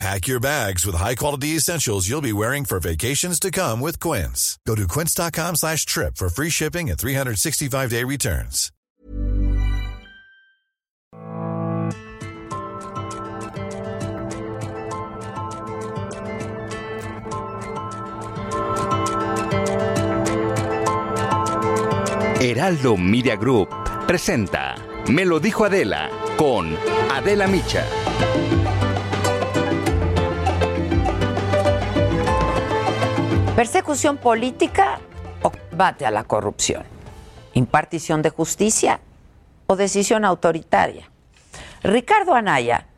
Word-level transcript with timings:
Pack 0.00 0.26
your 0.26 0.40
bags 0.40 0.84
with 0.84 0.96
high-quality 0.96 1.56
essentials 1.56 2.08
you'll 2.08 2.20
be 2.20 2.32
wearing 2.32 2.64
for 2.64 2.80
vacations 2.80 3.38
to 3.38 3.50
come 3.50 3.80
with 3.80 4.00
Quince. 4.00 4.58
Go 4.66 4.74
to 4.74 4.88
quince.com 4.88 5.56
slash 5.56 5.86
trip 5.86 6.16
for 6.16 6.28
free 6.28 6.50
shipping 6.50 6.90
and 6.90 6.98
365-day 6.98 8.04
returns. 8.04 8.70
Heraldo 22.40 22.98
Media 22.98 23.36
Group 23.36 23.70
presenta 24.06 24.74
Me 25.08 25.24
lo 25.24 25.40
dijo 25.40 25.64
Adela 25.64 26.10
con 26.36 26.76
Adela 27.10 27.46
Micha. 27.46 27.86
Persecución 33.56 34.16
política 34.16 34.98
o 35.42 35.52
combate 35.52 36.04
a 36.04 36.10
la 36.10 36.24
corrupción. 36.24 36.82
Impartición 37.52 38.20
de 38.20 38.30
justicia 38.30 38.98
o 39.68 39.76
decisión 39.76 40.24
autoritaria. 40.24 41.08
Ricardo 41.84 42.34
Anaya, 42.34 42.88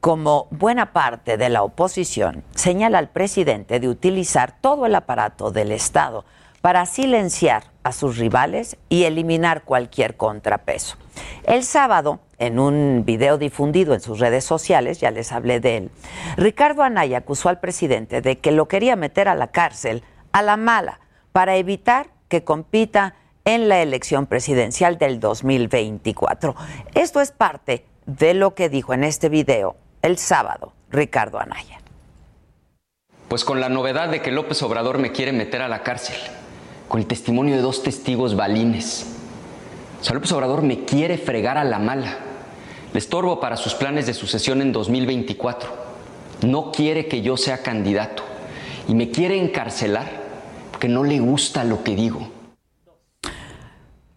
como 0.00 0.46
buena 0.52 0.92
parte 0.92 1.36
de 1.36 1.48
la 1.48 1.64
oposición, 1.64 2.44
señala 2.54 2.98
al 2.98 3.08
presidente 3.08 3.80
de 3.80 3.88
utilizar 3.88 4.54
todo 4.60 4.86
el 4.86 4.94
aparato 4.94 5.50
del 5.50 5.72
Estado 5.72 6.24
para 6.60 6.86
silenciar 6.86 7.64
a 7.82 7.90
sus 7.90 8.18
rivales 8.18 8.76
y 8.88 9.02
eliminar 9.02 9.64
cualquier 9.64 10.16
contrapeso. 10.16 10.96
El 11.42 11.64
sábado, 11.64 12.20
en 12.38 12.58
un 12.58 13.04
video 13.04 13.38
difundido 13.38 13.94
en 13.94 14.00
sus 14.00 14.18
redes 14.18 14.44
sociales, 14.44 15.00
ya 15.00 15.10
les 15.10 15.32
hablé 15.32 15.60
de 15.60 15.76
él, 15.76 15.90
Ricardo 16.36 16.82
Anaya 16.82 17.18
acusó 17.18 17.48
al 17.48 17.60
presidente 17.60 18.20
de 18.20 18.38
que 18.38 18.52
lo 18.52 18.68
quería 18.68 18.96
meter 18.96 19.28
a 19.28 19.34
la 19.34 19.48
cárcel 19.48 20.02
a 20.32 20.42
la 20.42 20.56
mala 20.56 21.00
para 21.32 21.56
evitar 21.56 22.10
que 22.28 22.44
compita 22.44 23.14
en 23.44 23.68
la 23.68 23.80
elección 23.80 24.26
presidencial 24.26 24.98
del 24.98 25.20
2024. 25.20 26.54
Esto 26.94 27.20
es 27.20 27.32
parte 27.32 27.84
de 28.06 28.34
lo 28.34 28.54
que 28.54 28.68
dijo 28.68 28.92
en 28.92 29.04
este 29.04 29.28
video 29.28 29.76
el 30.02 30.18
sábado 30.18 30.74
Ricardo 30.90 31.38
Anaya. 31.38 31.80
Pues 33.28 33.44
con 33.44 33.60
la 33.60 33.68
novedad 33.68 34.08
de 34.08 34.22
que 34.22 34.32
López 34.32 34.62
Obrador 34.62 34.98
me 34.98 35.12
quiere 35.12 35.32
meter 35.32 35.60
a 35.60 35.68
la 35.68 35.82
cárcel, 35.82 36.16
con 36.88 37.00
el 37.00 37.06
testimonio 37.06 37.56
de 37.56 37.62
dos 37.62 37.82
testigos 37.82 38.36
balines. 38.36 39.06
O 40.00 40.04
sea, 40.04 40.14
López 40.14 40.32
Obrador 40.32 40.62
me 40.62 40.84
quiere 40.84 41.18
fregar 41.18 41.58
a 41.58 41.64
la 41.64 41.78
mala. 41.78 42.18
Estorbo 42.94 43.38
para 43.40 43.56
sus 43.56 43.74
planes 43.74 44.06
de 44.06 44.14
sucesión 44.14 44.62
en 44.62 44.72
2024. 44.72 45.68
No 46.42 46.72
quiere 46.72 47.06
que 47.06 47.22
yo 47.22 47.36
sea 47.36 47.62
candidato. 47.62 48.22
Y 48.88 48.94
me 48.94 49.10
quiere 49.10 49.38
encarcelar 49.38 50.06
porque 50.70 50.88
no 50.88 51.04
le 51.04 51.18
gusta 51.18 51.64
lo 51.64 51.82
que 51.84 51.94
digo. 51.94 52.30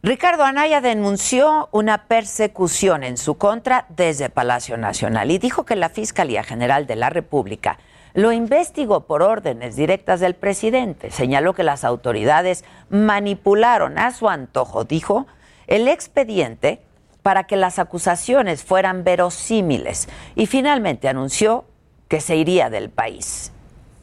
Ricardo 0.03 0.43
Anaya 0.43 0.81
denunció 0.81 1.69
una 1.71 2.05
persecución 2.05 3.03
en 3.03 3.17
su 3.17 3.35
contra 3.35 3.85
desde 3.89 4.29
Palacio 4.29 4.77
Nacional 4.77 5.29
y 5.29 5.37
dijo 5.37 5.63
que 5.63 5.75
la 5.75 5.89
Fiscalía 5.89 6.43
General 6.43 6.87
de 6.87 6.95
la 6.95 7.11
República 7.11 7.77
lo 8.13 8.31
investigó 8.31 9.01
por 9.01 9.21
órdenes 9.21 9.75
directas 9.75 10.19
del 10.19 10.33
presidente. 10.33 11.11
Señaló 11.11 11.53
que 11.53 11.63
las 11.63 11.83
autoridades 11.83 12.65
manipularon 12.89 13.99
a 13.99 14.11
su 14.11 14.27
antojo, 14.27 14.85
dijo, 14.85 15.27
el 15.67 15.87
expediente 15.87 16.81
para 17.23 17.45
que 17.45 17.55
las 17.55 17.79
acusaciones 17.79 18.63
fueran 18.63 19.03
verosímiles 19.03 20.07
y 20.35 20.45
finalmente 20.45 21.07
anunció 21.07 21.65
que 22.07 22.21
se 22.21 22.35
iría 22.35 22.69
del 22.69 22.89
país. 22.89 23.51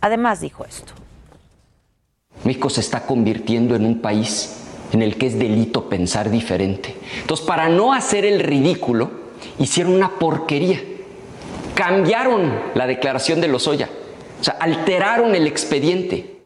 Además 0.00 0.40
dijo 0.40 0.64
esto. 0.64 0.92
México 2.44 2.70
se 2.70 2.80
está 2.80 3.04
convirtiendo 3.04 3.74
en 3.74 3.84
un 3.84 4.00
país 4.00 4.64
en 4.92 5.02
el 5.02 5.16
que 5.16 5.26
es 5.26 5.38
delito 5.38 5.88
pensar 5.88 6.30
diferente. 6.30 6.96
Entonces, 7.20 7.44
para 7.44 7.68
no 7.68 7.92
hacer 7.92 8.24
el 8.24 8.40
ridículo, 8.40 9.10
hicieron 9.58 9.94
una 9.94 10.18
porquería. 10.18 10.80
Cambiaron 11.74 12.52
la 12.74 12.86
declaración 12.86 13.40
de 13.40 13.48
Lozoya. 13.48 13.90
O 14.40 14.44
sea, 14.44 14.56
alteraron 14.60 15.34
el 15.34 15.46
expediente. 15.46 16.37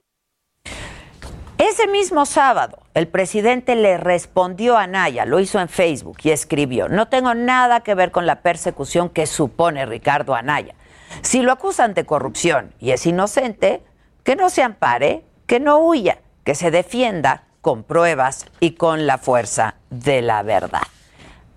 Ese 1.64 1.86
mismo 1.86 2.26
sábado, 2.26 2.80
el 2.92 3.06
presidente 3.06 3.76
le 3.76 3.96
respondió 3.96 4.76
a 4.76 4.88
Naya, 4.88 5.24
lo 5.24 5.38
hizo 5.38 5.60
en 5.60 5.68
Facebook 5.68 6.18
y 6.24 6.30
escribió, 6.30 6.88
no 6.88 7.06
tengo 7.06 7.34
nada 7.34 7.84
que 7.84 7.94
ver 7.94 8.10
con 8.10 8.26
la 8.26 8.42
persecución 8.42 9.08
que 9.08 9.26
supone 9.26 9.86
Ricardo 9.86 10.34
Anaya. 10.34 10.74
Si 11.20 11.40
lo 11.40 11.52
acusan 11.52 11.94
de 11.94 12.04
corrupción 12.04 12.74
y 12.80 12.90
es 12.90 13.06
inocente, 13.06 13.84
que 14.24 14.34
no 14.34 14.50
se 14.50 14.64
ampare, 14.64 15.24
que 15.46 15.60
no 15.60 15.78
huya, 15.78 16.18
que 16.42 16.56
se 16.56 16.72
defienda 16.72 17.44
con 17.60 17.84
pruebas 17.84 18.46
y 18.58 18.72
con 18.72 19.06
la 19.06 19.18
fuerza 19.18 19.76
de 19.88 20.20
la 20.20 20.42
verdad. 20.42 20.82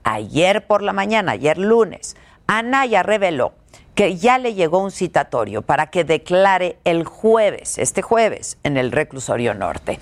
Ayer 0.04 0.68
por 0.68 0.84
la 0.84 0.94
mañana, 0.94 1.32
ayer 1.32 1.58
lunes, 1.58 2.16
Anaya 2.46 3.02
reveló 3.02 3.54
que 3.96 4.18
ya 4.18 4.38
le 4.38 4.54
llegó 4.54 4.80
un 4.80 4.92
citatorio 4.92 5.62
para 5.62 5.88
que 5.88 6.04
declare 6.04 6.78
el 6.84 7.06
jueves, 7.06 7.78
este 7.78 8.02
jueves, 8.02 8.58
en 8.64 8.78
el 8.78 8.92
reclusorio 8.92 9.54
norte. 9.54 10.00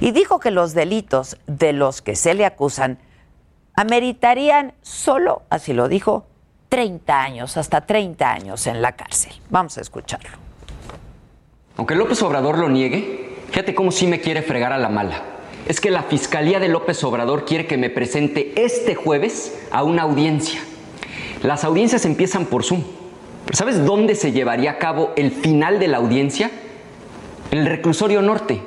Y 0.00 0.10
dijo 0.10 0.40
que 0.40 0.50
los 0.50 0.74
delitos 0.74 1.38
de 1.46 1.72
los 1.72 2.02
que 2.02 2.16
se 2.16 2.34
le 2.34 2.44
acusan 2.44 2.98
ameritarían 3.74 4.74
solo, 4.82 5.42
así 5.48 5.72
lo 5.72 5.88
dijo, 5.88 6.26
30 6.70 7.22
años, 7.22 7.56
hasta 7.56 7.82
30 7.82 8.30
años 8.30 8.66
en 8.66 8.82
la 8.82 8.92
cárcel. 8.92 9.32
Vamos 9.48 9.78
a 9.78 9.80
escucharlo. 9.80 10.30
Aunque 11.76 11.94
López 11.94 12.20
Obrador 12.22 12.58
lo 12.58 12.68
niegue, 12.68 13.36
fíjate 13.50 13.74
cómo 13.74 13.92
sí 13.92 14.08
me 14.08 14.20
quiere 14.20 14.42
fregar 14.42 14.72
a 14.72 14.78
la 14.78 14.88
mala. 14.88 15.22
Es 15.68 15.80
que 15.80 15.90
la 15.90 16.02
Fiscalía 16.02 16.58
de 16.58 16.68
López 16.68 17.02
Obrador 17.04 17.44
quiere 17.44 17.66
que 17.66 17.76
me 17.76 17.90
presente 17.90 18.52
este 18.56 18.94
jueves 18.94 19.56
a 19.70 19.84
una 19.84 20.02
audiencia. 20.02 20.60
Las 21.42 21.64
audiencias 21.64 22.04
empiezan 22.06 22.46
por 22.46 22.64
Zoom. 22.64 22.82
¿Sabes 23.52 23.84
dónde 23.84 24.14
se 24.14 24.32
llevaría 24.32 24.72
a 24.72 24.78
cabo 24.78 25.12
el 25.16 25.30
final 25.30 25.78
de 25.78 25.88
la 25.88 25.98
audiencia? 25.98 26.50
En 27.50 27.58
el 27.58 27.66
reclusorio 27.66 28.22
norte. 28.22 28.62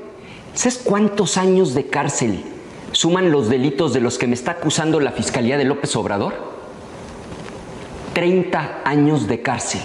¿Sabes 0.54 0.78
cuántos 0.78 1.38
años 1.38 1.74
de 1.74 1.88
cárcel 1.88 2.44
suman 2.92 3.32
los 3.32 3.50
delitos 3.50 3.94
de 3.94 4.02
los 4.02 4.18
que 4.18 4.28
me 4.28 4.34
está 4.34 4.52
acusando 4.52 5.00
la 5.00 5.12
Fiscalía 5.12 5.58
de 5.58 5.66
López 5.66 5.96
Obrador? 5.96 6.34
30 8.14 8.82
años 8.84 9.28
de 9.28 9.42
cárcel. 9.42 9.82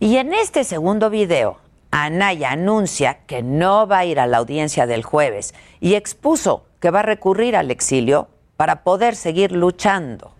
Y 0.00 0.16
en 0.16 0.34
este 0.34 0.64
segundo 0.64 1.10
video, 1.10 1.58
Anaya 1.90 2.50
anuncia 2.52 3.18
que 3.26 3.42
no 3.42 3.86
va 3.86 3.98
a 3.98 4.04
ir 4.04 4.20
a 4.20 4.26
la 4.26 4.38
audiencia 4.38 4.86
del 4.86 5.02
jueves 5.02 5.54
y 5.80 5.94
expuso 5.94 6.64
que 6.80 6.90
va 6.90 7.00
a 7.00 7.02
recurrir 7.02 7.56
al 7.56 7.70
exilio 7.70 8.28
para 8.56 8.82
poder 8.82 9.16
seguir 9.16 9.52
luchando. 9.52 10.32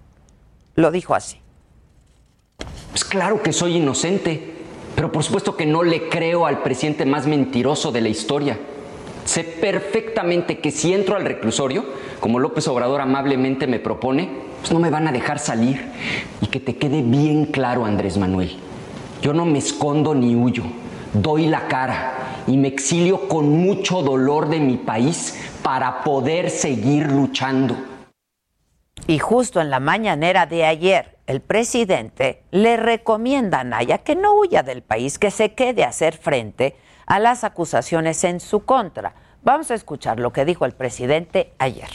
Lo 0.74 0.90
dijo 0.90 1.14
así. 1.14 1.40
Pues 2.96 3.04
claro 3.04 3.42
que 3.42 3.52
soy 3.52 3.76
inocente, 3.76 4.54
pero 4.94 5.12
por 5.12 5.22
supuesto 5.22 5.54
que 5.54 5.66
no 5.66 5.82
le 5.82 6.08
creo 6.08 6.46
al 6.46 6.62
presidente 6.62 7.04
más 7.04 7.26
mentiroso 7.26 7.92
de 7.92 8.00
la 8.00 8.08
historia. 8.08 8.58
Sé 9.26 9.44
perfectamente 9.44 10.60
que 10.60 10.70
si 10.70 10.94
entro 10.94 11.14
al 11.14 11.26
reclusorio, 11.26 11.84
como 12.20 12.38
López 12.38 12.66
Obrador 12.68 13.02
amablemente 13.02 13.66
me 13.66 13.80
propone, 13.80 14.30
pues 14.60 14.72
no 14.72 14.78
me 14.78 14.88
van 14.88 15.06
a 15.06 15.12
dejar 15.12 15.38
salir. 15.38 15.90
Y 16.40 16.46
que 16.46 16.58
te 16.58 16.76
quede 16.76 17.02
bien 17.02 17.44
claro, 17.44 17.84
Andrés 17.84 18.16
Manuel, 18.16 18.56
yo 19.20 19.34
no 19.34 19.44
me 19.44 19.58
escondo 19.58 20.14
ni 20.14 20.34
huyo, 20.34 20.62
doy 21.12 21.48
la 21.48 21.68
cara 21.68 22.14
y 22.46 22.56
me 22.56 22.68
exilio 22.68 23.28
con 23.28 23.50
mucho 23.50 24.00
dolor 24.00 24.48
de 24.48 24.60
mi 24.60 24.78
país 24.78 25.38
para 25.62 26.02
poder 26.02 26.48
seguir 26.48 27.12
luchando. 27.12 27.76
Y 29.06 29.18
justo 29.18 29.60
en 29.60 29.68
la 29.68 29.80
mañanera 29.80 30.46
de 30.46 30.64
ayer, 30.64 31.15
el 31.26 31.40
presidente 31.40 32.42
le 32.50 32.76
recomienda 32.76 33.60
a 33.60 33.64
Naya 33.64 33.98
que 33.98 34.14
no 34.14 34.34
huya 34.34 34.62
del 34.62 34.82
país, 34.82 35.18
que 35.18 35.30
se 35.30 35.54
quede 35.54 35.84
a 35.84 35.88
hacer 35.88 36.16
frente 36.16 36.76
a 37.06 37.18
las 37.18 37.44
acusaciones 37.44 38.22
en 38.24 38.40
su 38.40 38.64
contra. 38.64 39.14
Vamos 39.42 39.70
a 39.70 39.74
escuchar 39.74 40.18
lo 40.18 40.32
que 40.32 40.44
dijo 40.44 40.64
el 40.64 40.72
presidente 40.72 41.52
ayer. 41.58 41.90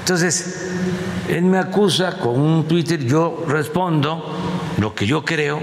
Entonces, 0.00 0.70
él 1.28 1.42
me 1.42 1.58
acusa 1.58 2.18
con 2.18 2.40
un 2.40 2.66
Twitter, 2.66 3.04
yo 3.04 3.44
respondo 3.46 4.34
lo 4.78 4.94
que 4.94 5.06
yo 5.06 5.24
creo 5.24 5.60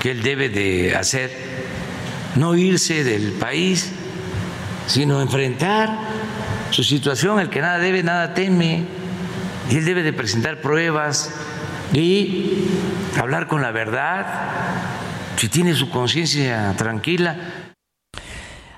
que 0.00 0.12
él 0.12 0.22
debe 0.22 0.48
de 0.48 0.96
hacer, 0.96 1.30
no 2.36 2.56
irse 2.56 3.04
del 3.04 3.32
país, 3.32 3.92
sino 4.86 5.20
enfrentar 5.20 5.90
su 6.70 6.82
situación, 6.82 7.40
el 7.40 7.50
que 7.50 7.60
nada 7.60 7.78
debe, 7.78 8.02
nada 8.02 8.32
teme, 8.32 8.86
él 9.78 9.84
debe 9.84 10.02
de 10.02 10.12
presentar 10.12 10.60
pruebas 10.60 11.34
y 11.92 12.68
hablar 13.18 13.46
con 13.46 13.62
la 13.62 13.70
verdad, 13.70 14.26
si 15.36 15.48
tiene 15.48 15.74
su 15.74 15.90
conciencia 15.90 16.74
tranquila. 16.76 17.36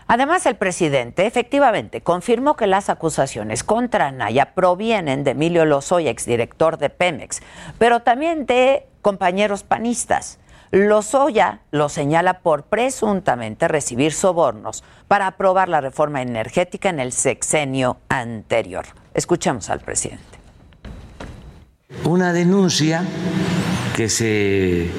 Además, 0.06 0.44
el 0.44 0.56
presidente 0.56 1.26
efectivamente 1.26 2.02
confirmó 2.02 2.54
que 2.54 2.66
las 2.66 2.90
acusaciones 2.90 3.64
contra 3.64 4.08
Anaya 4.08 4.54
provienen 4.54 5.24
de 5.24 5.30
Emilio 5.30 5.64
Lozoya, 5.64 6.10
exdirector 6.10 6.76
de 6.76 6.90
Pemex, 6.90 7.40
pero 7.78 8.00
también 8.00 8.44
de 8.44 8.86
compañeros 9.00 9.62
panistas. 9.62 10.38
Lozoya 10.70 11.60
lo 11.70 11.88
señala 11.88 12.40
por 12.40 12.64
presuntamente 12.64 13.68
recibir 13.68 14.12
sobornos 14.12 14.84
para 15.08 15.26
aprobar 15.26 15.68
la 15.68 15.80
reforma 15.80 16.22
energética 16.22 16.88
en 16.88 17.00
el 17.00 17.12
sexenio 17.12 17.98
anterior. 18.08 18.84
Escuchemos 19.14 19.70
al 19.70 19.80
presidente. 19.80 20.31
Una 22.04 22.32
denuncia 22.32 23.04
que 23.94 24.08
se 24.08 24.90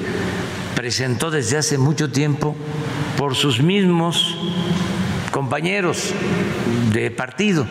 presentó 0.74 1.30
desde 1.30 1.58
hace 1.58 1.78
mucho 1.78 2.10
tiempo 2.10 2.56
por 3.16 3.34
sus 3.34 3.60
mismos 3.60 4.36
compañeros 5.30 6.14
de 6.92 7.10
partido. 7.10 7.66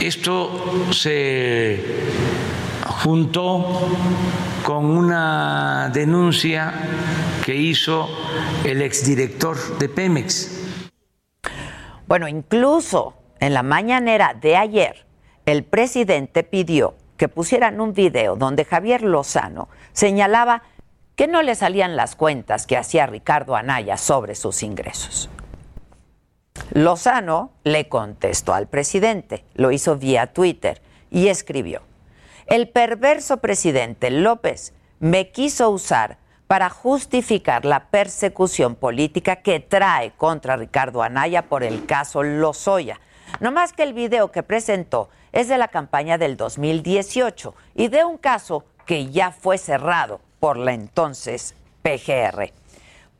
Esto 0.00 0.86
se 0.92 1.82
juntó 2.84 3.64
con 4.64 4.84
una 4.84 5.90
denuncia 5.92 6.72
que 7.44 7.56
hizo 7.56 8.08
el 8.64 8.82
exdirector 8.82 9.78
de 9.78 9.88
Pemex. 9.88 10.58
Bueno, 12.06 12.28
incluso 12.28 13.14
en 13.40 13.54
la 13.54 13.62
mañanera 13.62 14.34
de 14.40 14.56
ayer, 14.56 15.06
el 15.46 15.64
presidente 15.64 16.42
pidió 16.42 16.94
que 17.18 17.28
pusieran 17.28 17.82
un 17.82 17.92
video 17.92 18.36
donde 18.36 18.64
Javier 18.64 19.02
Lozano 19.02 19.68
señalaba 19.92 20.62
que 21.16 21.26
no 21.26 21.42
le 21.42 21.56
salían 21.56 21.96
las 21.96 22.14
cuentas 22.14 22.66
que 22.66 22.76
hacía 22.76 23.06
Ricardo 23.06 23.56
Anaya 23.56 23.96
sobre 23.96 24.36
sus 24.36 24.62
ingresos. 24.62 25.28
Lozano 26.72 27.52
le 27.64 27.88
contestó 27.88 28.54
al 28.54 28.68
presidente, 28.68 29.44
lo 29.54 29.72
hizo 29.72 29.96
vía 29.96 30.32
Twitter 30.32 30.80
y 31.10 31.28
escribió, 31.28 31.82
el 32.46 32.68
perverso 32.68 33.38
presidente 33.38 34.10
López 34.10 34.72
me 35.00 35.30
quiso 35.30 35.70
usar 35.70 36.18
para 36.46 36.70
justificar 36.70 37.64
la 37.64 37.88
persecución 37.90 38.74
política 38.74 39.36
que 39.36 39.60
trae 39.60 40.12
contra 40.12 40.56
Ricardo 40.56 41.02
Anaya 41.02 41.42
por 41.42 41.62
el 41.62 41.84
caso 41.84 42.22
Lozoya. 42.22 43.00
No 43.40 43.52
más 43.52 43.74
que 43.74 43.82
el 43.82 43.92
video 43.92 44.32
que 44.32 44.42
presentó 44.42 45.10
es 45.38 45.46
de 45.46 45.56
la 45.56 45.68
campaña 45.68 46.18
del 46.18 46.36
2018 46.36 47.54
y 47.76 47.86
de 47.86 48.04
un 48.04 48.18
caso 48.18 48.64
que 48.86 49.08
ya 49.10 49.30
fue 49.30 49.56
cerrado 49.56 50.20
por 50.40 50.56
la 50.56 50.72
entonces 50.72 51.54
PGR. 51.82 52.52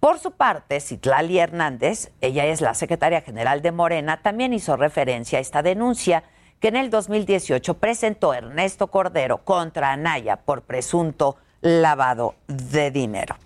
Por 0.00 0.18
su 0.18 0.32
parte, 0.32 0.80
Citlali 0.80 1.38
Hernández, 1.38 2.10
ella 2.20 2.46
es 2.46 2.60
la 2.60 2.74
secretaria 2.74 3.20
general 3.20 3.62
de 3.62 3.70
Morena, 3.70 4.20
también 4.20 4.52
hizo 4.52 4.76
referencia 4.76 5.38
a 5.38 5.40
esta 5.40 5.62
denuncia 5.62 6.24
que 6.58 6.66
en 6.66 6.74
el 6.74 6.90
2018 6.90 7.74
presentó 7.74 8.34
Ernesto 8.34 8.88
Cordero 8.88 9.44
contra 9.44 9.92
Anaya 9.92 10.38
por 10.38 10.62
presunto 10.62 11.36
lavado 11.60 12.34
de 12.48 12.90
dinero. 12.90 13.36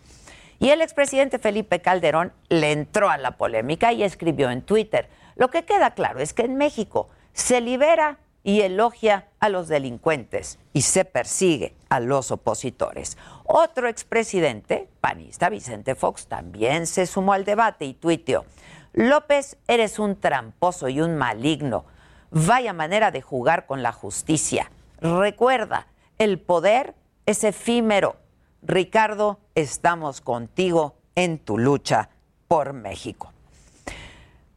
Y 0.61 0.71
el 0.71 0.81
expresidente 0.81 1.39
Felipe 1.39 1.83
Calderón 1.83 2.33
le 2.49 2.73
entró 2.73 3.11
a 3.11 3.19
la 3.19 3.33
polémica 3.33 3.93
y 3.93 4.03
escribió 4.03 4.49
en 4.49 4.63
Twitter, 4.63 5.11
lo 5.37 5.51
que 5.51 5.67
queda 5.67 5.91
claro 5.91 6.21
es 6.21 6.33
que 6.33 6.45
en 6.47 6.57
México 6.57 7.11
se 7.35 7.61
libera 7.61 8.19
y 8.45 8.63
elogia 8.63 9.29
a 9.41 9.49
los 9.49 9.69
delincuentes 9.69 10.59
y 10.73 10.83
se 10.83 11.05
persigue 11.05 11.75
a 11.89 12.01
los 12.01 12.31
opositores. 12.31 13.17
Otro 13.45 13.89
expresidente, 13.89 14.89
panista 15.01 15.49
Vicente 15.49 15.95
Fox, 15.95 16.27
también 16.27 16.87
se 16.87 17.07
sumó 17.07 17.33
al 17.33 17.45
debate 17.45 17.85
y 17.85 17.95
tuiteó, 17.95 18.45
López, 18.93 19.57
eres 19.69 19.99
un 19.99 20.17
tramposo 20.17 20.89
y 20.89 21.01
un 21.01 21.17
maligno. 21.17 21.87
Vaya 22.31 22.73
manera 22.73 23.11
de 23.11 23.23
jugar 23.23 23.67
con 23.67 23.83
la 23.83 23.93
justicia. 23.93 24.71
Recuerda, 25.01 25.87
el 26.19 26.39
poder 26.39 26.95
es 27.25 27.43
efímero. 27.45 28.17
Ricardo, 28.63 29.39
estamos 29.55 30.21
contigo 30.21 30.95
en 31.15 31.39
tu 31.39 31.59
lucha 31.59 32.11
por 32.49 32.75
México. 32.75 33.32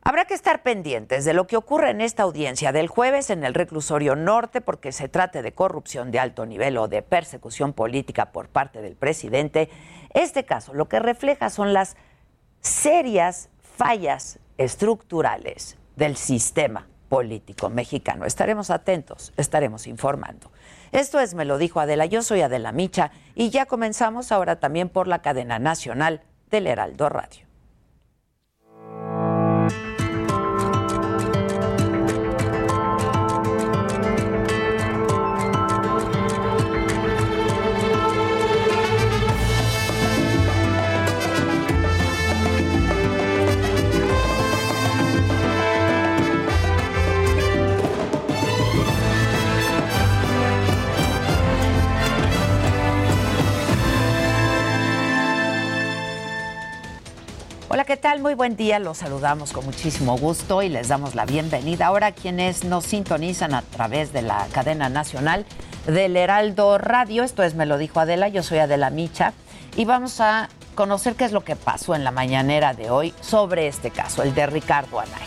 Habrá 0.08 0.26
que 0.26 0.36
estar 0.36 0.62
pendientes 0.62 1.26
de 1.26 1.34
lo 1.34 1.48
que 1.48 1.58
ocurre 1.58 1.90
en 1.90 2.00
esta 2.00 2.22
audiencia 2.22 2.72
del 2.72 2.88
jueves 2.88 3.32
en 3.32 3.44
el 3.44 3.56
reclusorio 3.56 4.16
norte 4.16 4.62
porque 4.62 4.92
se 4.92 5.10
trate 5.10 5.42
de 5.42 5.54
corrupción 5.54 6.12
de 6.12 6.20
alto 6.20 6.46
nivel 6.46 6.78
o 6.78 6.88
de 6.88 7.02
persecución 7.02 7.74
política 7.74 8.32
por 8.32 8.48
parte 8.48 8.84
del 8.84 8.96
presidente. 8.96 9.68
Este 10.14 10.46
caso 10.46 10.76
lo 10.76 10.88
que 10.88 11.00
refleja 11.00 11.50
son 11.50 11.74
las 11.74 11.98
serias 12.62 13.50
fallas 13.60 14.38
estructurales 14.60 15.76
del 15.96 16.18
sistema 16.18 16.88
político 17.10 17.72
mexicano. 17.72 18.26
Estaremos 18.26 18.70
atentos, 18.70 19.34
estaremos 19.38 19.88
informando. 19.88 20.52
Esto 20.92 21.20
es 21.20 21.34
Me 21.34 21.46
lo 21.46 21.58
dijo 21.58 21.80
Adela, 21.80 22.06
yo 22.06 22.22
soy 22.22 22.42
Adela 22.42 22.72
Micha 22.72 23.10
y 23.34 23.50
ya 23.50 23.66
comenzamos 23.66 24.32
ahora 24.32 24.60
también 24.60 24.88
por 24.88 25.08
la 25.08 25.24
cadena 25.24 25.58
nacional 25.58 26.22
del 26.52 26.68
Heraldo 26.68 27.10
Radio. 27.10 27.45
Hola, 57.76 57.84
¿qué 57.84 57.98
tal? 57.98 58.22
Muy 58.22 58.36
buen 58.36 58.56
día. 58.56 58.80
Los 58.80 59.00
saludamos 59.00 59.52
con 59.52 59.66
muchísimo 59.66 60.18
gusto 60.18 60.62
y 60.62 60.70
les 60.70 60.88
damos 60.88 61.14
la 61.14 61.26
bienvenida. 61.26 61.88
Ahora 61.88 62.14
quienes 62.14 62.64
nos 62.64 62.86
sintonizan 62.86 63.54
a 63.54 63.64
través 63.64 64.14
de 64.14 64.22
la 64.22 64.48
cadena 64.54 64.88
nacional 64.88 65.46
del 65.86 66.16
Heraldo 66.16 66.78
Radio, 66.78 67.24
esto 67.24 67.44
es 67.44 67.54
Me 67.54 67.66
lo 67.66 67.78
dijo 67.78 68.00
Adela, 68.00 68.30
yo 68.30 68.44
soy 68.44 68.60
Adela 68.60 68.92
Micha 68.92 69.34
y 69.76 69.84
vamos 69.84 70.22
a 70.22 70.48
conocer 70.74 71.16
qué 71.16 71.26
es 71.26 71.34
lo 71.34 71.44
que 71.44 71.58
pasó 71.58 71.96
en 71.96 72.06
la 72.06 72.12
mañanera 72.12 72.74
de 72.74 72.90
hoy 72.90 73.14
sobre 73.20 73.68
este 73.68 73.92
caso, 73.92 74.24
el 74.24 74.34
de 74.34 74.46
Ricardo 74.46 75.02
Anaya. 75.02 75.26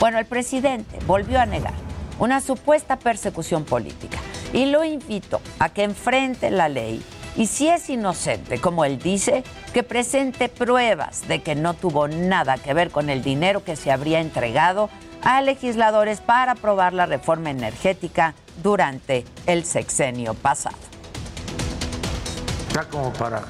Bueno, 0.00 0.18
el 0.18 0.24
presidente 0.24 0.98
volvió 1.06 1.40
a 1.40 1.44
negar 1.44 1.74
una 2.18 2.40
supuesta 2.40 2.98
persecución 2.98 3.66
política 3.66 4.16
y 4.54 4.64
lo 4.64 4.82
invito 4.82 5.42
a 5.58 5.68
que 5.68 5.82
enfrente 5.82 6.50
la 6.50 6.70
ley 6.70 7.04
y 7.36 7.46
si 7.46 7.68
es 7.68 7.88
inocente, 7.88 8.60
como 8.60 8.84
él 8.84 8.98
dice, 8.98 9.42
que 9.72 9.82
presente 9.82 10.48
pruebas 10.48 11.26
de 11.28 11.42
que 11.42 11.54
no 11.54 11.74
tuvo 11.74 12.08
nada 12.08 12.58
que 12.58 12.74
ver 12.74 12.90
con 12.90 13.08
el 13.08 13.22
dinero 13.22 13.64
que 13.64 13.76
se 13.76 13.90
habría 13.90 14.20
entregado 14.20 14.90
a 15.22 15.40
legisladores 15.40 16.20
para 16.20 16.52
aprobar 16.52 16.92
la 16.92 17.06
reforma 17.06 17.50
energética 17.50 18.34
durante 18.62 19.24
el 19.46 19.64
sexenio 19.64 20.34
pasado. 20.34 20.76
Está 22.68 22.88
como 22.88 23.12
para 23.12 23.44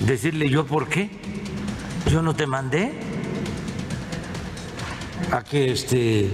decirle 0.00 0.48
yo 0.50 0.66
por 0.66 0.88
qué. 0.88 1.10
Yo 2.10 2.20
no 2.20 2.34
te 2.34 2.46
mandé 2.46 2.92
a 5.30 5.42
que 5.42 5.72
este, 5.72 6.30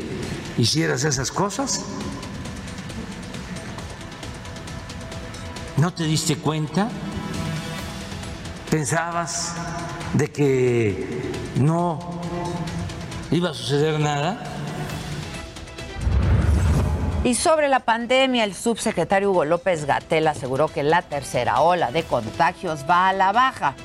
hicieras 0.57 1.05
esas 1.05 1.31
cosas. 1.31 1.85
¿No 5.79 5.95
te 5.95 6.03
diste 6.03 6.37
cuenta? 6.37 6.89
¿Pensabas 8.69 9.55
de 10.13 10.27
que 10.27 11.33
no 11.55 12.01
iba 13.31 13.51
a 13.51 13.55
suceder 13.55 14.01
nada? 14.01 14.43
Y 17.23 17.37
sobre 17.37 17.69
la 17.69 17.79
pandemia, 17.79 18.43
el 18.43 18.55
subsecretario 18.55 19.31
Hugo 19.31 19.45
López 19.45 19.85
Gatel 19.85 20.27
aseguró 20.27 20.67
que 20.67 20.83
la 20.83 21.03
tercera 21.03 21.61
ola 21.61 21.93
de 21.93 22.03
contagios 22.03 22.85
va 22.91 23.09
a 23.09 23.13
la 23.13 23.31
baja. 23.31 23.77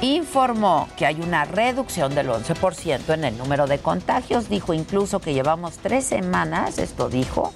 Informó 0.00 0.88
que 0.96 1.04
hay 1.04 1.20
una 1.20 1.44
reducción 1.44 2.14
del 2.14 2.28
11% 2.28 3.12
en 3.12 3.24
el 3.24 3.36
número 3.36 3.66
de 3.66 3.78
contagios. 3.78 4.48
Dijo 4.48 4.72
incluso 4.72 5.20
que 5.20 5.34
llevamos 5.34 5.76
tres 5.76 6.06
semanas, 6.06 6.78
esto 6.78 7.10
dijo, 7.10 7.52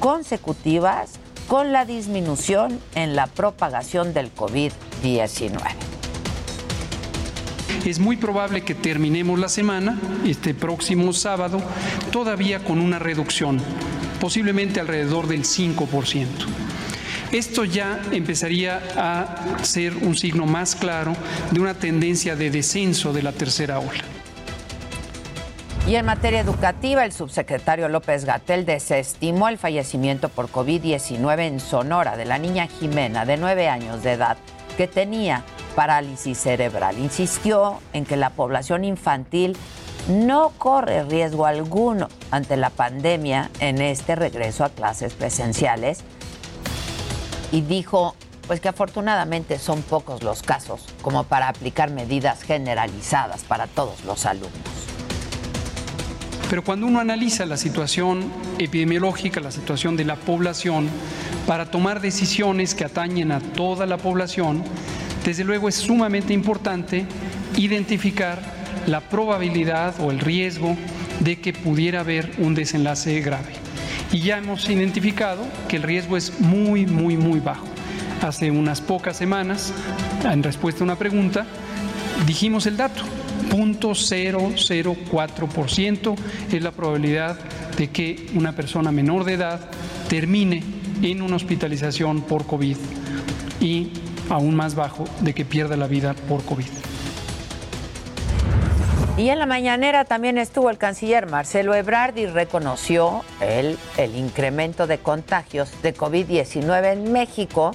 consecutivas 0.00 1.20
con 1.48 1.72
la 1.72 1.84
disminución 1.84 2.80
en 2.94 3.16
la 3.16 3.26
propagación 3.26 4.12
del 4.12 4.34
COVID-19. 4.34 5.60
es 7.84 8.00
muy 8.00 8.16
probable 8.16 8.62
que 8.62 8.74
terminemos 8.74 9.38
la 9.38 9.48
semana, 9.48 9.96
este 10.24 10.54
próximo 10.54 11.12
sábado, 11.12 11.62
todavía 12.10 12.64
con 12.64 12.80
una 12.80 12.98
reducción, 12.98 13.60
posiblemente 14.20 14.80
alrededor 14.80 15.28
del 15.28 15.44
5%. 15.44 16.26
Esto 17.30 17.64
ya 17.64 18.00
empezaría 18.10 18.82
a 18.96 19.62
ser 19.62 19.94
un 19.96 20.16
signo 20.16 20.46
más 20.46 20.74
claro 20.74 21.14
de 21.52 21.60
una 21.60 21.74
tendencia 21.74 22.34
de 22.34 22.50
descenso 22.50 23.12
de 23.12 23.22
la 23.22 23.32
tercera 23.32 23.78
ola. 23.78 24.15
Y 25.86 25.94
en 25.94 26.04
materia 26.04 26.40
educativa, 26.40 27.04
el 27.04 27.12
subsecretario 27.12 27.88
López 27.88 28.24
Gatel 28.24 28.66
desestimó 28.66 29.46
el 29.48 29.56
fallecimiento 29.56 30.28
por 30.28 30.50
COVID-19 30.50 31.46
en 31.46 31.60
Sonora 31.60 32.16
de 32.16 32.24
la 32.24 32.38
niña 32.38 32.66
Jimena, 32.66 33.24
de 33.24 33.36
nueve 33.36 33.68
años 33.68 34.02
de 34.02 34.14
edad, 34.14 34.36
que 34.76 34.88
tenía 34.88 35.44
parálisis 35.76 36.38
cerebral. 36.38 36.98
Insistió 36.98 37.78
en 37.92 38.04
que 38.04 38.16
la 38.16 38.30
población 38.30 38.82
infantil 38.82 39.56
no 40.08 40.50
corre 40.58 41.04
riesgo 41.04 41.46
alguno 41.46 42.08
ante 42.32 42.56
la 42.56 42.70
pandemia 42.70 43.50
en 43.60 43.80
este 43.80 44.16
regreso 44.16 44.64
a 44.64 44.70
clases 44.70 45.14
presenciales 45.14 46.00
y 47.52 47.60
dijo 47.60 48.16
pues 48.48 48.60
que 48.60 48.68
afortunadamente 48.68 49.58
son 49.58 49.82
pocos 49.82 50.24
los 50.24 50.42
casos 50.42 50.84
como 51.02 51.24
para 51.24 51.48
aplicar 51.48 51.90
medidas 51.90 52.42
generalizadas 52.42 53.44
para 53.44 53.68
todos 53.68 54.04
los 54.04 54.26
alumnos. 54.26 54.85
Pero 56.48 56.62
cuando 56.62 56.86
uno 56.86 57.00
analiza 57.00 57.44
la 57.44 57.56
situación 57.56 58.30
epidemiológica, 58.58 59.40
la 59.40 59.50
situación 59.50 59.96
de 59.96 60.04
la 60.04 60.16
población, 60.16 60.88
para 61.46 61.70
tomar 61.70 62.00
decisiones 62.00 62.74
que 62.74 62.84
atañen 62.84 63.32
a 63.32 63.40
toda 63.40 63.84
la 63.86 63.96
población, 63.96 64.62
desde 65.24 65.42
luego 65.42 65.68
es 65.68 65.74
sumamente 65.74 66.32
importante 66.32 67.04
identificar 67.56 68.40
la 68.86 69.00
probabilidad 69.00 69.94
o 70.00 70.12
el 70.12 70.20
riesgo 70.20 70.76
de 71.20 71.40
que 71.40 71.52
pudiera 71.52 72.00
haber 72.00 72.32
un 72.38 72.54
desenlace 72.54 73.20
grave. 73.20 73.52
Y 74.12 74.20
ya 74.20 74.38
hemos 74.38 74.68
identificado 74.68 75.44
que 75.68 75.76
el 75.76 75.82
riesgo 75.82 76.16
es 76.16 76.38
muy, 76.38 76.86
muy, 76.86 77.16
muy 77.16 77.40
bajo. 77.40 77.66
Hace 78.22 78.52
unas 78.52 78.80
pocas 78.80 79.16
semanas, 79.16 79.72
en 80.24 80.44
respuesta 80.44 80.82
a 80.82 80.84
una 80.84 80.96
pregunta, 80.96 81.44
dijimos 82.24 82.66
el 82.66 82.76
dato. 82.76 83.02
0.004% 83.50 86.16
es 86.52 86.62
la 86.62 86.72
probabilidad 86.72 87.38
de 87.76 87.90
que 87.90 88.26
una 88.34 88.52
persona 88.52 88.92
menor 88.92 89.24
de 89.24 89.34
edad 89.34 89.60
termine 90.08 90.62
en 91.02 91.20
una 91.22 91.36
hospitalización 91.36 92.22
por 92.22 92.46
COVID 92.46 92.76
y 93.60 93.92
aún 94.30 94.56
más 94.56 94.74
bajo 94.74 95.04
de 95.20 95.34
que 95.34 95.44
pierda 95.44 95.76
la 95.76 95.86
vida 95.86 96.14
por 96.28 96.42
COVID. 96.44 96.66
Y 99.18 99.30
en 99.30 99.38
la 99.38 99.46
mañanera 99.46 100.04
también 100.04 100.36
estuvo 100.36 100.68
el 100.68 100.76
canciller 100.76 101.26
Marcelo 101.26 101.74
Ebrard 101.74 102.18
y 102.18 102.26
reconoció 102.26 103.24
el, 103.40 103.78
el 103.96 104.14
incremento 104.14 104.86
de 104.86 104.98
contagios 104.98 105.70
de 105.82 105.94
COVID-19 105.94 106.92
en 106.92 107.12
México 107.12 107.74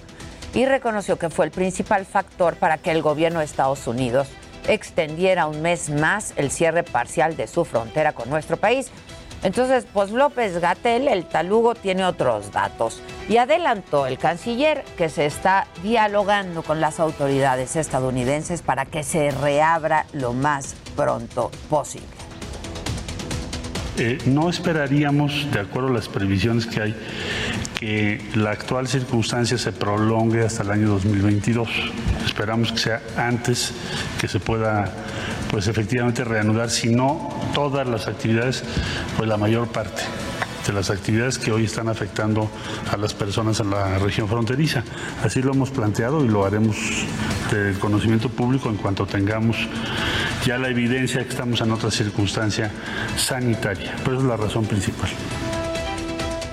y 0.53 0.65
reconoció 0.65 1.17
que 1.17 1.31
fue 1.31 1.45
el 1.45 1.51
principal 1.51 2.05
factor 2.05 2.57
para 2.57 2.77
que 2.77 2.91
el 2.91 3.01
gobierno 3.01 3.39
de 3.39 3.45
Estados 3.45 3.87
Unidos 3.87 4.27
extendiera 4.67 5.47
un 5.47 5.61
mes 5.61 5.89
más 5.89 6.33
el 6.35 6.51
cierre 6.51 6.83
parcial 6.83 7.35
de 7.35 7.47
su 7.47 7.65
frontera 7.65 8.13
con 8.13 8.29
nuestro 8.29 8.57
país. 8.57 8.91
Entonces, 9.43 9.87
pues 9.91 10.11
López 10.11 10.59
Gatel, 10.59 11.07
el 11.07 11.25
talugo, 11.25 11.73
tiene 11.73 12.05
otros 12.05 12.51
datos. 12.51 13.01
Y 13.27 13.37
adelantó 13.37 14.05
el 14.05 14.19
canciller 14.19 14.83
que 14.97 15.09
se 15.09 15.25
está 15.25 15.67
dialogando 15.81 16.61
con 16.61 16.79
las 16.79 16.99
autoridades 16.99 17.75
estadounidenses 17.75 18.61
para 18.61 18.85
que 18.85 19.03
se 19.03 19.31
reabra 19.31 20.05
lo 20.13 20.33
más 20.33 20.75
pronto 20.95 21.49
posible. 21.69 22.20
No 24.25 24.49
esperaríamos, 24.49 25.47
de 25.51 25.59
acuerdo 25.59 25.89
a 25.89 25.93
las 25.93 26.09
previsiones 26.09 26.65
que 26.65 26.81
hay, 26.81 26.95
que 27.79 28.19
la 28.33 28.49
actual 28.49 28.87
circunstancia 28.87 29.59
se 29.59 29.71
prolongue 29.71 30.43
hasta 30.43 30.63
el 30.63 30.71
año 30.71 30.89
2022. 30.89 31.69
Esperamos 32.25 32.71
que 32.71 32.79
sea 32.79 33.01
antes 33.15 33.73
que 34.19 34.27
se 34.27 34.39
pueda, 34.39 34.91
pues 35.51 35.67
efectivamente 35.67 36.23
reanudar, 36.23 36.71
si 36.71 36.89
no 36.89 37.29
todas 37.53 37.87
las 37.87 38.07
actividades, 38.07 38.63
pues 39.17 39.29
la 39.29 39.37
mayor 39.37 39.67
parte 39.67 40.01
de 40.65 40.73
las 40.73 40.89
actividades 40.89 41.37
que 41.37 41.51
hoy 41.51 41.65
están 41.65 41.89
afectando 41.89 42.49
a 42.91 42.97
las 42.97 43.13
personas 43.13 43.59
en 43.59 43.71
la 43.71 43.99
región 43.99 44.27
fronteriza. 44.27 44.83
Así 45.23 45.41
lo 45.41 45.53
hemos 45.53 45.69
planteado 45.69 46.23
y 46.23 46.27
lo 46.27 46.45
haremos 46.45 46.77
del 47.51 47.77
conocimiento 47.79 48.29
público 48.29 48.69
en 48.69 48.77
cuanto 48.77 49.05
tengamos 49.05 49.57
ya 50.45 50.57
la 50.57 50.69
evidencia 50.69 51.23
que 51.23 51.29
estamos 51.29 51.61
en 51.61 51.71
otra 51.71 51.91
circunstancia 51.91 52.71
sanitaria. 53.17 53.95
Pero 54.03 54.17
es 54.17 54.23
la 54.23 54.37
razón 54.37 54.65
principal. 54.65 55.09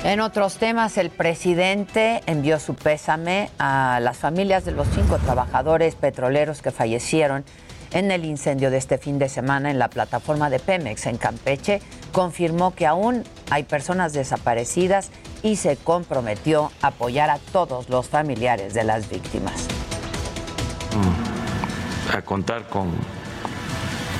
En 0.05 0.21
otros 0.21 0.59
temas, 0.59 0.97
el 0.97 1.11
presidente 1.11 2.23
envió 2.27 2.61
su 2.61 2.75
pésame 2.75 3.50
a 3.59 3.99
las 4.00 4.17
familias 4.17 4.65
de 4.65 4.73
los 4.73 4.87
cinco 4.95 5.19
trabajadores 5.19 5.97
petroleros 5.97 6.62
que 6.62 6.71
fallecieron 6.71 7.45
en 7.92 8.11
el 8.11 8.25
incendio 8.25 8.71
de 8.71 8.78
este 8.78 8.99
fin 8.99 9.18
de 9.18 9.28
semana 9.28 9.71
en 9.71 9.78
la 9.78 9.88
plataforma 9.88 10.50
de 10.50 10.59
Pemex 10.59 11.07
en 11.07 11.16
Campeche. 11.16 11.80
Confirmó 12.12 12.75
que 12.75 12.87
aún 12.87 13.25
hay 13.50 13.64
personas 13.64 14.12
desaparecidas 14.12 15.11
y 15.42 15.57
se 15.57 15.76
comprometió 15.76 16.71
a 16.83 16.88
apoyar 16.88 17.30
a 17.30 17.38
todos 17.38 17.88
los 17.88 18.09
familiares 18.09 18.75
de 18.75 18.85
las 18.85 19.09
víctimas. 19.09 19.66
Mm. 20.95 22.16
A 22.16 22.23
contar 22.23 22.68
con 22.68 22.90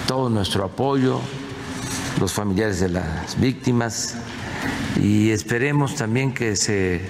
todo 0.06 0.28
nuestro 0.30 0.64
apoyo, 0.64 1.20
los 2.20 2.32
familiares 2.32 2.80
de 2.80 2.88
las 2.88 3.38
víctimas 3.38 4.16
y 5.00 5.30
esperemos 5.30 5.94
también 5.94 6.34
que 6.34 6.56
se 6.56 7.00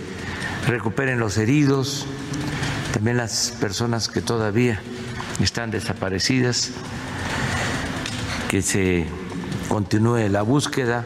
recuperen 0.67 1.19
los 1.19 1.39
heridos, 1.39 2.07
también 2.93 3.17
las 3.17 3.55
personas 3.61 4.09
que 4.09 4.21
todavía 4.21 4.81
están 5.45 5.71
desaparecidas, 5.71 6.73
que 8.49 8.63
se 8.63 9.07
continúe 9.69 10.29
la 10.29 10.43
búsqueda. 10.43 11.05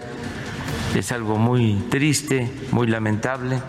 Es 0.94 1.12
algo 1.12 1.36
muy 1.36 1.74
triste, 1.90 2.50
muy 2.70 2.86
lamentable. 2.86 3.60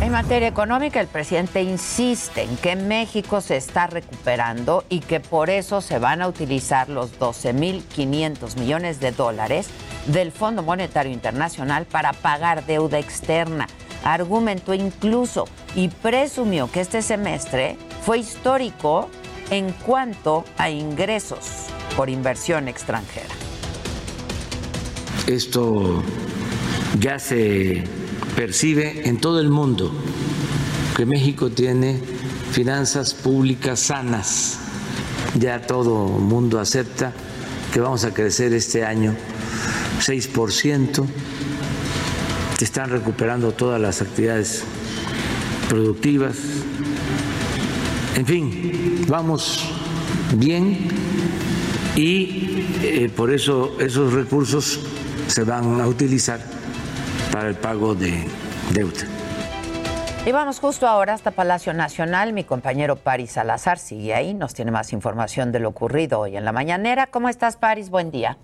En 0.00 0.12
materia 0.12 0.48
económica, 0.48 1.00
el 1.00 1.08
presidente 1.08 1.62
insiste 1.62 2.42
en 2.42 2.56
que 2.56 2.76
México 2.76 3.40
se 3.40 3.56
está 3.56 3.88
recuperando 3.88 4.84
y 4.88 5.00
que 5.00 5.20
por 5.20 5.50
eso 5.50 5.80
se 5.80 5.98
van 5.98 6.22
a 6.22 6.28
utilizar 6.28 6.88
los 6.88 7.18
12.500 7.18 8.56
millones 8.58 9.00
de 9.00 9.10
dólares 9.10 9.68
del 10.06 10.32
Fondo 10.32 10.62
Monetario 10.62 11.12
Internacional 11.12 11.84
para 11.84 12.12
pagar 12.12 12.64
deuda 12.64 12.98
externa. 12.98 13.66
Argumentó 14.04 14.72
incluso 14.72 15.46
y 15.74 15.88
presumió 15.88 16.70
que 16.70 16.80
este 16.80 17.02
semestre 17.02 17.76
fue 18.08 18.20
histórico 18.20 19.10
en 19.50 19.70
cuanto 19.70 20.42
a 20.56 20.70
ingresos 20.70 21.66
por 21.94 22.08
inversión 22.08 22.66
extranjera. 22.66 23.34
Esto 25.26 26.02
ya 26.98 27.18
se 27.18 27.84
percibe 28.34 29.06
en 29.06 29.20
todo 29.20 29.42
el 29.42 29.50
mundo 29.50 29.92
que 30.96 31.04
México 31.04 31.50
tiene 31.50 32.00
finanzas 32.50 33.12
públicas 33.12 33.78
sanas. 33.78 34.58
Ya 35.38 35.66
todo 35.66 36.06
el 36.16 36.22
mundo 36.22 36.60
acepta 36.60 37.12
que 37.74 37.80
vamos 37.80 38.04
a 38.04 38.14
crecer 38.14 38.54
este 38.54 38.86
año 38.86 39.14
6%. 40.00 41.06
Se 42.56 42.64
están 42.64 42.88
recuperando 42.88 43.52
todas 43.52 43.78
las 43.78 44.00
actividades 44.00 44.64
productivas. 45.68 46.36
En 48.18 48.26
fin, 48.26 48.50
vamos 49.08 49.62
bien 50.36 50.74
y 51.96 52.66
eh, 52.82 53.08
por 53.16 53.30
eso 53.30 53.70
esos 53.78 54.12
recursos 54.12 54.82
se 55.28 55.44
van 55.44 55.80
a 55.80 55.86
utilizar 55.86 56.40
para 57.32 57.46
el 57.46 57.54
pago 57.54 57.94
de 57.94 58.26
deuda. 58.74 59.06
Y 60.26 60.32
vamos 60.32 60.58
justo 60.58 60.88
ahora 60.88 61.14
hasta 61.14 61.30
Palacio 61.30 61.72
Nacional. 61.74 62.32
Mi 62.32 62.42
compañero 62.42 62.96
Paris 62.96 63.34
Salazar 63.34 63.78
sigue 63.78 64.12
ahí, 64.14 64.34
nos 64.34 64.52
tiene 64.52 64.72
más 64.72 64.92
información 64.92 65.52
de 65.52 65.60
lo 65.60 65.68
ocurrido 65.68 66.18
hoy 66.18 66.36
en 66.36 66.44
la 66.44 66.50
mañanera. 66.50 67.06
¿Cómo 67.06 67.28
estás, 67.28 67.56
Paris? 67.56 67.88
Buen 67.88 68.10
día. 68.10 68.36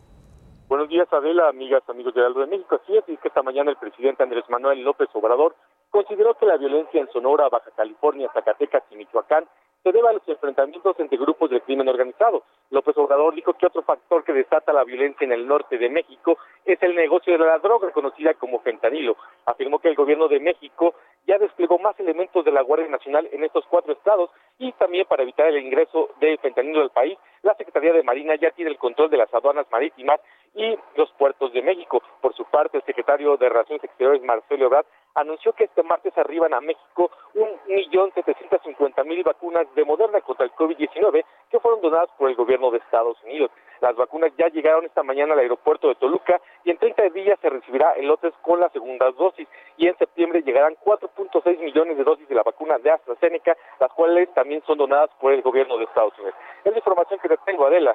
Buenos 0.68 0.88
días, 0.88 1.08
Adela, 1.12 1.48
amigas, 1.48 1.82
amigos 1.88 2.14
de 2.14 2.24
Aldo 2.24 2.42
de 2.42 2.46
México. 2.46 2.78
Así 2.80 2.96
es, 2.96 3.04
que 3.04 3.26
esta 3.26 3.42
mañana 3.42 3.72
el 3.72 3.76
presidente 3.76 4.22
Andrés 4.22 4.44
Manuel 4.48 4.84
López 4.84 5.08
Obrador 5.14 5.56
consideró 5.90 6.34
que 6.34 6.46
la 6.46 6.58
violencia 6.58 7.00
en 7.00 7.08
Sonora, 7.12 7.48
Baja 7.48 7.72
California, 7.76 8.30
Zacatecas 8.32 8.84
y 8.92 8.96
Michoacán 8.96 9.46
se 9.84 9.92
debe 9.92 10.08
a 10.08 10.14
los 10.14 10.26
enfrentamientos 10.26 10.98
entre 10.98 11.18
grupos 11.18 11.50
del 11.50 11.60
crimen 11.60 11.86
organizado. 11.88 12.42
López 12.70 12.96
Obrador 12.96 13.34
dijo 13.34 13.52
que 13.52 13.66
otro 13.66 13.82
factor 13.82 14.24
que 14.24 14.32
desata 14.32 14.72
la 14.72 14.82
violencia 14.82 15.26
en 15.26 15.32
el 15.32 15.46
norte 15.46 15.76
de 15.76 15.90
México 15.90 16.38
es 16.64 16.82
el 16.82 16.96
negocio 16.96 17.34
de 17.34 17.44
la 17.44 17.58
droga 17.58 17.90
conocida 17.90 18.32
como 18.32 18.60
fentanilo. 18.60 19.14
Afirmó 19.44 19.78
que 19.78 19.88
el 19.88 19.94
gobierno 19.94 20.26
de 20.26 20.40
México 20.40 20.94
ya 21.26 21.36
desplegó 21.36 21.78
más 21.78 22.00
elementos 22.00 22.42
de 22.46 22.52
la 22.52 22.62
Guardia 22.62 22.88
Nacional 22.88 23.28
en 23.30 23.44
estos 23.44 23.66
cuatro 23.66 23.92
estados 23.92 24.30
y 24.58 24.72
también 24.72 25.06
para 25.06 25.22
evitar 25.22 25.48
el 25.48 25.58
ingreso 25.58 26.08
de 26.18 26.38
fentanilo 26.38 26.80
al 26.80 26.90
país, 26.90 27.18
la 27.42 27.54
Secretaría 27.54 27.92
de 27.92 28.02
Marina 28.02 28.36
ya 28.36 28.52
tiene 28.52 28.70
el 28.70 28.78
control 28.78 29.10
de 29.10 29.18
las 29.18 29.32
aduanas 29.34 29.66
marítimas 29.70 30.18
y 30.54 30.78
los 30.96 31.10
puertos 31.18 31.52
de 31.52 31.60
México. 31.60 32.02
Por 32.22 32.34
su 32.34 32.46
parte, 32.46 32.78
el 32.78 32.84
secretario 32.84 33.36
de 33.36 33.50
Relaciones 33.50 33.84
Exteriores, 33.84 34.22
Marcelo 34.22 34.66
Ebrard, 34.66 34.86
anunció 35.14 35.52
que 35.52 35.64
este 35.64 35.82
martes 35.82 36.16
arriban 36.18 36.54
a 36.54 36.60
México 36.60 37.10
un 37.34 37.48
millón 37.66 38.12
setecientos 38.14 38.60
cincuenta 38.62 39.04
mil 39.04 39.22
vacunas 39.22 39.66
de 39.74 39.84
Moderna 39.84 40.20
contra 40.20 40.44
el 40.44 40.52
COVID-19 40.52 41.24
que 41.50 41.60
fueron 41.60 41.80
donadas 41.80 42.10
por 42.18 42.28
el 42.28 42.36
gobierno 42.36 42.70
de 42.70 42.78
Estados 42.78 43.16
Unidos. 43.24 43.50
Las 43.80 43.96
vacunas 43.96 44.32
ya 44.36 44.48
llegaron 44.48 44.84
esta 44.84 45.02
mañana 45.02 45.34
al 45.34 45.40
aeropuerto 45.40 45.88
de 45.88 45.94
Toluca 45.96 46.40
y 46.64 46.70
en 46.70 46.78
30 46.78 47.10
días 47.10 47.38
se 47.40 47.50
recibirá 47.50 47.94
en 47.96 48.08
lotes 48.08 48.32
con 48.42 48.58
la 48.58 48.68
segunda 48.70 49.10
dosis 49.12 49.48
y 49.76 49.86
en 49.86 49.96
septiembre 49.98 50.42
llegarán 50.42 50.76
4.6 50.84 51.58
millones 51.58 51.96
de 51.96 52.04
dosis 52.04 52.28
de 52.28 52.34
la 52.34 52.42
vacuna 52.42 52.78
de 52.78 52.90
AstraZeneca, 52.90 53.56
las 53.80 53.92
cuales 53.92 54.32
también 54.34 54.62
son 54.66 54.78
donadas 54.78 55.10
por 55.20 55.32
el 55.32 55.42
gobierno 55.42 55.76
de 55.76 55.84
Estados 55.84 56.16
Unidos. 56.18 56.34
Es 56.64 56.72
la 56.72 56.78
información 56.78 57.20
que 57.20 57.28
te 57.28 57.36
tengo, 57.44 57.66
Adela. 57.66 57.94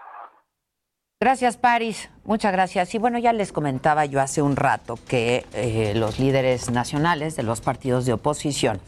Gracias, 1.21 1.57
Paris. 1.57 2.09
Muchas 2.23 2.53
gracias. 2.53 2.95
Y 2.95 2.97
bueno, 2.97 3.19
ya 3.19 3.33
les 3.33 3.51
comentaba 3.51 4.05
yo 4.05 4.21
hace 4.21 4.41
un 4.41 4.55
rato 4.55 4.97
que 5.05 5.45
eh, 5.51 5.91
los 5.93 6.17
líderes 6.17 6.71
nacionales 6.71 7.35
de 7.35 7.43
los 7.43 7.59
partidos 7.59 8.05
de 8.05 8.13
oposición 8.13 8.79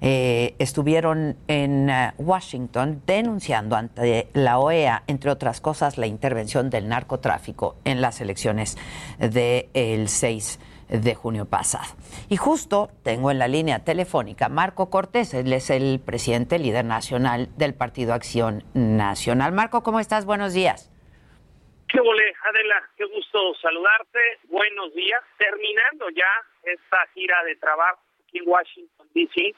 eh, 0.00 0.54
estuvieron 0.58 1.36
en 1.46 1.90
eh, 1.90 2.14
Washington 2.16 3.02
denunciando 3.06 3.76
ante 3.76 4.30
la 4.32 4.60
OEA, 4.60 5.02
entre 5.08 5.30
otras 5.30 5.60
cosas, 5.60 5.98
la 5.98 6.06
intervención 6.06 6.70
del 6.70 6.88
narcotráfico 6.88 7.76
en 7.84 8.00
las 8.00 8.22
elecciones 8.22 8.78
del 9.18 10.08
6 10.08 10.60
de 10.88 11.14
junio 11.14 11.44
pasado. 11.44 11.84
Y 12.30 12.38
justo 12.38 12.88
tengo 13.02 13.30
en 13.30 13.38
la 13.38 13.46
línea 13.46 13.80
telefónica 13.80 14.48
Marco 14.48 14.88
Cortés, 14.88 15.34
él 15.34 15.52
es 15.52 15.68
el 15.68 16.00
presidente 16.02 16.58
líder 16.58 16.86
nacional 16.86 17.50
del 17.58 17.74
Partido 17.74 18.14
Acción 18.14 18.64
Nacional. 18.72 19.52
Marco, 19.52 19.82
¿cómo 19.82 20.00
estás? 20.00 20.24
Buenos 20.24 20.54
días. 20.54 20.93
¿Qué 21.94 22.00
volé, 22.00 22.34
Adela? 22.42 22.82
Qué 22.96 23.04
gusto 23.04 23.54
saludarte. 23.62 24.40
Buenos 24.48 24.92
días. 24.94 25.22
Terminando 25.38 26.10
ya 26.10 26.26
esta 26.64 27.06
gira 27.14 27.40
de 27.44 27.54
trabajo 27.54 28.02
aquí 28.26 28.38
en 28.38 28.48
Washington, 28.48 29.06
D.C., 29.14 29.54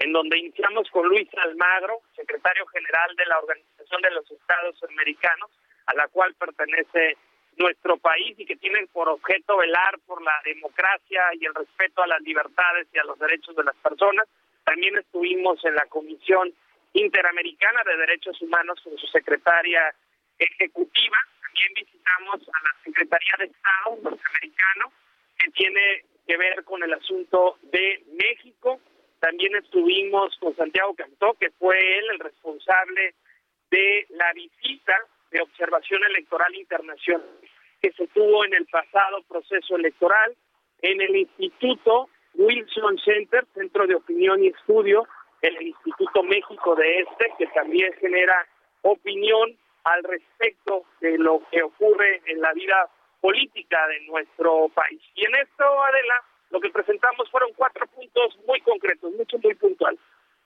en 0.00 0.12
donde 0.12 0.36
iniciamos 0.36 0.86
con 0.90 1.08
Luis 1.08 1.26
Almagro, 1.38 2.02
secretario 2.14 2.66
general 2.66 3.16
de 3.16 3.24
la 3.24 3.38
Organización 3.38 4.02
de 4.02 4.10
los 4.10 4.30
Estados 4.30 4.76
Americanos, 4.82 5.50
a 5.86 5.94
la 5.94 6.08
cual 6.08 6.34
pertenece 6.34 7.16
nuestro 7.56 7.96
país 7.96 8.38
y 8.38 8.44
que 8.44 8.56
tiene 8.56 8.86
por 8.92 9.08
objeto 9.08 9.56
velar 9.56 9.98
por 10.04 10.20
la 10.20 10.38
democracia 10.44 11.30
y 11.40 11.46
el 11.46 11.54
respeto 11.54 12.02
a 12.02 12.06
las 12.06 12.20
libertades 12.20 12.86
y 12.92 12.98
a 12.98 13.04
los 13.04 13.18
derechos 13.18 13.56
de 13.56 13.64
las 13.64 13.76
personas. 13.76 14.28
También 14.62 14.98
estuvimos 14.98 15.64
en 15.64 15.74
la 15.74 15.86
Comisión 15.86 16.52
Interamericana 16.92 17.80
de 17.86 17.96
Derechos 17.96 18.42
Humanos 18.42 18.78
con 18.84 18.94
su 18.98 19.06
secretaria 19.06 19.94
ejecutiva 20.38 21.16
también 21.48 21.72
visitamos 21.74 22.40
a 22.48 22.62
la 22.62 22.82
Secretaría 22.84 23.34
de 23.38 23.44
Estado 23.46 23.96
norteamericano, 24.02 24.92
que 25.38 25.50
tiene 25.52 26.04
que 26.26 26.36
ver 26.36 26.64
con 26.64 26.82
el 26.82 26.92
asunto 26.92 27.58
de 27.62 28.02
México. 28.12 28.80
También 29.20 29.56
estuvimos 29.56 30.36
con 30.38 30.54
Santiago 30.56 30.94
Cantó, 30.94 31.34
que 31.34 31.50
fue 31.52 31.76
él 31.98 32.04
el 32.12 32.18
responsable 32.20 33.14
de 33.70 34.06
la 34.10 34.32
visita 34.32 34.96
de 35.30 35.40
observación 35.40 36.04
electoral 36.04 36.54
internacional 36.54 37.26
que 37.80 37.92
se 37.92 38.06
tuvo 38.08 38.44
en 38.44 38.54
el 38.54 38.66
pasado 38.66 39.22
proceso 39.28 39.76
electoral 39.76 40.36
en 40.82 41.00
el 41.00 41.16
Instituto 41.16 42.08
Wilson 42.34 42.98
Center, 42.98 43.46
Centro 43.54 43.86
de 43.86 43.94
Opinión 43.94 44.42
y 44.42 44.48
Estudio, 44.48 45.06
el 45.42 45.62
Instituto 45.62 46.22
México 46.24 46.74
de 46.74 47.00
Este, 47.00 47.32
que 47.38 47.46
también 47.48 47.92
genera 48.00 48.46
opinión 48.82 49.56
al 49.88 50.04
respecto 50.04 50.84
de 51.00 51.16
lo 51.18 51.42
que 51.50 51.62
ocurre 51.62 52.20
en 52.26 52.40
la 52.40 52.52
vida 52.52 52.88
política 53.20 53.86
de 53.88 54.00
nuestro 54.06 54.68
país. 54.68 55.00
Y 55.14 55.24
en 55.24 55.34
esto, 55.36 55.64
Adela, 55.82 56.22
lo 56.50 56.60
que 56.60 56.70
presentamos 56.70 57.30
fueron 57.30 57.52
cuatro 57.56 57.86
puntos 57.86 58.38
muy 58.46 58.60
concretos, 58.60 59.12
mucho, 59.14 59.38
muy 59.38 59.54
puntual. 59.54 59.98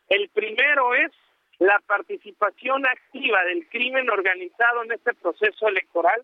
El 0.08 0.28
primero 0.30 0.94
es 0.94 1.10
la 1.58 1.78
participación 1.86 2.86
activa 2.86 3.44
del 3.44 3.68
crimen 3.68 4.08
organizado 4.10 4.84
en 4.84 4.92
este 4.92 5.14
proceso 5.14 5.68
electoral 5.68 6.22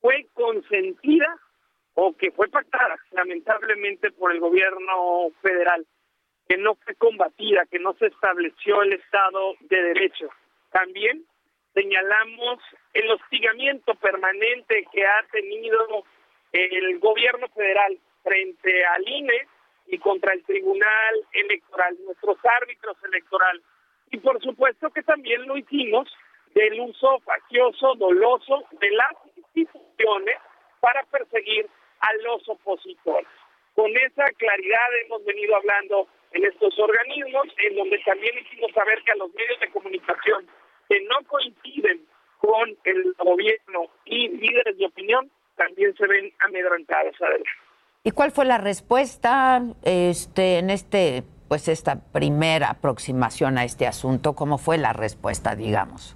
fue 0.00 0.26
consentida 0.34 1.38
o 1.94 2.16
que 2.16 2.32
fue 2.32 2.48
pactada 2.48 2.96
lamentablemente 3.12 4.10
por 4.12 4.32
el 4.32 4.40
gobierno 4.40 5.30
federal, 5.42 5.86
que 6.48 6.56
no 6.56 6.74
fue 6.76 6.94
combatida, 6.96 7.66
que 7.70 7.78
no 7.78 7.94
se 7.94 8.06
estableció 8.06 8.82
el 8.82 8.94
Estado 8.94 9.54
de 9.60 9.82
Derecho. 9.82 10.28
También 10.70 11.24
señalamos 11.74 12.60
el 12.92 13.10
hostigamiento 13.10 13.94
permanente 13.96 14.86
que 14.92 15.04
ha 15.04 15.22
tenido 15.30 16.04
el 16.52 16.98
gobierno 16.98 17.48
federal 17.48 17.98
frente 18.22 18.84
al 18.84 19.08
INE 19.08 19.46
y 19.86 19.98
contra 19.98 20.32
el 20.34 20.44
Tribunal 20.44 21.26
Electoral, 21.32 21.96
nuestros 22.04 22.38
árbitros 22.44 22.96
electorales. 23.04 23.62
Y 24.10 24.18
por 24.18 24.40
supuesto 24.42 24.90
que 24.90 25.02
también 25.02 25.46
lo 25.46 25.56
hicimos 25.56 26.08
del 26.54 26.80
uso 26.80 27.20
facioso, 27.20 27.94
doloso 27.94 28.64
de 28.72 28.90
las 28.90 29.12
instituciones 29.34 30.36
para 30.80 31.02
perseguir 31.04 31.66
a 32.00 32.12
los 32.24 32.46
opositores. 32.48 33.28
Con 33.74 33.90
esa 33.96 34.26
claridad 34.36 34.96
hemos 35.04 35.24
venido 35.24 35.56
hablando 35.56 36.08
en 36.32 36.44
estos 36.44 36.78
organismos, 36.78 37.46
en 37.58 37.76
donde 37.76 37.98
también 38.00 38.38
hicimos 38.38 38.70
saber 38.72 39.02
que 39.02 39.12
a 39.12 39.16
los 39.16 39.32
medios 39.32 39.60
de 39.60 39.70
comunicación 39.70 40.46
que 40.92 41.00
no 41.04 41.26
coinciden 41.26 42.04
con 42.38 42.68
el 42.84 43.14
gobierno 43.14 43.86
y 44.04 44.28
líderes 44.28 44.76
de 44.76 44.84
opinión 44.84 45.30
también 45.56 45.94
se 45.96 46.06
ven 46.06 46.30
amedrentados. 46.40 47.16
¿Y 48.04 48.10
cuál 48.10 48.30
fue 48.30 48.44
la 48.44 48.58
respuesta 48.58 49.62
este, 49.84 50.58
en 50.58 50.68
este, 50.68 51.22
pues 51.48 51.68
esta 51.68 52.00
primera 52.12 52.68
aproximación 52.68 53.56
a 53.56 53.64
este 53.64 53.86
asunto? 53.86 54.34
¿Cómo 54.34 54.58
fue 54.58 54.76
la 54.76 54.92
respuesta, 54.92 55.54
digamos? 55.54 56.14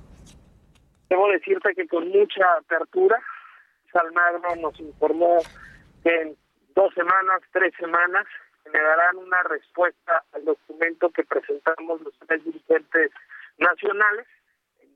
Debo 1.09 1.27
decirte 1.29 1.75
que 1.75 1.87
con 1.89 2.09
mucha 2.11 2.45
apertura, 2.59 3.19
Salmagro 3.93 4.57
nos 4.57 4.79
informó 4.79 5.39
que 6.05 6.21
en 6.21 6.37
dos 6.75 6.93
semanas, 6.93 7.41
tres 7.51 7.73
semanas, 7.79 8.27
me 8.71 8.79
darán 8.79 9.17
una 9.17 9.43
respuesta 9.45 10.23
al 10.35 10.45
documento 10.45 11.09
que 11.11 11.25
presentamos 11.25 12.03
los 12.03 12.13
tres 12.27 12.45
dirigentes 12.45 13.11
nacionales 13.57 14.27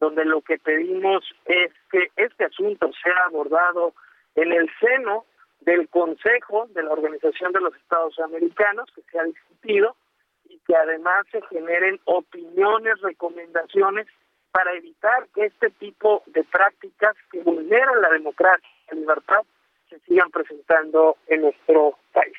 donde 0.01 0.25
lo 0.25 0.41
que 0.41 0.59
pedimos 0.59 1.23
es 1.45 1.73
que 1.93 2.09
este 2.17 2.45
asunto 2.45 2.91
sea 3.03 3.25
abordado 3.27 3.95
en 4.35 4.53
el 4.53 4.69
seno 4.81 5.27
del 5.61 5.89
Consejo 5.89 6.67
de 6.71 6.83
la 6.83 6.93
Organización 6.93 7.53
de 7.53 7.61
los 7.61 7.77
Estados 7.77 8.19
Americanos, 8.19 8.91
que 8.95 9.03
sea 9.03 9.25
discutido 9.25 9.95
y 10.49 10.59
que 10.67 10.75
además 10.75 11.27
se 11.31 11.43
generen 11.43 12.01
opiniones, 12.07 13.01
recomendaciones 13.03 14.07
para 14.53 14.73
evitar 14.73 15.29
que 15.35 15.45
este 15.47 15.71
tipo 15.71 16.23
de 16.27 16.43
prácticas 16.45 17.15
que 17.31 17.41
vulneran 17.43 18.01
la 18.01 18.11
democracia 18.11 18.69
y 18.91 18.95
la 18.95 19.01
libertad 19.01 19.43
se 19.89 19.99
sigan 20.01 20.31
presentando 20.31 21.17
en 21.27 21.43
nuestro 21.43 21.99
país. 22.13 22.37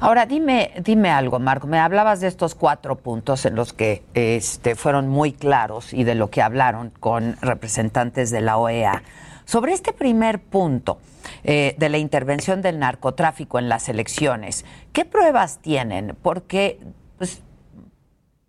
Ahora 0.00 0.26
dime, 0.26 0.72
dime 0.82 1.10
algo, 1.10 1.38
Marco. 1.38 1.66
Me 1.66 1.78
hablabas 1.78 2.20
de 2.20 2.28
estos 2.28 2.54
cuatro 2.54 2.96
puntos 2.96 3.46
en 3.46 3.54
los 3.54 3.72
que 3.72 4.02
este, 4.14 4.74
fueron 4.74 5.08
muy 5.08 5.32
claros 5.32 5.92
y 5.92 6.04
de 6.04 6.14
lo 6.14 6.30
que 6.30 6.42
hablaron 6.42 6.90
con 6.90 7.36
representantes 7.40 8.30
de 8.30 8.40
la 8.40 8.56
OEA. 8.56 9.02
Sobre 9.44 9.72
este 9.72 9.92
primer 9.92 10.40
punto 10.40 10.98
eh, 11.44 11.74
de 11.78 11.88
la 11.88 11.98
intervención 11.98 12.62
del 12.62 12.78
narcotráfico 12.78 13.58
en 13.58 13.68
las 13.68 13.88
elecciones, 13.88 14.64
¿qué 14.92 15.04
pruebas 15.04 15.60
tienen? 15.60 16.16
Porque 16.22 16.78
pues, 17.18 17.42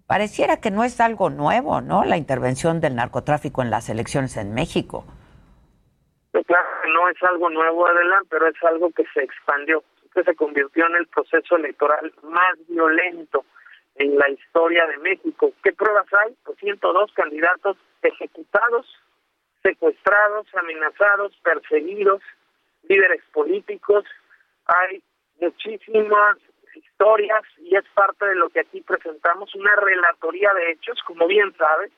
pareciera 0.08 0.58
que 0.58 0.72
no 0.72 0.84
es 0.84 1.00
algo 1.02 1.30
nuevo, 1.30 1.82
¿no? 1.82 2.06
La 2.06 2.18
intervención 2.18 2.80
del 2.80 2.96
narcotráfico 2.96 3.62
en 3.62 3.72
las 3.72 3.90
elecciones 3.90 4.38
en 4.38 4.54
México. 4.54 5.06
Claro, 6.32 6.68
no 6.94 7.10
es 7.10 7.18
algo 7.24 7.50
nuevo, 7.50 7.88
adelante, 7.88 8.28
pero 8.30 8.48
es 8.48 8.64
algo 8.64 8.92
que 8.92 9.04
se 9.14 9.24
expandió 9.24 9.84
que 10.16 10.24
se 10.24 10.36
convirtió 10.36 10.88
en 10.88 10.96
el 10.96 11.08
proceso 11.08 11.58
electoral 11.58 12.14
más 12.24 12.56
violento 12.68 13.46
en 13.96 14.18
la 14.18 14.30
historia 14.30 14.88
de 14.88 14.98
México. 14.98 15.52
¿Qué 15.62 15.74
pruebas 15.74 16.08
hay? 16.14 16.34
Pues 16.44 16.58
102 16.60 17.12
candidatos 17.14 17.78
ejecutados, 18.02 18.88
secuestrados, 19.62 20.48
amenazados, 20.56 21.36
perseguidos, 21.44 22.22
líderes 22.88 23.22
políticos. 23.34 24.06
Hay 24.66 25.04
muchísimas 25.40 26.38
historias 26.74 27.44
y 27.58 27.76
es 27.76 27.86
parte 27.94 28.26
de 28.26 28.36
lo 28.36 28.50
que 28.50 28.62
aquí 28.62 28.82
presentamos, 28.82 29.54
una 29.56 29.76
relatoría 29.76 30.54
de 30.54 30.72
hechos, 30.72 30.98
como 31.06 31.28
bien 31.28 31.54
sabes. 31.58 31.92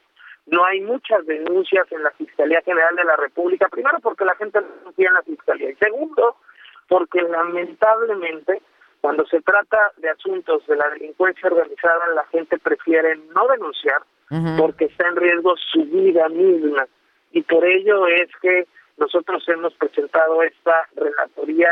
No 0.47 0.63
hay 0.65 0.81
muchas 0.81 1.25
denuncias 1.25 1.91
en 1.91 2.03
la 2.03 2.11
Fiscalía 2.11 2.61
General 2.61 2.95
de 2.95 3.03
la 3.03 3.17
República, 3.17 3.67
primero 3.69 3.99
porque 3.99 4.23
la 4.23 4.35
gente 4.35 4.61
no 4.61 4.83
confía 4.85 5.09
en 5.09 5.13
la 5.15 5.23
Fiscalía 5.23 5.69
y 5.69 5.75
segundo 5.75 6.37
porque 6.87 7.21
lamentablemente 7.21 8.61
cuando 9.01 9.25
se 9.27 9.41
trata 9.41 9.91
de 9.97 10.09
asuntos 10.09 10.65
de 10.67 10.75
la 10.75 10.89
delincuencia 10.89 11.49
organizada 11.49 12.07
la 12.15 12.25
gente 12.27 12.57
prefiere 12.57 13.15
no 13.33 13.47
denunciar 13.47 14.01
porque 14.57 14.85
está 14.85 15.07
en 15.07 15.15
riesgo 15.15 15.55
su 15.71 15.85
vida 15.85 16.27
misma. 16.27 16.85
Y 17.31 17.43
por 17.43 17.63
ello 17.65 18.07
es 18.07 18.29
que 18.41 18.67
nosotros 18.97 19.47
hemos 19.47 19.73
presentado 19.75 20.41
esta 20.43 20.87
relatoría 20.95 21.69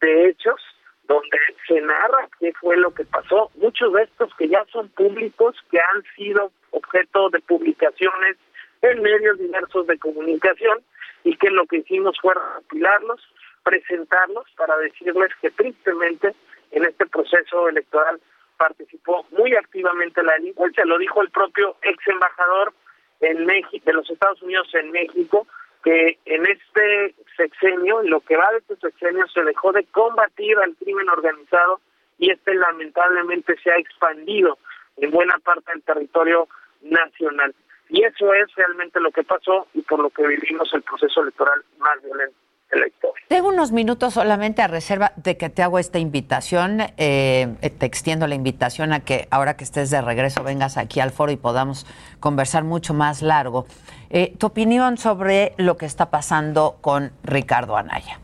de 0.00 0.28
hechos 0.30 0.60
donde 1.04 1.38
se 1.66 1.80
narra 1.80 2.28
qué 2.38 2.52
fue 2.60 2.76
lo 2.76 2.94
que 2.94 3.04
pasó. 3.04 3.50
Muchos 3.56 3.92
de 3.92 4.04
estos 4.04 4.32
que 4.36 4.48
ya 4.48 4.64
son 4.72 4.88
públicos, 4.90 5.56
que 5.70 5.78
han 5.78 6.02
sido 6.16 6.52
objeto 6.70 7.30
de 7.30 7.40
publicaciones 7.40 8.36
en 8.82 9.02
medios 9.02 9.38
diversos 9.38 9.86
de 9.88 9.98
comunicación 9.98 10.78
y 11.24 11.36
que 11.36 11.50
lo 11.50 11.66
que 11.66 11.78
hicimos 11.78 12.16
fue 12.22 12.34
recopilarlos, 12.34 13.20
presentarlos 13.62 14.46
para 14.56 14.76
decirles 14.78 15.30
que 15.40 15.50
tristemente 15.50 16.34
en 16.70 16.84
este 16.84 17.06
proceso 17.06 17.68
electoral 17.68 18.20
participó 18.56 19.24
muy 19.30 19.54
activamente 19.54 20.22
la 20.22 20.34
delincuencia, 20.34 20.84
lo 20.84 20.98
dijo 20.98 21.22
el 21.22 21.30
propio 21.30 21.76
ex 21.82 22.06
embajador 22.08 22.74
en 23.20 23.46
México, 23.46 23.84
de 23.84 23.92
los 23.92 24.10
Estados 24.10 24.42
Unidos 24.42 24.68
en 24.74 24.90
México, 24.90 25.46
que 25.82 26.18
en 26.26 26.46
este 26.46 27.14
sexenio, 27.36 28.02
en 28.02 28.10
lo 28.10 28.20
que 28.20 28.36
va 28.36 28.48
de 28.52 28.58
este 28.58 28.76
sexenio, 28.76 29.26
se 29.28 29.42
dejó 29.44 29.72
de 29.72 29.84
combatir 29.84 30.58
al 30.58 30.74
crimen 30.76 31.08
organizado 31.08 31.80
y 32.18 32.30
este 32.30 32.54
lamentablemente 32.54 33.56
se 33.62 33.70
ha 33.70 33.76
expandido 33.76 34.58
en 34.98 35.10
buena 35.10 35.38
parte 35.38 35.72
del 35.72 35.82
territorio 35.82 36.48
nacional. 36.82 37.54
Y 37.88 38.04
eso 38.04 38.32
es 38.34 38.54
realmente 38.54 39.00
lo 39.00 39.10
que 39.10 39.24
pasó 39.24 39.68
y 39.74 39.80
por 39.82 40.00
lo 40.00 40.10
que 40.10 40.26
vivimos 40.26 40.72
el 40.74 40.82
proceso 40.82 41.22
electoral 41.22 41.62
más 41.78 42.02
violento 42.02 42.39
de 42.70 42.78
la 42.78 42.86
historia. 42.86 43.24
Tengo 43.28 43.48
unos 43.48 43.70
minutos 43.70 44.14
solamente 44.14 44.60
a 44.60 44.66
reserva 44.66 45.12
de 45.16 45.36
que 45.36 45.50
te 45.50 45.62
hago 45.62 45.78
esta 45.78 45.98
invitación. 45.98 46.80
Eh, 46.96 47.46
te 47.78 47.86
extiendo 47.86 48.26
la 48.26 48.34
invitación 48.34 48.92
a 48.92 49.04
que 49.04 49.28
ahora 49.30 49.56
que 49.56 49.64
estés 49.64 49.90
de 49.90 50.02
regreso 50.02 50.42
vengas 50.42 50.76
aquí 50.76 51.00
al 51.00 51.10
foro 51.10 51.30
y 51.30 51.36
podamos 51.36 51.86
conversar 52.18 52.64
mucho 52.64 52.92
más 52.92 53.22
largo. 53.22 53.66
Eh, 54.10 54.34
tu 54.38 54.46
opinión 54.46 54.96
sobre 54.96 55.52
lo 55.58 55.76
que 55.76 55.86
está 55.86 56.10
pasando 56.10 56.78
con 56.80 57.12
Ricardo 57.22 57.76
Anaya. 57.76 58.18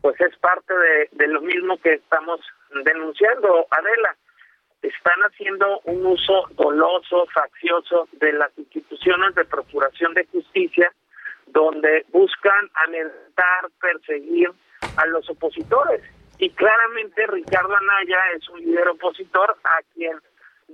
Pues 0.00 0.20
es 0.20 0.36
parte 0.38 0.72
de, 0.72 1.08
de 1.12 1.26
lo 1.26 1.40
mismo 1.40 1.76
que 1.78 1.94
estamos 1.94 2.40
denunciando, 2.84 3.66
Adela. 3.70 4.16
Están 4.80 5.20
haciendo 5.28 5.80
un 5.86 6.06
uso 6.06 6.44
doloso, 6.52 7.26
faccioso 7.34 8.08
de 8.12 8.32
las 8.32 8.56
instituciones 8.56 9.34
de 9.34 9.44
procuración 9.44 10.14
de 10.14 10.24
justicia, 10.26 10.92
donde 11.52 12.04
buscan 12.12 12.70
amedrentar, 12.74 13.70
perseguir 13.80 14.50
a 14.96 15.06
los 15.06 15.28
opositores. 15.30 16.02
Y 16.38 16.50
claramente 16.50 17.26
Ricardo 17.26 17.74
Anaya 17.74 18.18
es 18.36 18.48
un 18.48 18.60
líder 18.60 18.88
opositor 18.88 19.56
a 19.64 19.80
quien 19.94 20.18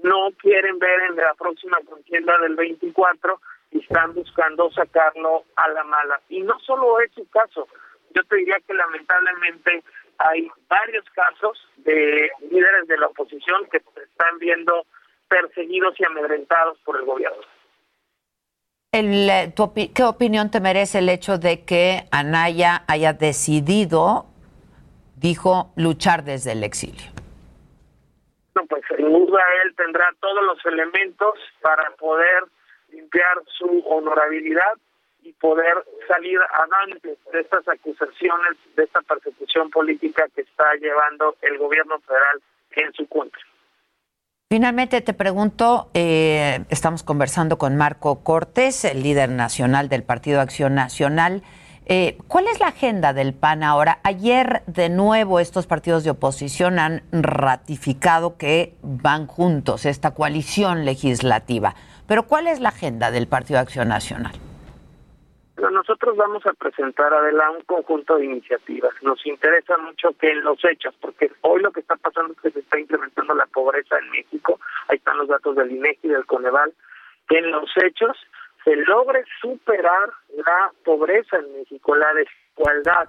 no 0.03 0.31
quieren 0.39 0.79
ver 0.79 1.01
en 1.09 1.17
la 1.17 1.35
próxima 1.35 1.79
contienda 1.89 2.37
del 2.39 2.57
24 2.57 3.41
y 3.71 3.81
están 3.81 4.15
buscando 4.15 4.71
sacarlo 4.73 5.45
a 5.57 5.69
la 5.69 5.85
mala. 5.85 6.21
Y 6.29 6.43
no 6.43 6.59
solo 6.61 7.01
es 7.01 7.13
su 7.13 7.29
caso, 7.31 7.69
yo 8.15 8.23
te 8.25 8.37
diría 8.37 8.57
que 8.67 8.75
lamentablemente 8.75 9.83
hay 10.19 10.49
varios 10.69 11.05
casos 11.11 11.59
de 11.79 12.31
líderes 12.51 12.87
de 12.87 12.99
la 12.99 13.07
oposición 13.07 13.67
que 13.71 13.81
se 13.81 14.03
están 14.03 14.39
viendo 14.39 14.87
perseguidos 15.29 15.99
y 15.99 16.05
amedrentados 16.05 16.79
por 16.85 16.97
el 16.97 17.05
gobierno. 17.05 17.43
El, 18.95 19.29
eh, 19.29 19.53
¿Qué 19.93 20.05
opinión 20.05 20.53
te 20.53 20.61
merece 20.61 21.01
el 21.01 21.09
hecho 21.09 21.37
de 21.37 21.65
que 21.65 22.05
Anaya 22.13 22.85
haya 22.87 23.13
decidido, 23.13 24.27
dijo, 25.17 25.73
luchar 25.75 26.23
desde 26.23 26.53
el 26.53 26.63
exilio? 26.63 27.11
No, 28.55 28.65
pues 28.67 28.85
sin 28.97 29.13
duda 29.13 29.43
él 29.65 29.75
tendrá 29.75 30.15
todos 30.21 30.45
los 30.45 30.65
elementos 30.67 31.35
para 31.61 31.91
poder 31.97 32.45
limpiar 32.93 33.43
su 33.59 33.83
honorabilidad 33.85 34.75
y 35.25 35.33
poder 35.33 35.75
salir 36.07 36.39
adelante 36.53 37.19
de 37.33 37.41
estas 37.41 37.67
acusaciones, 37.67 38.53
de 38.77 38.85
esta 38.85 39.01
persecución 39.03 39.71
política 39.71 40.29
que 40.37 40.43
está 40.43 40.73
llevando 40.77 41.35
el 41.43 41.59
gobierno 41.59 41.99
federal 41.99 42.41
en 42.77 42.93
su 42.93 43.09
contra. 43.09 43.43
Finalmente 44.55 45.01
te 45.01 45.15
pregunto, 45.15 45.91
eh, 45.95 46.65
estamos 46.69 47.03
conversando 47.03 47.59
con 47.59 47.75
Marco 47.75 48.21
Cortés, 48.21 48.85
el 48.85 49.03
líder 49.03 49.29
nacional 49.29 49.89
del 49.89 50.05
Partido 50.05 50.41
Acción 50.41 50.77
Nacional. 50.77 51.43
Eh, 51.87 52.19
¿Cuál 52.29 52.47
es 52.47 52.61
la 52.61 52.69
agenda 52.69 53.13
del 53.13 53.35
PAN 53.35 53.65
ahora? 53.65 53.99
Ayer 54.05 54.63
de 54.69 54.91
nuevo 54.91 55.41
estos 55.41 55.67
partidos 55.67 56.05
de 56.05 56.11
oposición 56.11 56.79
han 56.79 57.03
ratificado 57.11 58.37
que 58.37 58.77
van 58.81 59.27
juntos, 59.27 59.87
esta 59.87 60.13
coalición 60.13 60.85
legislativa. 60.85 61.75
Pero 62.07 62.29
¿cuál 62.29 62.47
es 62.47 62.61
la 62.61 62.69
agenda 62.69 63.11
del 63.11 63.27
Partido 63.27 63.59
Acción 63.59 63.89
Nacional? 63.89 64.35
Nosotros 65.57 66.17
vamos 66.17 66.45
a 66.47 66.53
presentar, 66.53 67.13
adelante 67.13 67.59
un 67.59 67.65
conjunto 67.65 68.17
de 68.17 68.25
iniciativas. 68.25 68.93
Nos 69.03 69.25
interesa 69.25 69.77
mucho 69.79 70.13
que 70.19 70.31
en 70.31 70.43
los 70.43 70.59
hechos, 70.65 70.95
porque 71.01 71.31
hoy 71.43 71.63
lo 71.63 71.73
que 71.73 71.81
está 71.81 71.97
pasando 71.97 72.33
es 72.33 72.41
que 72.41 72.51
se 72.51 72.61
está 72.61 72.79
incrementando 72.79 73.35
la 73.35 73.47
pobreza 73.47 73.97
en 73.99 74.11
México, 74.11 74.59
ahí 74.89 74.97
están 74.97 75.19
los 75.19 75.29
datos 75.29 75.57
del 75.57 75.71
INEGI 75.71 76.09
y 76.09 76.09
del 76.09 76.27
Coneval, 76.27 76.73
que 77.29 77.39
en 77.39 77.51
los 77.51 77.71
hechos 77.83 78.17
se 78.65 78.77
logre 78.77 79.25
superar 79.41 80.11
la 80.35 80.73
pobreza 80.85 81.37
en 81.37 81.53
México, 81.53 81.95
la 81.95 82.13
desigualdad. 82.15 83.09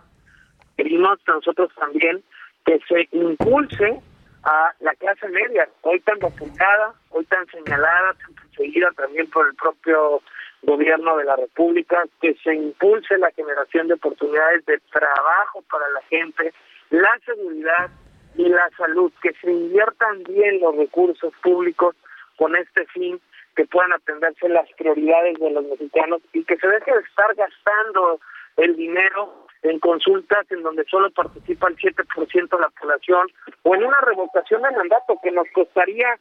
Queremos 0.77 1.19
nosotros 1.27 1.71
también 1.75 2.23
que 2.65 2.79
se 2.87 3.07
impulse 3.11 4.01
a 4.43 4.73
la 4.79 4.93
clase 4.95 5.27
media, 5.29 5.67
hoy 5.81 5.99
tan 6.01 6.23
apuntada, 6.23 6.93
hoy 7.09 7.25
tan 7.25 7.45
señalada, 7.47 8.13
tan 8.13 8.33
perseguida 8.35 8.91
también 8.95 9.27
por 9.31 9.47
el 9.47 9.55
propio 9.55 10.21
gobierno 10.65 11.17
de 11.17 11.25
la 11.25 11.35
República, 11.35 12.03
que 12.21 12.35
se 12.43 12.53
impulse 12.53 13.17
la 13.17 13.31
generación 13.31 13.87
de 13.87 13.95
oportunidades 13.95 14.65
de 14.65 14.79
trabajo 14.91 15.63
para 15.69 15.87
la 15.89 16.01
gente, 16.09 16.53
la 16.89 17.11
seguridad 17.25 17.89
y 18.35 18.49
la 18.49 18.69
salud, 18.77 19.11
que 19.21 19.33
se 19.41 19.51
inviertan 19.51 20.23
bien 20.23 20.59
los 20.59 20.75
recursos 20.75 21.33
públicos 21.41 21.95
con 22.37 22.55
este 22.55 22.85
fin, 22.87 23.19
que 23.55 23.65
puedan 23.65 23.93
atenderse 23.93 24.49
las 24.49 24.69
prioridades 24.73 25.39
de 25.39 25.51
los 25.51 25.63
mexicanos 25.65 26.21
y 26.33 26.43
que 26.43 26.57
se 26.57 26.67
deje 26.67 26.91
de 26.91 26.99
estar 26.99 27.33
gastando 27.35 28.19
el 28.57 28.75
dinero 28.75 29.45
en 29.63 29.79
consultas 29.79 30.45
en 30.51 30.61
donde 30.61 30.83
solo 30.85 31.09
participa 31.11 31.69
el 31.69 31.77
7% 31.77 32.49
de 32.49 32.59
la 32.59 32.69
población 32.69 33.27
o 33.63 33.75
en 33.75 33.83
una 33.83 33.99
revocación 34.01 34.61
de 34.61 34.71
mandato 34.71 35.17
que 35.23 35.31
nos 35.31 35.47
costaría 35.53 36.17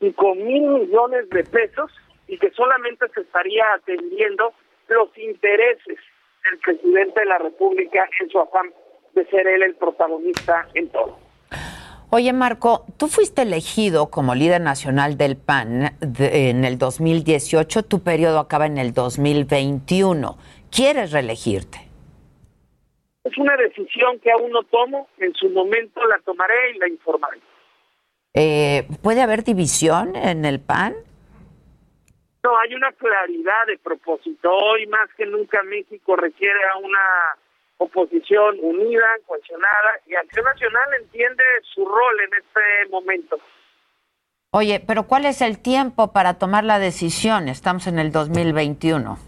5 0.00 0.34
mil 0.36 0.62
millones 0.62 1.28
de 1.30 1.44
pesos 1.44 1.90
y 2.28 2.38
que 2.38 2.50
solamente 2.52 3.06
se 3.14 3.20
estaría 3.20 3.64
atendiendo 3.74 4.52
los 4.88 5.16
intereses 5.18 5.98
del 6.44 6.58
presidente 6.60 7.20
de 7.20 7.26
la 7.26 7.38
República 7.38 8.08
en 8.20 8.30
su 8.30 8.38
afán 8.38 8.72
de 9.14 9.26
ser 9.26 9.46
él 9.46 9.62
el 9.62 9.74
protagonista 9.74 10.68
en 10.74 10.88
todo. 10.90 11.18
Oye, 12.10 12.32
Marco, 12.32 12.84
tú 12.98 13.08
fuiste 13.08 13.42
elegido 13.42 14.10
como 14.10 14.34
líder 14.34 14.60
nacional 14.60 15.16
del 15.16 15.36
PAN 15.36 15.96
en 16.00 16.64
el 16.64 16.78
2018, 16.78 17.82
tu 17.82 18.02
periodo 18.04 18.38
acaba 18.38 18.66
en 18.66 18.78
el 18.78 18.92
2021. 18.92 20.38
¿Quieres 20.70 21.10
reelegirte? 21.10 21.78
Es 23.24 23.36
una 23.38 23.56
decisión 23.56 24.20
que 24.20 24.30
aún 24.30 24.52
no 24.52 24.62
tomo, 24.64 25.08
en 25.18 25.34
su 25.34 25.50
momento 25.50 26.00
la 26.06 26.20
tomaré 26.24 26.76
y 26.76 26.78
la 26.78 26.88
informaré. 26.88 27.40
Eh, 28.34 28.86
¿Puede 29.02 29.22
haber 29.22 29.42
división 29.42 30.14
en 30.14 30.44
el 30.44 30.60
PAN? 30.60 30.94
No, 32.46 32.56
hay 32.60 32.72
una 32.76 32.92
claridad 32.92 33.66
de 33.66 33.76
propósito. 33.76 34.52
Hoy 34.52 34.86
más 34.86 35.08
que 35.16 35.26
nunca 35.26 35.64
México 35.64 36.14
requiere 36.14 36.60
a 36.72 36.76
una 36.76 37.36
oposición 37.78 38.58
unida, 38.62 39.04
cohesionada, 39.26 39.98
y 40.06 40.14
Acción 40.14 40.44
Nacional 40.44 40.88
entiende 41.00 41.42
su 41.74 41.84
rol 41.84 42.20
en 42.20 42.34
este 42.34 42.88
momento. 42.92 43.36
Oye, 44.52 44.78
pero 44.78 45.08
¿cuál 45.08 45.26
es 45.26 45.42
el 45.42 45.58
tiempo 45.58 46.12
para 46.12 46.38
tomar 46.38 46.62
la 46.62 46.78
decisión? 46.78 47.48
Estamos 47.48 47.88
en 47.88 47.98
el 47.98 48.12
2021. 48.12 49.18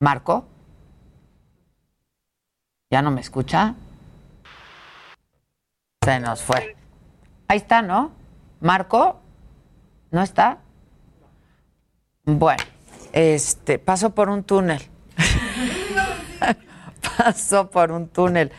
Marco, 0.00 0.46
¿ya 2.90 3.00
no 3.00 3.10
me 3.10 3.22
escucha? 3.22 3.76
Se 6.04 6.20
nos 6.20 6.42
fue. 6.42 6.76
Ahí 7.48 7.56
está, 7.56 7.80
¿no? 7.80 8.12
Marco. 8.60 9.22
¿No 10.10 10.22
está? 10.22 10.58
Bueno, 12.24 12.62
este, 13.12 13.78
pasó 13.78 14.10
por 14.10 14.30
un 14.30 14.42
túnel. 14.42 14.82
pasó 17.18 17.70
por 17.70 17.92
un 17.92 18.08
túnel. 18.08 18.52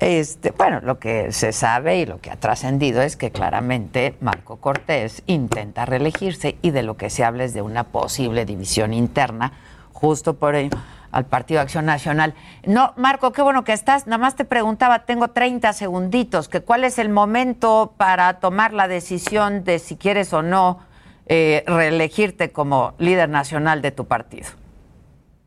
Este, 0.00 0.50
bueno, 0.50 0.80
lo 0.80 0.98
que 0.98 1.30
se 1.32 1.52
sabe 1.52 1.98
y 1.98 2.06
lo 2.06 2.20
que 2.20 2.30
ha 2.30 2.36
trascendido 2.36 3.02
es 3.02 3.16
que 3.16 3.30
claramente 3.30 4.16
Marco 4.20 4.56
Cortés 4.56 5.22
intenta 5.26 5.86
reelegirse 5.86 6.56
y 6.62 6.70
de 6.70 6.82
lo 6.82 6.96
que 6.96 7.10
se 7.10 7.24
habla 7.24 7.44
es 7.44 7.54
de 7.54 7.62
una 7.62 7.84
posible 7.84 8.44
división 8.44 8.92
interna. 8.92 9.52
Justo 9.92 10.34
por 10.34 10.56
ello, 10.56 10.76
al 11.14 11.26
Partido 11.26 11.60
Acción 11.60 11.86
Nacional. 11.86 12.34
No, 12.66 12.92
Marco, 12.96 13.32
qué 13.32 13.40
bueno 13.40 13.62
que 13.62 13.72
estás. 13.72 14.06
Nada 14.06 14.18
más 14.18 14.34
te 14.34 14.44
preguntaba, 14.44 15.06
tengo 15.06 15.28
30 15.28 15.72
segunditos, 15.72 16.48
que 16.48 16.60
cuál 16.60 16.82
es 16.82 16.98
el 16.98 17.08
momento 17.08 17.94
para 17.96 18.40
tomar 18.40 18.72
la 18.72 18.88
decisión 18.88 19.62
de 19.62 19.78
si 19.78 19.96
quieres 19.96 20.32
o 20.32 20.42
no 20.42 20.80
eh, 21.28 21.62
reelegirte 21.68 22.50
como 22.50 22.94
líder 22.98 23.28
nacional 23.28 23.80
de 23.80 23.92
tu 23.92 24.06
partido. 24.08 24.48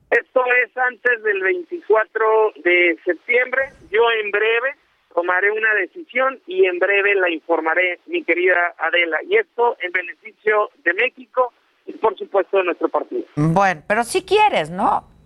Esto 0.09 0.41
es 0.63 0.77
antes 0.77 1.21
del 1.23 1.43
24 1.43 2.25
de 2.63 2.97
septiembre. 3.03 3.63
Yo 3.91 3.99
en 4.23 4.31
breve 4.31 4.75
tomaré 5.13 5.51
una 5.51 5.73
decisión 5.73 6.39
y 6.47 6.65
en 6.65 6.79
breve 6.79 7.13
la 7.15 7.29
informaré, 7.29 7.99
mi 8.05 8.23
querida 8.23 8.73
Adela. 8.77 9.17
Y 9.27 9.35
esto 9.35 9.75
en 9.81 9.91
beneficio 9.91 10.69
de 10.85 10.93
México 10.93 11.51
y 11.85 11.91
por 11.93 12.17
supuesto 12.17 12.57
de 12.57 12.63
nuestro 12.63 12.87
partido. 12.87 13.25
Bueno, 13.35 13.81
pero 13.85 14.05
si 14.05 14.23
quieres, 14.23 14.69
¿no? 14.69 15.16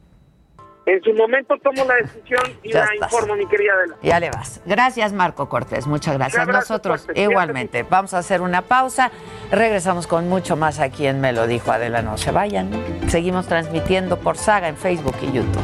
En 0.91 1.01
su 1.03 1.13
momento 1.13 1.55
tomo 1.63 1.85
la 1.85 1.95
decisión 1.95 2.41
y 2.63 2.73
la 2.73 2.85
informo, 3.01 3.33
mi 3.37 3.47
querida 3.47 3.71
Adela. 3.75 3.95
Ya 4.03 4.19
le 4.19 4.29
vas. 4.29 4.59
Gracias, 4.65 5.13
Marco 5.13 5.47
Cortés. 5.47 5.87
Muchas 5.87 6.17
gracias. 6.17 6.45
Nosotros 6.45 7.07
igualmente. 7.15 7.83
Vamos 7.83 8.13
a 8.13 8.17
hacer 8.17 8.41
una 8.41 8.63
pausa. 8.63 9.09
Regresamos 9.51 10.05
con 10.05 10.27
mucho 10.27 10.57
más 10.57 10.79
aquí 10.79 11.07
en 11.07 11.21
Me 11.21 11.31
lo 11.31 11.47
dijo 11.47 11.71
Adela. 11.71 12.01
No 12.01 12.17
se 12.17 12.31
vayan. 12.31 12.69
Seguimos 13.07 13.47
transmitiendo 13.47 14.19
por 14.19 14.35
Saga 14.35 14.67
en 14.67 14.75
Facebook 14.75 15.15
y 15.21 15.31
YouTube. 15.31 15.63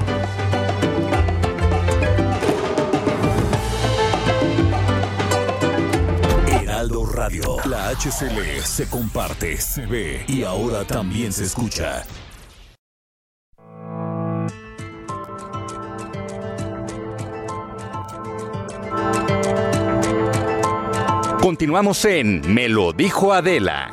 Heraldo 6.64 7.06
Radio. 7.06 7.58
La 7.66 7.90
HCL 7.90 8.62
se 8.64 8.90
comparte, 8.90 9.58
se 9.58 9.86
ve 9.88 10.24
y 10.30 10.44
ahora 10.44 10.86
también 10.86 11.34
se 11.34 11.44
escucha. 11.44 12.06
Continuamos 21.48 22.04
en 22.04 22.42
Me 22.54 22.68
lo 22.68 22.92
dijo 22.92 23.32
Adela. 23.32 23.90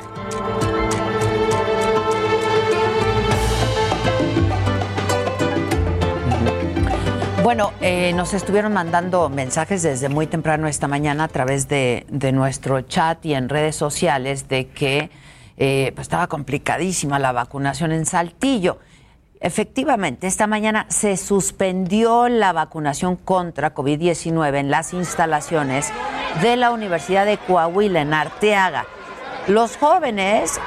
Bueno, 7.41 7.71
eh, 7.79 8.11
nos 8.13 8.33
estuvieron 8.33 8.73
mandando 8.73 9.29
mensajes 9.29 9.83
desde 9.83 10.09
muy 10.09 10.27
temprano 10.27 10.67
esta 10.67 10.89
mañana 10.89 11.23
a 11.23 11.27
través 11.29 11.69
de, 11.69 12.05
nuestro 12.33 12.81
chat 12.81 13.25
y 13.25 13.33
en 13.33 13.47
redes 13.47 13.77
sociales 13.77 14.49
de 14.49 14.67
que 14.67 15.09
eh, 15.55 15.93
pues 15.95 16.07
estaba 16.07 16.27
complicadísima 16.27 17.19
la 17.19 17.31
vacunación 17.31 17.93
en 17.93 18.05
Saltillo. 18.05 18.79
Efectivamente, 19.39 20.27
esta 20.27 20.45
mañana 20.45 20.87
se 20.89 21.15
suspendió 21.15 22.27
la 22.27 22.51
vacunación 22.51 23.15
contra 23.15 23.73
COVID-19 23.73 24.57
en 24.57 24.71
las 24.71 24.93
instalaciones 24.93 25.93
de 26.41 26.55
la 26.57 26.71
Universidad 26.71 27.25
de 27.25 27.37
Coahuila 27.37 28.01
en 28.01 28.13
Arteaga. 28.13 28.85
Los 29.47 29.77
jóvenes 29.77 30.59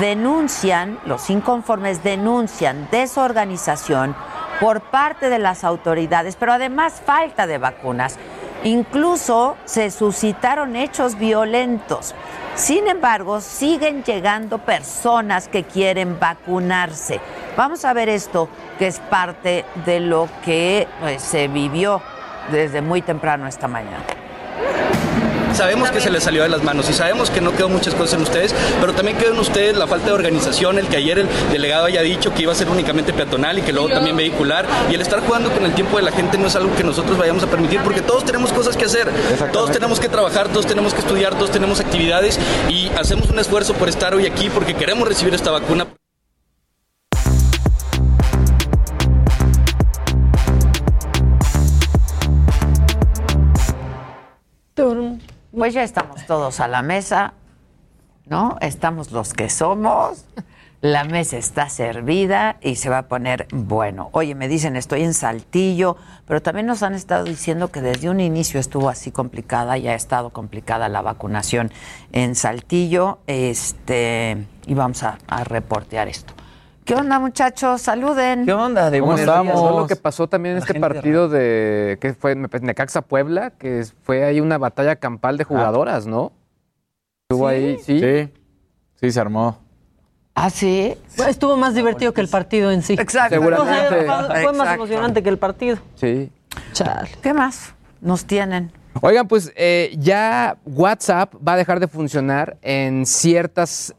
denuncian, 0.00 0.98
los 1.04 1.28
inconformes 1.30 2.02
denuncian 2.02 2.88
desorganización 2.90 4.16
por 4.60 4.80
parte 4.80 5.28
de 5.28 5.38
las 5.38 5.64
autoridades, 5.64 6.36
pero 6.36 6.52
además 6.52 7.02
falta 7.04 7.46
de 7.46 7.58
vacunas. 7.58 8.16
Incluso 8.64 9.56
se 9.64 9.90
suscitaron 9.90 10.76
hechos 10.76 11.18
violentos. 11.18 12.14
Sin 12.54 12.86
embargo, 12.86 13.40
siguen 13.40 14.04
llegando 14.04 14.58
personas 14.58 15.48
que 15.48 15.64
quieren 15.64 16.20
vacunarse. 16.20 17.20
Vamos 17.56 17.84
a 17.84 17.92
ver 17.92 18.08
esto, 18.08 18.48
que 18.78 18.86
es 18.86 19.00
parte 19.00 19.64
de 19.84 20.00
lo 20.00 20.28
que 20.44 20.86
pues, 21.00 21.22
se 21.22 21.48
vivió 21.48 22.00
desde 22.50 22.82
muy 22.82 23.02
temprano 23.02 23.46
esta 23.46 23.68
mañana. 23.68 24.04
Sabemos 25.54 25.90
que 25.90 26.00
se 26.00 26.10
les 26.10 26.24
salió 26.24 26.42
de 26.42 26.48
las 26.48 26.62
manos 26.62 26.88
y 26.88 26.92
sabemos 26.92 27.30
que 27.30 27.40
no 27.40 27.52
quedó 27.52 27.68
muchas 27.68 27.94
cosas 27.94 28.14
en 28.14 28.22
ustedes, 28.22 28.54
pero 28.80 28.94
también 28.94 29.16
quedó 29.16 29.32
en 29.32 29.38
ustedes 29.38 29.76
la 29.76 29.86
falta 29.86 30.06
de 30.06 30.12
organización, 30.12 30.78
el 30.78 30.88
que 30.88 30.96
ayer 30.96 31.18
el 31.18 31.28
delegado 31.50 31.84
haya 31.84 32.02
dicho 32.02 32.32
que 32.34 32.42
iba 32.42 32.52
a 32.52 32.54
ser 32.54 32.68
únicamente 32.68 33.12
peatonal 33.12 33.58
y 33.58 33.62
que 33.62 33.72
luego 33.72 33.88
también 33.88 34.16
vehicular, 34.16 34.66
y 34.90 34.94
el 34.94 35.00
estar 35.00 35.20
jugando 35.20 35.52
con 35.52 35.64
el 35.64 35.74
tiempo 35.74 35.98
de 35.98 36.02
la 36.02 36.12
gente 36.12 36.38
no 36.38 36.46
es 36.46 36.56
algo 36.56 36.74
que 36.74 36.84
nosotros 36.84 37.18
vayamos 37.18 37.42
a 37.44 37.46
permitir 37.46 37.80
porque 37.82 38.00
todos 38.00 38.24
tenemos 38.24 38.52
cosas 38.52 38.76
que 38.76 38.86
hacer, 38.86 39.08
todos 39.52 39.70
tenemos 39.70 40.00
que 40.00 40.08
trabajar, 40.08 40.48
todos 40.48 40.66
tenemos 40.66 40.94
que 40.94 41.00
estudiar, 41.00 41.34
todos 41.34 41.50
tenemos 41.50 41.80
actividades 41.80 42.38
y 42.68 42.88
hacemos 42.98 43.28
un 43.30 43.38
esfuerzo 43.38 43.74
por 43.74 43.88
estar 43.88 44.14
hoy 44.14 44.26
aquí 44.26 44.48
porque 44.50 44.74
queremos 44.74 45.06
recibir 45.06 45.34
esta 45.34 45.50
vacuna. 45.50 45.86
Pues 55.56 55.74
ya 55.74 55.82
estamos 55.82 56.24
todos 56.26 56.60
a 56.60 56.68
la 56.68 56.80
mesa, 56.80 57.34
¿no? 58.26 58.56
Estamos 58.62 59.12
los 59.12 59.34
que 59.34 59.50
somos. 59.50 60.24
La 60.80 61.04
mesa 61.04 61.36
está 61.36 61.68
servida 61.68 62.56
y 62.62 62.76
se 62.76 62.88
va 62.88 62.98
a 62.98 63.02
poner 63.02 63.46
bueno. 63.52 64.08
Oye, 64.12 64.34
me 64.34 64.48
dicen, 64.48 64.76
estoy 64.76 65.02
en 65.02 65.12
Saltillo, 65.12 65.96
pero 66.26 66.40
también 66.40 66.66
nos 66.66 66.82
han 66.82 66.94
estado 66.94 67.24
diciendo 67.24 67.70
que 67.70 67.82
desde 67.82 68.08
un 68.08 68.18
inicio 68.18 68.58
estuvo 68.58 68.88
así 68.88 69.12
complicada 69.12 69.76
y 69.76 69.86
ha 69.86 69.94
estado 69.94 70.30
complicada 70.30 70.88
la 70.88 71.02
vacunación 71.02 71.70
en 72.12 72.34
Saltillo. 72.34 73.18
Este, 73.26 74.46
y 74.66 74.74
vamos 74.74 75.02
a, 75.02 75.18
a 75.28 75.44
reportear 75.44 76.08
esto. 76.08 76.34
¿Qué 76.84 76.94
onda, 76.94 77.18
muchachos? 77.20 77.80
Saluden. 77.82 78.44
¿Qué 78.44 78.52
onda? 78.52 78.90
De 78.90 78.98
¿Cómo 78.98 79.12
buenos 79.12 79.26
días. 79.26 79.44
estamos? 79.54 79.80
lo 79.82 79.86
que 79.86 79.96
pasó 79.96 80.28
también 80.28 80.56
en 80.56 80.62
este 80.62 80.78
partido 80.80 81.28
de 81.28 81.96
que 82.00 82.12
fue 82.14 82.34
Necaxa 82.34 83.02
Puebla, 83.02 83.50
que 83.50 83.84
fue 84.02 84.24
ahí 84.24 84.40
una 84.40 84.58
batalla 84.58 84.96
campal 84.96 85.38
de 85.38 85.44
jugadoras, 85.44 86.06
¿no? 86.06 86.32
Estuvo 87.30 87.46
ahí, 87.46 87.78
sí. 87.84 88.00
Sí, 88.00 88.28
sí, 89.00 89.10
se 89.12 89.20
armó. 89.20 89.58
¿Ah, 90.34 90.50
sí? 90.50 90.94
Estuvo 91.28 91.56
más 91.56 91.74
divertido 91.74 92.12
que 92.12 92.20
el 92.20 92.28
partido 92.28 92.72
en 92.72 92.82
sí. 92.82 92.94
Exacto. 92.94 93.36
Seguramente. 93.36 94.00
O 94.00 94.04
sea, 94.06 94.26
fue- 94.26 94.42
fue 94.42 94.52
más 94.54 94.74
emocionante 94.74 95.22
que 95.22 95.28
el 95.28 95.38
partido. 95.38 95.78
Sí. 95.94 96.32
Chale. 96.72 97.10
¿Qué 97.22 97.32
más 97.32 97.74
nos 98.00 98.24
tienen? 98.24 98.72
Oigan, 99.00 99.26
pues 99.28 99.52
eh, 99.56 99.94
ya 99.98 100.56
WhatsApp 100.66 101.32
va 101.46 101.54
a 101.54 101.56
dejar 101.56 101.80
de 101.80 101.88
funcionar 101.88 102.56
en 102.60 103.06
ciertos 103.06 103.94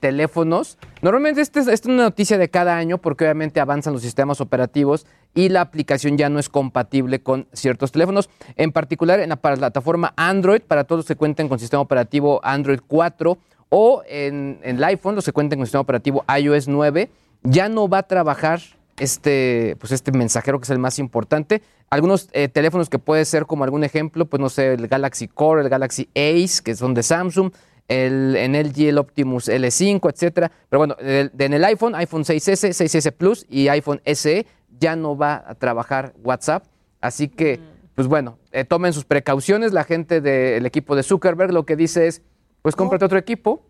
teléfonos. 0.00 0.78
Normalmente 1.00 1.40
esta 1.40 1.60
es, 1.60 1.84
una 1.86 2.02
noticia 2.04 2.38
de 2.38 2.48
cada 2.48 2.76
año 2.76 2.98
porque 2.98 3.24
obviamente 3.24 3.60
avanzan 3.60 3.92
los 3.92 4.02
sistemas 4.02 4.40
operativos 4.40 5.06
y 5.34 5.48
la 5.48 5.60
aplicación 5.60 6.18
ya 6.18 6.28
no 6.28 6.38
es 6.38 6.48
compatible 6.48 7.20
con 7.20 7.46
ciertos 7.52 7.92
teléfonos. 7.92 8.28
En 8.56 8.72
particular 8.72 9.20
en 9.20 9.28
la 9.28 9.36
plataforma 9.36 10.12
Android, 10.16 10.62
para 10.62 10.84
todos 10.84 11.00
los 11.00 11.06
que 11.06 11.16
cuenten 11.16 11.48
con 11.48 11.58
sistema 11.58 11.80
operativo 11.80 12.40
Android 12.42 12.80
4 12.86 13.38
o 13.68 14.02
en, 14.08 14.58
en 14.62 14.76
el 14.76 14.84
iPhone, 14.84 15.14
los 15.14 15.24
que 15.24 15.32
cuenten 15.32 15.58
con 15.58 15.66
sistema 15.66 15.82
operativo 15.82 16.24
iOS 16.36 16.66
9, 16.68 17.10
ya 17.44 17.68
no 17.68 17.88
va 17.88 17.98
a 17.98 18.02
trabajar 18.02 18.60
este, 18.98 19.76
pues 19.78 19.92
este 19.92 20.12
mensajero 20.12 20.58
que 20.58 20.64
es 20.64 20.70
el 20.70 20.78
más 20.78 20.98
importante. 20.98 21.62
Algunos 21.90 22.28
eh, 22.32 22.48
teléfonos 22.48 22.88
que 22.88 22.98
puede 22.98 23.24
ser 23.24 23.46
como 23.46 23.64
algún 23.64 23.84
ejemplo, 23.84 24.26
pues 24.26 24.40
no 24.40 24.48
sé, 24.48 24.74
el 24.74 24.88
Galaxy 24.88 25.28
Core, 25.28 25.62
el 25.62 25.68
Galaxy 25.68 26.08
Ace, 26.14 26.62
que 26.62 26.74
son 26.74 26.94
de 26.94 27.02
Samsung, 27.02 27.52
el, 27.88 28.36
en 28.36 28.52
LG 28.54 28.88
el 28.88 28.98
Optimus 28.98 29.48
L5, 29.48 30.10
etcétera. 30.12 30.50
Pero 30.68 30.78
bueno, 30.78 30.96
el- 31.00 31.32
en 31.38 31.52
el 31.54 31.64
iPhone, 31.64 31.94
iPhone 31.94 32.22
6S, 32.24 32.72
6S 32.72 33.12
Plus 33.12 33.46
y 33.48 33.68
iPhone 33.68 34.00
SE 34.04 34.46
ya 34.78 34.94
no 34.96 35.16
va 35.16 35.42
a 35.46 35.54
trabajar 35.54 36.12
WhatsApp. 36.22 36.64
Así 37.00 37.28
que, 37.28 37.58
pues 37.94 38.06
bueno, 38.08 38.38
eh, 38.52 38.64
tomen 38.64 38.92
sus 38.92 39.04
precauciones. 39.04 39.72
La 39.72 39.84
gente 39.84 40.20
del 40.20 40.66
equipo 40.66 40.94
de 40.96 41.02
Zuckerberg 41.02 41.52
lo 41.52 41.64
que 41.64 41.76
dice 41.76 42.06
es, 42.06 42.22
pues 42.62 42.76
cómprate 42.76 43.04
otro 43.04 43.18
equipo. 43.18 43.64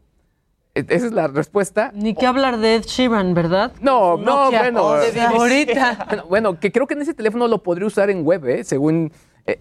E- 0.75 0.85
Esa 0.89 1.07
es 1.07 1.13
la 1.13 1.29
respuesta. 1.29 1.91
Ni 1.95 2.15
que 2.15 2.27
hablar 2.27 2.59
de 2.59 2.77
Ed 2.77 2.83
Sheeran, 2.85 3.35
¿verdad? 3.35 3.73
No, 3.81 4.17
no, 4.17 4.45
Nokia. 4.45 4.61
bueno. 4.61 4.85
O 4.87 5.03
sea, 5.03 5.29
ahorita. 5.31 6.07
Bueno, 6.09 6.25
bueno, 6.29 6.61
que 6.61 6.73
creo 6.73 6.87
que 6.87 6.95
en 6.95 7.03
ese 7.03 7.15
teléfono 7.15 7.49
lo 7.49 7.63
podría 7.63 7.87
usar 7.87 8.11
en 8.11 8.25
web, 8.25 8.45
¿eh? 8.47 8.65
según 8.65 9.13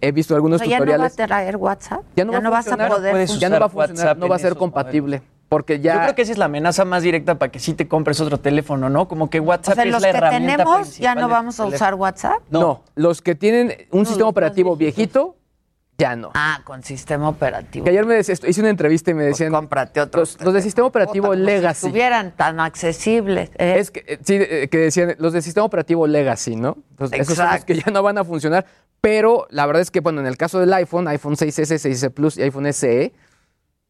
he 0.02 0.12
visto 0.12 0.36
algunos 0.36 0.62
O 0.62 0.65
sea, 0.65 0.69
¿Ya 0.69 0.80
no 0.80 0.86
va 0.86 1.06
a 1.06 1.10
tutoriales. 1.10 1.15
traer 1.15 1.56
WhatsApp? 1.58 2.02
Ya 2.15 2.26
no, 2.26 2.34
va 2.34 2.39
vas 2.50 2.67
a 2.67 2.78
poder 2.78 3.28
ya 3.28 3.50
no 3.50 3.60
va 3.60 3.65
a 3.65 3.69
funcionar, 3.69 3.95
WhatsApp 3.95 4.17
no 4.17 4.28
va 4.28 4.36
a 4.36 4.39
ser 4.39 4.56
compatible. 4.56 5.21
Porque 5.50 5.80
ya. 5.80 5.93
Yo 5.95 6.02
creo 6.02 6.15
que 6.15 6.21
esa 6.23 6.32
es 6.34 6.38
la 6.38 6.45
amenaza 6.45 6.84
más 6.84 7.04
directa 7.04 7.36
para 7.36 7.52
que 7.52 7.60
sí 7.60 7.73
te 7.73 7.88
compres 7.88 8.19
otro 8.19 8.38
teléfono, 8.39 8.89
¿no? 8.89 9.08
Como 9.08 9.30
que 9.30 9.39
O 9.39 9.43
WhatsApp 9.43 9.76
sea, 9.76 9.84
es 9.86 9.91
los 9.91 10.02
la 10.02 10.12
que 10.12 10.17
herramienta 10.17 10.58
tenemos 10.63 10.97
ya 10.97 11.15
no 11.15 11.30
vamos 11.30 11.60
a 11.60 11.65
usar 11.65 11.95
WhatsApp. 11.95 12.41
no. 12.50 12.82
los 12.95 13.21
que 13.21 13.36
tienen 13.36 13.73
un 13.91 14.06
sistema 14.06 14.28
operativo 14.30 14.76
viejito, 14.76 15.36
ya 15.98 16.16
no. 16.16 16.32
Ah, 16.36 16.62
con 16.64 16.84
sistema 16.84 17.28
operativo. 17.30 17.84
Que 17.86 17.90
ayer 17.92 18.06
me 18.06 18.16
decía- 18.16 18.36
hice 18.48 18.60
una 18.62 18.70
entrevista 18.70 19.12
y 19.12 19.14
me 19.16 19.24
decían. 19.24 19.52
cómprate 19.52 20.00
otro. 20.02 20.22
Los, 20.22 20.40
los 20.42 20.54
de 20.54 20.62
sistema 20.62 20.88
operativo 20.88 21.28
Puta, 21.28 21.36
como 21.38 21.46
si 21.48 21.52
Legacy. 21.54 21.86
estuvieran 21.88 22.32
tan 22.36 22.60
accesibles. 22.60 23.50
¿eh? 23.58 23.76
Es 23.80 23.92
que, 23.92 24.04
eh, 24.08 24.20
sí, 24.24 24.36
eh, 24.40 24.68
que 24.70 24.78
decían 24.78 25.16
los 25.18 25.34
de 25.34 25.42
sistema 25.42 25.66
operativo 25.66 26.06
Legacy, 26.06 26.56
¿no? 26.56 26.78
Entonces, 26.92 27.20
esos 27.22 27.36
son 27.36 27.46
los 27.46 27.54
Exacto. 27.56 27.66
que 27.74 27.80
ya 27.82 27.92
no 27.92 28.04
van 28.04 28.18
a 28.18 28.24
funcionar. 28.24 28.66
Pero 29.02 29.48
la 29.50 29.66
verdad 29.66 29.82
es 29.82 29.92
que, 29.92 30.00
bueno, 30.00 30.22
en 30.22 30.28
el 30.28 30.38
caso 30.38 30.60
del 30.60 30.74
iPhone, 30.74 31.08
iPhone 31.08 31.36
6S, 31.36 31.78
6S 31.80 32.10
Plus 32.12 32.38
y 32.38 32.42
iPhone 32.44 32.66
SE, 32.74 33.14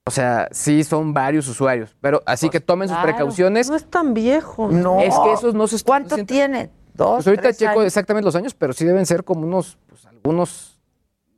o 0.05 0.11
sea, 0.11 0.47
sí 0.51 0.83
son 0.85 1.13
varios 1.13 1.47
usuarios. 1.47 1.95
Pero 1.99 2.23
así 2.25 2.49
que 2.49 2.59
tomen 2.61 2.87
sus 2.87 2.97
precauciones. 2.99 3.69
No 3.69 3.75
es 3.75 3.89
tan 3.89 4.13
viejo. 4.13 4.69
no. 4.71 5.01
Es 5.01 5.13
que 5.17 5.33
esos 5.33 5.53
no 5.53 5.67
se 5.67 5.83
¿Cuánto 5.83 6.11
no 6.11 6.15
se- 6.21 6.25
tiene? 6.25 6.69
Dos, 6.93 7.15
Pues 7.17 7.27
ahorita 7.27 7.41
tres 7.43 7.57
checo 7.57 7.71
años. 7.71 7.85
exactamente 7.85 8.25
los 8.25 8.35
años, 8.35 8.53
pero 8.53 8.73
sí 8.73 8.83
deben 8.85 9.05
ser 9.05 9.23
como 9.23 9.41
unos, 9.45 9.77
pues, 9.87 10.05
algunos, 10.07 10.76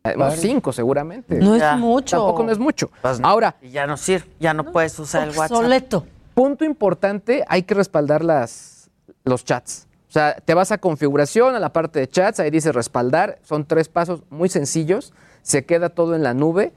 unos 0.04 0.18
Varios. 0.18 0.40
cinco 0.42 0.72
seguramente. 0.74 1.36
No 1.40 1.56
es 1.56 1.62
Ya. 1.62 1.76
mucho. 1.76 2.18
Tampoco 2.18 2.44
no 2.44 2.52
es 2.52 2.60
mucho. 2.60 2.90
Pues 3.02 3.20
no, 3.20 3.28
Ahora, 3.28 3.56
y 3.62 3.70
ya 3.70 3.86
no 3.88 3.98
sirve, 3.98 4.28
ya 4.40 4.54
no 4.54 4.72
puedes 4.72 4.98
usar 5.00 5.24
el 5.28 5.38
WhatsApp. 5.38 5.58
Obsoleto. 5.58 6.06
punto 6.34 6.64
importante, 6.66 7.44
hay 7.48 7.64
que 7.64 7.74
respaldar 7.74 8.24
las, 8.24 8.90
los 9.26 9.44
chats. 9.44 9.88
O 10.08 10.12
sea, 10.12 10.36
te 10.36 10.54
vas 10.54 10.72
a 10.72 10.78
configuración, 10.80 11.54
a 11.56 11.60
la 11.60 11.72
parte 11.74 12.00
de 12.00 12.08
chats, 12.08 12.40
ahí 12.40 12.50
dice 12.50 12.72
respaldar. 12.72 13.40
Son 13.44 13.66
tres 13.66 13.90
pasos 13.90 14.24
muy 14.30 14.50
sencillos. 14.50 15.14
Se 15.44 15.66
queda 15.66 15.90
todo 15.90 16.16
en 16.16 16.24
la 16.24 16.34
nube. 16.34 16.74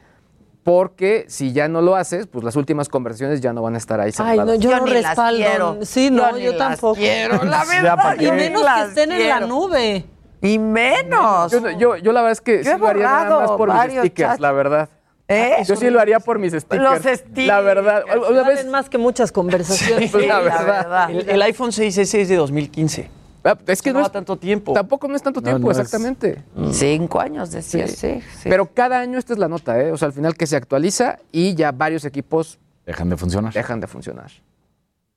Porque 0.65 1.25
si 1.29 1.53
ya 1.53 1.67
no 1.67 1.81
lo 1.83 1.97
haces, 1.97 2.29
pues 2.29 2.45
las 2.45 2.55
últimas 2.55 2.89
conversaciones 2.89 3.41
ya 3.41 3.53
no 3.53 3.63
van 3.63 3.75
a 3.75 3.79
estar 3.79 3.99
ahí 4.01 4.13
Ay, 4.19 4.39
no, 4.39 4.55
yo, 4.55 4.71
Yo 4.71 4.77
no 4.79 4.85
ni 4.85 4.93
las 4.93 5.03
respaldo. 5.07 5.37
quiero. 5.41 5.79
Sí, 5.83 6.05
Yo 6.05 6.11
no, 6.13 6.33
ni 6.37 6.43
yo 6.45 6.51
las 6.53 6.59
tampoco. 6.59 6.95
quiero, 6.95 7.43
la 7.43 7.65
verdad. 7.69 8.15
Y 8.21 8.31
menos 8.31 8.63
que 8.63 8.83
estén 8.89 9.11
en 9.13 9.29
la 9.29 9.41
nube. 9.41 10.05
Y 10.43 10.59
menos. 10.59 11.53
Yo, 11.53 11.71
yo, 11.71 11.97
yo 11.97 12.13
la 12.13 12.21
verdad 12.23 12.33
es 12.33 12.41
que 12.41 12.63
Yo 12.65 12.73
he 12.73 12.75
sí 12.75 12.81
lo 12.81 12.89
haría 12.89 13.03
nada 13.05 13.41
más 13.41 13.51
por 13.53 13.73
mis 13.73 13.93
stickers, 14.01 14.31
chats. 14.31 14.41
la 14.41 14.53
verdad. 14.53 14.89
¿Eh? 15.29 15.63
Yo 15.67 15.77
sí 15.77 15.89
lo 15.89 16.01
haría 16.01 16.19
por 16.21 16.39
mis 16.39 16.53
stickers. 16.53 16.83
Los 16.83 16.99
stickers. 17.19 17.47
La 17.47 17.61
verdad. 17.61 18.03
Una 18.29 18.43
vez, 18.43 18.67
más 18.67 18.91
que 18.91 18.99
muchas 18.99 19.31
conversaciones. 19.33 20.11
pues, 20.11 20.27
la 20.27 20.41
Sí, 20.41 20.45
la 20.49 20.63
verdad. 20.65 21.11
El, 21.11 21.29
el 21.31 21.43
iPhone 21.43 21.71
6S 21.71 22.19
es 22.19 22.29
de 22.29 22.37
2015. 22.37 23.11
Ah, 23.45 23.57
Es 23.67 23.83
que 23.83 23.91
no 23.91 23.95
no 23.95 24.01
va 24.03 24.07
es, 24.07 24.13
tanto 24.13 24.37
tiempo. 24.37 24.73
tampoco 24.73 25.09
no 25.09 25.17
es 25.17 25.23
tanto 25.23 25.41
No, 25.41 25.45
tiempo, 25.45 25.67
no 25.67 25.73
es- 25.73 25.79
exactamente. 25.79 26.43
Cinco 26.73 27.21
años 27.21 27.51
decía, 27.51 27.89
sí. 27.89 28.21
sí. 28.21 28.49
Pero 28.49 28.67
cada 28.73 28.99
año 29.01 29.19
esta 29.19 29.33
es 29.33 29.39
la 29.39 29.49
nota, 29.49 29.81
¿eh? 29.81 29.91
O 29.91 29.97
sea, 29.97 30.07
al 30.07 30.13
final 30.13 30.35
que 30.37 30.47
se 30.47 30.55
actualiza 30.57 31.19
y 31.33 31.55
ya 31.55 31.73
varios 31.73 32.05
equipos 32.05 32.59
Dejan 32.87 33.09
de 33.09 33.17
funcionar. 33.17 33.53
dejan 33.53 33.81
de 33.81 33.87
funcionar. 33.89 34.31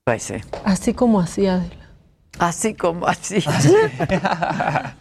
Pues 0.04 0.24
sí. 0.24 0.36
Así 0.64 0.94
como 0.94 1.20
así, 1.20 1.46
Adela. 1.48 1.85
Así 2.40 2.74
como 2.74 3.08
así. 3.08 3.44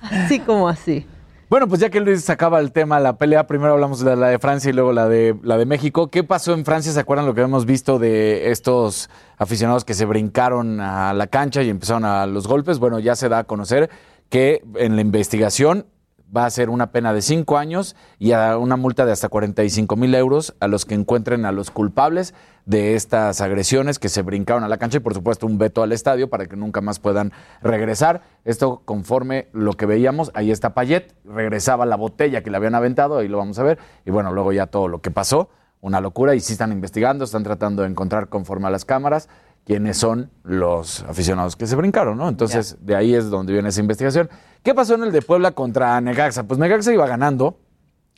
Así 0.03 0.41
como 0.47 0.69
así. 0.69 1.07
Bueno, 1.51 1.69
pues 1.69 1.81
ya 1.81 1.91
que 1.91 2.01
Luis 2.01 2.25
sacaba 2.25 2.59
el 2.59 2.73
tema, 2.73 2.99
la 3.01 3.17
pelea, 3.17 3.47
primero 3.47 3.75
hablamos 3.75 4.01
de 4.01 4.17
la 4.17 4.29
de 4.29 4.39
Francia 4.39 4.71
y 4.71 4.73
luego 4.73 4.93
la 4.93 5.09
de, 5.09 5.37
la 5.43 5.59
de 5.59 5.67
México. 5.67 6.11
¿Qué 6.11 6.25
pasó 6.25 6.55
en 6.55 6.65
Francia? 6.65 6.91
¿Se 6.91 6.99
acuerdan 6.99 7.27
lo 7.27 7.35
que 7.35 7.43
hemos 7.43 7.67
visto 7.67 7.99
de 7.99 8.51
estos 8.51 9.11
aficionados 9.37 9.85
que 9.85 9.95
se 9.95 10.05
brincaron 10.07 10.81
a 10.81 11.13
la 11.13 11.27
cancha 11.27 11.63
y 11.63 11.69
empezaron 11.69 12.05
a 12.07 12.27
los 12.27 12.49
golpes? 12.49 12.79
Bueno, 12.79 12.99
ya 12.99 13.15
se 13.15 13.29
da 13.29 13.41
a 13.41 13.45
conocer 13.45 13.91
que 14.31 14.65
en 14.77 14.97
la 14.97 15.03
investigación 15.03 15.87
va 16.35 16.47
a 16.47 16.51
ser 16.51 16.71
una 16.71 16.91
pena 16.91 17.13
de 17.13 17.23
cinco 17.23 17.59
años 17.59 17.95
y 18.19 18.33
a 18.33 18.57
una 18.57 18.77
multa 18.77 19.07
de 19.07 19.13
hasta 19.13 19.29
45 19.29 19.97
mil 19.97 20.15
euros 20.15 20.55
a 20.61 20.67
los 20.67 20.85
que 20.85 20.95
encuentren 20.95 21.45
a 21.45 21.53
los 21.53 21.71
culpables 21.71 22.35
de 22.67 22.95
estas 22.95 23.41
agresiones 23.41 23.99
que 23.99 24.09
se 24.09 24.23
brincaron 24.23 24.65
a 24.65 24.69
la 24.69 24.79
cancha 24.79 24.97
y 24.99 25.01
por 25.01 25.15
supuesto 25.15 25.47
un 25.47 25.59
veto 25.59 25.83
al 25.83 25.93
estadio 25.93 26.31
para 26.31 26.47
que 26.47 26.57
nunca 26.57 26.81
más 26.81 26.99
puedan 26.99 27.33
regresar. 27.63 28.23
Esto 28.45 28.83
conforme 28.85 29.49
lo 29.53 29.75
que 29.75 29.87
veíamos, 29.87 30.31
ahí 30.35 30.51
está 30.51 30.75
Payet, 30.75 31.15
regresaba 31.25 31.85
la 31.87 31.97
botella 31.97 32.43
que 32.43 32.51
le 32.51 32.57
habían 32.57 32.75
aventado, 32.75 33.19
ahí 33.19 33.29
lo 33.29 33.39
vamos 33.39 33.59
a 33.59 33.63
ver, 33.63 33.79
y 34.07 34.11
bueno, 34.11 34.33
luego 34.33 34.53
ya 34.53 34.67
todo 34.67 34.89
lo 34.89 35.01
que 35.01 35.11
pasó, 35.11 35.51
una 35.81 36.01
locura 36.01 36.35
y 36.35 36.41
sí 36.41 36.53
están 36.53 36.73
investigando, 36.73 37.25
están 37.25 37.43
tratando 37.43 37.83
de 37.83 37.89
encontrar 37.89 38.29
conforme 38.29 38.69
a 38.69 38.71
las 38.71 38.87
cámaras 38.87 39.29
quiénes 39.67 39.97
son 39.97 40.31
los 40.43 41.03
aficionados 41.05 41.57
que 41.57 41.67
se 41.67 41.77
brincaron, 41.77 42.19
¿no? 42.19 42.29
Entonces, 42.29 42.79
de 42.81 42.97
ahí 42.97 43.15
es 43.15 43.31
donde 43.31 43.53
viene 43.53 43.71
esa 43.71 43.81
investigación. 43.81 44.29
¿Qué 44.63 44.75
pasó 44.75 44.95
en 44.95 45.05
el 45.05 45.13
de 45.13 45.23
Puebla 45.23 45.53
contra 45.53 46.01
Necaxa? 46.01 46.45
Pues 46.45 46.59
Necaxa 46.59 46.93
iba 46.93 47.07
ganando 47.07 47.59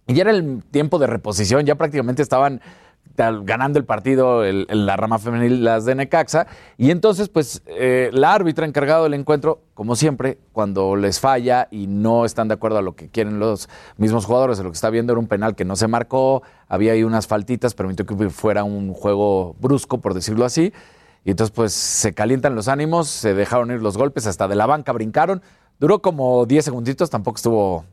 y 0.06 0.14
ya 0.14 0.22
era 0.22 0.30
el 0.30 0.62
tiempo 0.70 0.98
de 0.98 1.06
reposición, 1.06 1.64
ya 1.64 1.74
prácticamente 1.74 2.22
estaban 2.22 2.60
ganando 3.16 3.78
el 3.78 3.84
partido 3.84 4.44
el- 4.44 4.66
el- 4.68 4.86
la 4.86 4.96
rama 4.96 5.18
femenil, 5.18 5.64
las 5.64 5.84
de 5.84 5.94
Necaxa, 5.94 6.46
y 6.76 6.90
entonces 6.90 7.28
pues 7.28 7.62
eh, 7.66 8.10
la 8.12 8.32
árbitra 8.34 8.66
encargada 8.66 9.02
del 9.02 9.14
encuentro, 9.14 9.60
como 9.74 9.96
siempre, 9.96 10.38
cuando 10.52 10.96
les 10.96 11.18
falla 11.20 11.68
y 11.70 11.86
no 11.86 12.24
están 12.24 12.48
de 12.48 12.54
acuerdo 12.54 12.78
a 12.78 12.82
lo 12.82 12.94
que 12.94 13.08
quieren 13.08 13.38
los 13.38 13.68
mismos 13.96 14.24
jugadores, 14.26 14.58
lo 14.58 14.70
que 14.70 14.74
está 14.76 14.90
viendo 14.90 15.12
era 15.12 15.20
un 15.20 15.26
penal 15.26 15.54
que 15.54 15.64
no 15.64 15.76
se 15.76 15.88
marcó, 15.88 16.42
había 16.68 16.92
ahí 16.92 17.02
unas 17.02 17.26
faltitas, 17.26 17.74
permitió 17.74 18.06
que 18.06 18.30
fuera 18.30 18.64
un 18.64 18.92
juego 18.92 19.56
brusco, 19.60 19.98
por 19.98 20.14
decirlo 20.14 20.44
así, 20.44 20.72
y 21.24 21.30
entonces 21.30 21.52
pues 21.54 21.72
se 21.72 22.12
calientan 22.14 22.54
los 22.54 22.68
ánimos, 22.68 23.08
se 23.08 23.34
dejaron 23.34 23.70
ir 23.72 23.82
los 23.82 23.96
golpes, 23.98 24.26
hasta 24.26 24.46
de 24.46 24.54
la 24.54 24.66
banca 24.66 24.92
brincaron, 24.92 25.42
duró 25.80 26.00
como 26.00 26.46
10 26.46 26.64
segunditos, 26.64 27.10
tampoco 27.10 27.36
estuvo 27.36 27.84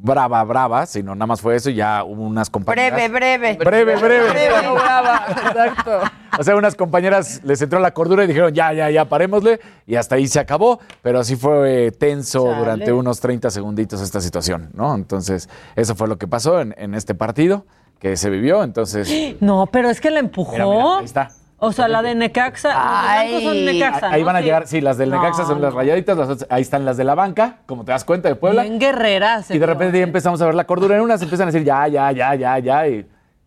brava, 0.00 0.42
brava, 0.44 0.86
sino 0.86 1.14
nada 1.14 1.26
más 1.26 1.40
fue 1.40 1.56
eso 1.56 1.70
y 1.70 1.74
ya 1.74 2.04
hubo 2.04 2.22
unas 2.22 2.48
compañeras... 2.50 2.92
Breve, 2.92 3.08
breve. 3.08 3.54
Breve, 3.56 3.96
breve. 3.96 4.30
Breve. 4.30 4.54
Exacto. 5.28 6.00
O 6.38 6.42
sea, 6.44 6.56
unas 6.56 6.74
compañeras 6.76 7.40
les 7.42 7.60
entró 7.62 7.80
la 7.80 7.92
cordura 7.92 8.24
y 8.24 8.26
dijeron, 8.28 8.52
ya, 8.54 8.72
ya, 8.72 8.90
ya, 8.90 9.04
parémosle. 9.06 9.60
Y 9.86 9.96
hasta 9.96 10.14
ahí 10.14 10.28
se 10.28 10.38
acabó. 10.38 10.78
Pero 11.02 11.18
así 11.20 11.36
fue 11.36 11.86
eh, 11.86 11.90
tenso 11.92 12.44
Chale. 12.44 12.58
durante 12.58 12.92
unos 12.92 13.18
30 13.20 13.50
segunditos 13.50 14.00
esta 14.00 14.20
situación, 14.20 14.70
¿no? 14.74 14.94
Entonces, 14.94 15.48
eso 15.74 15.94
fue 15.96 16.06
lo 16.06 16.16
que 16.16 16.28
pasó 16.28 16.60
en, 16.60 16.74
en 16.78 16.94
este 16.94 17.14
partido 17.14 17.66
que 17.98 18.16
se 18.16 18.30
vivió. 18.30 18.62
Entonces, 18.62 19.36
No, 19.40 19.66
pero 19.66 19.90
es 19.90 20.00
que 20.00 20.10
la 20.10 20.20
empujó. 20.20 20.52
mira, 20.52 20.66
mira, 20.66 20.98
ahí 20.98 21.04
está. 21.04 21.30
O 21.60 21.72
sea, 21.72 21.88
la 21.88 22.02
de 22.02 22.14
Necaxa. 22.14 22.68
los 22.72 23.02
blancos 23.02 23.42
son 23.42 23.64
Necaxa. 23.64 24.10
Ahí 24.10 24.20
¿no? 24.20 24.26
van 24.26 24.36
a 24.36 24.40
llegar, 24.40 24.66
sí, 24.68 24.80
las 24.80 24.96
del 24.96 25.10
No, 25.10 25.16
Necaxa 25.20 25.44
son 25.44 25.60
las 25.60 25.74
rayaditas, 25.74 26.16
las 26.16 26.28
otras- 26.28 26.46
ahí 26.50 26.62
están 26.62 26.84
las 26.84 26.96
de 26.96 27.04
la 27.04 27.14
banca, 27.16 27.58
como 27.66 27.84
te 27.84 27.90
das 27.92 28.04
cuenta, 28.04 28.28
de 28.28 28.36
Puebla. 28.36 28.62
Bien 28.62 28.78
guerreras. 28.78 29.50
Y 29.50 29.58
de 29.58 29.66
repente 29.66 29.98
ya 29.98 30.04
empezamos 30.04 30.40
a 30.40 30.46
ver 30.46 30.54
la 30.54 30.64
cordura 30.64 30.94
en 30.96 31.02
unas, 31.02 31.20
empiezan 31.20 31.48
a 31.48 31.50
decir 31.50 31.66
ya, 31.66 31.88
ya, 31.88 32.12
ya, 32.12 32.34
ya, 32.36 32.58
ya, 32.60 32.86
y, 32.86 33.06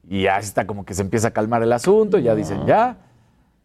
y 0.09 0.23
ya 0.23 0.37
está 0.39 0.67
como 0.67 0.83
que 0.83 0.93
se 0.93 1.01
empieza 1.03 1.29
a 1.29 1.31
calmar 1.31 1.63
el 1.63 1.71
asunto, 1.71 2.17
y 2.17 2.23
ya 2.23 2.35
dicen 2.35 2.65
ya. 2.65 2.97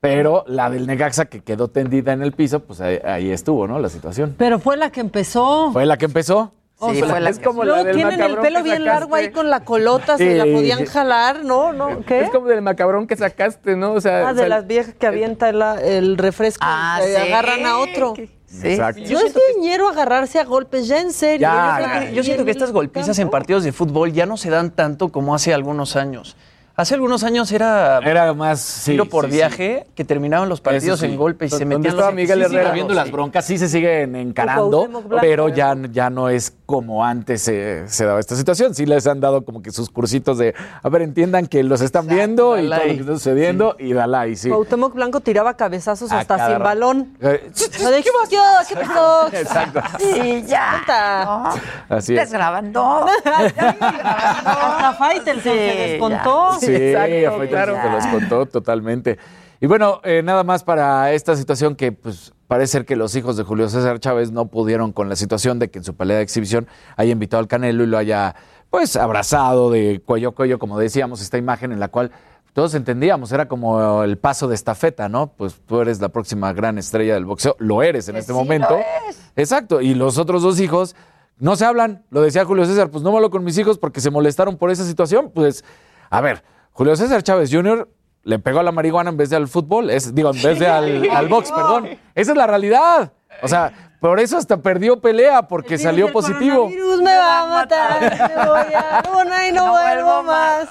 Pero 0.00 0.44
la 0.46 0.70
del 0.70 0.86
Necaxa 0.86 1.24
que 1.24 1.40
quedó 1.40 1.68
tendida 1.68 2.12
en 2.12 2.22
el 2.22 2.30
piso, 2.32 2.60
pues 2.60 2.80
ahí, 2.80 3.00
ahí 3.04 3.30
estuvo, 3.30 3.66
¿no? 3.66 3.80
La 3.80 3.88
situación. 3.88 4.36
Pero 4.38 4.60
fue 4.60 4.76
la 4.76 4.90
que 4.90 5.00
empezó. 5.00 5.72
Fue 5.72 5.86
la 5.86 5.96
que 5.96 6.04
empezó. 6.04 6.52
O 6.78 6.90
Sí, 6.92 6.98
sea, 6.98 7.08
fue 7.08 7.20
la 7.20 7.30
es 7.30 7.38
como 7.38 7.64
la 7.64 7.72
Luego 7.72 7.84
del 7.86 7.96
tienen 7.96 8.20
el 8.20 8.36
pelo 8.36 8.62
bien 8.62 8.84
largo 8.84 9.14
ahí 9.14 9.30
con 9.30 9.48
la 9.48 9.64
colota, 9.64 10.18
se 10.18 10.34
la 10.36 10.44
podían 10.44 10.84
jalar, 10.84 11.42
¿no? 11.42 11.72
¿No? 11.72 12.00
¿Qué? 12.04 12.20
Es 12.20 12.30
como 12.30 12.48
del 12.48 12.60
macabrón 12.60 13.06
que 13.06 13.16
sacaste, 13.16 13.76
¿no? 13.76 13.92
O 13.92 14.00
sea, 14.02 14.28
Ah, 14.28 14.32
o 14.32 14.34
de 14.34 14.40
sea, 14.40 14.48
las 14.48 14.66
viejas 14.66 14.94
que 14.98 15.06
avienta 15.06 15.48
el, 15.48 15.62
el 15.82 16.18
refresco 16.18 16.60
Ah, 16.68 16.98
y 17.00 17.04
se 17.06 17.16
sí. 17.16 17.32
agarran 17.32 17.64
a 17.64 17.78
otro. 17.78 18.14
Sí. 18.16 18.28
Exacto. 18.68 19.00
No 19.10 19.18
es 19.20 19.34
ñero 19.60 19.88
agarrarse 19.88 20.38
a 20.38 20.44
golpes, 20.44 20.86
ya 20.86 21.00
en 21.00 21.12
serio. 21.12 21.40
Ya, 21.48 22.04
Yo 22.08 22.16
Yo 22.16 22.22
siento 22.22 22.44
que 22.44 22.50
estas 22.50 22.72
golpizas 22.72 23.18
en 23.18 23.30
partidos 23.30 23.64
de 23.64 23.72
fútbol 23.72 24.12
ya 24.12 24.26
no 24.26 24.36
se 24.36 24.50
dan 24.50 24.70
tanto 24.70 25.08
como 25.10 25.34
hace 25.34 25.54
algunos 25.54 25.96
años. 25.96 26.36
Hace 26.78 26.94
algunos 26.94 27.24
años 27.24 27.50
era, 27.52 27.98
Era 28.04 28.34
más. 28.34 28.60
Sí, 28.60 28.90
tiro 28.92 29.06
por 29.06 29.24
sí, 29.24 29.30
sí. 29.30 29.36
viaje 29.38 29.86
que 29.94 30.04
terminaban 30.04 30.48
los 30.50 30.60
partidos 30.60 31.02
en 31.02 31.16
golpes 31.16 31.52
y 31.52 31.56
se 31.56 31.64
¿Dónde 31.64 31.76
metían 31.78 31.94
estaba 31.94 32.10
los 32.10 32.16
Miguel 32.16 32.38
Sí, 32.40 32.44
Herrera? 32.54 32.70
habiendo 32.70 32.92
las 32.92 33.10
broncas, 33.10 33.46
sí 33.46 33.56
se 33.56 33.66
siguen 33.68 34.14
encarando, 34.14 34.86
Blanco, 34.86 35.16
pero 35.22 35.48
¿eh? 35.48 35.52
ya, 35.56 35.74
ya 35.90 36.10
no 36.10 36.28
es 36.28 36.52
como 36.66 37.02
antes 37.02 37.40
se, 37.42 37.88
se 37.88 38.04
daba 38.04 38.20
esta 38.20 38.36
situación. 38.36 38.74
Sí 38.74 38.84
les 38.84 39.06
han 39.06 39.20
dado 39.20 39.42
como 39.44 39.62
que 39.62 39.70
sus 39.70 39.88
cursitos 39.88 40.36
de, 40.36 40.54
a 40.82 40.88
ver, 40.90 41.00
entiendan 41.00 41.46
que 41.46 41.62
los 41.62 41.80
están 41.80 42.06
viendo 42.08 42.58
y 42.58 42.68
todo 42.68 42.78
lo 42.78 42.84
que 42.84 42.90
está 43.00 43.12
sucediendo 43.14 43.76
y 43.78 43.94
dale 43.94 44.16
ahí, 44.18 44.36
sí. 44.36 44.50
Cuauhtémoc 44.50 44.92
Blanco 44.94 45.20
tiraba 45.20 45.54
cabezazos 45.54 46.12
A 46.12 46.18
hasta 46.20 46.36
sin 46.36 46.46
rato. 46.58 46.64
balón. 46.64 47.16
Eh, 47.22 47.50
O 47.52 47.56
sea, 47.56 47.90
de, 47.90 48.02
¿Qué 48.02 48.10
pasó? 48.20 48.68
¿Qué 48.68 48.76
pasó? 48.76 49.28
Exacto. 49.32 49.80
Sí, 49.98 50.44
ya. 50.46 50.82
No, 51.24 51.48
Así 51.96 52.12
Estás 52.12 52.26
es. 52.28 52.32
grabando. 52.34 53.06
Hasta 53.24 54.94
Faitelson 54.98 55.42
Sí, 55.42 55.58
se 55.58 55.74
descontó. 55.88 56.58
Sí, 56.66 56.74
Exacto, 56.74 57.38
Faitelson 57.38 57.48
claro. 57.48 57.76
te 57.82 57.90
los 57.90 58.06
contó 58.06 58.46
totalmente. 58.46 59.18
Y 59.60 59.66
bueno, 59.66 60.00
eh, 60.04 60.22
nada 60.22 60.44
más 60.44 60.64
para 60.64 61.12
esta 61.12 61.34
situación 61.34 61.76
que 61.76 61.92
pues 61.92 62.32
parece 62.46 62.72
ser 62.72 62.84
que 62.84 62.94
los 62.94 63.16
hijos 63.16 63.36
de 63.36 63.42
Julio 63.42 63.68
César 63.68 63.98
Chávez 64.00 64.30
no 64.30 64.46
pudieron 64.46 64.92
con 64.92 65.08
la 65.08 65.16
situación 65.16 65.58
de 65.58 65.70
que 65.70 65.78
en 65.78 65.84
su 65.84 65.94
pelea 65.94 66.18
de 66.18 66.22
exhibición 66.22 66.68
haya 66.96 67.10
invitado 67.12 67.40
al 67.40 67.48
Canelo 67.48 67.82
y 67.82 67.86
lo 67.86 67.96
haya 67.96 68.34
pues 68.68 68.96
abrazado 68.96 69.70
de 69.70 70.02
cuello 70.04 70.30
a 70.30 70.34
cuello, 70.34 70.58
como 70.58 70.78
decíamos, 70.78 71.22
esta 71.22 71.38
imagen 71.38 71.72
en 71.72 71.80
la 71.80 71.88
cual 71.88 72.10
todos 72.52 72.74
entendíamos, 72.74 73.32
era 73.32 73.48
como 73.48 74.02
el 74.02 74.18
paso 74.18 74.48
de 74.48 74.54
estafeta, 74.54 75.08
¿no? 75.08 75.28
Pues 75.28 75.60
tú 75.66 75.80
eres 75.80 76.00
la 76.00 76.08
próxima 76.08 76.52
gran 76.52 76.78
estrella 76.78 77.14
del 77.14 77.26
boxeo, 77.26 77.54
lo 77.58 77.82
eres 77.82 78.08
en 78.08 78.16
este 78.16 78.32
sí 78.32 78.38
momento. 78.38 78.70
lo 78.70 78.78
es. 79.08 79.30
Exacto, 79.36 79.80
y 79.80 79.94
los 79.94 80.16
otros 80.18 80.42
dos 80.42 80.58
hijos 80.58 80.96
no 81.38 81.54
se 81.56 81.66
hablan, 81.66 82.04
lo 82.10 82.22
decía 82.22 82.44
Julio 82.46 82.64
César, 82.64 82.90
pues 82.90 83.04
no 83.04 83.10
me 83.10 83.16
hablo 83.16 83.30
con 83.30 83.44
mis 83.44 83.58
hijos 83.58 83.78
porque 83.78 84.00
se 84.00 84.10
molestaron 84.10 84.56
por 84.56 84.70
esa 84.70 84.84
situación, 84.84 85.30
pues 85.34 85.64
a 86.08 86.20
ver, 86.22 86.42
Julio 86.76 86.94
César 86.94 87.22
Chávez 87.22 87.50
Jr. 87.50 87.88
le 88.24 88.38
pegó 88.38 88.60
a 88.60 88.62
la 88.62 88.70
marihuana 88.70 89.08
en 89.08 89.16
vez 89.16 89.30
de 89.30 89.36
al 89.36 89.48
fútbol, 89.48 89.88
es, 89.88 90.14
digo, 90.14 90.30
en 90.34 90.42
vez 90.42 90.58
de 90.58 90.66
al, 90.66 91.08
al 91.10 91.26
box, 91.26 91.50
perdón. 91.50 91.88
Esa 92.14 92.32
es 92.32 92.36
la 92.36 92.46
realidad. 92.46 93.14
O 93.42 93.48
sea, 93.48 93.72
por 93.98 94.20
eso 94.20 94.36
hasta 94.36 94.58
perdió 94.60 95.00
pelea, 95.00 95.48
porque 95.48 95.78
salió 95.78 96.08
El 96.08 96.12
positivo. 96.12 96.64
coronavirus 96.64 97.00
me 97.00 97.16
va 97.16 97.40
a 97.40 97.46
matar. 97.46 98.00
Me 98.28 98.46
voy 98.46 98.74
a 98.74 99.02
una 99.24 99.48
y 99.48 99.52
no, 99.52 99.66
No 99.66 99.72
vuelvo 99.72 100.22
más. 100.24 100.68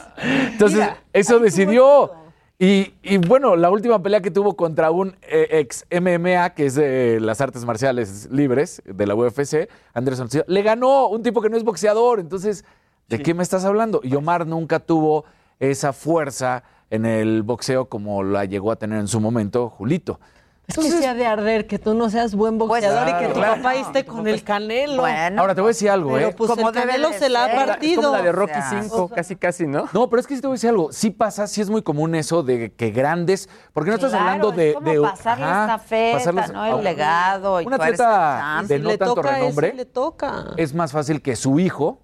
Entonces, 0.51 0.87
eso 1.11 1.39
decidió. 1.39 2.11
Y, 2.59 2.93
y 3.01 3.17
bueno, 3.17 3.55
la 3.55 3.71
última 3.71 4.01
pelea 4.01 4.21
que 4.21 4.29
tuvo 4.31 4.55
contra 4.55 4.91
un 4.91 5.17
eh, 5.23 5.47
ex 5.51 5.85
MMA, 5.91 6.51
que 6.51 6.67
es 6.67 6.75
de 6.75 7.19
las 7.19 7.41
artes 7.41 7.65
marciales 7.65 8.29
libres 8.31 8.83
de 8.85 9.07
la 9.07 9.15
UFC, 9.15 9.67
Anderson 9.93 10.29
Silva, 10.29 10.45
le 10.47 10.61
ganó 10.61 11.07
un 11.07 11.23
tipo 11.23 11.41
que 11.41 11.49
no 11.49 11.57
es 11.57 11.63
boxeador. 11.63 12.19
Entonces, 12.19 12.63
¿de 13.09 13.21
qué 13.23 13.33
me 13.33 13.41
estás 13.41 13.65
hablando? 13.65 14.01
Y 14.03 14.15
Omar 14.15 14.45
nunca 14.45 14.79
tuvo 14.79 15.25
esa 15.59 15.93
fuerza 15.93 16.63
en 16.89 17.05
el 17.05 17.43
boxeo 17.43 17.89
como 17.89 18.23
la 18.23 18.45
llegó 18.45 18.71
a 18.71 18.75
tener 18.75 18.99
en 18.99 19.07
su 19.07 19.19
momento 19.19 19.69
Julito. 19.69 20.19
Es 20.67 20.77
que 20.77 20.89
sea 20.89 21.13
de 21.13 21.27
arder 21.27 21.67
que 21.67 21.77
tú 21.77 21.93
no 21.93 22.09
seas 22.09 22.33
buen 22.33 22.57
boxeador 22.57 23.07
y 23.07 23.13
que 23.19 23.27
tu 23.27 23.33
claro. 23.35 23.57
papá 23.61 23.75
esté 23.75 24.03
con 24.03 24.27
el 24.27 24.43
canelo. 24.43 25.03
Bueno, 25.03 25.39
Ahora 25.41 25.53
te 25.53 25.61
voy 25.61 25.67
a 25.67 25.73
decir 25.73 25.91
algo, 25.91 26.13
pero 26.13 26.29
¿eh? 26.29 26.35
pues 26.35 26.49
Como 26.49 26.69
el 26.69 26.73
canelo 26.73 27.09
de 27.11 27.19
se 27.19 27.29
la 27.29 27.45
ha. 27.45 27.49
Es 27.51 27.67
partido. 27.67 28.01
como 28.01 28.15
la 28.15 28.23
de 28.23 28.31
Rocky 28.31 28.53
O 28.53 28.69
sea, 28.69 28.81
5, 28.81 29.09
casi, 29.09 29.35
casi, 29.35 29.67
¿no? 29.67 29.87
No, 29.93 30.09
pero 30.09 30.21
es 30.21 30.25
que 30.25 30.33
sí 30.35 30.41
te 30.41 30.47
voy 30.47 30.55
a 30.55 30.55
decir 30.55 30.71
algo. 30.71 30.91
Sí 30.91 31.11
pasa, 31.11 31.45
sí 31.45 31.61
es 31.61 31.69
muy 31.69 31.83
común 31.83 32.15
eso 32.15 32.41
de 32.41 32.73
que 32.73 32.89
grandes. 32.89 33.47
Porque 33.73 33.91
no 33.91 33.95
estás 33.97 34.15
hablando 34.15 34.51
de. 34.51 34.69
es 34.69 34.73
como 34.75 34.91
de 34.91 35.01
pasarle 35.01 35.45
esta 35.45 35.77
feta, 35.77 36.17
pasarles 36.17 36.51
¿no? 36.51 36.65
El 36.79 36.83
legado 36.83 37.61
y 37.61 37.65
Un 37.65 37.71
tú 37.71 37.83
eres 37.83 37.99
atleta 38.01 38.33
el 38.33 38.39
champ. 38.41 38.67
de 38.67 38.77
Si 38.77 38.81
no 38.83 38.89
le 38.89 38.97
tanto 38.97 39.13
toca 39.15 39.29
eso, 39.29 39.37
renombre. 39.37 39.73
le 39.75 39.85
toca. 39.85 40.45
es 40.57 40.73
más 40.73 40.91
fácil 40.91 41.21
que 41.21 41.35
su 41.35 41.59
hijo 41.59 42.01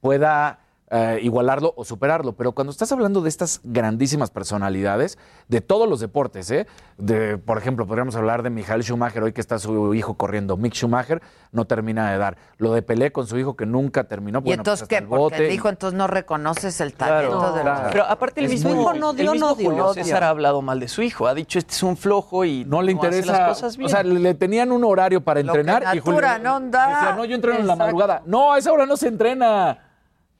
pueda 0.00 0.60
eh, 0.90 1.20
igualarlo 1.22 1.72
o 1.76 1.84
superarlo. 1.84 2.32
Pero 2.34 2.52
cuando 2.52 2.70
estás 2.72 2.90
hablando 2.92 3.20
de 3.22 3.28
estas 3.28 3.60
grandísimas 3.62 4.30
personalidades 4.30 5.18
de 5.48 5.60
todos 5.60 5.88
los 5.88 6.00
deportes, 6.00 6.50
¿eh? 6.50 6.66
de, 6.98 7.38
por 7.38 7.58
ejemplo, 7.58 7.86
podríamos 7.86 8.16
hablar 8.16 8.42
de 8.42 8.50
Michael 8.50 8.82
Schumacher, 8.82 9.22
hoy 9.22 9.32
que 9.32 9.40
está 9.40 9.58
su 9.58 9.94
hijo 9.94 10.14
corriendo. 10.14 10.56
Mick 10.56 10.74
Schumacher 10.74 11.22
no 11.52 11.64
termina 11.66 12.10
de 12.10 12.18
dar. 12.18 12.36
Lo 12.58 12.72
de 12.72 12.82
Pelé 12.82 13.12
con 13.12 13.26
su 13.26 13.38
hijo 13.38 13.54
que 13.56 13.66
nunca 13.66 14.04
terminó. 14.04 14.40
¿Y 14.40 14.42
bueno, 14.42 14.60
entonces 14.62 14.88
pues 14.88 15.00
qué? 15.00 15.06
Porque 15.06 15.18
bote. 15.36 15.46
el 15.46 15.52
hijo 15.54 15.68
entonces 15.68 15.96
no 15.96 16.06
reconoces 16.06 16.80
el 16.80 16.92
talento 16.94 17.38
Claro, 17.38 17.52
de 17.56 17.62
claro. 17.62 17.82
los... 17.84 17.92
Pero 17.92 18.04
aparte 18.06 18.40
el 18.40 18.46
Es 18.46 18.52
mismo, 18.52 18.70
muy 18.70 18.80
hijo, 18.80 18.92
difícil. 18.92 19.16
dio, 19.16 19.34
no 19.34 19.54
dio, 19.54 19.70
Julio 19.70 19.84
no 19.84 19.94
César 19.94 20.24
ha 20.24 20.28
hablado 20.30 20.60
mal 20.62 20.80
de 20.80 20.88
su 20.88 21.02
hijo. 21.02 21.26
Ha 21.26 21.34
dicho, 21.34 21.58
este 21.58 21.72
es 21.72 21.82
un 21.82 21.96
flojo 21.96 22.44
y 22.44 22.64
No 22.64 22.82
le 22.82 22.92
hace 22.92 23.06
interesa. 23.06 23.32
las 23.32 23.48
cosas 23.48 23.76
bien. 23.76 23.86
O 23.86 23.88
sea, 23.90 24.02
le 24.02 24.34
tenían 24.34 24.72
un 24.72 24.84
horario 24.84 25.20
para 25.22 25.40
Lo 25.42 25.52
que 25.52 25.60
entrenar 25.60 25.94
y 25.94 26.00
Julio 26.00 26.20
natura 26.20 26.38
no 26.38 26.60
da. 26.68 26.86
decía, 26.88 27.12
no, 27.16 27.24
yo 27.24 27.34
entreno 27.36 27.58
en 27.60 27.66
la 27.66 27.76
madrugada. 27.76 28.22
No, 28.26 28.52
a 28.52 28.58
esa 28.58 28.72
hora 28.72 28.86
no 28.86 28.96
se 28.96 29.08
entrena. 29.08 29.78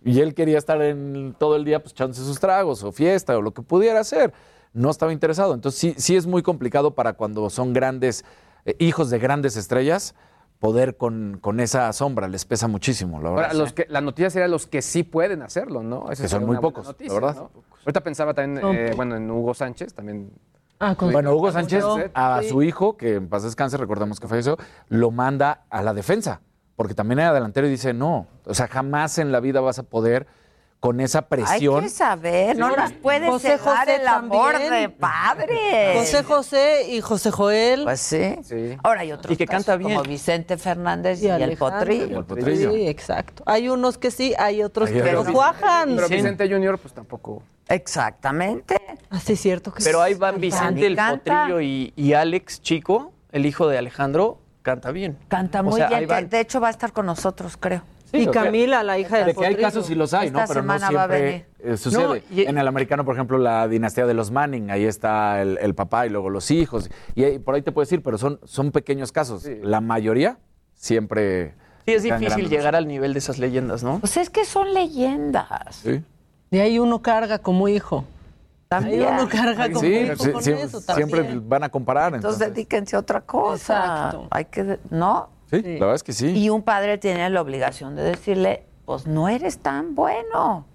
Y 0.05 0.21
él 0.21 0.35
quería 0.35 0.59
estar 0.59 0.81
en 0.83 1.35
todo 1.39 1.57
el 1.57 1.65
día 1.65 1.83
pues 1.83 1.93
echándose 1.93 2.25
sus 2.25 2.41
tragos 2.41 2.83
o 2.83 2.93
fiesta 2.93 3.37
o 3.37 3.43
lo 3.43 3.53
que 3.53 3.63
pudiera 3.63 4.01
hacer. 4.01 4.33
No 4.73 4.91
estaba 4.91 5.13
interesado. 5.13 5.55
Entonces 5.55 5.81
sí, 5.81 5.95
sí 5.99 6.17
es 6.17 6.27
muy 6.27 6.43
complicado 6.43 6.95
para 6.95 7.15
cuando 7.15 7.51
son 7.51 7.73
grandes 7.73 8.25
eh, 8.65 8.77
hijos 8.79 9.11
de 9.11 9.19
grandes 9.19 9.57
estrellas 9.57 10.15
poder 10.59 10.97
con, 10.97 11.39
con 11.41 11.59
esa 11.59 11.93
sombra. 11.93 12.29
Les 12.29 12.45
pesa 12.45 12.69
muchísimo, 12.69 13.21
la 13.21 13.31
verdad. 13.31 13.45
Ahora, 13.47 13.55
los 13.59 13.73
que, 13.73 13.87
la 13.89 14.01
noticia 14.01 14.31
sería 14.31 14.47
los 14.49 14.67
que 14.67 14.83
sí 14.83 15.03
pueden 15.03 15.43
hacerlo, 15.43 15.83
¿no? 15.83 16.11
Esa 16.13 16.23
Que 16.25 16.29
son 16.29 16.47
muy 16.47 16.59
pocos, 16.59 16.87
la 16.99 17.15
verdad. 17.15 17.35
¿no? 17.35 17.51
Ahorita 17.81 18.03
pensaba 18.03 18.35
también, 18.35 18.65
eh, 18.77 18.93
bueno, 18.95 19.17
en 19.17 19.31
Hugo 19.31 19.55
Sánchez, 19.55 19.95
también. 19.95 20.31
Ah, 20.79 20.95
con- 20.95 21.13
Bueno, 21.13 21.35
Hugo 21.35 21.51
Sánchez, 21.51 21.85
a 22.15 22.43
su 22.49 22.63
hijo, 22.63 22.97
que 22.97 23.15
en 23.17 23.29
paz 23.29 23.43
descanse, 23.43 23.77
recordemos 23.77 24.21
que 24.21 24.29
falleció, 24.29 24.57
lo 24.89 25.11
manda 25.11 25.65
a 25.71 25.83
la 25.83 25.93
defensa. 25.95 26.41
Porque 26.81 26.95
también 26.95 27.19
era 27.19 27.35
delantero 27.35 27.67
y 27.67 27.71
dice, 27.71 27.93
no, 27.93 28.27
o 28.47 28.55
sea, 28.55 28.67
jamás 28.67 29.19
en 29.19 29.33
la 29.33 29.41
vida 29.41 29.61
vas 29.61 29.79
a 29.79 29.83
poder 29.83 30.27
con 30.81 30.99
esa 31.01 31.19
Hay 31.19 31.25
presión. 31.29 31.83
que 31.83 31.91
saber, 31.91 32.57
no 32.57 32.75
nos 32.75 32.93
puede 32.95 33.27
José 33.29 33.59
cegar 33.59 33.81
José 33.87 33.97
el 33.97 34.09
amor 34.09 34.53
también. 34.53 34.73
de 34.73 34.89
padres. 34.89 35.99
José 35.99 36.23
José 36.25 36.87
y 36.89 37.03
José 37.03 37.31
Joel. 37.33 37.83
Pues 37.85 38.01
sí. 38.01 38.35
Sí. 38.45 38.79
Ahora 38.83 39.03
hay 39.03 39.13
otros 39.13 39.31
Y 39.31 39.37
que 39.37 39.47
canta 39.47 39.73
casos, 39.73 39.79
bien. 39.81 39.91
como 39.99 40.09
Vicente 40.09 40.57
Fernández 40.57 41.23
y, 41.23 41.29
el. 41.29 41.55
Potrillo. 41.59 42.21
El 42.21 42.25
Potrillo. 42.25 42.73
Sí, 42.73 42.89
exacto. 42.89 43.43
Hay 43.45 43.69
unos 43.69 43.99
que 43.99 44.11
sí, 44.11 44.33
hay 44.39 44.63
otros 44.63 44.89
Hay 44.89 45.03
que 45.03 45.13
no 45.13 45.23
cuajan. 45.31 45.97
Pero 45.97 46.09
Sí. 46.09 46.15
Vicente 46.15 46.49
Junior, 46.51 46.79
pues 46.79 46.95
tampoco. 46.95 47.43
Exactamente. 47.69 48.77
Así 49.11 49.35
es 49.35 49.41
cierto 49.43 49.71
que 49.71 49.85
Pero 49.85 49.99
sí. 49.99 50.05
ahí 50.07 50.15
van 50.15 50.41
Vicente, 50.41 50.87
el. 50.87 50.97
Potrillo 50.97 51.61
y, 51.61 51.93
y 51.95 52.15
Alex 52.15 52.63
Chico, 52.63 53.13
el 53.33 53.45
hijo 53.45 53.69
de 53.69 53.77
Alejandro, 53.77 54.39
canta 54.75 54.91
bien. 54.93 55.17
Canta 55.29 55.61
O 55.61 55.65
muy 55.65 55.77
sea, 55.81 55.89
bien. 55.89 56.07
van. 56.09 56.29
De 56.29 56.41
hecho, 56.41 56.61
va 56.61 56.69
a 56.69 56.71
estar 56.71 56.93
con 56.93 57.07
nosotros, 57.07 57.57
creo. 57.57 57.83
Y 58.13 58.27
Camila, 58.27 58.83
la 58.83 58.99
hija 58.99 59.19
del 59.19 59.27
De 59.27 59.35
que 59.35 59.47
hay 59.47 59.55
casos 59.55 59.87
sí 59.87 59.95
los 59.95 60.13
hay, 60.15 60.31
¿no? 60.33 60.41
Esta 60.41 60.53
Pero 60.55 60.67
no 60.67 60.73
semana 60.79 60.91
va 60.97 61.05
a 61.05 61.09
siempre 61.09 61.47
eh, 61.61 61.77
sucede. 61.77 62.03
No, 62.03 62.17
y- 62.17 62.43
En 62.43 62.59
el 62.59 62.67
americano, 62.67 63.05
por 63.05 63.15
ejemplo, 63.15 63.39
la 63.39 63.69
dinastía 63.69 64.05
de 64.05 64.15
los 64.15 64.33
Manning, 64.33 64.69
ahí 64.73 64.85
está 64.85 65.41
el, 65.41 65.59
el 65.63 65.75
papá 65.77 66.07
y 66.07 66.11
luego 66.11 66.29
los 66.29 66.51
hijos. 66.51 66.91
Y 67.15 67.23
ahí- 67.23 67.39
por 67.39 67.55
ahí 67.55 67.63
te 67.63 67.71
puedes 67.71 67.89
decir, 67.89 68.03
pero 68.03 68.19
son, 68.19 68.41
son 68.45 68.73
pequeños 68.73 69.13
casos. 69.13 69.47
La 69.63 69.81
mayoría 69.81 70.39
siempre. 70.75 71.55
Sí, 71.87 71.93
es 71.95 72.03
difícil 72.03 72.27
grandes. 72.29 72.51
llegar 72.51 72.75
al 72.75 72.89
nivel 72.89 73.13
de 73.13 73.19
esas 73.21 73.39
leyendas, 73.39 73.83
¿no? 73.85 74.01
Pues 74.01 74.17
es 74.17 74.29
que 74.31 74.45
son 74.45 74.75
leyendas. 74.75 75.77
Sí. 75.77 76.03
De 76.51 76.61
ahí 76.61 76.79
uno 76.81 77.03
carga 77.03 77.39
como 77.39 77.69
hijo. 77.69 78.05
También. 78.71 79.03
Ahí 79.03 79.15
uno 79.15 79.29
carga 79.29 79.67
Sí, 79.81 79.87
hijo 79.89 80.15
sí, 80.25 80.31
con 80.31 80.45
sí, 80.45 80.53
eso 80.53 80.81
también. 80.81 81.09
siempre 81.09 81.41
van 81.45 81.65
a 81.65 81.69
comparar. 81.71 82.15
Entonces 82.15 82.41
Entonces, 82.41 82.55
dedíquense 82.55 82.95
a 82.95 83.01
otra 83.01 83.21
cosa. 83.21 83.77
Exacto. 83.83 84.29
Hay 84.31 84.45
que, 84.45 84.79
¿no? 84.91 85.29
sí, 85.51 85.61
la 85.61 85.71
verdad 85.87 85.95
es 85.97 86.05
que 86.05 86.13
sí. 86.13 86.29
Y 86.39 86.51
un 86.51 86.63
padre 86.63 86.97
tiene 86.97 87.29
la 87.31 87.41
obligación 87.43 87.97
de 87.97 88.03
decirle, 88.05 88.63
pues 88.85 89.09
no 89.09 89.29
eres 89.29 89.59
tan 89.59 89.97
bueno, 89.97 90.67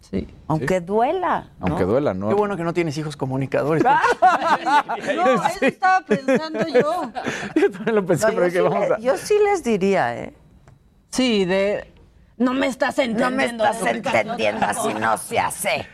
Sí. 0.00 0.26
aunque 0.48 0.80
duela. 0.80 1.50
¿no? 1.60 1.66
Aunque 1.68 1.84
duela, 1.84 2.14
¿no? 2.14 2.30
Qué 2.30 2.34
bueno 2.34 2.56
que 2.56 2.64
no 2.64 2.72
tienes 2.72 2.98
hijos 2.98 3.16
comunicadores. 3.16 3.84
No, 5.14 5.46
eso 5.46 5.64
estaba 5.66 6.00
pensando 6.04 6.66
yo. 6.66 7.12
Yo 7.54 7.70
también 7.70 7.94
lo 7.94 8.04
pensé, 8.04 8.26
No, 8.26 8.32
pero 8.32 8.44
que 8.46 8.50
sí 8.50 8.58
vamos 8.60 8.88
le- 8.88 8.94
a. 8.96 8.98
yo 8.98 9.16
sí 9.16 9.34
les 9.44 9.62
diría, 9.62 10.16
¿eh? 10.16 10.34
Sí, 11.10 11.44
de. 11.44 11.92
No 12.38 12.54
me 12.54 12.66
estás 12.66 12.96
No 12.96 13.04
entendiendo. 13.04 13.62
me 13.64 13.70
estás 13.70 13.86
entendiendo, 13.86 14.66
así 14.66 14.94
no 14.94 15.16
se 15.16 15.38
hace. 15.38 15.86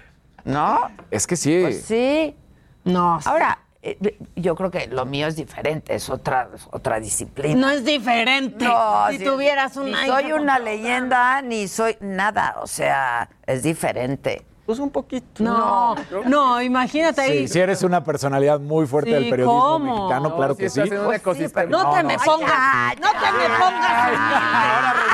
¿No? 0.46 0.90
Es 1.10 1.26
que 1.26 1.36
sí. 1.36 1.58
Pues 1.60 1.82
sí. 1.82 2.36
No. 2.84 3.18
Ahora, 3.24 3.58
eh, 3.82 4.16
yo 4.36 4.54
creo 4.54 4.70
que 4.70 4.86
lo 4.86 5.04
mío 5.04 5.26
es 5.26 5.34
diferente, 5.34 5.94
es 5.94 6.08
otra, 6.08 6.48
otra 6.70 7.00
disciplina. 7.00 7.54
No 7.54 7.70
es 7.70 7.84
diferente. 7.84 8.64
No, 8.64 9.08
si 9.10 9.18
tuvieras 9.18 9.76
Ni 9.76 9.90
una 9.90 10.06
soy 10.06 10.32
una 10.32 10.58
leyenda, 10.60 11.42
ni 11.42 11.66
soy 11.66 11.96
nada. 12.00 12.56
O 12.62 12.68
sea, 12.68 13.28
es 13.44 13.64
diferente. 13.64 14.46
Pues 14.66 14.78
un 14.80 14.90
poquito. 14.90 15.44
No, 15.44 15.94
no, 16.24 16.60
imagínate 16.60 17.20
ahí. 17.20 17.46
Sí, 17.46 17.52
si 17.54 17.60
eres 17.60 17.84
una 17.84 18.02
personalidad 18.02 18.58
muy 18.58 18.84
fuerte 18.86 19.10
del 19.10 19.30
periodismo 19.30 19.60
¿cómo? 19.62 19.94
mexicano, 19.94 20.28
No, 20.30 20.36
claro 20.36 20.56
que 20.56 20.68
sí. 20.68 20.80
Pues 20.80 20.90
sí, 20.90 20.96
ecosistema. 21.14 21.66
pero- 21.66 21.82
No, 21.84 21.90
te 21.92 22.02
no, 22.02 22.08
me 22.08 22.16
no. 22.16 22.22
pongas, 22.24 22.52
Ay, 22.52 22.96
no 23.00 23.08
te 23.12 23.32
me 23.32 23.48
pongas 23.58 24.10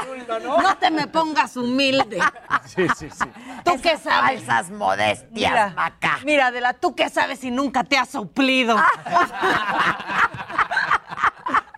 humilde. 0.08 0.62
No 0.62 0.76
te 0.78 0.90
me 0.90 1.06
pongas 1.06 1.56
humilde. 1.58 2.18
Sí, 2.64 2.86
sí, 2.96 3.10
sí. 3.10 3.24
¿Tú 3.62 3.72
qué 3.82 3.98
sabes? 3.98 4.42
Falsas 4.42 4.70
modestias, 4.70 5.30
Mira, 5.30 5.72
Maca. 5.76 6.18
mira, 6.24 6.46
Adela, 6.46 6.72
¿tú 6.72 6.94
qué 6.94 7.10
sabes 7.10 7.38
si 7.40 7.50
nunca 7.50 7.84
te 7.84 7.98
has 7.98 8.08
suplido? 8.08 8.76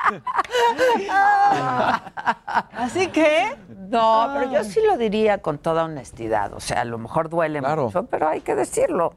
Así 2.76 3.08
que, 3.08 3.56
No, 3.88 4.30
pero 4.34 4.50
yo 4.52 4.64
sí 4.64 4.80
lo 4.86 4.96
diría 4.96 5.38
con 5.42 5.58
toda 5.58 5.84
honestidad. 5.84 6.52
O 6.54 6.60
sea, 6.60 6.82
a 6.82 6.84
lo 6.84 6.98
mejor 6.98 7.28
duele 7.28 7.60
Claro. 7.60 7.84
mucho, 7.86 8.04
pero 8.06 8.28
hay 8.28 8.40
que 8.40 8.54
decirlo. 8.54 9.14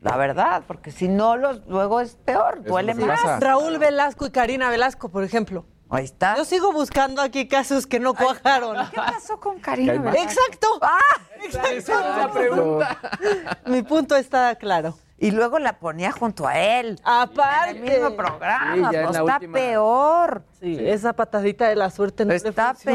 La 0.00 0.16
verdad, 0.16 0.62
porque 0.66 0.90
si 0.90 1.08
no, 1.08 1.36
los, 1.36 1.66
luego 1.66 2.00
es 2.00 2.16
peor, 2.16 2.58
Eso 2.60 2.68
duele 2.68 2.92
es 2.92 2.98
más. 2.98 3.20
pasa. 3.22 3.40
Raúl 3.40 3.78
Velasco 3.78 4.26
y 4.26 4.30
Karina 4.30 4.68
Velasco, 4.68 5.08
por 5.08 5.24
ejemplo. 5.24 5.64
Ahí 5.90 6.04
está. 6.04 6.36
Yo 6.36 6.44
sigo 6.44 6.72
buscando 6.72 7.22
aquí 7.22 7.46
casos 7.48 7.86
que 7.86 8.00
no 8.00 8.14
cuajaron. 8.14 8.76
¿Qué 8.90 8.96
pasó 8.96 9.40
con 9.40 9.58
Karina? 9.60 9.94
Velasco? 9.94 10.20
Exacto. 10.22 10.68
Ah, 10.82 10.98
Exacto. 11.70 12.80
Mi 13.66 13.82
punto 13.82 14.16
está 14.16 14.54
claro. 14.56 14.94
Y 15.26 15.30
luego 15.30 15.58
la 15.58 15.78
ponía 15.78 16.12
junto 16.12 16.46
a 16.46 16.58
él. 16.58 17.00
Aparte. 17.04 17.70
En 17.70 17.76
el 17.76 17.82
mismo 17.92 18.16
programa. 18.16 18.74
Sí, 18.90 18.96
pues 19.02 19.06
está 19.16 19.22
última. 19.36 19.52
peor. 19.54 20.42
Sí, 20.60 20.76
esa 20.80 21.12
patadita 21.14 21.68
de 21.68 21.76
la 21.76 21.90
suerte 21.90 22.24
no 22.24 22.30
le 22.30 22.36
Está 22.36 22.74
funcionó. 22.74 22.94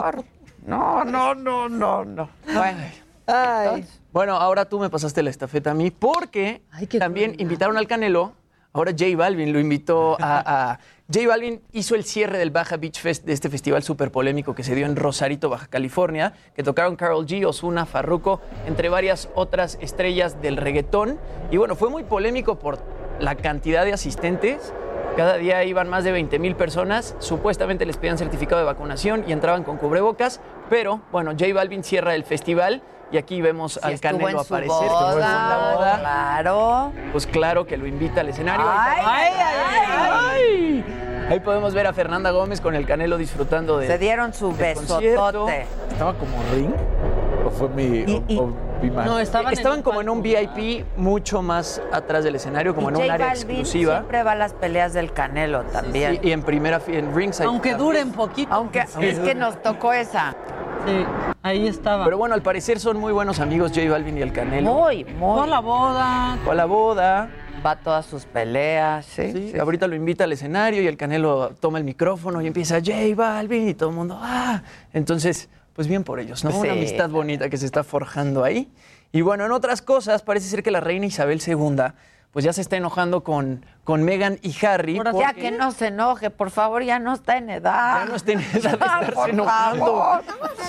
peor. 0.00 0.24
No, 0.66 1.04
no, 1.04 1.34
no, 1.34 1.68
no, 1.68 2.04
no. 2.04 2.28
Bueno. 2.52 2.78
Ay. 3.26 3.86
Bueno, 4.12 4.34
ahora 4.36 4.64
tú 4.64 4.78
me 4.78 4.90
pasaste 4.90 5.22
la 5.22 5.30
estafeta 5.30 5.70
a 5.70 5.74
mí 5.74 5.90
porque 5.90 6.62
Ay, 6.72 6.86
también 6.86 7.30
buena. 7.30 7.42
invitaron 7.42 7.76
al 7.78 7.86
Canelo. 7.86 8.32
Ahora 8.72 8.90
J 8.92 9.16
Balvin 9.16 9.52
lo 9.52 9.58
invitó 9.60 10.16
a, 10.20 10.72
a- 10.72 10.78
J 11.12 11.26
Balvin 11.26 11.60
hizo 11.72 11.96
el 11.96 12.04
cierre 12.04 12.38
del 12.38 12.52
Baja 12.52 12.76
Beach 12.76 13.00
Fest 13.00 13.24
de 13.24 13.32
este 13.32 13.50
festival 13.50 13.82
súper 13.82 14.12
polémico 14.12 14.54
que 14.54 14.62
se 14.62 14.76
dio 14.76 14.86
en 14.86 14.94
Rosarito, 14.94 15.48
Baja 15.48 15.66
California, 15.66 16.34
que 16.54 16.62
tocaron 16.62 16.94
Carol 16.94 17.26
G, 17.26 17.44
Ozuna, 17.44 17.84
Farruko, 17.84 18.40
entre 18.64 18.88
varias 18.90 19.28
otras 19.34 19.76
estrellas 19.80 20.40
del 20.40 20.56
reggaetón. 20.56 21.18
Y 21.50 21.56
bueno, 21.56 21.74
fue 21.74 21.90
muy 21.90 22.04
polémico 22.04 22.60
por 22.60 22.78
la 23.18 23.34
cantidad 23.34 23.84
de 23.84 23.92
asistentes. 23.92 24.72
Cada 25.16 25.36
día 25.36 25.64
iban 25.64 25.88
más 25.88 26.04
de 26.04 26.12
20 26.12 26.38
mil 26.38 26.54
personas. 26.54 27.16
Supuestamente 27.18 27.86
les 27.86 27.96
pedían 27.96 28.16
certificado 28.16 28.60
de 28.60 28.66
vacunación 28.66 29.24
y 29.26 29.32
entraban 29.32 29.64
con 29.64 29.78
cubrebocas. 29.78 30.40
Pero 30.68 31.00
bueno, 31.10 31.32
J 31.32 31.52
Balvin 31.52 31.82
cierra 31.82 32.14
el 32.14 32.22
festival 32.22 32.84
y 33.12 33.18
aquí 33.18 33.40
vemos 33.42 33.74
Sí 33.74 33.80
al 33.82 34.00
Canelo 34.00 34.28
en 34.28 34.34
su 34.34 34.40
aparecer. 34.40 34.68
boda, 34.68 35.12
en 35.14 35.20
la 35.20 35.72
boda. 35.74 35.98
Claro. 36.00 36.92
Pues 37.12 37.26
claro 37.26 37.66
que 37.66 37.76
lo 37.76 37.86
invita 37.86 38.20
al 38.20 38.28
escenario. 38.28 38.66
Ay, 38.68 39.02
Ahí 39.04 39.32
ay, 39.32 39.32
ay, 39.68 40.84
ay. 40.84 41.26
Ahí 41.30 41.40
podemos 41.40 41.74
ver 41.74 41.86
a 41.86 41.92
Fernanda 41.92 42.30
Gómez 42.32 42.60
con 42.60 42.74
el 42.74 42.86
Canelo 42.86 43.16
disfrutando 43.16 43.78
de. 43.78 43.86
Se 43.86 43.98
dieron 43.98 44.34
su 44.34 44.52
besotote. 44.52 45.66
¿Estaba 45.92 46.14
como 46.14 46.36
ring? 46.52 46.72
¿O 47.46 47.50
fue 47.50 47.68
mi. 47.70 47.82
Y- 47.82 48.24
y- 48.28 48.36
o- 48.38 48.42
o 48.44 48.86
mal? 48.94 49.06
No, 49.06 49.18
estaban, 49.18 49.52
Estaban 49.52 49.78
en 49.78 49.82
como 49.82 50.00
en 50.00 50.08
un 50.08 50.22
VIP 50.22 50.84
mucho 50.96 51.42
más 51.42 51.80
atrás 51.92 52.24
del 52.24 52.34
escenario, 52.36 52.74
como 52.74 52.88
Y 52.90 52.94
en 52.94 52.96
un 52.96 53.10
área 53.10 53.26
Balvin 53.28 53.40
exclusiva. 53.58 53.94
siempre 53.98 54.22
va 54.22 54.32
a 54.32 54.36
las 54.36 54.52
peleas 54.54 54.92
del 54.92 55.12
Canelo 55.12 55.62
también. 55.64 56.18
Y, 56.22 56.28
y 56.28 56.32
en 56.32 56.42
primera 56.42 56.80
en 56.86 57.14
ringside. 57.14 57.46
Aunque 57.46 57.74
duren 57.74 58.12
poquito. 58.12 58.52
Aunque 58.52 58.84
es 59.00 59.18
que 59.18 59.34
nos 59.34 59.60
tocó 59.62 59.92
esa. 59.92 60.34
Sí, 60.86 61.04
ahí 61.42 61.66
estaba. 61.66 62.04
Pero 62.04 62.16
bueno, 62.16 62.34
al 62.34 62.42
parecer 62.42 62.80
son 62.80 62.98
muy 62.98 63.12
buenos 63.12 63.38
amigos 63.40 63.72
J 63.74 63.90
Balvin 63.90 64.16
y 64.18 64.22
el 64.22 64.32
Canelo. 64.32 64.72
Muy, 64.72 65.04
muy. 65.04 65.34
Fue 65.36 65.44
a 65.44 65.46
la 65.46 65.60
boda. 65.60 66.38
Fue 66.44 66.52
a 66.52 66.56
la 66.56 66.64
boda. 66.64 67.28
Va 67.64 67.72
a 67.72 67.76
todas 67.76 68.06
sus 68.06 68.24
peleas, 68.24 69.04
sí. 69.04 69.32
Sí, 69.32 69.50
sí. 69.52 69.58
ahorita 69.58 69.86
lo 69.86 69.94
invita 69.94 70.24
al 70.24 70.32
escenario 70.32 70.80
y 70.80 70.86
el 70.86 70.96
Canelo 70.96 71.50
toma 71.60 71.76
el 71.76 71.84
micrófono 71.84 72.40
y 72.40 72.46
empieza 72.46 72.76
J 72.78 72.92
Balvin 73.14 73.68
y 73.68 73.74
todo 73.74 73.90
el 73.90 73.96
mundo, 73.96 74.18
¡ah! 74.18 74.62
Entonces, 74.94 75.50
pues 75.80 75.88
bien 75.88 76.04
por 76.04 76.20
ellos, 76.20 76.44
¿no? 76.44 76.50
Sí. 76.50 76.58
Una 76.58 76.72
amistad 76.72 77.08
bonita 77.08 77.48
que 77.48 77.56
se 77.56 77.64
está 77.64 77.82
forjando 77.84 78.44
ahí. 78.44 78.70
Y 79.12 79.22
bueno, 79.22 79.46
en 79.46 79.52
otras 79.52 79.80
cosas, 79.80 80.20
parece 80.22 80.46
ser 80.46 80.62
que 80.62 80.70
la 80.70 80.80
reina 80.80 81.06
Isabel 81.06 81.40
II, 81.46 81.74
pues 82.32 82.44
ya 82.44 82.52
se 82.52 82.60
está 82.60 82.76
enojando 82.76 83.24
con, 83.24 83.64
con 83.82 84.02
Meghan 84.02 84.38
y 84.42 84.54
Harry. 84.66 84.96
Ya 85.02 85.04
porque- 85.10 85.40
que 85.40 85.50
no 85.52 85.72
se 85.72 85.86
enoje, 85.86 86.28
por 86.28 86.50
favor, 86.50 86.82
ya 86.82 86.98
no 86.98 87.14
está 87.14 87.38
en 87.38 87.48
edad. 87.48 88.00
Ya 88.02 88.04
no 88.10 88.14
está 88.16 88.32
en 88.32 88.40
edad 88.40 88.50
de 88.52 88.58
estarse 89.06 89.30
enojando. 89.30 90.20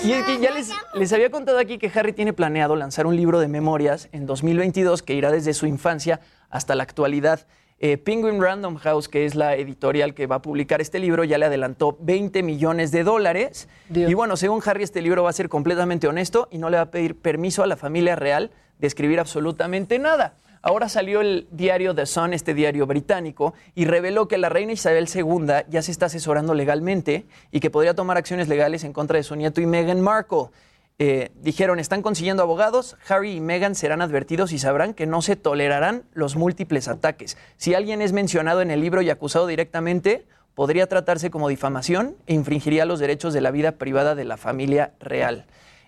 Y 0.02 0.12
es 0.12 0.24
que 0.24 0.40
ya 0.40 0.50
les, 0.50 0.70
les 0.94 1.12
había 1.12 1.30
contado 1.30 1.58
aquí 1.58 1.76
que 1.76 1.92
Harry 1.94 2.14
tiene 2.14 2.32
planeado 2.32 2.74
lanzar 2.74 3.06
un 3.06 3.14
libro 3.14 3.38
de 3.38 3.48
memorias 3.48 4.08
en 4.12 4.24
2022 4.24 5.02
que 5.02 5.12
irá 5.12 5.30
desde 5.30 5.52
su 5.52 5.66
infancia 5.66 6.20
hasta 6.48 6.74
la 6.74 6.84
actualidad. 6.84 7.40
Eh, 7.84 7.98
Penguin 7.98 8.40
Random 8.40 8.76
House, 8.76 9.08
que 9.08 9.26
es 9.26 9.34
la 9.34 9.56
editorial 9.56 10.14
que 10.14 10.28
va 10.28 10.36
a 10.36 10.42
publicar 10.42 10.80
este 10.80 11.00
libro, 11.00 11.24
ya 11.24 11.36
le 11.36 11.46
adelantó 11.46 11.98
20 12.00 12.44
millones 12.44 12.92
de 12.92 13.02
dólares. 13.02 13.68
Y 13.92 14.14
bueno, 14.14 14.36
según 14.36 14.62
Harry, 14.64 14.84
este 14.84 15.02
libro 15.02 15.24
va 15.24 15.30
a 15.30 15.32
ser 15.32 15.48
completamente 15.48 16.06
honesto 16.06 16.46
y 16.52 16.58
no 16.58 16.70
le 16.70 16.76
va 16.76 16.84
a 16.84 16.90
pedir 16.92 17.16
permiso 17.16 17.64
a 17.64 17.66
la 17.66 17.76
familia 17.76 18.14
real 18.14 18.52
de 18.78 18.86
escribir 18.86 19.18
absolutamente 19.18 19.98
nada. 19.98 20.36
Ahora 20.62 20.88
salió 20.88 21.22
el 21.22 21.48
diario 21.50 21.92
The 21.92 22.06
Sun, 22.06 22.34
este 22.34 22.54
diario 22.54 22.86
británico, 22.86 23.52
y 23.74 23.84
reveló 23.84 24.28
que 24.28 24.38
la 24.38 24.48
reina 24.48 24.70
Isabel 24.70 25.08
II 25.12 25.64
ya 25.68 25.82
se 25.82 25.90
está 25.90 26.06
asesorando 26.06 26.54
legalmente 26.54 27.26
y 27.50 27.58
que 27.58 27.68
podría 27.68 27.94
tomar 27.94 28.16
acciones 28.16 28.46
legales 28.46 28.84
en 28.84 28.92
contra 28.92 29.16
de 29.16 29.24
su 29.24 29.34
nieto 29.34 29.60
y 29.60 29.66
Meghan 29.66 30.00
Markle. 30.00 30.50
Eh, 30.98 31.30
dijeron, 31.40 31.78
están 31.78 32.02
consiguiendo 32.02 32.42
abogados, 32.42 32.96
Harry 33.08 33.32
y 33.32 33.40
Meghan 33.40 33.74
serán 33.74 34.02
advertidos 34.02 34.52
y 34.52 34.58
sabrán 34.58 34.94
que 34.94 35.06
no 35.06 35.22
se 35.22 35.36
tolerarán 35.36 36.04
los 36.12 36.36
múltiples 36.36 36.86
ataques. 36.86 37.36
Si 37.56 37.74
alguien 37.74 38.02
es 38.02 38.12
mencionado 38.12 38.62
en 38.62 38.70
el 38.70 38.80
libro 38.80 39.02
y 39.02 39.10
acusado 39.10 39.46
directamente, 39.46 40.26
podría 40.54 40.86
tratarse 40.86 41.30
como 41.30 41.48
difamación 41.48 42.16
e 42.26 42.34
infringiría 42.34 42.84
los 42.84 43.00
derechos 43.00 43.32
de 43.34 43.40
la 43.40 43.50
vida 43.50 43.72
privada 43.72 44.14
de 44.14 44.24
la 44.24 44.36
familia 44.36 44.92
real. 45.00 45.46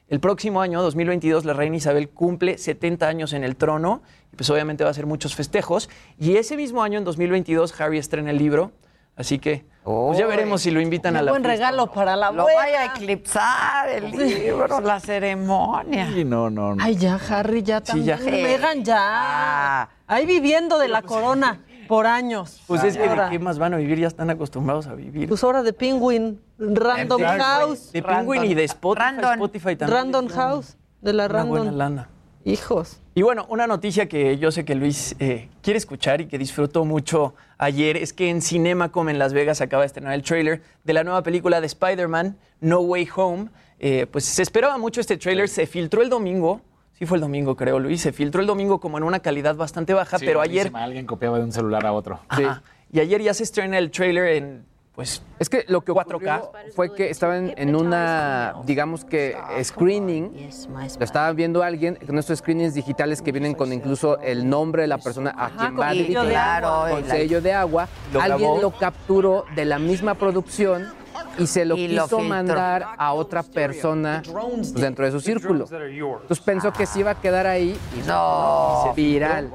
El 0.08 0.20
próximo 0.20 0.60
año, 0.60 0.82
2022, 0.82 1.44
la 1.44 1.54
reina 1.54 1.76
Isabel 1.76 2.10
cumple 2.10 2.58
70 2.58 3.08
años 3.08 3.32
en 3.32 3.42
el 3.42 3.56
trono 3.56 4.02
y 4.32 4.36
pues 4.36 4.50
obviamente 4.50 4.84
va 4.84 4.90
a 4.90 4.94
ser 4.94 5.06
muchos 5.06 5.34
festejos. 5.34 5.88
Y 6.18 6.36
ese 6.36 6.56
mismo 6.56 6.82
año, 6.82 6.98
en 6.98 7.04
2022, 7.04 7.80
Harry 7.80 7.98
estrena 7.98 8.30
el 8.30 8.38
libro, 8.38 8.72
así 9.16 9.38
que 9.38 9.64
pues 9.84 10.16
ya 10.18 10.26
veremos 10.26 10.62
si 10.62 10.70
lo 10.70 10.80
invitan 10.80 11.14
a 11.16 11.20
la 11.22 11.30
buen 11.30 11.42
fiesta. 11.44 11.66
regalo 11.66 11.90
para 11.92 12.16
la 12.16 12.30
Lo 12.30 12.40
abuela. 12.42 12.58
vaya 12.58 12.80
a 12.80 12.84
eclipsar 12.86 13.88
el 13.90 14.10
libro, 14.12 14.80
la 14.80 14.98
ceremonia. 14.98 16.08
Sí, 16.14 16.24
no, 16.24 16.48
no, 16.48 16.74
no. 16.74 16.82
Ay, 16.82 16.96
ya, 16.96 17.18
Harry, 17.28 17.62
ya 17.62 17.82
también. 17.82 18.18
ya. 18.18 18.24
Megan, 18.24 18.82
ya. 18.82 19.88
Ahí 20.06 20.24
viviendo 20.24 20.78
de 20.78 20.88
la 20.88 21.02
corona 21.02 21.60
por 21.88 22.06
años. 22.06 22.62
Pues 22.66 22.82
es 22.82 22.96
que 22.96 23.02
de 23.02 23.08
Ahora, 23.10 23.28
qué 23.28 23.38
más 23.38 23.58
van 23.58 23.74
a 23.74 23.76
vivir, 23.76 23.98
ya 23.98 24.06
están 24.06 24.30
acostumbrados 24.30 24.86
a 24.86 24.94
vivir. 24.94 25.28
Pues 25.28 25.44
hora 25.44 25.62
de 25.62 25.74
Penguin, 25.74 26.40
Random 26.58 27.20
De- 27.20 27.26
House. 27.26 27.92
De 27.92 28.02
Penguin 28.02 28.44
y 28.44 28.54
de 28.54 28.64
Spotify, 28.64 29.04
Random. 29.04 29.32
Spotify 29.34 29.76
también. 29.76 29.90
Random 29.98 30.28
House, 30.28 30.76
de 31.02 31.12
la 31.12 31.26
Una 31.26 31.44
buena 31.44 31.64
Random. 31.66 31.78
lana. 31.78 32.08
Hijos. 32.44 33.00
Y 33.14 33.22
bueno, 33.22 33.46
una 33.48 33.66
noticia 33.66 34.06
que 34.06 34.36
yo 34.38 34.50
sé 34.50 34.64
que 34.64 34.74
Luis 34.74 35.16
eh, 35.18 35.48
quiere 35.62 35.78
escuchar 35.78 36.20
y 36.20 36.26
que 36.26 36.36
disfrutó 36.36 36.84
mucho 36.84 37.34
ayer 37.58 37.96
es 37.96 38.12
que 38.12 38.28
en 38.28 38.42
Cinemacom 38.42 39.08
en 39.08 39.18
Las 39.18 39.32
Vegas 39.32 39.60
acaba 39.60 39.82
de 39.82 39.86
estrenar 39.86 40.12
el 40.12 40.22
tráiler 40.22 40.62
de 40.84 40.92
la 40.92 41.04
nueva 41.04 41.22
película 41.22 41.60
de 41.60 41.66
Spider-Man, 41.66 42.36
No 42.60 42.80
Way 42.80 43.08
Home. 43.16 43.48
Eh, 43.78 44.06
pues 44.10 44.24
se 44.24 44.42
esperaba 44.42 44.76
mucho 44.78 45.00
este 45.00 45.16
tráiler, 45.16 45.48
se 45.48 45.66
filtró 45.66 46.02
el 46.02 46.10
domingo, 46.10 46.60
sí 46.98 47.06
fue 47.06 47.16
el 47.16 47.22
domingo 47.22 47.56
creo 47.56 47.78
Luis, 47.78 48.02
se 48.02 48.12
filtró 48.12 48.40
el 48.40 48.46
domingo 48.46 48.78
como 48.78 48.98
en 48.98 49.04
una 49.04 49.20
calidad 49.20 49.56
bastante 49.56 49.94
baja, 49.94 50.18
Sí, 50.18 50.26
pero 50.26 50.40
ayer... 50.40 50.70
Alguien 50.74 51.06
copiaba 51.06 51.38
de 51.38 51.44
un 51.44 51.52
celular 51.52 51.86
a 51.86 51.92
otro. 51.92 52.20
Sí, 52.36 52.44
y 52.92 53.00
ayer 53.00 53.22
ya 53.22 53.32
se 53.32 53.42
estrena 53.42 53.78
el 53.78 53.90
tráiler 53.90 54.36
en, 54.36 54.66
pues, 54.94 55.22
Es 55.38 55.48
que 55.48 55.64
lo 55.68 55.80
que 55.80 55.92
4K. 55.92 56.04
ocurrió 56.04 56.52
fue 56.74 56.94
que 56.94 57.10
estaban 57.10 57.52
en 57.56 57.74
una, 57.74 58.54
digamos 58.64 59.04
que, 59.04 59.36
screening. 59.62 60.50
Lo 60.98 61.04
estaba 61.04 61.32
viendo 61.32 61.62
alguien 61.62 61.98
con 62.06 62.18
estos 62.18 62.38
screenings 62.38 62.74
digitales 62.74 63.20
que 63.20 63.32
vienen 63.32 63.54
con 63.54 63.72
incluso 63.72 64.18
el 64.20 64.48
nombre 64.48 64.82
de 64.82 64.88
la 64.88 64.98
persona 64.98 65.34
a 65.36 65.50
quien 65.50 65.78
va 65.78 65.86
a 65.86 65.88
con 65.88 65.98
dirigir, 65.98 66.16
sello 66.16 66.24
de 66.24 66.36
agua. 66.36 66.90
con 66.90 67.04
sello 67.06 67.40
de 67.40 67.52
agua. 67.52 67.88
Alguien 68.20 68.60
lo 68.60 68.70
capturó 68.70 69.44
de 69.54 69.64
la 69.64 69.78
misma 69.78 70.14
producción 70.14 71.03
y 71.38 71.46
se 71.46 71.64
lo 71.64 71.76
Y 71.76 71.88
quiso 71.88 72.20
mandar 72.20 72.86
a 72.96 73.12
otra 73.12 73.42
persona 73.42 74.22
pues, 74.30 74.74
dentro 74.74 75.04
de 75.04 75.10
su 75.12 75.20
círculo. 75.20 75.66
Entonces 75.70 76.40
pensó 76.40 76.72
que 76.72 76.86
se 76.86 77.00
iba 77.00 77.12
a 77.12 77.20
quedar 77.20 77.46
ahí 77.46 77.78
y 77.96 78.06
No. 78.06 78.92
viral. 78.94 79.50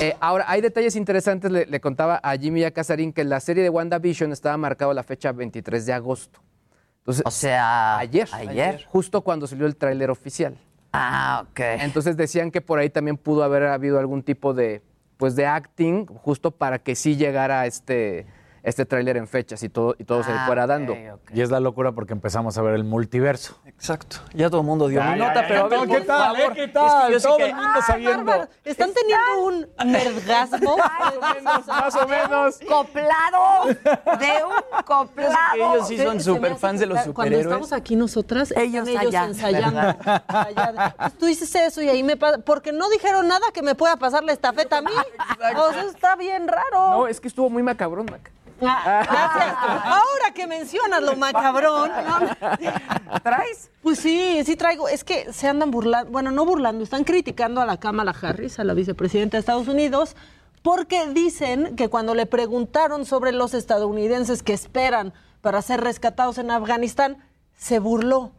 Eh, 0.00 0.16
ahora, 0.20 0.44
hay 0.48 0.60
detalles 0.60 0.96
interesantes. 0.96 1.50
Le, 1.50 1.66
le 1.66 1.80
contaba 1.80 2.20
a 2.22 2.36
Jimmy 2.36 2.60
y 2.60 2.64
a 2.64 2.70
Casarín 2.70 3.12
que 3.12 3.24
la 3.24 3.40
serie 3.40 3.62
de 3.62 3.70
WandaVision 3.70 4.32
estaba 4.32 4.56
marcado 4.56 4.92
la 4.94 5.02
fecha 5.02 5.32
23 5.32 5.86
de 5.86 5.92
agosto. 5.92 6.40
Entonces, 7.00 7.22
O 7.26 7.30
sea, 7.30 7.98
ayer, 7.98 8.28
ayer. 8.32 8.84
justo 8.88 9.22
cuando 9.22 9.46
salió 9.46 9.66
el 9.66 9.76
tráiler 9.76 10.10
oficial. 10.10 10.56
Ah, 10.92 11.44
ok. 11.50 11.60
Entonces 11.80 12.16
decían 12.16 12.50
que 12.50 12.60
por 12.60 12.78
ahí 12.78 12.90
también 12.90 13.16
pudo 13.16 13.42
haber 13.44 13.64
habido 13.64 13.98
algún 13.98 14.22
tipo 14.22 14.52
de, 14.54 14.82
pues, 15.16 15.34
de 15.36 15.46
acting 15.46 16.06
justo 16.06 16.50
para 16.50 16.78
que 16.78 16.94
sí 16.94 17.16
llegara 17.16 17.64
este, 17.66 18.26
este 18.62 18.84
tráiler 18.86 19.16
en 19.16 19.26
fechas 19.26 19.62
y 19.62 19.68
todo, 19.68 19.94
y 19.98 20.04
todo 20.04 20.22
se 20.22 20.32
Ah, 20.32 20.44
fuera 20.46 20.64
ok, 20.64 20.68
dando. 20.68 20.92
ok. 20.92 21.30
Y 21.34 21.40
es 21.40 21.50
la 21.50 21.60
locura 21.60 21.92
porque 21.92 22.12
empezamos 22.12 22.56
a 22.58 22.62
ver 22.62 22.74
el 22.74 22.84
multiverso. 22.84 23.58
exacto, 23.66 24.16
ya 24.34 24.50
todo 24.50 24.60
el 24.60 24.66
mundo 24.66 24.88
dio 24.88 25.00
ya, 25.00 25.16
nota, 25.16 25.42
ya, 25.42 25.48
pero 25.48 25.66
a 25.66 25.68
ya, 25.70 25.76
ver, 25.78 25.88
¿qué 25.88 26.00
tal, 26.06 26.36
eh? 26.36 26.38
favor, 26.40 26.54
¿Qué 26.54 26.60
es 26.62 26.66
que 26.66 26.72
tal? 26.72 27.12
yo 27.12 27.20
sí 27.20 27.26
Todo 27.26 27.36
que- 27.38 27.44
el 27.46 27.54
mundo 27.54 27.80
sabiendo. 27.86 28.24
Bárbaro, 28.24 28.50
¿Están 28.64 28.90
teniendo 28.92 29.44
un 29.44 29.90
nerdgasmo? 29.92 30.76
Más 31.42 31.96
o 31.96 32.06
menos. 32.08 32.58
Coplado 32.68 33.66
de 33.66 34.44
un 34.44 34.84
coplado. 34.84 35.54
ellos 35.54 35.88
sí 35.88 35.96
son 35.98 36.20
Se 36.20 36.30
hace 36.30 36.54
fans 36.56 36.74
que 36.74 36.78
de 36.80 36.86
los 36.86 36.98
Cuando 36.98 37.04
superhéroes. 37.12 37.46
estamos 37.46 37.72
aquí 37.72 37.96
nosotras, 37.96 38.50
Ellos 38.56 38.86
ellos, 38.86 38.88
ellos 38.88 39.06
allá, 39.14 39.24
ensayando. 39.24 39.80
Allá. 40.28 40.94
Pues 40.98 41.18
tú 41.18 41.26
dices 41.26 41.54
eso 41.54 41.82
y 41.82 41.88
ahí 41.88 42.02
me 42.02 42.16
pasa. 42.16 42.38
Porque 42.38 42.72
no 42.72 42.88
dijeron 42.90 43.26
nada 43.28 43.46
que 43.52 43.62
me 43.62 43.74
pueda 43.74 43.96
pasar 43.96 44.22
la 44.24 44.32
estafeta 44.32 44.78
a 44.78 44.82
mí. 44.82 44.90
O 45.56 45.72
sea, 45.72 45.82
está 45.84 46.16
bien 46.16 46.46
raro. 46.48 46.90
No, 46.90 47.06
es 47.06 47.20
que 47.20 47.28
estuvo 47.28 47.48
muy 47.50 47.62
macabrón, 47.62 48.06
Mac. 48.10 48.30
Ah, 48.62 49.02
gracias. 49.04 49.56
Ahora 49.84 50.34
que 50.34 50.46
mencionas 50.46 51.02
lo 51.02 51.16
macabrón. 51.16 51.90
¿Traes? 53.22 53.70
Pues 53.82 53.98
sí, 53.98 54.42
sí 54.44 54.56
traigo. 54.56 54.88
Es 54.88 55.04
que 55.04 55.32
se 55.32 55.48
andan 55.48 55.70
burlando, 55.70 56.10
bueno, 56.10 56.30
no 56.30 56.44
burlando, 56.44 56.84
están 56.84 57.04
criticando 57.04 57.60
a 57.60 57.66
la 57.66 57.78
Kamala 57.78 58.14
Harris, 58.20 58.58
a 58.58 58.64
la 58.64 58.74
vicepresidenta 58.74 59.36
de 59.36 59.40
Estados 59.40 59.68
Unidos, 59.68 60.16
porque 60.62 61.08
dicen 61.08 61.76
que 61.76 61.88
cuando 61.88 62.14
le 62.14 62.26
preguntaron 62.26 63.06
sobre 63.06 63.32
los 63.32 63.54
estadounidenses 63.54 64.42
que 64.42 64.52
esperan 64.52 65.12
para 65.40 65.62
ser 65.62 65.80
rescatados 65.80 66.38
en 66.38 66.50
Afganistán, 66.50 67.18
se 67.56 67.78
burló. 67.78 68.32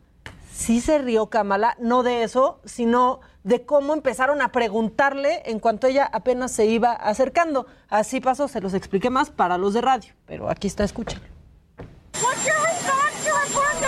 Sí 0.54 0.82
se 0.82 1.00
rió 1.00 1.28
Kamala, 1.28 1.76
no 1.80 2.04
de 2.04 2.24
eso, 2.24 2.60
sino 2.66 3.22
de 3.44 3.66
cómo 3.66 3.94
empezaron 3.94 4.42
a 4.42 4.52
preguntarle 4.52 5.42
en 5.46 5.60
cuanto 5.60 5.88
ella 5.88 6.10
apenas 6.12 6.52
se 6.52 6.66
iba 6.66 6.92
acercando. 6.92 7.66
Así 7.90 8.22
pasó, 8.22 8.48
se 8.48 8.62
los 8.62 8.74
expliqué 8.74 9.10
más 9.10 9.30
para 9.30 9.58
los 9.58 9.74
de 9.74 9.82
radio, 9.82 10.14
pero 10.26 10.50
aquí 10.50 10.68
está, 10.68 10.84
escuchen. 10.84 11.20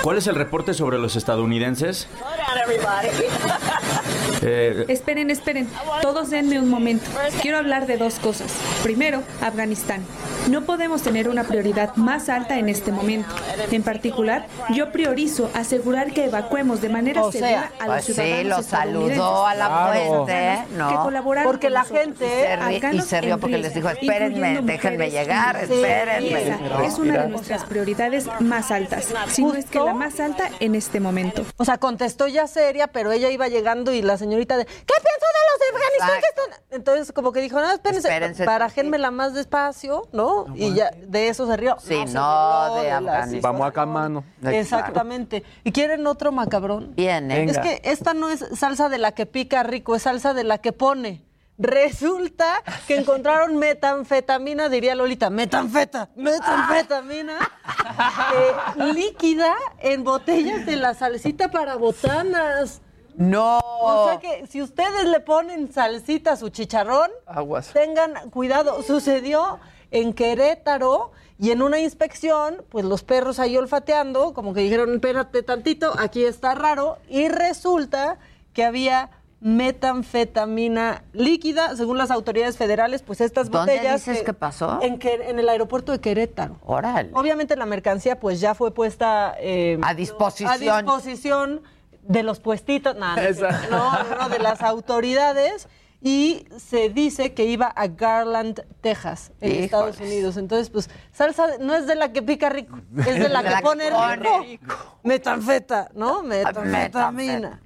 ¿Cuál 0.01 0.17
es 0.17 0.27
el 0.27 0.35
reporte 0.35 0.73
sobre 0.73 0.97
los 0.97 1.15
estadounidenses? 1.15 2.07
Eh, 4.45 4.85
Esperen, 4.89 5.29
esperen. 5.29 5.69
Todos 6.01 6.29
denme 6.29 6.59
un 6.59 6.69
momento. 6.69 7.05
Quiero 7.41 7.57
hablar 7.57 7.87
de 7.87 7.97
dos 7.97 8.15
cosas. 8.19 8.51
Primero, 8.83 9.21
Afganistán. 9.41 10.01
No 10.49 10.63
podemos 10.65 11.01
tener 11.01 11.29
una 11.29 11.45
prioridad 11.45 11.95
más 11.95 12.27
alta 12.27 12.59
en 12.59 12.67
este 12.67 12.91
momento. 12.91 13.29
En 13.71 13.81
particular, 13.83 14.45
yo 14.71 14.91
priorizo 14.91 15.49
asegurar 15.53 16.11
que 16.11 16.25
evacuemos 16.25 16.81
de 16.81 16.89
manera 16.89 17.23
O 17.23 17.31
sea, 17.31 17.39
segura 17.41 17.71
a 17.79 17.85
los 17.87 17.95
Pues 17.95 18.05
sí, 18.05 18.13
ciudadanos 18.13 18.45
lo 18.49 18.59
estadounidenses. 18.59 19.17
saludó 19.17 19.47
a 19.47 19.55
la 19.55 19.65
Claro. 19.67 20.25
fuente, 20.25 20.59
Que 20.67 20.77
¿no? 20.77 21.03
colaboraron 21.03 21.49
Porque 21.51 21.67
con 21.67 21.73
la 21.73 21.83
gente- 21.85 22.27
Se 22.27 22.57
ri- 22.57 22.93
y 22.95 23.01
se 23.01 23.21
rió 23.21 23.33
en 23.35 23.39
porque 23.39 23.57
les 23.57 23.73
dijo, 23.73 23.89
espérenme, 23.89 24.61
déjenme 24.61 25.05
mujeres 25.05 25.13
llegar, 25.13 25.55
y- 25.69 25.73
espérenme. 25.73 26.41
Esa 26.41 26.83
es 26.85 26.97
una 26.99 27.17
de 27.23 27.29
nuestras 27.29 27.63
prioridades 27.63 28.25
más 28.41 28.71
altas, 28.71 29.07
si 29.29 29.43
no 29.43 29.53
es 29.55 29.65
que 29.65 29.79
la 29.79 29.93
más 29.93 30.19
alta 30.19 30.49
en 30.59 30.75
este 30.75 30.99
momento. 30.99 31.45
O 31.57 31.63
sea, 31.63 31.77
contestó 31.77 32.27
ya 32.27 32.47
seria, 32.47 32.87
pero 32.87 33.11
ella 33.13 33.29
iba 33.29 33.47
llegando 33.47 33.93
y 33.93 34.01
la 34.01 34.17
señorita 34.33 34.57
de, 34.57 34.65
¿qué 34.65 34.73
pienso 34.73 35.27
de 35.33 35.43
los 35.49 35.59
de 35.59 35.65
Afganistán 35.77 36.21
que 36.21 36.27
están? 36.29 36.65
Entonces, 36.71 37.11
como 37.11 37.31
que 37.31 37.41
dijo, 37.41 37.59
no, 37.59 37.71
espérense, 37.71 38.07
Espérense 38.07 38.45
barajénmela 38.45 39.11
más 39.11 39.33
despacio, 39.33 40.07
¿no? 40.11 40.45
Y 40.55 40.73
ya 40.73 40.91
de 40.91 41.27
eso 41.27 41.45
se 41.47 41.55
rió. 41.57 41.77
Sí, 41.79 42.03
no, 42.13 42.75
de 42.75 42.91
Afganistán. 42.91 43.41
Vamos 43.41 43.67
acá, 43.67 43.85
mano. 43.85 44.23
Exactamente. 44.43 45.43
¿Y 45.63 45.71
quieren 45.71 46.05
otro 46.07 46.31
macabrón? 46.31 46.93
Viene. 46.95 47.43
Es 47.45 47.59
que 47.59 47.81
esta 47.83 48.13
no 48.13 48.29
es 48.29 48.45
salsa 48.55 48.89
de 48.89 48.97
la 48.97 49.11
que 49.11 49.25
pica 49.25 49.63
rico, 49.63 49.95
es 49.95 50.03
salsa 50.03 50.33
de 50.33 50.43
la 50.43 50.57
que 50.57 50.73
pone. 50.73 51.23
Resulta 51.57 52.63
que 52.87 52.97
encontraron 52.97 53.57
metanfetamina, 53.59 54.69
diría 54.69 54.95
Lolita, 54.95 55.29
metanfeta, 55.29 56.09
metanfetamina 56.15 57.37
eh, 58.79 58.93
líquida 58.93 59.53
en 59.79 60.03
botellas 60.03 60.65
de 60.65 60.75
la 60.77 60.95
salsita 60.95 61.51
para 61.51 61.75
botanas. 61.75 62.81
No. 63.15 63.59
O 63.59 64.07
sea 64.07 64.19
que 64.19 64.45
si 64.47 64.61
ustedes 64.61 65.05
le 65.05 65.19
ponen 65.19 65.71
salsita 65.71 66.33
a 66.33 66.35
su 66.35 66.49
chicharrón, 66.49 67.09
Aguas. 67.25 67.71
tengan 67.73 68.29
cuidado. 68.29 68.81
Sucedió 68.83 69.59
en 69.91 70.13
Querétaro 70.13 71.11
y 71.37 71.51
en 71.51 71.61
una 71.61 71.79
inspección, 71.79 72.63
pues 72.69 72.85
los 72.85 73.03
perros 73.03 73.39
ahí 73.39 73.57
olfateando, 73.57 74.33
como 74.33 74.53
que 74.53 74.61
dijeron, 74.61 74.93
espérate 74.93 75.43
tantito, 75.43 75.93
aquí 75.99 76.23
está 76.25 76.55
raro, 76.55 76.97
y 77.09 77.27
resulta 77.27 78.17
que 78.53 78.63
había 78.63 79.09
metanfetamina 79.41 81.03
líquida, 81.13 81.75
según 81.75 81.97
las 81.97 82.11
autoridades 82.11 82.57
federales, 82.57 83.01
pues 83.03 83.21
estas 83.21 83.49
¿Dónde 83.49 83.73
botellas... 83.75 84.05
dices 84.05 84.23
que 84.23 84.33
pasó? 84.33 84.79
En, 84.81 84.99
que- 84.99 85.15
en 85.29 85.37
el 85.37 85.49
aeropuerto 85.49 85.91
de 85.91 85.99
Querétaro. 85.99 86.57
Órale. 86.65 87.09
Obviamente 87.13 87.55
la 87.55 87.65
mercancía 87.65 88.19
pues 88.19 88.39
ya 88.39 88.55
fue 88.55 88.73
puesta 88.73 89.35
eh, 89.39 89.77
A 89.83 89.93
disposición. 89.93 90.49
a 90.51 90.57
disposición 90.57 91.61
de 92.03 92.23
los 92.23 92.39
puestitos, 92.39 92.95
no, 92.95 93.15
no, 93.15 93.23
no, 93.69 94.15
no, 94.19 94.29
de 94.29 94.39
las 94.39 94.61
autoridades 94.61 95.67
y 96.03 96.45
se 96.57 96.89
dice 96.89 97.33
que 97.33 97.45
iba 97.45 97.67
a 97.67 97.87
Garland, 97.87 98.65
Texas, 98.81 99.31
en 99.39 99.51
Híjoles. 99.51 99.65
Estados 99.65 99.99
Unidos. 100.01 100.37
Entonces, 100.37 100.69
pues 100.69 100.89
salsa 101.13 101.57
no 101.59 101.73
es 101.73 101.87
de 101.87 101.95
la 101.95 102.11
que 102.11 102.21
pica 102.21 102.49
rico, 102.49 102.77
es 102.97 103.05
de 103.05 103.29
la 103.29 103.41
De 103.41 103.47
que 103.47 103.51
la 103.51 103.57
que 103.57 103.63
pone 103.63 103.89
pone 103.89 104.39
rico. 104.41 104.99
Metanfeta, 105.03 105.89
¿no? 105.93 106.21
Metanfetamina. 106.21 107.61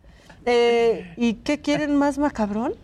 Eh, 0.46 1.14
¿Y 1.18 1.34
qué 1.36 1.62
quieren 1.62 1.96
más 1.96 2.20
macabrón? 2.20 2.76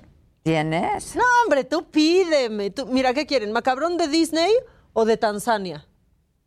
¿Tienes? 0.42 1.16
No, 1.16 1.24
hombre, 1.44 1.64
tú 1.64 1.86
pídeme. 1.86 2.72
Tú, 2.72 2.88
mira, 2.88 3.14
¿qué 3.14 3.28
quieren? 3.28 3.52
¿Macabrón 3.52 3.96
de 3.98 4.08
Disney 4.08 4.52
o 4.92 5.06
de 5.06 5.18
Tanzania? 5.18 5.86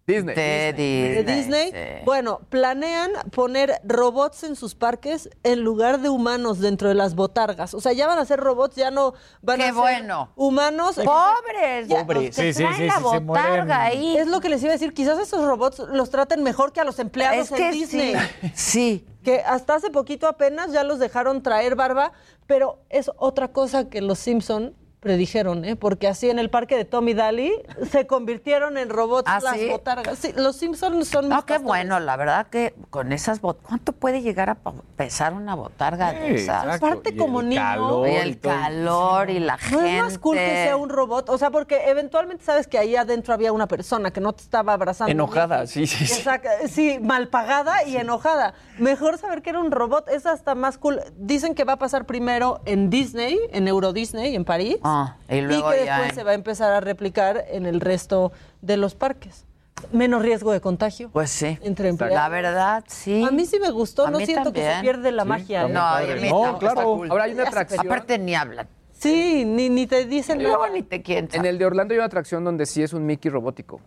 Disney. 0.07 0.35
De 0.37 0.73
de 0.73 1.25
Disney. 1.25 1.25
Disney. 1.37 1.71
sí. 1.73 2.05
Bueno, 2.05 2.41
planean 2.49 3.11
poner 3.33 3.81
robots 3.85 4.45
en 4.45 4.55
sus 4.55 4.77
parques 4.77 5.29
en 5.43 5.63
lugar 5.63 6.01
de 6.01 6.09
humanos 6.09 6.61
dentro 6.61 6.89
de 6.89 6.95
las 6.95 7.17
botargas. 7.17 7.75
O 7.75 7.81
sea, 7.81 7.93
ya 7.93 8.07
van 8.07 8.19
a 8.21 8.25
ser 8.25 8.39
robots, 8.39 8.77
ya 8.77 8.93
no 8.93 9.15
van 9.43 9.57
Qué 9.59 9.65
a 9.65 9.67
ser 9.67 9.75
bueno. 9.75 10.31
humanos. 10.37 10.95
Pobres. 10.97 11.89
Ya, 11.89 12.07
Pobres. 12.07 12.37
Que 12.37 12.53
Sí, 12.53 12.53
sí, 12.53 12.63
traen 12.63 12.77
sí, 12.77 12.87
la 12.87 12.99
botarga 13.01 13.83
ahí. 13.83 14.17
Es 14.17 14.29
lo 14.29 14.41
que 14.41 14.49
les 14.49 14.63
iba 14.63 14.71
a 14.71 14.75
decir. 14.75 14.95
Quizás 14.95 15.19
esos 15.19 15.45
robots 15.45 15.81
los 15.91 16.11
traten 16.11 16.43
mejor 16.45 16.73
que 16.73 16.81
a 16.81 16.85
los 16.85 16.99
empleados 17.01 17.47
Es 17.47 17.51
en 17.53 17.57
que 17.57 17.71
Disney. 17.73 18.15
sí. 18.15 18.51
Sí. 18.55 19.07
Que 19.25 19.41
hasta 19.41 19.75
hace 19.75 19.91
poquito 19.91 20.29
apenas 20.29 20.71
ya 20.71 20.85
los 20.85 21.01
dejaron 21.01 21.43
traer 21.43 21.75
barba, 21.75 22.13
pero 22.47 22.79
es 22.91 23.11
otra 23.17 23.49
cosa 23.49 23.89
que 23.89 24.01
los 24.01 24.21
Simpson 24.21 24.73
predijeron, 25.07 25.65
¿eh? 25.65 25.77
Porque 25.77 26.09
así 26.09 26.29
en 26.31 26.41
el 26.41 26.51
parque 26.51 26.77
de 26.77 26.85
Tommy 26.85 27.15
Daly 27.15 27.53
se 27.93 28.09
convirtieron 28.09 28.77
en 28.77 28.89
robots 28.91 29.31
¿Ah, 29.31 29.39
las 29.41 29.57
sí? 29.57 29.69
botargas. 29.69 30.19
Sí, 30.19 30.33
los 30.35 30.57
Simpsons 30.57 31.07
son 31.07 31.29
No, 31.29 31.37
mis 31.37 31.45
qué 31.45 31.55
pastores. 31.55 31.63
bueno, 31.63 32.01
la 32.01 32.17
verdad 32.17 32.49
que 32.49 32.75
con 32.91 33.13
esas 33.13 33.41
botargas, 33.41 33.69
¿cuánto 33.69 33.93
puede 33.93 34.21
llegar 34.21 34.51
a 34.51 34.57
pesar 34.97 35.33
una 35.33 35.55
botarga 35.55 36.13
de 36.13 36.35
esas? 36.35 36.65
exacto. 36.65 36.87
Aparte, 36.87 37.11
Y 37.15 37.17
como 37.17 37.41
el 37.41 37.51
niño, 37.51 37.61
calor 37.63 38.09
Y 38.09 38.15
el 38.17 38.39
todo. 38.39 38.53
calor 38.53 39.31
y 39.31 39.39
la 39.39 39.53
¿No 39.53 39.59
gente. 39.79 39.97
es 39.99 40.03
más 40.03 40.19
cool 40.19 40.37
que 40.37 40.65
sea 40.65 40.77
un 40.77 40.89
robot? 40.89 41.29
O 41.31 41.39
sea, 41.39 41.51
porque 41.51 41.89
eventualmente 41.89 42.45
sabes 42.45 42.67
que 42.67 42.79
ahí 42.79 42.97
adentro 42.97 43.33
había 43.33 43.53
una 43.53 43.69
persona 43.69 44.11
que 44.11 44.21
no 44.21 44.33
te 44.33 44.43
estaba 44.43 44.73
abrazando. 44.73 45.13
Enojada, 45.13 45.69
sí, 45.69 45.87
sí, 45.87 46.05
sí. 46.07 46.15
Exacto, 46.15 46.49
sí, 46.69 46.99
mal 47.01 47.29
pagada 47.29 47.85
y 47.85 47.97
enojada. 47.97 48.55
Mejor 48.79 49.19
saber 49.19 49.43
que 49.43 49.51
era 49.51 49.61
un 49.61 49.71
robot, 49.71 50.09
es 50.09 50.27
hasta 50.27 50.55
más 50.57 50.79
cool. 50.79 51.01
Dicen 51.17 51.55
que 51.55 51.63
va 51.63 51.75
a 51.75 51.79
pasar 51.79 52.07
primero 52.07 52.61
en 52.65 52.91
Disney, 52.91 53.39
en 53.53 53.69
Euro 53.69 53.93
Disney, 53.93 54.35
en 54.35 54.45
París. 54.45 54.79
Ah, 54.83 54.95
y 55.28 55.40
luego 55.40 55.70
que 55.70 55.84
ya 55.84 55.94
después 55.97 56.11
en- 56.11 56.14
se 56.16 56.22
va 56.24 56.30
a 56.32 56.34
empezar 56.34 56.72
a 56.72 56.80
replicar 56.80 57.44
en 57.51 57.66
el 57.66 57.80
resto 57.80 58.32
de 58.62 58.76
los 58.76 58.94
parques. 58.94 59.44
Menos 59.92 60.22
riesgo 60.22 60.53
de 60.53 60.61
contagio. 60.61 61.11
Pues 61.12 61.30
sí. 61.30 61.59
Entre 61.62 61.88
empleados. 61.90 62.14
La 62.16 62.28
verdad, 62.30 62.82
sí. 62.86 63.22
A 63.22 63.30
mí 63.30 63.44
sí 63.44 63.61
me 63.61 63.70
gustó, 63.70 64.07
A 64.07 64.11
no 64.11 64.18
siento 64.20 64.53
que 64.53 64.62
se 64.64 64.80
pierde 64.80 65.12
la 65.12 65.24
Sí, 65.24 65.28
magia. 65.28 65.62
¿eh? 65.66 65.68
No, 65.68 65.80
padre. 65.80 66.09
y 66.09 66.12
a 66.12 66.22
mí 66.22 66.28
No, 66.30 66.42
tampoco. 66.42 66.59
claro. 66.61 67.05
Ahora 67.12 67.24
hay 67.24 67.32
una 67.32 67.42
atracción. 67.44 67.86
Aparte 67.86 68.18
ni 68.18 68.34
hablan. 68.34 68.68
Sí, 68.92 69.44
ni, 69.44 69.68
ni 69.68 69.86
te 69.86 70.07
dicen 70.07 70.40
Y 70.40 70.44
luego 70.44 70.62
nada. 70.62 70.72
ni 70.74 70.82
te 70.82 71.03
quieren. 71.03 71.28
En 71.32 71.44
el 71.44 71.59
de 71.59 71.66
Orlando 71.66 71.92
hay 71.92 71.99
una 71.99 72.07
atracción 72.07 72.42
donde 72.44 72.64
sí 72.64 72.82
es 72.82 72.94
un 72.94 73.05
Mickey 73.05 73.30
robótico. 73.30 73.80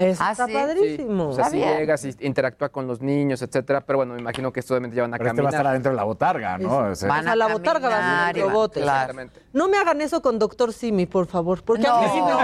Eso 0.00 0.22
Ah, 0.24 0.30
está 0.30 0.46
sí. 0.46 0.52
Sí, 0.52 0.58
padrísimo. 0.58 1.28
o 1.30 1.32
sea, 1.32 1.42
Está 1.46 1.50
sí 1.50 1.56
bien. 1.56 1.76
llegas 1.76 2.04
y 2.04 2.14
interactúa 2.20 2.68
con 2.68 2.86
los 2.86 3.00
niños, 3.00 3.42
etcétera. 3.42 3.80
Pero 3.80 3.96
bueno, 3.96 4.14
me 4.14 4.20
imagino 4.20 4.52
que 4.52 4.60
esto 4.60 4.74
obviamente 4.74 4.94
ya 4.96 5.02
van 5.02 5.12
a 5.12 5.18
Pero 5.18 5.30
este 5.30 5.42
va 5.42 5.48
a 5.48 5.50
caminar. 5.50 5.60
estar 5.60 5.66
adentro 5.72 5.90
de 5.90 5.96
la 5.96 6.04
botarga, 6.04 6.56
¿no? 6.58 6.76
O 6.90 6.94
sea, 6.94 7.08
Van 7.08 7.18
O 7.18 7.22
sea, 7.24 7.32
a 7.32 7.34
la 7.36 7.48
botarga 7.48 7.88
a 7.88 7.90
caminar 7.90 8.34
van- 8.36 8.48
robot. 8.48 8.72
claro. 8.74 8.90
Exactamente. 9.10 9.40
No 9.52 9.66
me 9.66 9.76
hagan 9.76 10.00
eso 10.00 10.22
con 10.22 10.38
Doctor 10.38 10.72
Simi, 10.72 11.06
por 11.06 11.26
favor, 11.26 11.64
porque 11.64 11.84
a 11.88 11.98
mí 11.98 12.06
No, 12.16 12.28
no, 12.28 12.38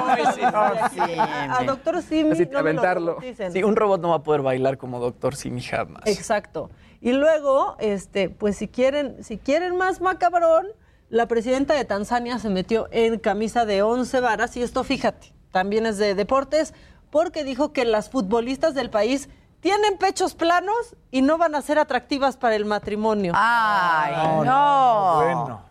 a, 1.22 1.58
a. 1.58 1.64
Doctor 1.64 2.02
Simi 2.02 2.32
Así, 2.32 2.42
no 2.46 2.48
me 2.48 2.52
lo 2.54 2.58
aventarlo. 2.58 3.18
Sí, 3.52 3.62
un 3.62 3.76
robot 3.76 4.00
no 4.02 4.08
va 4.08 4.16
a 4.16 4.22
poder 4.24 4.42
bailar 4.42 4.76
como 4.76 4.98
Doctor 4.98 5.36
Simi 5.36 5.60
jamás. 5.62 6.02
Exacto. 6.06 6.70
Y 7.00 7.12
luego, 7.12 7.76
este, 7.78 8.30
pues 8.30 8.56
si 8.56 8.66
quieren, 8.66 9.22
si 9.22 9.38
quieren 9.38 9.76
más 9.76 10.00
macabrón, 10.00 10.66
la 11.08 11.28
presidenta 11.28 11.74
de 11.74 11.84
Tanzania 11.84 12.40
se 12.40 12.48
metió 12.48 12.88
en 12.90 13.20
camisa 13.20 13.64
de 13.64 13.82
11 13.82 14.18
varas 14.18 14.56
y 14.56 14.62
esto, 14.62 14.82
fíjate, 14.82 15.32
también 15.52 15.86
es 15.86 15.98
de 15.98 16.16
deportes, 16.16 16.74
porque 17.14 17.44
dijo 17.44 17.72
que 17.72 17.84
las 17.84 18.10
futbolistas 18.10 18.74
del 18.74 18.90
país 18.90 19.28
tienen 19.60 19.98
pechos 19.98 20.34
planos 20.34 20.96
y 21.12 21.22
no 21.22 21.38
van 21.38 21.54
a 21.54 21.62
ser 21.62 21.78
atractivas 21.78 22.36
para 22.36 22.56
el 22.56 22.64
matrimonio. 22.64 23.34
Ay, 23.36 24.44
no. 24.44 25.22
Bueno. 25.22 25.62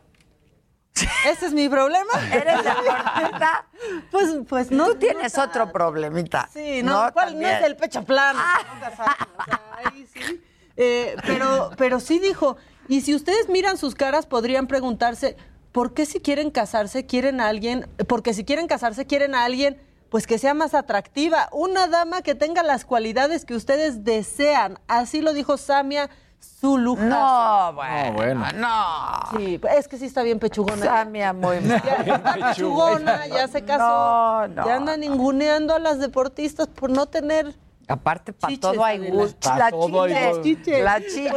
Ese 1.27 1.47
es 1.47 1.53
mi 1.53 1.67
problema. 1.67 2.13
¿Eres 2.31 2.63
deportista? 2.63 3.65
Pues, 4.09 4.29
pues 4.47 4.71
no. 4.71 4.85
Tú 4.85 4.95
tienes 4.95 5.37
otro 5.37 5.69
problemita. 5.69 6.47
Sí, 6.53 6.81
no, 6.81 7.11
¿cuál? 7.11 7.25
no 7.25 7.31
También. 7.31 7.51
es 7.57 7.63
el 7.63 7.75
pecho 7.75 8.05
plano. 8.05 8.39
saben, 8.39 9.27
o 9.37 9.43
sea, 9.43 9.61
ahí 9.83 10.07
sí. 10.13 10.41
Eh, 10.77 11.17
pero, 11.27 11.71
pero 11.77 11.99
sí 11.99 12.19
dijo, 12.19 12.55
y 12.87 13.01
si 13.01 13.13
ustedes 13.13 13.49
miran 13.49 13.75
sus 13.75 13.95
caras, 13.95 14.27
podrían 14.27 14.67
preguntarse, 14.67 15.35
¿por 15.73 15.93
qué 15.93 16.05
si 16.05 16.21
quieren 16.21 16.51
casarse, 16.51 17.05
quieren 17.05 17.41
a 17.41 17.49
alguien? 17.49 17.89
Porque 18.07 18.33
si 18.33 18.45
quieren 18.45 18.67
casarse, 18.67 19.05
quieren 19.05 19.35
a 19.35 19.43
alguien, 19.43 19.81
pues 20.13 20.27
que 20.27 20.37
sea 20.37 20.53
más 20.53 20.75
atractiva. 20.75 21.49
Una 21.51 21.87
dama 21.87 22.21
que 22.21 22.35
tenga 22.35 22.61
las 22.61 22.85
cualidades 22.85 23.45
que 23.45 23.55
ustedes 23.55 24.03
desean. 24.03 24.77
Así 24.87 25.21
lo 25.21 25.33
dijo 25.33 25.57
Samia 25.57 26.07
Zulu. 26.39 26.97
No, 26.97 27.73
bueno. 27.73 28.05
No, 28.05 28.13
bueno. 28.13 28.45
No. 28.53 29.35
Sí, 29.35 29.59
es 29.75 29.87
que 29.87 29.97
sí 29.97 30.05
está 30.05 30.21
bien 30.21 30.37
pechugona. 30.37 30.85
Samia 30.85 31.33
muy. 31.33 31.61
Ya, 31.61 32.03
ya 32.05 32.15
está 32.17 32.33
pechugona, 32.35 33.25
ya 33.25 33.47
se 33.47 33.63
casó. 33.63 33.83
No, 33.83 34.47
no, 34.49 34.65
ya 34.67 34.75
andan 34.75 34.99
ninguneando 34.99 35.73
a 35.73 35.79
las 35.79 35.97
deportistas 35.97 36.67
por 36.67 36.91
no 36.91 37.07
tener 37.07 37.55
Aparte, 37.87 38.31
para 38.33 38.57
todo 38.57 38.83
hay 38.85 39.09
gusto. 39.09 39.49
Pa' 39.49 39.57
La 39.57 39.69
todo 39.69 40.03
hay 40.03 40.13
gusto. 40.27 40.41
chiche. 40.43 40.83
La 40.83 40.99
chiche. 41.01 41.29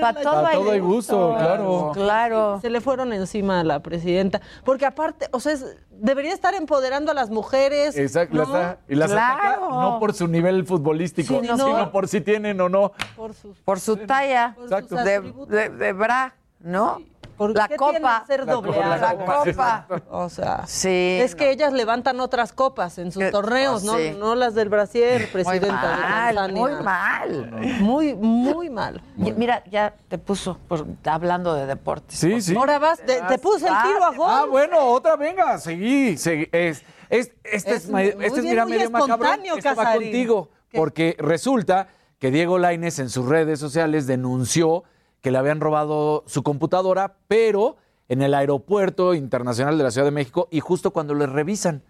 Para 0.00 0.20
todo, 0.22 0.46
hay 0.46 0.56
todo 0.56 0.70
hay 0.70 0.78
gusto. 0.80 1.28
gusto, 1.28 1.38
claro. 1.38 1.90
Claro. 1.92 2.58
Se 2.60 2.70
le 2.70 2.80
fueron 2.80 3.12
encima 3.12 3.60
a 3.60 3.64
la 3.64 3.80
presidenta. 3.80 4.40
Porque 4.64 4.86
aparte, 4.86 5.26
o 5.32 5.40
sea, 5.40 5.52
es- 5.52 5.76
debería 5.90 6.32
estar 6.32 6.54
empoderando 6.54 7.10
a 7.10 7.14
las 7.14 7.30
mujeres. 7.30 7.96
Exacto, 7.96 8.36
¿no? 8.36 8.42
la 8.52 8.60
está- 8.72 8.78
y 8.88 8.94
las 8.94 9.10
Claro. 9.10 9.40
ataca 9.40 9.80
no 9.80 9.98
por 9.98 10.14
su 10.14 10.28
nivel 10.28 10.64
futbolístico, 10.66 11.40
Sí, 11.40 11.46
no. 11.48 11.56
sino 11.56 11.90
por 11.90 12.06
si 12.06 12.20
tienen 12.20 12.60
o 12.60 12.68
no. 12.68 12.92
Por 13.64 13.80
su 13.80 13.96
talla. 13.96 14.52
por 14.54 14.64
Exacto. 14.64 14.96
sus 14.96 15.04
De, 15.04 15.20
de, 15.48 15.68
de 15.70 15.92
bra, 15.92 16.34
¿no? 16.60 16.98
¿Por 17.38 17.56
la 17.56 17.68
qué 17.68 17.76
copa. 17.76 18.20
que 18.26 18.26
ser 18.32 18.44
La 18.44 18.52
doble 18.52 18.78
la 18.78 18.96
La 18.98 19.14
copa. 19.16 19.86
O 20.10 20.28
sea, 20.28 20.66
Sí. 20.66 21.18
es 21.22 21.34
que 21.34 21.50
ellas 21.50 21.72
levantan 21.72 22.20
otras 22.20 22.52
copas 22.52 22.98
en 22.98 23.12
sus 23.12 23.22
Que- 23.22 23.30
torneos, 23.30 23.84
oh, 23.84 23.86
¿no? 23.92 23.96
sí. 23.98 24.14
No 24.18 24.34
las 24.34 24.54
del 24.54 24.68
Brasier, 24.68 25.20
Muy 25.22 25.30
presidenta 25.30 25.96
de 25.96 26.02
mal, 26.02 26.34
Tanzania. 26.34 26.60
muy 26.60 26.72
mal. 26.82 27.50
Muy, 27.80 28.14
muy 28.14 28.70
mal. 28.70 29.00
Y 29.16 29.32
Mira, 29.32 29.62
ya 29.70 29.94
te 30.08 30.18
puso 30.18 30.58
por- 30.68 30.84
hablando 31.04 31.54
de 31.54 31.66
deportes. 31.66 32.18
Sí, 32.18 32.40
sí. 32.40 32.54
Ahora 32.56 32.78
vas, 32.78 32.98
te, 33.00 33.20
te 33.22 33.38
puse 33.38 33.66
el 33.68 33.74
tiro 33.84 34.04
a 34.04 34.10
gol. 34.14 34.28
Ah, 34.30 34.44
bueno, 34.50 34.78
otra, 34.80 35.16
venga, 35.16 35.58
seguí. 35.58 36.16
seguí. 36.18 36.48
Es, 36.52 36.82
es- 37.08 37.32
este 37.44 37.74
es, 37.76 37.84
Es 37.84 37.88
muy 37.90 38.02
este 38.02 38.26
es, 38.26 38.42
mira, 38.44 38.64
muy 38.64 38.72
medio 38.76 38.90
macabrón. 38.90 39.20
espontáneo, 39.20 39.56
Esto 39.56 39.74
va 39.76 39.92
contigo. 39.94 40.48
¿Qué? 40.70 40.76
Porque 40.76 41.16
resulta 41.18 41.88
que 42.18 42.30
Diego 42.30 42.58
Laines 42.58 42.98
en 42.98 43.08
sus 43.10 43.26
redes 43.26 43.60
sociales 43.60 44.06
denunció 44.08 44.82
que 45.28 45.32
le 45.32 45.36
habían 45.36 45.60
robado 45.60 46.24
su 46.26 46.42
computadora, 46.42 47.18
pero 47.28 47.76
en 48.08 48.22
el 48.22 48.32
aeropuerto 48.32 49.12
internacional 49.12 49.76
de 49.76 49.84
la 49.84 49.90
Ciudad 49.90 50.06
de 50.06 50.10
México 50.10 50.48
y 50.50 50.60
justo 50.60 50.90
cuando 50.90 51.12
le 51.12 51.26
revisan, 51.26 51.82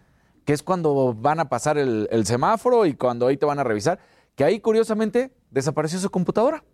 que 0.44 0.52
es 0.52 0.64
cuando 0.64 1.14
van 1.14 1.38
a 1.38 1.48
pasar 1.48 1.78
el, 1.78 2.08
el 2.10 2.26
semáforo 2.26 2.84
y 2.84 2.94
cuando 2.94 3.28
ahí 3.28 3.36
te 3.36 3.46
van 3.46 3.60
a 3.60 3.62
revisar, 3.62 4.00
que 4.34 4.42
ahí 4.42 4.58
curiosamente 4.58 5.30
desapareció 5.52 6.00
su 6.00 6.10
computadora. 6.10 6.64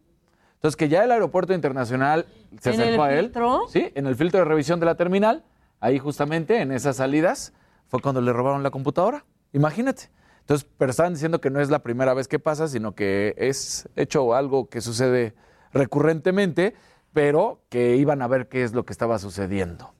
Entonces, 0.54 0.74
que 0.74 0.88
ya 0.88 1.04
el 1.04 1.12
aeropuerto 1.12 1.52
internacional 1.52 2.24
se 2.58 2.72
¿En 2.72 2.80
acercó 2.80 3.02
a 3.02 3.12
él. 3.12 3.26
filtro? 3.26 3.64
Sí, 3.68 3.92
en 3.94 4.06
el 4.06 4.16
filtro 4.16 4.38
de 4.38 4.46
revisión 4.46 4.80
de 4.80 4.86
la 4.86 4.94
terminal, 4.94 5.44
ahí 5.80 5.98
justamente 5.98 6.62
en 6.62 6.72
esas 6.72 6.96
salidas, 6.96 7.52
fue 7.88 8.00
cuando 8.00 8.22
le 8.22 8.32
robaron 8.32 8.62
la 8.62 8.70
computadora. 8.70 9.26
Imagínate. 9.52 10.08
Entonces, 10.40 10.66
pero 10.78 10.90
estaban 10.92 11.12
diciendo 11.12 11.42
que 11.42 11.50
no 11.50 11.60
es 11.60 11.68
la 11.68 11.80
primera 11.80 12.14
vez 12.14 12.26
que 12.26 12.38
pasa, 12.38 12.68
sino 12.68 12.94
que 12.94 13.34
es 13.36 13.86
hecho 13.96 14.34
algo 14.34 14.70
que 14.70 14.80
sucede 14.80 15.34
recurrentemente, 15.74 16.74
pero 17.12 17.60
que 17.68 17.96
iban 17.96 18.22
a 18.22 18.28
ver 18.28 18.48
qué 18.48 18.64
es 18.64 18.72
lo 18.72 18.84
que 18.84 18.92
estaba 18.92 19.18
sucediendo. 19.18 19.92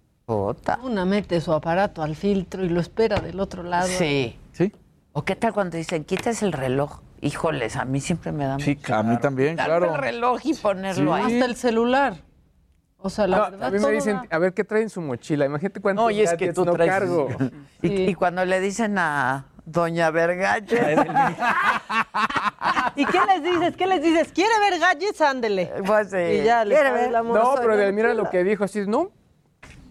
Una 0.82 1.04
mete 1.04 1.40
su 1.42 1.52
aparato 1.52 2.02
al 2.02 2.16
filtro 2.16 2.64
y 2.64 2.70
lo 2.70 2.80
espera 2.80 3.20
del 3.20 3.38
otro 3.40 3.62
lado. 3.62 3.86
Sí. 3.88 4.38
¿Sí? 4.52 4.72
¿O 5.12 5.22
qué 5.24 5.36
tal 5.36 5.52
cuando 5.52 5.76
dicen, 5.76 6.04
quites 6.04 6.42
el 6.42 6.52
reloj? 6.52 7.00
Híjoles, 7.20 7.76
a 7.76 7.84
mí 7.84 8.00
siempre 8.00 8.32
me 8.32 8.44
da 8.46 8.58
Sí, 8.58 8.76
mucho 8.76 8.94
a 8.94 9.02
mí 9.02 9.18
también, 9.18 9.50
quitarme 9.52 9.78
claro. 9.86 9.94
el 9.94 10.00
reloj 10.00 10.40
y 10.44 10.54
ponerlo 10.54 11.14
Sí. 11.16 11.22
ahí. 11.22 11.32
Hasta 11.34 11.44
el 11.44 11.56
celular. 11.56 12.16
O 12.98 13.10
sea, 13.10 13.26
la 13.26 13.36
No, 13.36 13.42
verdad. 13.50 13.62
a 13.64 13.70
mí 13.70 13.74
me 13.74 13.80
todo 13.80 13.90
dicen, 13.90 14.16
da- 14.16 14.26
a 14.30 14.38
ver 14.38 14.54
qué 14.54 14.64
trae 14.64 14.82
en 14.82 14.88
su 14.90 15.00
mochila. 15.02 15.44
Imagínate 15.44 15.80
cuántos 15.80 16.04
No, 16.04 16.10
y 16.10 16.20
es 16.20 16.30
que 16.30 16.36
gadgets 16.36 16.54
tú 16.54 16.64
no 16.64 16.72
traes- 16.72 16.88
cargo. 16.90 17.28
Y, 17.82 17.88
y 18.10 18.14
cuando 18.14 18.44
le 18.46 18.60
dicen 18.60 18.96
a 18.98 19.44
Doña 19.66 20.10
Vergache, 20.10 20.76
¿Y 22.96 23.06
qué 23.06 23.18
les 23.26 23.42
dices? 23.42 23.76
¿Qué 23.76 23.86
les 23.86 24.02
dices? 24.02 24.30
¿Quiere 24.32 24.52
ver 24.60 24.78
gadgets? 24.78 25.20
Ándele. 25.22 25.72
pues 25.86 26.10
sí. 26.10 26.16
Y 26.18 26.42
ya 26.44 26.64
le 26.64 26.74
¿Quiere 26.74 26.90
cae 26.90 27.02
ver? 27.02 27.10
la. 27.12 27.22
No, 27.22 27.54
pero 27.56 27.74
Edelmira 27.74 28.12
lo 28.14 28.28
que 28.28 28.44
dijo 28.44 28.64
así, 28.64 28.86
no. 28.86 29.10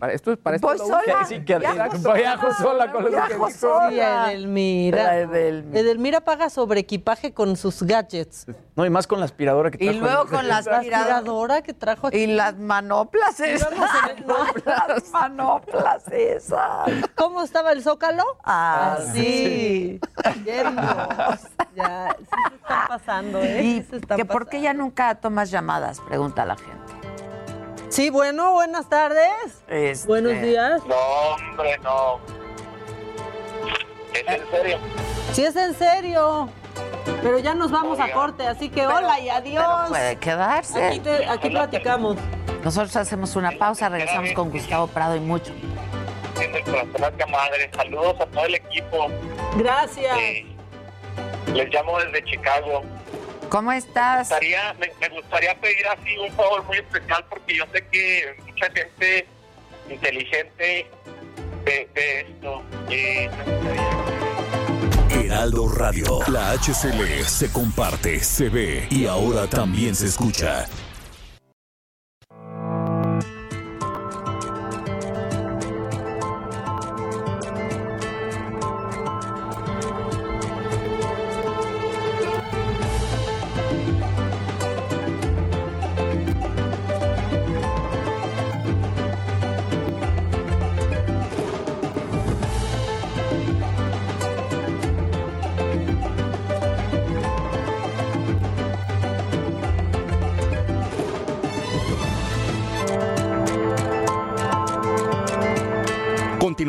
Para 0.04 0.12
esto, 0.16 0.36
para 0.36 0.58
esto 0.58 0.68
Voy 0.68 0.78
lo 0.80 0.86
sola. 0.86 1.24
Sí, 1.26 1.46
que 1.46 1.58
Viajo 1.60 1.98
sola. 1.98 2.14
viajo 2.16 2.54
sola 2.56 2.92
con 2.92 3.06
Viajo 3.06 3.50
sola. 3.52 4.26
Sí, 4.28 4.32
Edelmira. 4.34 5.04
La 5.04 5.18
Edelmira. 5.20 5.80
Edelmira 5.80 6.20
paga 6.20 6.50
sobre 6.50 6.82
equipaje 6.82 7.34
con 7.34 7.56
sus 7.56 7.82
gadgets. 7.84 8.48
No, 8.76 8.86
y 8.86 8.90
más 8.90 9.08
con 9.08 9.20
la 9.20 9.26
aspiradora 9.26 9.72
que 9.72 9.78
Y 9.82 9.88
trajo. 9.88 10.00
luego 10.06 10.26
con 10.26 10.46
la 10.50 10.60
La 10.62 10.78
aspiradora. 10.80 11.62
que 11.62 11.74
trajo 11.74 12.08
aquí. 12.08 12.18
Y 12.18 12.28
las 12.28 12.58
manoplas 12.58 13.40
esas. 13.40 13.70
las 14.66 15.10
manoplas 15.14 16.06
esas. 16.10 16.90
¿Cómo 17.16 17.42
estaba 17.42 17.72
el 17.72 17.82
zócalo? 17.82 18.26
Ah, 18.44 18.98
sí. 19.14 20.02
Yernos. 20.44 21.40
Ya, 21.78 22.14
sí 22.20 22.26
se 22.50 22.56
están 22.56 22.88
pasando, 22.90 23.40
¿eh? 23.42 23.64
¿Y 23.64 23.82
Sí 23.84 23.88
se 23.90 23.96
están 23.98 24.18
que 24.18 24.26
por 24.26 24.50
qué 24.50 24.60
ya 24.60 24.74
nunca 24.74 25.16
tomas 25.16 25.50
llamadas? 25.50 26.02
Pregunta 26.02 26.44
la 26.46 26.58
gente. 26.58 27.03
Sí, 27.94 28.10
bueno, 28.10 28.54
buenas 28.54 28.90
tardes. 28.90 29.30
Este, 29.68 30.08
Buenos 30.08 30.42
días. 30.42 30.82
No, 30.88 30.96
hombre, 30.96 31.78
no. 31.84 32.20
¿Es 34.16 34.28
en 34.28 34.50
serio? 34.50 34.78
Sí, 35.32 35.46
es 35.46 35.56
en 35.56 35.76
serio. 35.76 36.50
Pero 37.22 37.38
ya 37.38 37.54
nos 37.54 37.70
vamos 37.70 38.00
a 38.00 38.12
corte, 38.12 38.48
así 38.48 38.70
que 38.70 38.88
hola 38.88 39.20
y 39.20 39.30
adiós. 39.30 39.64
Pero 39.64 39.90
puede 39.90 40.16
quedarse. 40.16 40.84
Aquí, 40.88 41.00
te- 41.02 41.28
aquí 41.28 41.52
platicamos. 41.52 42.18
Nosotros 42.64 42.96
hacemos 42.96 43.36
una 43.36 43.52
pausa, 43.52 43.90
regresamos 43.90 44.32
con 44.32 44.50
Gustavo 44.50 44.88
Prado 44.88 45.16
y 45.16 45.20
mucho. 45.20 45.54
Madre. 47.30 47.70
Saludos 47.76 48.16
a 48.20 48.26
todo 48.26 48.46
el 48.46 48.56
equipo. 48.56 49.08
Gracias. 49.56 50.18
Eh, 50.18 50.48
les 51.54 51.70
llamo 51.72 52.00
desde 52.00 52.24
Chicago. 52.24 52.82
¿Cómo 53.50 53.72
estás? 53.72 54.30
Gustaría- 54.30 54.74
me, 54.80 54.92
me 55.00 55.10
gustaría 55.10 55.54
pedir 55.60 55.86
así 55.88 56.18
un 56.18 56.32
favor 56.34 56.64
muy 56.66 56.78
especial 56.78 57.24
porque 57.30 57.56
yo 57.58 57.66
sé 57.72 57.86
que 57.92 58.36
mucha 58.48 58.66
gente 58.72 59.28
inteligente 59.90 60.88
ve, 61.66 61.90
ve 61.94 62.20
esto. 62.22 62.64
Eh, 62.90 63.30
Heraldo 65.10 65.68
Radio. 65.70 66.20
La 66.28 66.52
HCL 66.54 67.24
se 67.26 67.52
comparte, 67.52 68.20
se 68.22 68.50
ve 68.50 68.88
y 68.90 69.06
ahora 69.06 69.48
también 69.48 69.96
se 69.96 70.08
escucha. 70.08 70.66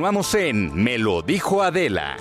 Continuamos 0.04 0.34
en 0.34 0.84
Me 0.84 0.98
lo 0.98 1.22
dijo 1.22 1.62
Adela. 1.62 2.18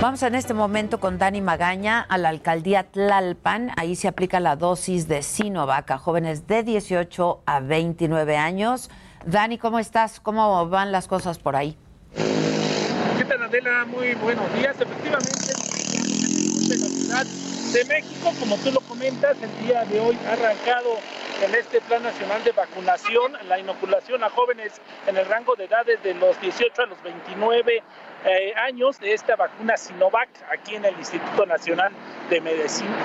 Vamos 0.00 0.22
en 0.22 0.36
este 0.36 0.54
momento 0.54 1.00
con 1.00 1.18
Dani 1.18 1.40
Magaña 1.40 2.02
a 2.02 2.18
la 2.18 2.28
alcaldía 2.28 2.84
Tlalpan. 2.84 3.72
Ahí 3.76 3.96
se 3.96 4.06
aplica 4.06 4.38
la 4.38 4.54
dosis 4.54 5.08
de 5.08 5.24
Sinovac 5.24 5.90
a 5.90 5.98
jóvenes 5.98 6.46
de 6.46 6.62
18 6.62 7.42
a 7.44 7.58
29 7.58 8.36
años. 8.36 8.90
Dani, 9.26 9.58
¿cómo 9.58 9.80
estás? 9.80 10.20
¿Cómo 10.20 10.68
van 10.68 10.92
las 10.92 11.08
cosas 11.08 11.40
por 11.40 11.56
ahí? 11.56 11.76
¿Qué 12.14 13.24
tal, 13.24 13.42
Adela? 13.42 13.84
Muy 13.86 14.14
buenos 14.14 14.54
días. 14.54 14.76
Efectivamente, 14.80 15.52
de 16.68 16.78
la 16.78 16.86
Ciudad 16.86 17.26
de 17.72 17.84
México, 17.84 18.32
como 18.40 18.56
tú 18.56 18.72
lo 18.72 18.80
comentas, 18.80 19.36
el 19.40 19.66
día 19.66 19.84
de 19.84 20.00
hoy 20.00 20.18
ha 20.26 20.32
arrancado 20.32 20.90
en 21.44 21.54
este 21.54 21.80
Plan 21.82 22.02
Nacional 22.02 22.42
de 22.42 22.50
Vacunación 22.50 23.32
la 23.48 23.60
inoculación 23.60 24.24
a 24.24 24.30
jóvenes 24.30 24.72
en 25.06 25.16
el 25.16 25.24
rango 25.26 25.54
de 25.54 25.64
edades 25.64 26.02
de 26.02 26.14
los 26.14 26.40
18 26.40 26.82
a 26.82 26.86
los 26.86 27.00
29 27.02 27.82
eh, 28.24 28.52
años 28.56 29.00
de 29.00 29.14
esta 29.14 29.36
vacuna 29.36 29.76
Sinovac 29.76 30.28
aquí 30.50 30.74
en 30.74 30.84
el 30.84 30.94
Instituto 30.98 31.46
Nacional 31.46 31.92
de 32.28 32.40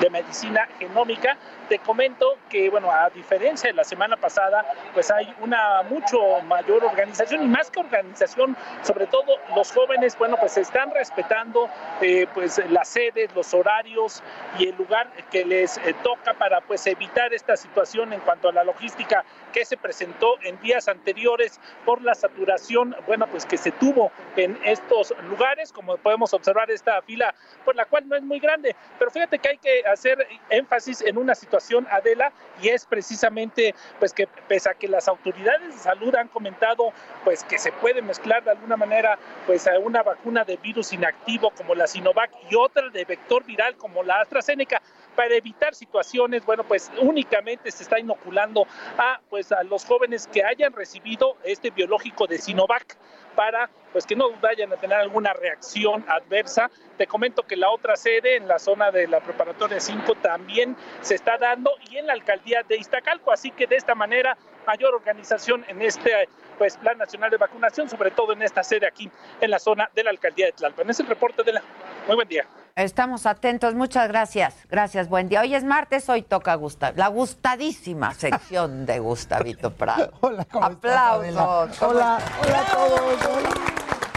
Medicina, 0.09 0.67
Genómica. 0.77 1.37
Te 1.69 1.79
comento 1.79 2.37
que, 2.49 2.69
bueno, 2.69 2.91
a 2.91 3.09
diferencia 3.09 3.69
de 3.69 3.73
la 3.73 3.83
semana 3.83 4.17
pasada, 4.17 4.65
pues 4.93 5.09
hay 5.09 5.33
una 5.39 5.83
mucho 5.83 6.41
mayor 6.43 6.83
organización 6.83 7.43
y 7.43 7.47
más 7.47 7.71
que 7.71 7.79
organización, 7.79 8.55
sobre 8.83 9.07
todo 9.07 9.39
los 9.55 9.71
jóvenes, 9.71 10.17
bueno, 10.17 10.37
pues 10.37 10.57
están 10.57 10.91
respetando 10.91 11.69
eh, 12.01 12.27
pues 12.33 12.61
las 12.69 12.89
sedes, 12.89 13.33
los 13.35 13.53
horarios 13.53 14.21
y 14.59 14.67
el 14.67 14.75
lugar 14.75 15.09
que 15.31 15.45
les 15.45 15.77
eh, 15.77 15.95
toca 16.03 16.33
para 16.33 16.61
pues 16.61 16.85
evitar 16.87 17.33
esta 17.33 17.57
situación 17.57 18.13
en 18.13 18.19
cuanto 18.19 18.49
a 18.49 18.51
la 18.51 18.63
logística 18.63 19.23
que 19.55 19.63
se 19.63 19.77
presentó 19.77 20.35
en 20.43 20.59
días 20.59 20.89
anteriores 20.89 21.61
por 21.85 22.01
la 22.01 22.13
saturación, 22.13 22.93
bueno, 23.07 23.25
pues 23.27 23.45
que 23.45 23.57
se 23.57 23.71
tuvo 23.71 24.11
en 24.35 24.59
estos 24.65 25.13
lugares, 25.29 25.71
como 25.71 25.95
podemos 25.95 26.33
observar 26.33 26.69
esta 26.69 27.01
fila, 27.03 27.33
por 27.63 27.73
la 27.73 27.85
cual 27.85 28.05
no 28.09 28.17
es 28.17 28.21
muy 28.21 28.39
grande, 28.39 28.75
pero 28.99 29.09
fíjate 29.11 29.39
que 29.39 29.47
hay 29.47 29.57
que 29.57 29.81
hacer 29.85 30.27
énfasis 30.49 31.01
en 31.03 31.17
una 31.17 31.33
situación, 31.35 31.87
Adela, 31.89 32.33
y 32.61 32.67
es 32.67 32.85
precisamente 32.85 33.73
pues 33.97 34.13
que 34.13 34.27
pese 34.49 34.69
a 34.69 34.73
que 34.73 34.89
las 34.89 35.07
autoridades 35.07 35.73
de 35.73 35.79
salud 35.79 36.13
han 36.15 36.27
comentado 36.27 36.91
pues 37.23 37.45
que 37.45 37.57
se 37.57 37.71
puede 37.71 38.01
mezclar 38.01 38.43
de 38.43 38.51
alguna 38.51 38.75
manera 38.75 39.17
pues 39.45 39.67
a 39.67 39.79
una 39.79 40.03
vacuna 40.03 40.43
de 40.43 40.57
virus 40.57 40.91
inactivo 40.91 41.51
como 41.51 41.75
la 41.75 41.87
Sinovac 41.87 42.31
y 42.49 42.55
otra 42.55 42.89
de 42.89 43.05
vector 43.05 43.45
viral 43.45 43.77
como 43.77 44.03
la 44.03 44.19
AstraZeneca 44.19 44.81
para 45.15 45.35
evitar 45.35 45.73
situaciones, 45.73 46.45
bueno, 46.45 46.63
pues 46.63 46.91
únicamente 46.99 47.71
se 47.71 47.83
está 47.83 47.99
inoculando 47.99 48.67
a 48.97 49.19
pues 49.29 49.51
a 49.51 49.63
los 49.63 49.85
jóvenes 49.85 50.27
que 50.27 50.43
hayan 50.43 50.73
recibido 50.73 51.37
este 51.43 51.69
biológico 51.71 52.27
de 52.27 52.37
Sinovac 52.37 52.97
para 53.35 53.69
pues 53.91 54.05
que 54.05 54.15
no 54.15 54.31
vayan 54.41 54.71
a 54.73 54.77
tener 54.77 54.97
alguna 54.97 55.33
reacción 55.33 56.05
adversa. 56.07 56.69
Te 56.97 57.07
comento 57.07 57.43
que 57.43 57.55
la 57.55 57.69
otra 57.69 57.95
sede 57.95 58.35
en 58.35 58.47
la 58.47 58.59
zona 58.59 58.91
de 58.91 59.07
la 59.07 59.19
preparatoria 59.21 59.79
5 59.79 60.15
también 60.15 60.75
se 61.01 61.15
está 61.15 61.37
dando 61.37 61.71
y 61.89 61.97
en 61.97 62.07
la 62.07 62.13
alcaldía 62.13 62.63
de 62.63 62.77
Iztacalco, 62.77 63.31
así 63.31 63.51
que 63.51 63.67
de 63.67 63.75
esta 63.75 63.95
manera 63.95 64.37
mayor 64.65 64.95
organización 64.95 65.63
en 65.67 65.81
este 65.81 66.27
pues 66.57 66.77
plan 66.77 66.97
nacional 66.97 67.29
de 67.31 67.37
vacunación, 67.37 67.89
sobre 67.89 68.11
todo 68.11 68.33
en 68.33 68.41
esta 68.41 68.63
sede 68.63 68.87
aquí 68.87 69.09
en 69.41 69.51
la 69.51 69.59
zona 69.59 69.89
de 69.93 70.03
la 70.03 70.09
alcaldía 70.09 70.47
de 70.47 70.51
Tlalpan. 70.53 70.89
Es 70.89 70.99
el 70.99 71.07
reporte 71.07 71.43
de 71.43 71.53
la 71.53 71.61
Muy 72.07 72.15
buen 72.15 72.27
día. 72.27 72.45
Estamos 72.75 73.25
atentos, 73.25 73.73
muchas 73.73 74.07
gracias. 74.09 74.55
Gracias, 74.69 75.07
buen 75.07 75.29
día. 75.29 75.41
Hoy 75.41 75.55
es 75.55 75.63
martes, 75.63 76.09
hoy 76.09 76.21
toca 76.23 76.55
Gustav, 76.55 76.97
la 76.97 77.07
gustadísima 77.07 78.13
sección 78.13 78.85
de 78.85 78.99
Gustavito 78.99 79.71
Prado. 79.75 80.11
Hola, 80.19 80.45
¿cómo 80.51 80.69
estás, 80.69 80.91
Aplausos. 80.91 81.81
Hola, 81.81 82.19
hola 82.41 82.59
a 82.59 82.65
todos. 82.65 83.01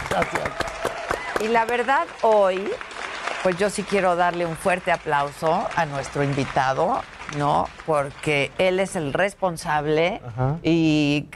Gracias. 0.09 0.49
Y 1.41 1.47
la 1.47 1.63
verdad, 1.63 2.05
hoy, 2.21 2.69
pues 3.43 3.57
yo 3.57 3.69
sí 3.69 3.83
quiero 3.83 4.17
darle 4.17 4.45
un 4.45 4.57
fuerte 4.57 4.91
aplauso 4.91 5.67
a 5.75 5.85
nuestro 5.85 6.21
invitado, 6.23 7.01
¿no? 7.37 7.69
Porque 7.85 8.51
él 8.57 8.81
es 8.81 8.97
el 8.97 9.13
responsable 9.13 10.21
y 10.63 11.27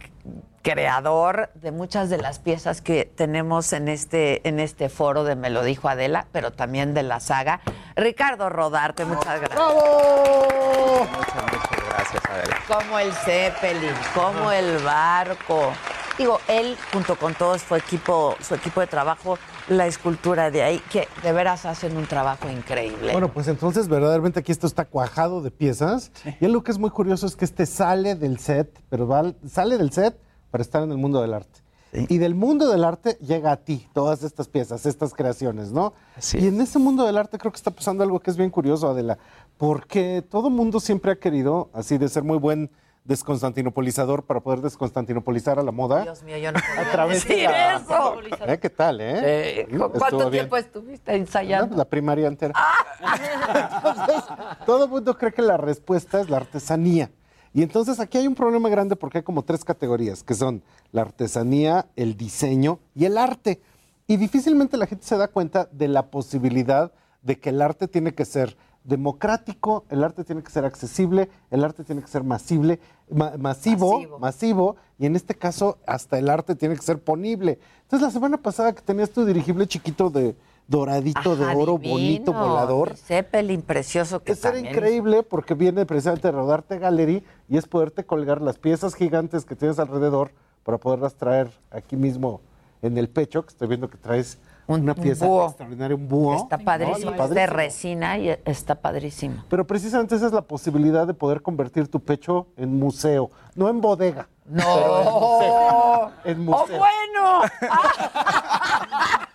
creador 0.64 1.52
de 1.56 1.72
muchas 1.72 2.10
de 2.10 2.18
las 2.18 2.40
piezas 2.40 2.82
que 2.82 3.06
tenemos 3.06 3.72
en 3.74 3.88
este, 3.90 4.48
en 4.48 4.60
este 4.60 4.90
foro 4.90 5.24
de 5.24 5.36
Me 5.36 5.50
lo 5.52 5.62
dijo 5.64 5.90
Adela, 5.90 6.26
pero 6.32 6.52
también 6.52 6.94
de 6.96 7.04
la 7.04 7.20
saga. 7.20 7.60
Ricardo 7.96 8.50
Rodarte, 8.50 9.06
muchas 9.06 9.40
gracias. 9.40 9.52
¡Bravo! 9.60 11.06
Muchas, 11.12 11.44
muchas 11.44 11.90
gracias, 11.90 12.24
Adela. 12.30 12.56
Como 12.68 12.98
el 13.00 13.12
Zeppelin, 13.14 13.92
como 14.16 14.52
el 14.52 14.78
barco. 14.80 15.72
Digo, 16.18 16.40
él 16.48 16.78
junto 16.94 17.16
con 17.18 17.34
todo 17.34 17.58
su 17.58 17.76
equipo, 17.76 18.36
su 18.40 18.54
equipo 18.56 18.80
de 18.82 18.88
trabajo 18.88 19.38
la 19.68 19.88
escultura 19.88 20.52
de 20.52 20.62
ahí, 20.62 20.80
que 20.92 21.08
de 21.24 21.32
veras 21.34 21.66
hacen 21.66 21.98
un 21.98 22.06
trabajo 22.06 22.50
increíble. 22.50 23.12
Bueno, 23.14 23.30
pues 23.34 23.48
entonces 23.48 23.88
verdaderamente 23.88 24.40
aquí 24.42 24.52
esto 24.52 24.68
está 24.68 24.86
cuajado 24.86 25.42
de 25.42 25.50
piezas. 25.52 26.12
Y 26.40 26.46
algo 26.46 26.64
que 26.64 26.72
es 26.72 26.78
muy 26.78 26.90
curioso 26.92 27.26
es 27.26 27.36
que 27.36 27.46
este 27.46 27.66
sale 27.66 28.16
del 28.16 28.38
set, 28.40 28.80
pero 28.90 29.08
va- 29.08 29.34
sale 29.50 29.78
del 29.78 29.92
set 29.92 30.16
para 30.54 30.62
estar 30.62 30.84
en 30.84 30.92
el 30.92 31.00
mundo 31.00 31.20
del 31.20 31.34
arte. 31.34 31.62
Y 32.10 32.20
del 32.20 32.36
mundo 32.36 32.70
del 32.70 32.84
arte 32.84 33.18
llega 33.22 33.52
a 33.52 33.58
ti 33.58 33.88
todas 33.92 34.22
estas 34.22 34.48
piezas, 34.48 34.86
estas 34.86 35.16
creaciones, 35.16 35.72
¿no? 35.72 35.94
Y 36.34 36.46
en 36.48 36.62
ese 36.62 36.78
mundo 36.78 37.08
del 37.08 37.18
arte 37.18 37.40
creo 37.40 37.52
que 37.52 37.58
está 37.58 37.72
pasando 37.72 38.04
algo 38.04 38.20
que 38.20 38.30
es 38.30 38.38
bien 38.38 38.52
curioso, 38.52 38.88
Adela, 38.88 39.18
porque 39.58 40.24
todo 40.30 40.52
mundo 40.52 40.80
siempre 40.80 41.12
ha 41.12 41.16
querido, 41.16 41.72
así 41.74 41.98
de 41.98 42.08
ser 42.08 42.22
muy 42.24 42.38
buen 42.38 42.70
desconstantinopolizador 43.04 44.24
para 44.26 44.42
poder 44.42 44.62
desconstantinopolizar 44.62 45.58
a 45.58 45.64
la 45.64 45.72
moda. 45.72 46.04
Dios 46.04 46.22
mío, 46.22 46.38
yo 46.38 46.52
no 46.52 46.60
a 46.78 46.92
través 46.92 47.28
de 47.28 47.34
decir 47.36 47.50
la- 47.50 47.76
eso. 47.78 48.14
¿Eh? 48.48 48.60
¿Qué 48.60 48.70
tal, 48.70 49.02
eh? 49.02 49.20
Eh, 49.24 49.68
estuvo 49.72 49.90
¿Cuánto 49.92 50.18
bien. 50.30 50.32
tiempo 50.32 50.58
estuviste 50.58 51.16
ensayando? 51.16 51.76
La 51.76 51.86
primaria 51.86 52.28
entera. 52.28 52.54
Entonces, 53.76 54.24
todo 54.68 54.84
el 54.86 54.90
mundo 54.92 55.18
cree 55.18 55.32
que 55.34 55.42
la 55.42 55.58
respuesta 55.58 56.22
es 56.22 56.30
la 56.30 56.38
artesanía. 56.38 57.10
Y 57.54 57.62
entonces 57.62 58.00
aquí 58.00 58.18
hay 58.18 58.28
un 58.28 58.36
problema 58.36 58.68
grande 58.70 58.96
porque 58.96 59.20
hay 59.20 59.24
como 59.24 59.44
tres 59.44 59.64
categorías, 59.64 60.24
que 60.24 60.34
son 60.34 60.64
la 60.92 61.02
artesanía, 61.02 61.88
el 61.96 62.18
diseño 62.18 62.80
y 62.96 63.06
el 63.06 63.18
arte. 63.18 63.62
Y 64.08 64.18
difícilmente 64.18 64.76
la 64.78 64.88
gente 64.88 65.06
se 65.06 65.18
da 65.18 65.28
cuenta 65.28 65.70
de 65.72 65.88
la 65.88 66.08
posibilidad 66.10 66.92
de 67.22 67.40
que 67.40 67.50
el 67.50 67.62
arte 67.62 67.88
tiene 67.88 68.14
que 68.14 68.26
ser 68.26 68.58
democrático, 68.84 69.86
el 69.90 70.04
arte 70.04 70.24
tiene 70.24 70.44
que 70.44 70.52
ser 70.52 70.66
accesible, 70.66 71.30
el 71.52 71.64
arte 71.64 71.84
tiene 71.84 72.02
que 72.02 72.08
ser 72.08 72.24
masible, 72.24 72.80
ma- 73.10 73.34
masivo, 73.38 73.94
Masivo. 74.00 74.20
masivo, 74.20 74.76
y 75.00 75.06
en 75.06 75.16
este 75.16 75.36
caso 75.36 75.78
hasta 75.86 76.18
el 76.18 76.30
arte 76.30 76.56
tiene 76.56 76.76
que 76.76 76.82
ser 76.82 77.00
ponible. 77.00 77.60
Entonces 77.84 78.08
la 78.08 78.12
semana 78.12 78.38
pasada 78.38 78.74
que 78.74 78.82
tenías 78.82 79.10
tu 79.12 79.26
dirigible 79.26 79.68
chiquito 79.68 80.10
de 80.10 80.36
doradito, 80.68 81.36
de 81.36 81.46
oro, 81.56 81.74
divino. 81.78 81.94
bonito, 81.94 82.34
volador, 82.34 82.96
Zeppelin 82.98 83.62
precioso 83.62 84.24
que 84.24 84.36
también- 84.36 84.68
increíble 84.68 85.24
porque 85.24 85.54
viene 85.54 85.86
precisamente 85.86 86.28
de 86.28 86.32
Rodarte 86.32 86.80
Gallery 86.80 87.24
y 87.50 87.58
es 87.58 87.68
poderte 87.68 88.06
colgar 88.06 88.42
las 88.42 88.58
piezas 88.58 88.96
gigantes 88.96 89.46
que 89.46 89.56
tienes 89.56 89.80
alrededor 89.80 90.32
para 90.64 90.78
poderlas 90.78 91.16
traer 91.16 91.50
aquí 91.72 91.96
mismo 91.96 92.42
en 92.82 92.98
el 92.98 93.10
pecho, 93.10 93.44
que 93.44 93.50
estoy 93.50 93.68
viendo 93.68 93.90
que 93.90 93.98
traes 93.98 94.38
una 94.66 94.96
pieza 94.96 95.26
extraordinaria, 95.26 95.96
un 95.96 96.08
búho. 96.08 96.36
Está 96.36 96.56
¿no? 96.58 96.64
padrísimo, 96.64 97.12
Está 97.12 97.26
es 97.26 97.30
de 97.32 97.48
resina 97.48 98.18
y 98.18 98.30
está 98.46 98.76
padrísimo. 98.76 99.44
Pero 99.50 99.68
precisamente 99.68 100.16
esa 100.16 100.28
es 100.28 100.32
la 100.32 100.42
posibilidad 100.42 101.06
de 101.06 101.14
poder 101.14 101.42
convertir 101.42 101.90
tu 101.90 102.00
pecho 102.00 102.48
en 102.56 102.80
museo, 102.80 103.30
no 103.56 103.68
en 103.68 103.82
bodega. 103.82 104.30
No. 104.46 104.64
en 104.64 105.06
museo. 105.14 106.12
En 106.26 106.46
museo. 106.46 106.76
¡Oh, 106.76 106.80
bueno! 106.80 107.42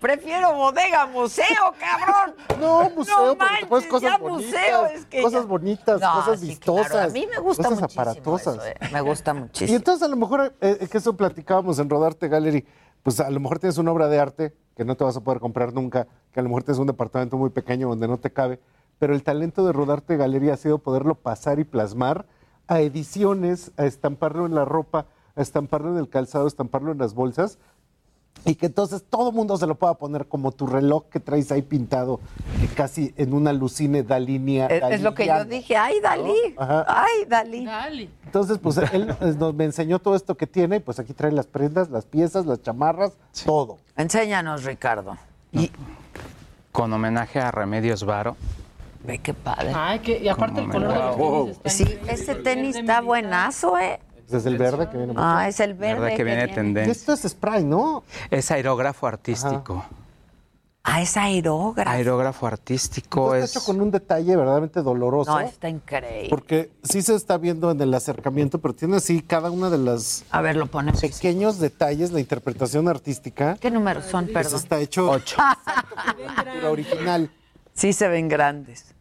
Prefiero 0.00 0.54
bodega 0.54 1.06
museo, 1.06 1.44
cabrón. 1.78 2.34
No, 2.60 2.88
museo, 2.90 3.26
no 3.26 3.36
porque 3.38 3.66
manches, 3.66 3.86
cosas 3.90 4.02
ya 4.02 4.16
bonitas, 4.18 4.46
museo, 4.52 4.86
es 4.86 5.04
que 5.06 5.22
cosas 5.22 5.42
ya- 5.42 5.46
bonitas, 5.48 6.00
No, 6.00 6.12
cosas 6.14 6.40
sí, 6.40 6.46
vistosas. 6.48 6.88
claro, 6.90 7.08
A 7.08 7.12
mí 7.12 7.26
me 7.30 7.38
gusta 7.38 7.62
cosas 7.64 7.80
muchísimo 7.80 8.02
aparatosas. 8.02 8.54
eso, 8.56 8.66
eh, 8.66 8.74
Me 8.92 9.00
gusta 9.02 9.30
Y 9.32 9.34
muchísimo. 9.34 9.76
entonces 9.76 10.02
a 10.02 10.08
lo 10.08 10.16
mejor, 10.16 10.54
eh, 10.60 10.88
que 10.90 10.98
eso 10.98 11.16
platicábamos 11.16 11.78
en 11.78 11.90
Rodarte 11.90 12.28
Gallery, 12.28 12.66
pues 13.02 13.20
a 13.20 13.28
lo 13.30 13.40
mejor 13.40 13.58
tienes 13.58 13.76
una 13.78 13.92
obra 13.92 14.08
de 14.08 14.18
arte 14.18 14.54
que 14.76 14.84
no 14.84 14.96
te 14.96 15.04
vas 15.04 15.16
a 15.16 15.20
poder 15.20 15.38
comprar 15.40 15.74
nunca, 15.74 16.06
que 16.32 16.40
a 16.40 16.42
lo 16.42 16.48
mejor 16.48 16.62
tienes 16.62 16.78
un 16.78 16.86
departamento 16.86 17.36
muy 17.36 17.50
pequeño 17.50 17.88
donde 17.88 18.08
no 18.08 18.16
te 18.18 18.32
cabe, 18.32 18.58
pero 18.98 19.14
el 19.14 19.22
talento 19.22 19.66
de 19.66 19.72
Rodarte 19.72 20.16
Gallery 20.16 20.48
ha 20.50 20.56
sido 20.56 20.78
poderlo 20.78 21.14
pasar 21.14 21.58
y 21.58 21.64
plasmar 21.64 22.26
a 22.68 22.80
ediciones, 22.80 23.72
a 23.76 23.84
estamparlo 23.84 24.46
en 24.46 24.54
la 24.54 24.64
ropa, 24.64 25.06
a 25.36 25.40
estamparlo 25.42 25.90
en 25.90 25.98
el 25.98 26.08
calzado, 26.08 26.44
a 26.44 26.48
estamparlo 26.48 26.92
en 26.92 26.98
las 26.98 27.14
bolsas, 27.14 27.58
y 28.44 28.54
que 28.54 28.66
entonces 28.66 29.04
todo 29.08 29.32
mundo 29.32 29.56
se 29.56 29.66
lo 29.66 29.74
pueda 29.74 29.94
poner 29.94 30.26
como 30.26 30.52
tu 30.52 30.66
reloj 30.66 31.04
que 31.10 31.20
traes 31.20 31.52
ahí 31.52 31.62
pintado, 31.62 32.20
eh, 32.62 32.68
casi 32.74 33.12
en 33.16 33.34
una 33.34 33.52
lucine 33.52 34.02
dalinea. 34.02 34.66
Es, 34.66 34.82
es 34.94 35.02
lo 35.02 35.14
que 35.14 35.26
yo 35.26 35.44
dije. 35.44 35.76
¡Ay, 35.76 36.00
Dalí! 36.00 36.54
¡Ay, 36.58 37.24
Dalí! 37.28 38.10
Entonces, 38.24 38.58
pues 38.58 38.78
él 38.92 39.14
nos 39.38 39.54
me 39.54 39.64
enseñó 39.64 39.98
todo 39.98 40.14
esto 40.14 40.36
que 40.36 40.46
tiene, 40.46 40.76
y 40.76 40.80
pues 40.80 40.98
aquí 40.98 41.12
trae 41.12 41.32
las 41.32 41.46
prendas, 41.46 41.90
las 41.90 42.06
piezas, 42.06 42.46
las 42.46 42.62
chamarras, 42.62 43.12
todo. 43.44 43.78
Enséñanos, 43.96 44.64
Ricardo. 44.64 45.16
Con 46.72 46.92
homenaje 46.92 47.40
a 47.40 47.50
Remedios 47.50 48.04
Varo. 48.04 48.36
Ve 49.04 49.18
qué 49.18 49.34
padre. 49.34 49.72
Ay, 49.74 49.98
que, 50.00 50.18
y 50.18 50.28
aparte 50.28 50.60
el 50.60 50.68
color 50.68 50.92
de 50.92 50.98
los 50.98 51.16
wow. 51.16 51.44
tenis 51.46 51.56
está 51.56 51.70
Sí, 51.70 51.98
ese 52.06 52.34
tenis 52.34 52.76
está 52.76 53.00
buenazo, 53.00 53.78
¿eh? 53.78 53.98
Es 54.32 54.46
el 54.46 54.58
verde 54.58 54.88
que 54.90 54.96
viene. 54.96 55.14
Ah, 55.16 55.46
es 55.48 55.60
el 55.60 55.74
verde. 55.74 56.00
¿Verdad 56.00 56.16
que 56.16 56.24
viene 56.24 56.46
de 56.46 56.54
tendencia? 56.54 56.92
esto 56.92 57.12
es 57.12 57.22
spray, 57.32 57.64
¿no? 57.64 58.04
Es 58.30 58.50
aerógrafo 58.50 59.06
artístico. 59.06 59.84
Ah, 60.82 61.02
es 61.02 61.14
aerógrafo. 61.18 61.90
Aerógrafo 61.90 62.46
artístico 62.46 63.34
Está 63.34 63.44
es... 63.44 63.50
hecho 63.50 63.64
con 63.66 63.82
un 63.82 63.90
detalle 63.90 64.34
verdaderamente 64.34 64.80
doloroso. 64.80 65.30
No, 65.30 65.38
está 65.40 65.68
increíble. 65.68 66.30
Porque 66.30 66.70
sí 66.82 67.02
se 67.02 67.14
está 67.14 67.36
viendo 67.36 67.70
en 67.70 67.80
el 67.82 67.92
acercamiento, 67.92 68.58
pero 68.60 68.72
tiene 68.74 68.96
así 68.96 69.20
cada 69.20 69.50
una 69.50 69.68
de 69.68 69.76
las 69.76 70.24
A 70.30 70.40
ver, 70.40 70.56
lo 70.56 70.66
ponemos. 70.66 71.00
pequeños 71.02 71.58
detalles, 71.58 72.12
la 72.12 72.20
interpretación 72.20 72.88
artística. 72.88 73.58
¿Qué 73.60 73.70
números 73.70 74.06
son, 74.06 74.24
Pues 74.24 74.46
perdón? 74.46 74.58
está 74.60 74.80
hecho 74.80 75.20
la 76.62 76.70
original. 76.70 77.30
Sí 77.74 77.92
se 77.92 78.08
ven 78.08 78.28
grandes. 78.28 78.94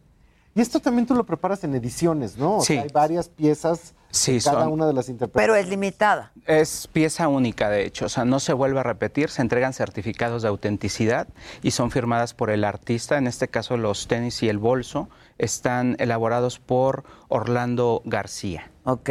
Y 0.60 0.62
esto 0.62 0.82
también 0.82 1.05
tú 1.07 1.16
lo 1.16 1.24
preparas 1.24 1.64
en 1.64 1.74
ediciones, 1.74 2.38
¿no? 2.38 2.57
O 2.57 2.62
Sí. 2.62 2.74
sea, 2.74 2.82
hay 2.84 2.89
varias 2.89 3.30
piezas 3.30 3.93
Sí, 4.12 4.34
de 4.34 4.41
cada 4.41 4.64
son- 4.66 4.74
una 4.74 4.88
de 4.88 4.91
las 4.91 5.07
interpretaciones. 5.07 5.41
Pero 5.41 5.55
es 5.55 5.70
limitada. 5.70 6.34
Es 6.45 6.86
pieza 6.91 7.30
única, 7.30 7.70
de 7.70 7.86
hecho, 7.86 8.07
o 8.07 8.10
sea, 8.10 8.26
no 8.26 8.41
se 8.41 8.51
vuelve 8.51 8.82
a 8.82 8.84
repetir, 8.84 9.30
se 9.30 9.41
entregan 9.41 9.72
certificados 9.72 10.41
de 10.41 10.49
autenticidad 10.49 11.30
y 11.64 11.72
son 11.72 11.91
firmadas 11.91 12.34
por 12.34 12.49
el 12.49 12.66
artista. 12.66 13.18
En 13.18 13.28
este 13.28 13.47
caso, 13.47 13.78
los 13.78 14.07
tenis 14.10 14.43
y 14.43 14.49
el 14.49 14.57
bolso 14.57 15.07
están 15.38 15.95
elaborados 15.97 16.60
por 16.60 17.05
Orlando 17.30 18.01
García. 18.03 18.70
Ok. 18.84 19.10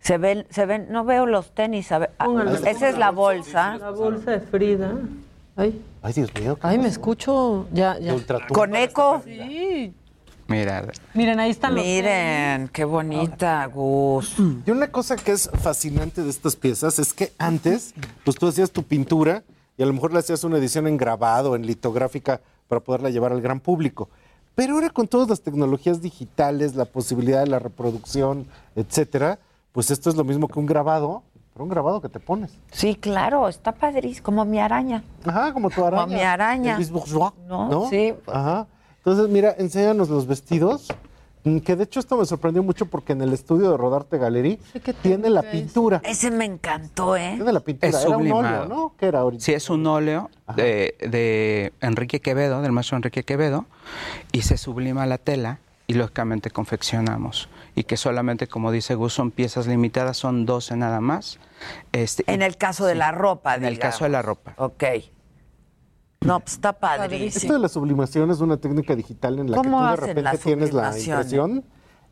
Se 0.00 0.18
ven, 0.18 0.44
se 0.50 0.66
ven, 0.66 0.88
no 0.90 1.04
veo 1.04 1.24
los 1.26 1.52
tenis. 1.54 1.92
A 1.92 1.98
ver, 1.98 2.10
ah, 2.18 2.24
Póngale. 2.24 2.68
esa 2.68 2.88
es 2.88 2.98
la 2.98 3.12
bolsa. 3.12 3.76
La 3.78 3.90
bolsa 3.90 4.32
de 4.32 4.40
Frida. 4.40 4.90
Ay, 5.54 5.80
Ay, 6.02 6.12
Dios 6.14 6.34
mío. 6.34 6.56
¿qué 6.56 6.66
ay 6.66 6.78
me 6.78 6.88
escucho. 6.88 7.68
Ya, 7.72 7.96
ya. 8.00 8.16
Con 8.52 8.74
eco. 8.74 9.22
Sí. 9.24 9.94
Mira, 10.48 10.86
Miren, 11.14 11.40
ahí 11.40 11.50
están 11.50 11.74
los 11.74 11.84
Miren, 11.84 12.68
qué 12.68 12.84
bonita, 12.84 13.64
Gus. 13.66 14.36
Y 14.66 14.70
una 14.70 14.90
cosa 14.90 15.16
que 15.16 15.32
es 15.32 15.50
fascinante 15.60 16.22
de 16.22 16.30
estas 16.30 16.56
piezas 16.56 16.98
es 16.98 17.14
que 17.14 17.32
antes, 17.38 17.94
pues 18.24 18.36
tú 18.36 18.48
hacías 18.48 18.70
tu 18.70 18.82
pintura 18.82 19.44
y 19.78 19.82
a 19.82 19.86
lo 19.86 19.92
mejor 19.92 20.12
le 20.12 20.18
hacías 20.18 20.44
una 20.44 20.58
edición 20.58 20.86
en 20.86 20.96
grabado, 20.96 21.56
en 21.56 21.66
litográfica, 21.66 22.40
para 22.68 22.80
poderla 22.80 23.10
llevar 23.10 23.32
al 23.32 23.40
gran 23.40 23.60
público. 23.60 24.08
Pero 24.54 24.74
ahora 24.74 24.90
con 24.90 25.08
todas 25.08 25.28
las 25.28 25.40
tecnologías 25.40 26.02
digitales, 26.02 26.74
la 26.74 26.84
posibilidad 26.84 27.40
de 27.40 27.46
la 27.46 27.58
reproducción, 27.58 28.46
etcétera, 28.76 29.38
pues 29.72 29.90
esto 29.90 30.10
es 30.10 30.16
lo 30.16 30.24
mismo 30.24 30.48
que 30.48 30.58
un 30.58 30.66
grabado, 30.66 31.22
pero 31.54 31.64
un 31.64 31.70
grabado 31.70 32.00
que 32.00 32.08
te 32.08 32.20
pones. 32.20 32.50
Sí, 32.70 32.94
claro, 32.94 33.48
está 33.48 33.72
padrísimo, 33.72 34.24
como 34.24 34.44
mi 34.44 34.58
araña. 34.58 35.02
Ajá, 35.24 35.52
como 35.52 35.70
tu 35.70 35.84
araña. 35.84 36.02
Como 36.02 36.14
mi 36.14 36.22
araña. 36.22 36.78
Bourgeois, 36.90 37.32
¿No? 37.46 37.68
¿no? 37.68 37.88
Sí. 37.88 38.14
Ajá. 38.26 38.66
Entonces, 39.04 39.28
mira, 39.28 39.54
enséñanos 39.58 40.08
los 40.08 40.26
vestidos. 40.28 40.86
mm, 41.44 41.58
Que 41.58 41.74
de 41.74 41.84
hecho 41.84 41.98
esto 41.98 42.16
me 42.16 42.24
sorprendió 42.24 42.62
mucho 42.62 42.86
porque 42.86 43.12
en 43.14 43.20
el 43.22 43.32
estudio 43.32 43.72
de 43.72 43.76
Rodarte 43.76 44.16
Gallery 44.16 44.60
tiene 45.02 45.28
la 45.28 45.42
pintura. 45.42 46.00
Ese 46.04 46.30
me 46.30 46.44
encantó, 46.44 47.16
¿eh? 47.16 47.32
Tiene 47.34 47.52
la 47.52 47.60
pintura. 47.60 47.88
Es 47.88 48.04
Era 48.04 48.16
un 48.16 48.30
óleo. 48.30 48.66
¿no? 48.66 48.94
¿Qué 48.96 49.06
era 49.06 49.20
ahorita? 49.20 49.44
Sí, 49.44 49.52
es 49.52 49.68
un 49.68 49.84
óleo 49.86 50.30
de, 50.54 50.94
de 51.00 51.72
Enrique 51.80 52.20
Quevedo, 52.20 52.62
del 52.62 52.70
maestro 52.70 52.96
Enrique 52.96 53.24
Quevedo, 53.24 53.66
y 54.30 54.42
se 54.42 54.56
sublima 54.56 55.04
la 55.06 55.18
tela 55.18 55.58
y 55.88 55.94
lógicamente 55.94 56.50
confeccionamos. 56.50 57.48
Y 57.74 57.84
que 57.84 57.96
solamente, 57.96 58.46
como 58.46 58.70
dice 58.70 58.94
Gus, 58.94 59.12
son 59.14 59.32
piezas 59.32 59.66
limitadas, 59.66 60.16
son 60.16 60.46
12 60.46 60.76
nada 60.76 61.00
más. 61.00 61.40
Este, 61.90 62.22
En 62.32 62.42
el 62.42 62.56
caso 62.56 62.86
de 62.86 62.94
la 62.94 63.10
ropa, 63.10 63.56
en 63.56 63.64
el 63.64 63.80
caso 63.80 64.04
de 64.04 64.10
la 64.10 64.22
ropa. 64.22 64.54
Ok. 64.58 64.84
No, 66.24 66.40
pues 66.40 66.54
está 66.54 66.72
padrísimo. 66.72 67.40
Esto 67.42 67.52
de 67.54 67.58
la 67.58 67.68
sublimación 67.68 68.30
es 68.30 68.40
una 68.40 68.56
técnica 68.56 68.94
digital 68.94 69.38
en 69.38 69.50
la 69.50 69.56
que 69.58 69.62
tú 69.62 69.70
¿Cómo 69.70 69.86
de 69.90 69.96
repente 69.96 70.22
la 70.22 70.36
tienes 70.36 70.72
la 70.72 70.92
sublimación, 70.92 71.50
impresión 71.50 71.64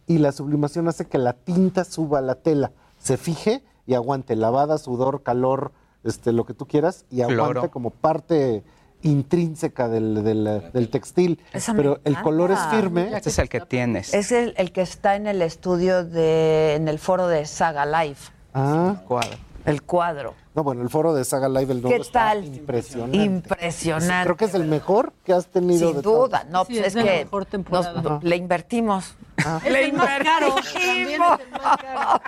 y 0.07 0.19
la 0.19 0.33
sublimación 0.33 0.89
hace 0.89 1.07
que 1.07 1.19
la 1.19 1.33
tinta 1.35 1.85
suba 1.85 2.19
a 2.19 2.23
la 2.23 2.35
tela, 2.37 2.73
se 2.99 3.17
fije 3.17 3.63
y 3.87 3.95
aguante 3.95 4.37
lavada, 4.37 4.79
sudor, 4.79 5.23
calor, 5.23 5.73
este, 6.05 6.33
lo 6.33 6.45
que 6.45 6.55
tú 6.55 6.67
quieras 6.67 7.05
y 7.11 7.23
aguante 7.23 7.53
Cloro. 7.53 7.71
como 7.71 7.91
parte 7.91 8.63
intrínseca 9.03 9.89
del, 9.89 10.23
del- 10.23 10.71
del 10.73 10.91
textil. 10.91 11.41
Esa 11.53 11.75
Pero 11.75 12.01
el 12.05 12.21
color 12.21 12.51
es 12.51 12.59
firme. 12.71 13.11
Este 13.17 13.31
es 13.31 13.39
el 13.39 13.49
que 13.49 13.61
tienes. 13.61 14.13
Es 14.13 14.31
el, 14.33 14.53
el 14.59 14.73
que 14.73 14.83
está 14.83 15.17
en 15.17 15.27
el 15.27 15.41
estudio 15.43 16.05
de, 16.05 16.75
en 16.75 16.87
el 16.89 16.99
foro 16.99 17.27
de 17.27 17.47
Saga 17.47 17.87
Life, 17.87 18.31
Ah, 18.53 18.97
Cuadro. 19.07 19.37
El 19.65 19.83
cuadro. 19.83 20.35
no, 20.55 20.63
bueno, 20.65 20.83
el 20.83 20.89
foro 20.91 21.13
de 21.15 21.25
Saga 21.25 21.49
Live, 21.49 21.73
el 21.73 21.83
nuevo 21.83 21.89
¿Qué 21.91 21.97
está 22.03 22.31
tal? 22.31 22.45
impresionante. 22.45 23.17
Impresionante. 23.19 24.25
Creo 24.25 24.37
que 24.37 24.45
es 24.47 24.55
el 24.55 24.65
mejor 24.65 25.13
que 25.25 25.33
has 25.33 25.47
tenido. 25.47 25.89
Sin 25.89 25.97
de 25.99 26.03
todos. 26.03 26.29
duda, 26.31 26.45
no, 26.51 26.65
Sí, 26.65 26.75
pues 26.75 26.87
es 26.89 26.97
es 26.97 27.05
que 27.05 27.25
mejor 27.25 27.43
nos- 27.43 27.51
temporada. 27.51 28.21
le 28.23 28.37
invertimos. 28.37 29.15
Es 29.65 29.75
el 29.75 29.93
más 29.95 30.09
caro. 30.23 30.55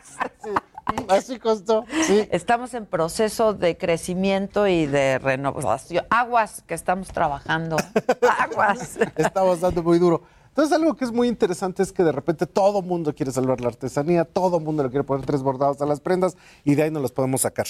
Así 1.09 1.39
costó, 1.39 1.85
sí. 2.07 2.29
Estamos 2.33 2.75
en 2.75 2.87
proceso 2.87 3.55
de 3.55 3.77
crecimiento 3.79 4.67
y 4.67 4.87
de 4.87 5.19
renovación. 5.19 6.05
Aguas 6.11 6.63
que 6.67 6.75
estamos 6.75 7.09
trabajando. 7.09 7.77
Aguas. 8.41 8.99
Estamos 9.17 9.61
dando 9.61 9.83
muy 9.83 9.99
duro. 9.99 10.23
Entonces, 10.53 10.77
algo 10.77 10.95
que 10.95 11.07
es 11.07 11.13
muy 11.13 11.29
interesante 11.29 11.83
es 11.83 11.93
que 11.93 12.05
de 12.05 12.13
repente 12.13 12.47
todo 12.47 12.83
mundo 12.83 13.15
quiere 13.15 13.33
salvar 13.33 13.63
la 13.63 13.69
artesanía, 13.69 14.27
todo 14.27 14.61
mundo 14.61 14.83
le 14.83 14.91
quiere 14.91 15.03
poner 15.03 15.25
tres 15.25 15.43
bordados 15.43 15.81
a 15.81 15.87
las 15.87 16.01
prendas 16.01 16.37
y 16.63 16.75
de 16.75 16.83
ahí 16.83 16.91
no 16.91 17.01
los 17.01 17.11
podemos 17.11 17.41
sacar. 17.41 17.67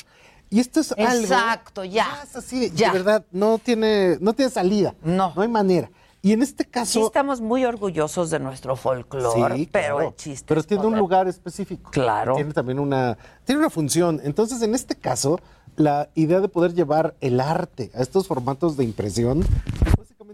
Y 0.51 0.59
esto 0.59 0.81
es 0.81 0.91
algo. 0.91 1.23
Exacto, 1.23 1.85
ya. 1.85 2.09
es 2.25 2.35
así, 2.35 2.71
de 2.71 2.91
verdad, 2.91 3.25
no 3.31 3.59
tiene, 3.59 4.19
no 4.21 4.33
tiene 4.33 4.51
salida. 4.51 4.97
No. 5.05 5.33
No 5.37 5.43
hay 5.43 5.49
manera. 5.49 5.93
Y 6.23 6.33
en 6.33 6.43
este 6.43 6.65
caso. 6.65 6.93
Sí, 6.93 7.07
estamos 7.07 7.41
muy 7.41 7.65
orgullosos 7.65 8.31
de 8.31 8.41
nuestro 8.41 8.75
folclore, 8.75 9.57
Sí, 9.57 9.69
pero 9.71 9.97
claro. 9.97 10.09
el 10.11 10.17
chiste. 10.17 10.45
Pero 10.49 10.61
es 10.61 10.67
tiene 10.67 10.85
un 10.85 10.99
lugar 10.99 11.29
específico. 11.29 11.91
Claro. 11.93 12.35
Tiene 12.35 12.53
también 12.53 12.81
una, 12.81 13.17
tiene 13.45 13.61
una 13.61 13.71
función. 13.71 14.21
Entonces, 14.25 14.61
en 14.63 14.75
este 14.75 14.97
caso, 14.97 15.39
la 15.77 16.09
idea 16.15 16.41
de 16.41 16.49
poder 16.49 16.75
llevar 16.75 17.15
el 17.21 17.41
arte 17.41 17.91
a 17.95 18.03
estos 18.03 18.27
formatos 18.27 18.77
de 18.77 18.85
impresión, 18.85 19.45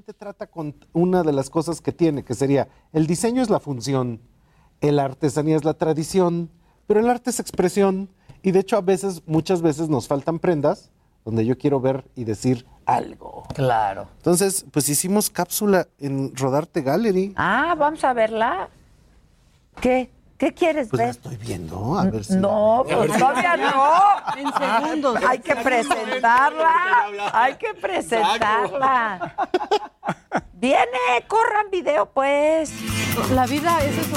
trata 0.02 0.46
con 0.46 0.74
una 0.92 1.22
de 1.22 1.32
las 1.32 1.50
cosas 1.50 1.80
que 1.80 1.92
tiene, 1.92 2.24
que 2.24 2.34
sería, 2.34 2.68
el 2.92 3.06
diseño 3.06 3.42
es 3.42 3.50
la 3.50 3.60
función, 3.60 4.20
la 4.80 5.04
artesanía 5.04 5.56
es 5.56 5.64
la 5.64 5.74
tradición, 5.74 6.50
pero 6.86 7.00
el 7.00 7.08
arte 7.08 7.30
es 7.30 7.40
expresión. 7.40 8.08
Y 8.42 8.52
de 8.52 8.60
hecho, 8.60 8.76
a 8.76 8.80
veces, 8.80 9.22
muchas 9.26 9.62
veces 9.62 9.88
nos 9.88 10.06
faltan 10.06 10.38
prendas 10.38 10.90
donde 11.24 11.44
yo 11.44 11.58
quiero 11.58 11.80
ver 11.80 12.04
y 12.14 12.24
decir 12.24 12.64
algo. 12.86 13.44
Claro. 13.54 14.08
Entonces, 14.16 14.64
pues 14.70 14.88
hicimos 14.88 15.28
cápsula 15.28 15.86
en 15.98 16.34
Rodarte 16.34 16.80
Gallery. 16.80 17.34
Ah, 17.36 17.74
vamos 17.76 18.02
a 18.02 18.14
verla. 18.14 18.70
¿Qué? 19.80 20.10
¿Qué 20.38 20.54
quieres 20.54 20.88
Pues 20.88 20.98
la 20.98 21.04
ver? 21.06 21.10
estoy 21.16 21.36
viendo, 21.36 21.98
a 21.98 22.04
ver 22.04 22.24
si. 22.24 22.34
No, 22.36 22.84
pues 22.88 23.12
si- 23.12 23.18
todavía 23.18 23.56
no. 23.56 24.36
En 24.36 24.52
segundos. 24.54 25.18
Hay 25.28 25.40
que 25.40 25.56
presentarla. 25.56 27.06
Hay 27.32 27.54
que 27.56 27.74
presentarla. 27.74 29.34
Viene, 30.52 30.86
corran 31.26 31.70
video, 31.72 32.06
pues. 32.10 32.70
La 33.32 33.46
vida 33.46 33.82
es 33.84 33.98
eso. 33.98 34.16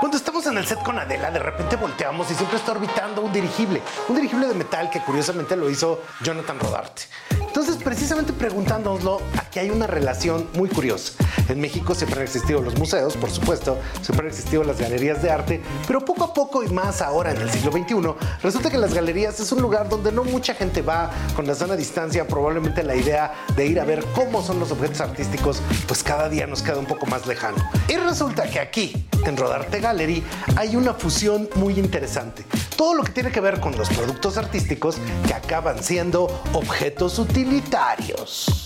Cuando 0.00 0.18
estamos 0.18 0.46
en 0.46 0.58
el 0.58 0.66
set 0.66 0.82
con 0.82 0.98
Adela, 0.98 1.30
de 1.30 1.38
repente 1.38 1.76
volteamos 1.76 2.30
y 2.30 2.34
siempre 2.34 2.58
está 2.58 2.72
orbitando 2.72 3.22
un 3.22 3.32
dirigible, 3.32 3.80
un 4.08 4.16
dirigible 4.16 4.46
de 4.46 4.54
metal 4.54 4.90
que 4.90 5.00
curiosamente 5.00 5.56
lo 5.56 5.70
hizo 5.70 6.02
Jonathan 6.22 6.60
Rodarte. 6.60 7.02
Entonces, 7.56 7.82
precisamente 7.82 8.34
preguntándonoslo, 8.34 9.22
aquí 9.38 9.60
hay 9.60 9.70
una 9.70 9.86
relación 9.86 10.46
muy 10.56 10.68
curiosa. 10.68 11.14
En 11.48 11.58
México 11.58 11.94
siempre 11.94 12.20
han 12.20 12.26
existido 12.26 12.60
los 12.60 12.78
museos, 12.78 13.16
por 13.16 13.30
supuesto, 13.30 13.78
siempre 14.02 14.26
han 14.26 14.32
existido 14.34 14.62
las 14.62 14.78
galerías 14.78 15.22
de 15.22 15.30
arte, 15.30 15.62
pero 15.86 16.04
poco 16.04 16.24
a 16.24 16.34
poco 16.34 16.62
y 16.62 16.68
más 16.68 17.00
ahora 17.00 17.30
en 17.30 17.40
el 17.40 17.50
siglo 17.50 17.72
XXI, 17.72 17.94
resulta 18.42 18.70
que 18.70 18.76
las 18.76 18.92
galerías 18.92 19.40
es 19.40 19.52
un 19.52 19.62
lugar 19.62 19.88
donde 19.88 20.12
no 20.12 20.22
mucha 20.22 20.52
gente 20.52 20.82
va 20.82 21.10
con 21.34 21.46
la 21.46 21.54
sana 21.54 21.76
distancia, 21.76 22.28
probablemente 22.28 22.82
la 22.82 22.94
idea 22.94 23.32
de 23.56 23.64
ir 23.64 23.80
a 23.80 23.86
ver 23.86 24.04
cómo 24.14 24.42
son 24.42 24.60
los 24.60 24.70
objetos 24.70 25.00
artísticos, 25.00 25.62
pues 25.88 26.02
cada 26.02 26.28
día 26.28 26.46
nos 26.46 26.60
queda 26.60 26.76
un 26.76 26.84
poco 26.84 27.06
más 27.06 27.26
lejano. 27.26 27.56
Y 27.88 27.96
resulta 27.96 28.50
que 28.50 28.60
aquí, 28.60 29.08
en 29.24 29.34
Rodarte 29.34 29.80
Gallery, 29.80 30.22
hay 30.56 30.76
una 30.76 30.92
fusión 30.92 31.48
muy 31.54 31.78
interesante. 31.78 32.44
Todo 32.76 32.94
lo 32.94 33.04
que 33.04 33.12
tiene 33.12 33.32
que 33.32 33.40
ver 33.40 33.58
con 33.58 33.76
los 33.76 33.88
productos 33.88 34.36
artísticos 34.36 34.98
que 35.26 35.34
acaban 35.34 35.82
siendo 35.82 36.24
objetos 36.52 37.18
utilitarios. 37.18 38.64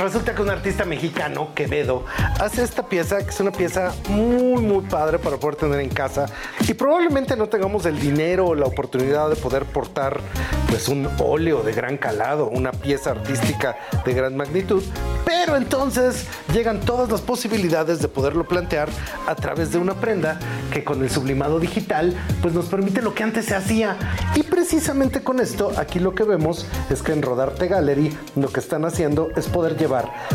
Resulta 0.00 0.32
que 0.32 0.42
un 0.42 0.50
artista 0.50 0.84
mexicano, 0.84 1.48
Quevedo, 1.56 2.04
hace 2.38 2.62
esta 2.62 2.86
pieza, 2.86 3.18
que 3.18 3.30
es 3.30 3.40
una 3.40 3.50
pieza 3.50 3.92
muy, 4.08 4.62
muy 4.62 4.84
padre 4.84 5.18
para 5.18 5.38
poder 5.38 5.56
tener 5.56 5.80
en 5.80 5.88
casa. 5.88 6.26
Y 6.68 6.74
probablemente 6.74 7.36
no 7.36 7.48
tengamos 7.48 7.84
el 7.84 7.98
dinero 7.98 8.46
o 8.46 8.54
la 8.54 8.66
oportunidad 8.66 9.28
de 9.28 9.34
poder 9.34 9.64
portar 9.64 10.20
pues 10.68 10.86
un 10.86 11.08
óleo 11.18 11.64
de 11.64 11.72
gran 11.72 11.96
calado, 11.96 12.48
una 12.48 12.70
pieza 12.70 13.10
artística 13.10 13.76
de 14.04 14.14
gran 14.14 14.36
magnitud. 14.36 14.84
Pero 15.24 15.56
entonces 15.56 16.26
llegan 16.52 16.80
todas 16.80 17.10
las 17.10 17.20
posibilidades 17.20 18.00
de 18.00 18.06
poderlo 18.06 18.46
plantear 18.46 18.88
a 19.26 19.34
través 19.34 19.72
de 19.72 19.78
una 19.78 19.94
prenda 19.94 20.38
que 20.72 20.84
con 20.84 21.02
el 21.02 21.10
sublimado 21.10 21.58
digital 21.58 22.14
pues 22.40 22.54
nos 22.54 22.66
permite 22.66 23.02
lo 23.02 23.14
que 23.14 23.24
antes 23.24 23.46
se 23.46 23.56
hacía. 23.56 23.96
Y 24.36 24.44
precisamente 24.44 25.22
con 25.22 25.40
esto 25.40 25.72
aquí 25.76 25.98
lo 25.98 26.14
que 26.14 26.22
vemos 26.22 26.66
es 26.88 27.02
que 27.02 27.12
en 27.12 27.22
Rodarte 27.22 27.66
Gallery 27.66 28.16
lo 28.36 28.48
que 28.48 28.60
están 28.60 28.84
haciendo 28.84 29.30
es 29.34 29.48
poder 29.48 29.76
llevar 29.76 29.87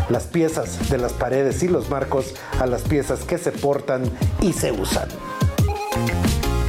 las 0.10 0.24
piezas 0.24 0.90
de 0.90 0.98
las 0.98 1.14
paredes 1.14 1.64
y 1.64 1.68
los 1.68 1.90
marcos 1.90 2.34
a 2.60 2.66
las 2.66 2.82
piezas 2.82 3.22
que 3.22 3.38
se 3.38 3.52
portan 3.52 4.04
y 4.42 4.54
se 4.54 4.72
usan. 4.72 5.08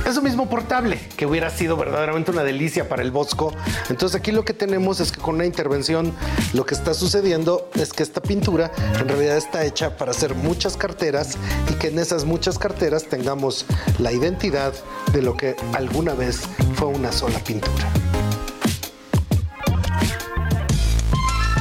Eso 0.07 0.21
mismo 0.21 0.51
portable, 0.51 1.01
que 1.17 1.25
hubiera 1.25 1.49
sido 1.49 1.79
verdaderamente 1.79 2.31
una 2.31 2.45
delicia 2.45 2.91
para 2.91 3.03
el 3.03 3.11
Bosco. 3.11 3.55
Entonces 3.89 4.21
aquí 4.21 4.33
lo 4.33 4.45
que 4.45 4.53
tenemos 4.53 5.01
es 5.01 5.11
que 5.11 5.21
con 5.21 5.37
una 5.37 5.47
intervención 5.47 6.13
lo 6.53 6.67
que 6.67 6.75
está 6.75 6.93
sucediendo 6.93 7.71
es 7.75 7.95
que 7.95 8.03
esta 8.03 8.21
pintura 8.21 8.71
en 9.01 9.09
realidad 9.09 9.39
está 9.39 9.65
hecha 9.65 9.97
para 9.97 10.11
hacer 10.11 10.35
muchas 10.35 10.77
carteras 10.77 11.39
y 11.71 11.75
que 11.77 11.89
en 11.89 11.99
esas 11.99 12.27
muchas 12.27 12.59
carteras 12.59 13.05
tengamos 13.05 13.65
la 13.99 14.13
identidad 14.13 14.75
de 15.15 15.23
lo 15.23 15.39
que 15.39 15.57
alguna 15.73 16.13
vez 16.13 16.43
fue 16.75 16.89
una 16.89 17.11
sola 17.11 17.39
pintura. 17.39 18.04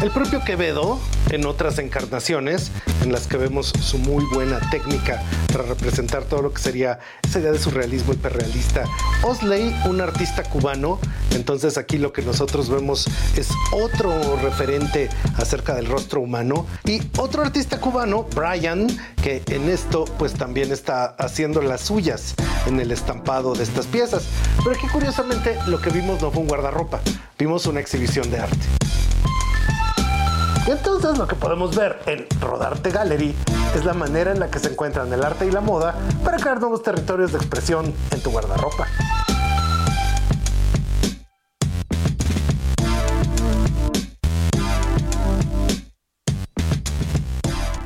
El 0.03 0.11
propio 0.11 0.43
Quevedo, 0.43 0.99
en 1.29 1.45
otras 1.45 1.79
encarnaciones, 1.79 2.71
en 3.03 3.13
las 3.13 3.25
que 3.25 3.37
vemos 3.37 3.71
su 3.81 3.97
muy 3.97 4.25
buena 4.33 4.59
técnica 4.69 5.23
para 5.47 5.63
representar 5.63 6.25
todo 6.25 6.41
lo 6.41 6.53
que 6.53 6.61
sería 6.61 6.99
esa 7.21 7.39
idea 7.39 7.53
de 7.53 7.57
surrealismo 7.57 8.11
hiperrealista. 8.11 8.83
Osley, 9.21 9.73
un 9.85 10.01
artista 10.01 10.43
cubano, 10.43 10.99
entonces 11.31 11.77
aquí 11.77 11.99
lo 11.99 12.11
que 12.11 12.21
nosotros 12.21 12.69
vemos 12.69 13.07
es 13.37 13.47
otro 13.71 14.11
referente 14.41 15.07
acerca 15.37 15.73
del 15.73 15.85
rostro 15.85 16.19
humano. 16.19 16.67
Y 16.83 17.01
otro 17.17 17.41
artista 17.41 17.79
cubano, 17.79 18.23
Brian, 18.35 18.87
que 19.23 19.41
en 19.51 19.69
esto 19.69 20.03
pues 20.19 20.33
también 20.33 20.73
está 20.73 21.15
haciendo 21.17 21.61
las 21.61 21.79
suyas 21.79 22.35
en 22.67 22.77
el 22.81 22.91
estampado 22.91 23.55
de 23.55 23.63
estas 23.63 23.85
piezas. 23.87 24.25
Pero 24.57 24.71
aquí 24.71 24.87
curiosamente 24.87 25.57
lo 25.67 25.79
que 25.79 25.91
vimos 25.91 26.21
no 26.21 26.29
fue 26.29 26.41
un 26.41 26.49
guardarropa, 26.49 26.99
vimos 27.39 27.67
una 27.67 27.79
exhibición 27.79 28.29
de 28.29 28.39
arte. 28.39 28.82
Y 30.65 30.71
entonces 30.71 31.17
lo 31.17 31.27
que 31.27 31.35
podemos 31.35 31.75
ver 31.75 31.99
en 32.05 32.25
Rodarte 32.39 32.89
Gallery 32.89 33.35
es 33.75 33.83
la 33.83 33.93
manera 33.93 34.31
en 34.31 34.39
la 34.39 34.49
que 34.49 34.59
se 34.59 34.69
encuentran 34.69 35.11
el 35.11 35.23
arte 35.23 35.45
y 35.45 35.51
la 35.51 35.59
moda 35.59 35.93
para 36.23 36.37
crear 36.37 36.59
nuevos 36.61 36.81
territorios 36.81 37.33
de 37.33 37.37
expresión 37.37 37.93
en 38.11 38.23
tu 38.23 38.31
guardarropa. 38.31 38.87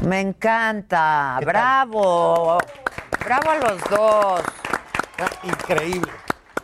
Me 0.02 0.22
encanta. 0.22 1.40
Bravo. 1.44 2.60
Bravo 3.26 3.52
a 3.52 3.56
los 3.58 3.82
dos. 3.90 4.42
Ah, 5.20 5.30
Increíble. 5.44 6.12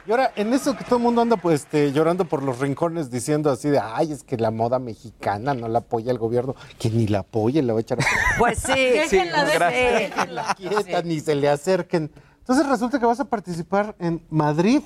Y 0.06 0.12
ahora, 0.12 0.34
en 0.36 0.52
eso 0.52 0.76
que 0.76 0.84
todo 0.84 0.98
el 0.98 1.04
mundo 1.04 1.22
anda 1.22 1.38
pues 1.38 1.62
este, 1.62 1.94
llorando 1.94 2.26
por 2.26 2.44
los 2.44 2.60
rincones 2.60 3.10
diciendo 3.10 3.50
así 3.50 3.70
de, 3.70 3.80
ay, 3.80 4.12
es 4.12 4.24
que 4.24 4.36
la 4.36 4.52
moda 4.52 4.78
mexicana 4.78 5.54
no 5.54 5.70
la 5.70 5.80
apoya 5.80 6.12
el 6.12 6.18
gobierno, 6.18 6.56
que 6.78 6.90
ni 6.90 7.08
la 7.08 7.20
apoye, 7.20 7.62
le 7.62 7.72
va 7.72 7.80
a 7.80 7.82
echar 7.82 8.00
a... 8.02 8.06
Pues 8.38 8.60
sí. 8.60 8.74
Déjenla, 8.74 9.46
sí, 9.48 9.76
déjenla. 9.76 10.56
Quieta, 10.56 11.02
ni 11.04 11.22
se 11.22 11.36
le 11.36 11.48
acerquen. 11.48 12.12
Entonces 12.40 12.68
resulta 12.68 13.00
que 13.00 13.06
vas 13.06 13.22
a 13.22 13.26
participar 13.26 13.96
en 14.00 14.22
Madrid. 14.30 14.82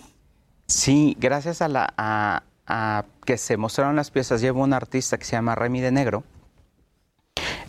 Sí, 0.67 1.17
gracias 1.19 1.63
a, 1.63 1.67
la, 1.67 1.91
a, 1.97 2.43
a 2.67 3.05
que 3.25 3.37
se 3.37 3.57
mostraron 3.57 3.95
las 3.95 4.11
piezas, 4.11 4.39
llevo 4.39 4.61
un 4.61 4.73
artista 4.73 5.17
que 5.17 5.25
se 5.25 5.31
llama 5.31 5.55
Remy 5.55 5.81
de 5.81 5.91
Negro. 5.91 6.23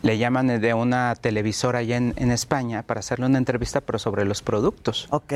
Le 0.03 0.19
llaman 0.19 0.61
de 0.61 0.75
una 0.75 1.15
televisora 1.15 1.79
allá 1.79 1.97
en, 1.97 2.13
en 2.17 2.31
España 2.31 2.83
para 2.83 3.01
hacerle 3.01 3.27
una 3.27 3.39
entrevista, 3.39 3.81
pero 3.81 3.99
sobre 3.99 4.27
los 4.27 4.43
productos. 4.43 5.09
Ok. 5.11 5.33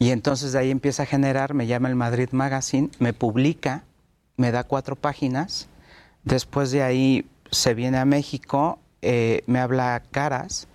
Y 0.00 0.10
entonces 0.10 0.52
de 0.52 0.58
ahí 0.58 0.70
empieza 0.72 1.02
a 1.04 1.06
generar, 1.06 1.54
me 1.54 1.66
llama 1.68 1.88
el 1.88 1.94
Madrid 1.94 2.30
Magazine, 2.32 2.88
me 2.98 3.12
publica, 3.12 3.84
me 4.36 4.50
da 4.50 4.64
cuatro 4.64 4.96
páginas. 4.96 5.68
Después 6.24 6.70
de 6.72 6.82
ahí 6.82 7.28
se 7.52 7.74
viene 7.74 7.98
a 7.98 8.04
México, 8.06 8.78
eh, 9.02 9.42
me 9.46 9.60
habla 9.60 10.02
Caras, 10.10 10.66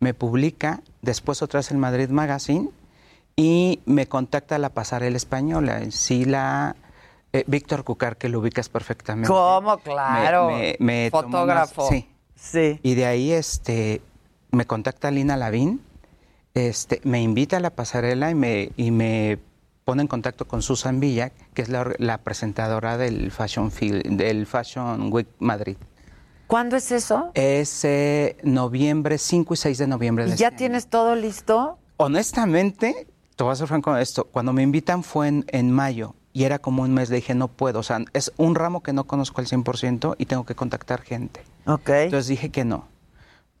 me 0.00 0.14
publica, 0.14 0.80
después 1.00 1.42
otra 1.42 1.60
vez 1.60 1.70
el 1.70 1.78
Madrid 1.78 2.08
Magazine 2.10 2.70
y 3.36 3.80
me 3.86 4.08
contacta 4.08 4.58
la 4.58 4.68
pasarela 4.70 5.16
española, 5.16 5.80
sí 5.90 6.24
la 6.24 6.74
eh, 7.32 7.44
Víctor 7.46 7.84
Cucar, 7.84 8.16
que 8.16 8.28
lo 8.28 8.40
ubicas 8.40 8.68
perfectamente. 8.68 9.28
¿Cómo? 9.28 9.78
Claro. 9.78 10.48
Me- 10.50 10.76
me- 10.80 11.04
me 11.04 11.10
tomó 11.10 11.44
unas- 11.44 11.70
Fotógrafo. 11.72 11.88
sí. 11.88 12.08
Sí. 12.34 12.80
Y 12.82 12.94
de 12.96 13.06
ahí 13.06 13.30
este, 13.32 14.02
me 14.50 14.66
contacta 14.66 15.12
Lina 15.12 15.36
Lavín, 15.36 15.80
este, 16.54 17.00
me 17.04 17.22
invita 17.22 17.56
a 17.56 17.60
la 17.60 17.70
pasarela 17.70 18.30
y 18.30 18.34
me, 18.34 18.70
y 18.76 18.90
me 18.90 19.38
pone 19.84 20.02
en 20.02 20.08
contacto 20.08 20.46
con 20.46 20.62
Susan 20.62 21.00
Villa, 21.00 21.32
que 21.54 21.62
es 21.62 21.68
la, 21.68 21.80
or- 21.80 21.96
la 21.98 22.18
presentadora 22.18 22.96
del 22.98 23.30
Fashion, 23.30 23.70
del 23.80 24.46
Fashion 24.46 25.12
Week 25.12 25.26
Madrid. 25.38 25.76
¿Cuándo 26.46 26.76
es 26.76 26.92
eso? 26.92 27.30
Es 27.34 27.84
eh, 27.84 28.36
noviembre, 28.42 29.16
5 29.18 29.54
y 29.54 29.56
6 29.56 29.78
de 29.78 29.86
noviembre. 29.86 30.24
de 30.26 30.30
¿Y 30.30 30.32
ya 30.32 30.34
este 30.34 30.46
año. 30.46 30.56
tienes 30.58 30.86
todo 30.88 31.14
listo? 31.16 31.78
Honestamente, 31.96 33.06
te 33.36 33.42
voy 33.44 33.52
a 33.52 33.56
ser 33.56 33.66
franco 33.68 33.90
con 33.90 33.98
esto. 33.98 34.24
Cuando 34.24 34.52
me 34.52 34.62
invitan 34.62 35.02
fue 35.02 35.28
en, 35.28 35.44
en 35.48 35.72
mayo 35.72 36.14
y 36.34 36.44
era 36.44 36.58
como 36.58 36.82
un 36.82 36.92
mes. 36.92 37.08
Le 37.08 37.16
dije, 37.16 37.34
no 37.34 37.48
puedo. 37.48 37.80
O 37.80 37.82
sea, 37.82 38.00
es 38.12 38.32
un 38.36 38.54
ramo 38.54 38.82
que 38.82 38.92
no 38.92 39.04
conozco 39.04 39.40
al 39.40 39.46
100% 39.46 40.14
y 40.18 40.26
tengo 40.26 40.44
que 40.44 40.54
contactar 40.54 41.00
gente. 41.00 41.40
Ok. 41.66 41.88
Entonces 41.88 42.26
dije 42.28 42.50
que 42.50 42.64
no. 42.66 42.86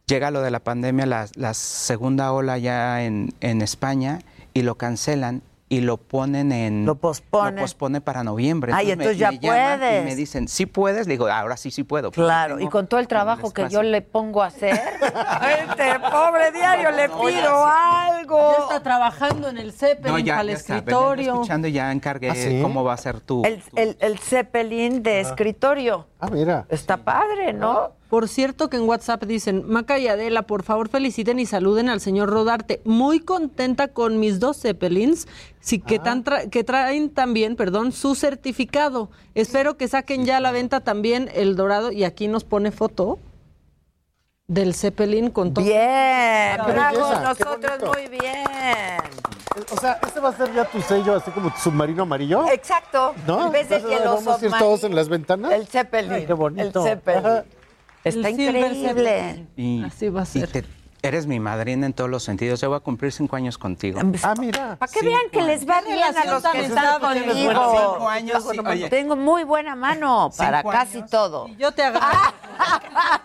Llega 0.06 0.30
lo 0.30 0.42
de 0.42 0.50
la 0.50 0.60
pandemia, 0.60 1.06
la, 1.06 1.26
la 1.36 1.54
segunda 1.54 2.32
ola 2.32 2.58
ya 2.58 3.04
en, 3.04 3.34
en 3.40 3.62
España 3.62 4.18
y 4.52 4.62
lo 4.62 4.74
cancelan 4.76 5.42
y 5.72 5.80
lo 5.80 5.96
ponen 5.96 6.52
en... 6.52 6.84
Lo 6.84 6.96
posponen. 6.96 7.54
Lo 7.54 7.62
pospone 7.62 8.02
para 8.02 8.22
noviembre. 8.22 8.72
Ay, 8.74 8.90
entonces 8.90 9.16
ya 9.16 9.30
me 9.32 9.38
puedes. 9.38 10.02
Y 10.02 10.04
me 10.04 10.14
dicen, 10.14 10.46
¿sí 10.46 10.66
puedes? 10.66 11.06
Le 11.06 11.14
digo, 11.14 11.28
ahora 11.28 11.56
sí, 11.56 11.70
sí 11.70 11.82
puedo. 11.82 12.10
Claro, 12.10 12.60
y 12.60 12.68
con 12.68 12.88
todo 12.88 13.00
el 13.00 13.08
trabajo 13.08 13.54
que 13.54 13.70
yo 13.70 13.82
le 13.82 14.02
pongo 14.02 14.42
a 14.42 14.48
hacer, 14.48 14.74
este 15.00 15.98
pobre 16.10 16.52
diario 16.52 16.90
le 16.90 17.08
pido 17.08 17.64
algo. 17.66 18.52
Ya 18.58 18.62
está 18.64 18.82
trabajando 18.82 19.48
en 19.48 19.56
el 19.56 19.72
Zeppelin 19.72 20.12
No, 20.12 20.18
ya, 20.18 20.34
para 20.34 20.42
el 20.42 20.48
ya 20.48 20.54
está, 20.56 20.76
escritorio. 20.76 21.32
escuchando 21.32 21.68
y 21.68 21.72
ya 21.72 21.90
encargué 21.90 22.28
¿Ah, 22.28 22.34
sí? 22.34 22.60
cómo 22.60 22.84
va 22.84 22.92
a 22.92 22.98
ser. 22.98 23.22
El, 23.42 23.62
el, 23.76 23.96
el 23.98 24.18
Zeppelin 24.18 25.02
de 25.02 25.20
escritorio. 25.20 26.06
Ah, 26.24 26.28
mira. 26.30 26.66
Está 26.68 26.98
padre, 26.98 27.52
¿no? 27.52 27.90
Por 28.08 28.28
cierto 28.28 28.70
que 28.70 28.76
en 28.76 28.84
WhatsApp 28.88 29.24
dicen, 29.24 29.64
Maca 29.66 29.98
y 29.98 30.06
Adela, 30.06 30.42
por 30.42 30.62
favor 30.62 30.88
feliciten 30.88 31.40
y 31.40 31.46
saluden 31.46 31.88
al 31.88 32.00
señor 32.00 32.30
Rodarte. 32.30 32.80
Muy 32.84 33.18
contenta 33.18 33.88
con 33.88 34.20
mis 34.20 34.38
dos 34.38 34.60
Zeppelins, 34.60 35.26
sí, 35.58 35.80
que, 35.80 35.98
tan 35.98 36.22
tra- 36.22 36.48
que 36.48 36.62
traen 36.62 37.10
también, 37.10 37.56
perdón, 37.56 37.90
su 37.90 38.14
certificado. 38.14 39.10
Espero 39.34 39.76
que 39.76 39.88
saquen 39.88 40.24
ya 40.24 40.36
a 40.36 40.40
la 40.40 40.52
venta 40.52 40.78
también 40.78 41.28
el 41.34 41.56
dorado 41.56 41.90
y 41.90 42.04
aquí 42.04 42.28
nos 42.28 42.44
pone 42.44 42.70
foto 42.70 43.18
del 44.46 44.74
Zeppelin 44.74 45.28
con 45.30 45.54
todo. 45.54 45.64
Bien, 45.64 46.60
qué 46.64 46.72
bravo, 46.72 47.00
nosotros 47.20 47.96
muy 47.96 48.06
bien. 48.06 49.00
O 49.70 49.80
sea, 49.80 49.98
¿este 50.02 50.20
va 50.20 50.28
a 50.30 50.36
ser 50.36 50.52
ya 50.54 50.64
tu 50.64 50.80
sello, 50.82 51.16
así 51.16 51.30
como 51.30 51.50
tu 51.52 51.58
submarino 51.58 52.02
amarillo? 52.04 52.46
Exacto. 52.50 53.14
¿No? 53.26 53.46
En 53.46 53.52
vez 53.52 53.68
de 53.68 53.82
que 53.82 53.96
los 54.00 54.24
¿Vamos 54.24 54.42
a 54.42 54.46
ir 54.46 54.52
todos 54.58 54.84
en 54.84 54.94
las 54.94 55.08
ventanas? 55.08 55.52
El 55.52 55.66
Zeppelin. 55.66 56.12
Ay, 56.12 56.26
qué 56.26 56.32
bonito. 56.32 56.80
El 56.86 56.90
Zeppelin. 56.90 57.26
Ajá. 57.26 57.44
Está 58.04 58.28
El 58.28 58.40
increíble. 58.40 59.46
Y, 59.56 59.84
Así 59.84 60.08
va 60.08 60.20
a 60.22 60.24
y 60.24 60.26
ser. 60.26 60.50
te- 60.50 60.64
eres 61.02 61.26
mi 61.26 61.38
madrina 61.40 61.86
en 61.86 61.92
todos 61.92 62.08
los 62.10 62.22
sentidos. 62.22 62.60
Yo 62.60 62.68
voy 62.68 62.76
a 62.76 62.80
cumplir 62.80 63.12
cinco 63.12 63.36
años 63.36 63.58
contigo. 63.58 64.00
Ah, 64.22 64.34
mira. 64.38 64.76
Para 64.76 64.90
que 64.90 65.02
vean 65.04 65.20
que 65.30 65.42
les 65.42 65.68
va 65.68 65.80
bien 65.82 65.98
a 66.16 66.24
los 66.24 66.42
que 66.44 66.60
están 66.64 67.00
conmigo. 67.00 67.26
bueno, 67.44 67.72
cinco 67.94 68.08
años, 68.08 68.44
sí, 68.50 68.58
oye. 68.58 68.88
Tengo 68.88 69.16
muy 69.16 69.44
buena 69.44 69.74
mano 69.76 70.30
para 70.36 70.62
casi 70.62 70.98
años. 70.98 71.10
todo. 71.10 71.48
Yo 71.58 71.72
te 71.72 71.82
agarro. 71.82 72.08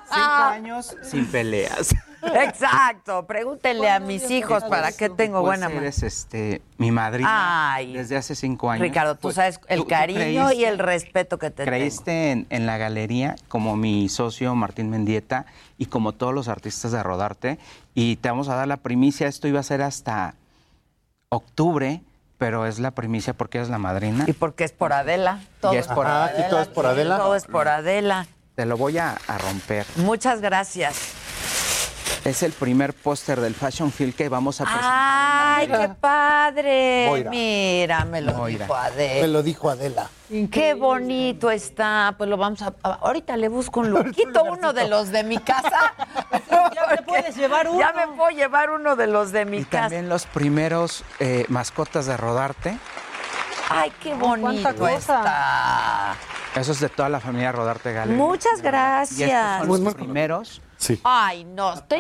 Cinco 0.10 0.44
años 0.44 0.96
sin 1.04 1.26
peleas. 1.30 1.94
Exacto. 2.22 3.26
Pregúntenle 3.28 3.90
a 3.90 4.00
mis 4.00 4.30
hijos 4.32 4.64
para 4.66 4.92
qué 4.92 5.10
tengo 5.10 5.42
Pues 5.42 5.60
buena 5.60 5.76
eres 5.76 6.04
este, 6.04 6.62
mi 6.78 6.92
madrina 6.92 7.74
Ay. 7.74 7.94
desde 7.94 8.18
hace 8.18 8.36
cinco 8.36 8.70
años. 8.72 8.82
Ricardo, 8.82 9.16
tú 9.16 9.22
Pues, 9.24 9.36
sabes 9.36 9.60
el 9.68 9.80
tú- 9.80 9.84
tú 9.84 9.90
cariño 9.90 10.20
y 10.52 10.56
creíste- 10.56 10.68
el 10.68 10.80
respeto 10.80 11.38
que 11.38 11.50
te 11.50 11.64
tengo. 11.64 11.70
Creíste 11.70 12.46
en, 12.50 12.66
la 12.66 12.78
galería 12.78 13.36
como 13.48 13.76
mi 13.76 14.10
socio 14.10 14.54
Martín 14.56 14.90
Mendieta 14.90 15.46
y 15.78 15.86
como 15.88 16.12
todos 16.14 16.34
los 16.34 16.48
artistas 16.48 16.92
de 16.92 17.02
Rodarte. 17.04 17.60
Y 17.94 18.16
te 18.18 18.30
vamos 18.30 18.50
a 18.50 18.56
dar 18.56 18.68
la 18.68 18.78
primicia. 18.78 19.28
Esto 19.28 19.48
iba 19.48 19.60
a 19.60 19.64
ser 19.64 19.82
hasta 19.82 20.36
octubre, 21.30 22.02
pero 22.38 22.66
es 22.66 22.80
la 22.80 22.92
primicia 22.92 23.34
porque 23.34 23.58
eres 23.60 23.70
la 23.70 23.78
madrina. 23.78 24.26
Y 24.28 24.34
porque 24.34 24.64
es 24.64 24.72
por 24.72 24.94
Adela. 24.94 25.40
Todo 25.62 25.74
Y 25.74 25.78
es 25.78 25.88
por 25.88 26.06
Ajá, 26.06 26.26
aquí 26.26 26.42
todo 26.50 26.62
es 26.62 26.68
por 26.68 26.86
Adela. 26.86 27.18
Todo 27.18 27.36
es 27.36 27.46
por 27.46 27.68
Adela. 27.68 28.28
Te 28.56 28.66
lo 28.66 28.76
voy 28.78 28.98
a, 28.98 29.18
a 29.28 29.38
romper. 29.38 29.86
Muchas 29.98 30.42
gracias. 30.42 30.96
Es 32.26 32.44
el 32.44 32.52
primer 32.52 32.94
póster 32.94 33.40
del 33.40 33.56
Fashion 33.56 33.92
Film 33.92 34.12
que 34.12 34.28
vamos 34.28 34.60
a 34.60 34.66
presentar. 34.66 34.92
¡Ay, 34.94 35.68
qué 35.68 35.90
padre! 36.00 37.06
Moira. 37.10 37.30
Mira, 37.32 38.06
me 38.06 38.22
lo 38.22 38.34
Moira. 38.34 38.66
dijo 38.66 38.74
Me 38.74 38.80
Adela. 38.86 39.28
lo 39.28 39.44
dijo 39.44 39.70
Adela. 39.70 40.10
Qué 40.52 40.74
bonito 40.74 41.50
está. 41.52 42.16
Pues 42.18 42.30
lo 42.30 42.36
vamos 42.36 42.62
a. 42.62 42.74
Ahorita 42.84 43.38
le 43.38 43.48
busco 43.48 43.80
un 43.80 43.92
lookito, 43.94 44.44
uno 44.44 44.74
de 44.74 44.90
los 44.90 45.10
de 45.10 45.24
mi 45.24 45.38
casa. 45.38 45.94
Ya 46.76 46.96
te 46.96 47.02
puedes 47.04 47.36
llevar 47.36 47.68
uno. 47.70 47.80
Ya 47.80 47.92
me 47.94 48.08
puedo 48.16 48.30
llevar 48.32 48.70
uno 48.70 48.96
de 48.96 49.08
los 49.08 49.32
de 49.32 49.46
mi 49.46 49.60
Y 49.60 49.64
casa. 49.66 49.84
también 49.84 50.10
los 50.10 50.26
primeros 50.26 51.04
eh, 51.20 51.46
mascotas 51.50 52.06
de 52.06 52.18
Rodarte. 52.18 52.78
Ay, 53.70 53.92
qué 54.02 54.12
cuánta 54.12 54.48
bonito 54.48 54.76
cosa. 54.76 54.96
está. 54.98 56.16
Eso 56.60 56.72
es 56.74 56.80
de 56.80 56.90
toda 56.90 57.10
la 57.10 57.20
familia 57.20 57.52
Rodarte 57.52 57.94
Galería. 57.94 58.22
Muchas 58.24 58.46
Y 58.54 58.56
estos 58.58 58.62
gracias. 58.64 59.66
son 59.66 59.84
los 59.84 59.96
primeros. 59.96 60.62
Sí. 60.78 61.00
Ay, 61.04 61.44
no, 61.44 61.74
está 61.74 61.98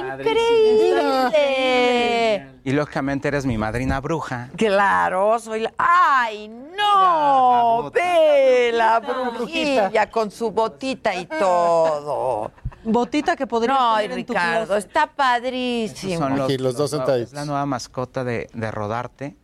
increíble. 1.17 2.47
Y 2.63 2.71
lógicamente 2.71 3.27
eres 3.27 3.45
mi 3.45 3.57
madrina 3.57 3.99
bruja. 3.99 4.49
Claro, 4.55 5.39
soy 5.39 5.61
la. 5.61 5.73
¡Ay, 5.77 6.47
no! 6.47 7.89
Ve 7.91 8.71
la 8.73 8.99
brujilla 8.99 10.09
con 10.09 10.31
su 10.31 10.51
botita 10.51 11.15
y 11.15 11.25
todo. 11.25 12.51
Botita 12.83 13.35
que 13.35 13.47
podrías 13.47 13.77
No, 13.77 13.97
tener 13.97 14.17
en 14.19 14.25
tu 14.25 14.33
Ricardo, 14.33 14.77
está 14.77 15.07
padrísimo. 15.07 16.19
son 16.19 16.41
Aquí, 16.41 16.57
los 16.57 16.77
dos 16.77 16.91
sentaditos. 16.91 17.29
Es 17.29 17.33
la 17.33 17.45
nueva 17.45 17.65
mascota 17.65 18.23
de, 18.23 18.49
de 18.53 18.71
Rodarte. 18.71 19.35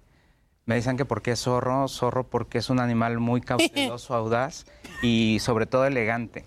Me 0.66 0.76
dicen 0.76 0.96
que 0.96 1.04
porque 1.04 1.32
es 1.32 1.42
zorro, 1.42 1.90
zorro 1.90 2.30
porque 2.30 2.60
es 2.60 2.70
un 2.70 2.80
animal 2.80 3.20
muy 3.20 3.42
cauteloso, 3.42 4.14
audaz 4.16 4.66
y 5.02 5.40
sobre 5.42 5.66
todo 5.66 5.86
elegante. 5.86 6.46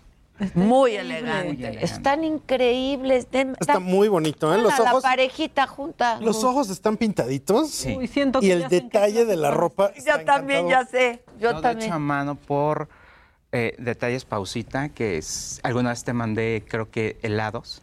Muy 0.55 0.93
increíble. 0.93 1.19
elegante. 1.19 1.51
Elegante. 1.67 1.85
Están 1.85 2.25
increíbles. 2.25 3.31
Den- 3.31 3.57
Está 3.61 3.79
muy 3.81 4.09
bonito, 4.09 4.55
¿eh? 4.55 4.59
Los 4.59 4.75
a 4.79 4.83
la 4.83 4.91
ojos, 4.93 5.03
parejita 5.03 5.67
junta. 5.67 6.19
los 6.21 6.45
ojos 6.45 6.69
están 6.71 6.97
pintaditos. 6.97 7.71
Sí. 7.71 7.97
Uy, 7.97 8.07
siento 8.07 8.41
que 8.41 8.47
Y 8.47 8.51
el 8.51 8.69
detalle 8.69 9.25
de 9.25 9.37
la 9.37 9.51
ropa. 9.51 9.93
Yo 9.95 9.99
está 9.99 10.25
también, 10.25 10.69
ya 10.69 10.85
sé. 10.85 11.23
Yo 11.41 11.51
Todo 11.53 11.63
también. 11.63 11.89
hecho 11.89 11.95
a 11.95 11.99
mano 11.99 12.35
por 12.35 12.89
eh, 13.53 13.75
Detalles 13.79 14.25
Pausita, 14.25 14.91
que 14.91 15.17
es, 15.19 15.61
alguna 15.63 15.91
vez 15.91 16.05
te 16.05 16.13
mandé, 16.13 16.65
creo 16.69 16.91
que 16.91 17.19
helados. 17.23 17.83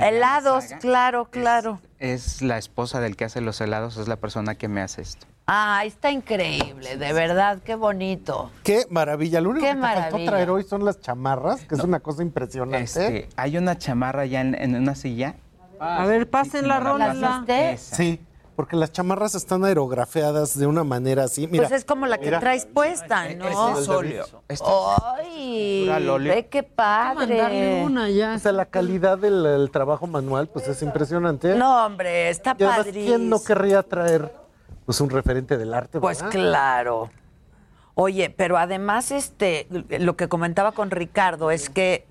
Helados, 0.00 0.64
claro, 0.80 1.26
claro. 1.30 1.80
Es 1.98 2.42
la 2.42 2.58
esposa 2.58 3.00
del 3.00 3.16
que 3.16 3.24
hace 3.24 3.40
los 3.40 3.60
helados, 3.60 3.96
es 3.96 4.06
la 4.08 4.16
persona 4.16 4.54
que 4.54 4.68
me 4.68 4.80
hace 4.80 5.02
esto. 5.02 5.26
Ah, 5.52 5.82
está 5.84 6.12
increíble, 6.12 6.96
de 6.96 7.12
verdad, 7.12 7.58
qué 7.64 7.74
bonito. 7.74 8.52
Qué 8.62 8.86
maravilla. 8.88 9.40
Lo 9.40 9.50
único 9.50 9.66
Qué 9.66 9.72
que 9.72 9.76
te 9.78 9.82
faltó 9.82 10.00
maravilla. 10.02 10.30
traer 10.30 10.50
hoy 10.50 10.62
son 10.62 10.84
las 10.84 11.00
chamarras, 11.00 11.62
que 11.62 11.74
es 11.74 11.82
una 11.82 11.98
cosa 11.98 12.22
impresionante. 12.22 12.84
Este, 12.84 13.28
hay 13.34 13.56
una 13.56 13.76
chamarra 13.76 14.26
ya 14.26 14.42
en, 14.42 14.54
en 14.54 14.76
una 14.76 14.94
silla. 14.94 15.34
A 15.80 16.06
ver, 16.06 16.30
pasen 16.30 16.68
la 16.68 16.78
¿La 16.78 16.80
rola. 16.92 17.06
pasaste? 17.08 17.72
Esa. 17.72 17.96
Sí, 17.96 18.20
porque 18.54 18.76
las 18.76 18.92
chamarras 18.92 19.34
están 19.34 19.64
aerografeadas 19.64 20.56
de 20.56 20.68
una 20.68 20.84
manera 20.84 21.24
así. 21.24 21.48
Mira, 21.48 21.66
pues 21.66 21.80
es 21.80 21.84
como 21.84 22.06
la 22.06 22.18
que 22.18 22.26
mira. 22.26 22.38
traes 22.38 22.66
puesta, 22.66 23.24
¿no? 23.34 23.48
Este 23.48 23.80
es 23.80 23.88
óleo. 23.88 24.26
Este 24.46 24.64
Ay, 25.18 25.88
ve 26.28 26.46
qué 26.48 26.62
padre. 26.62 27.82
una 27.84 28.08
ya. 28.08 28.34
O 28.34 28.38
sea, 28.38 28.52
la 28.52 28.66
calidad 28.66 29.18
del 29.18 29.44
el 29.44 29.70
trabajo 29.72 30.06
manual, 30.06 30.46
pues 30.48 30.68
es 30.68 30.80
impresionante. 30.82 31.56
No, 31.56 31.86
hombre, 31.86 32.28
está 32.28 32.54
padrísimo. 32.54 33.04
¿quién 33.06 33.28
no 33.28 33.42
querría 33.42 33.82
traer 33.82 34.38
pues 34.90 35.00
un 35.00 35.10
referente 35.10 35.56
del 35.56 35.72
arte? 35.72 36.00
Pues 36.00 36.18
verdad? 36.18 36.32
claro. 36.32 37.10
Oye, 37.94 38.28
pero 38.28 38.58
además, 38.58 39.12
este, 39.12 39.68
lo 39.70 40.16
que 40.16 40.28
comentaba 40.28 40.72
con 40.72 40.90
Ricardo 40.90 41.52
es 41.52 41.70
que, 41.70 42.08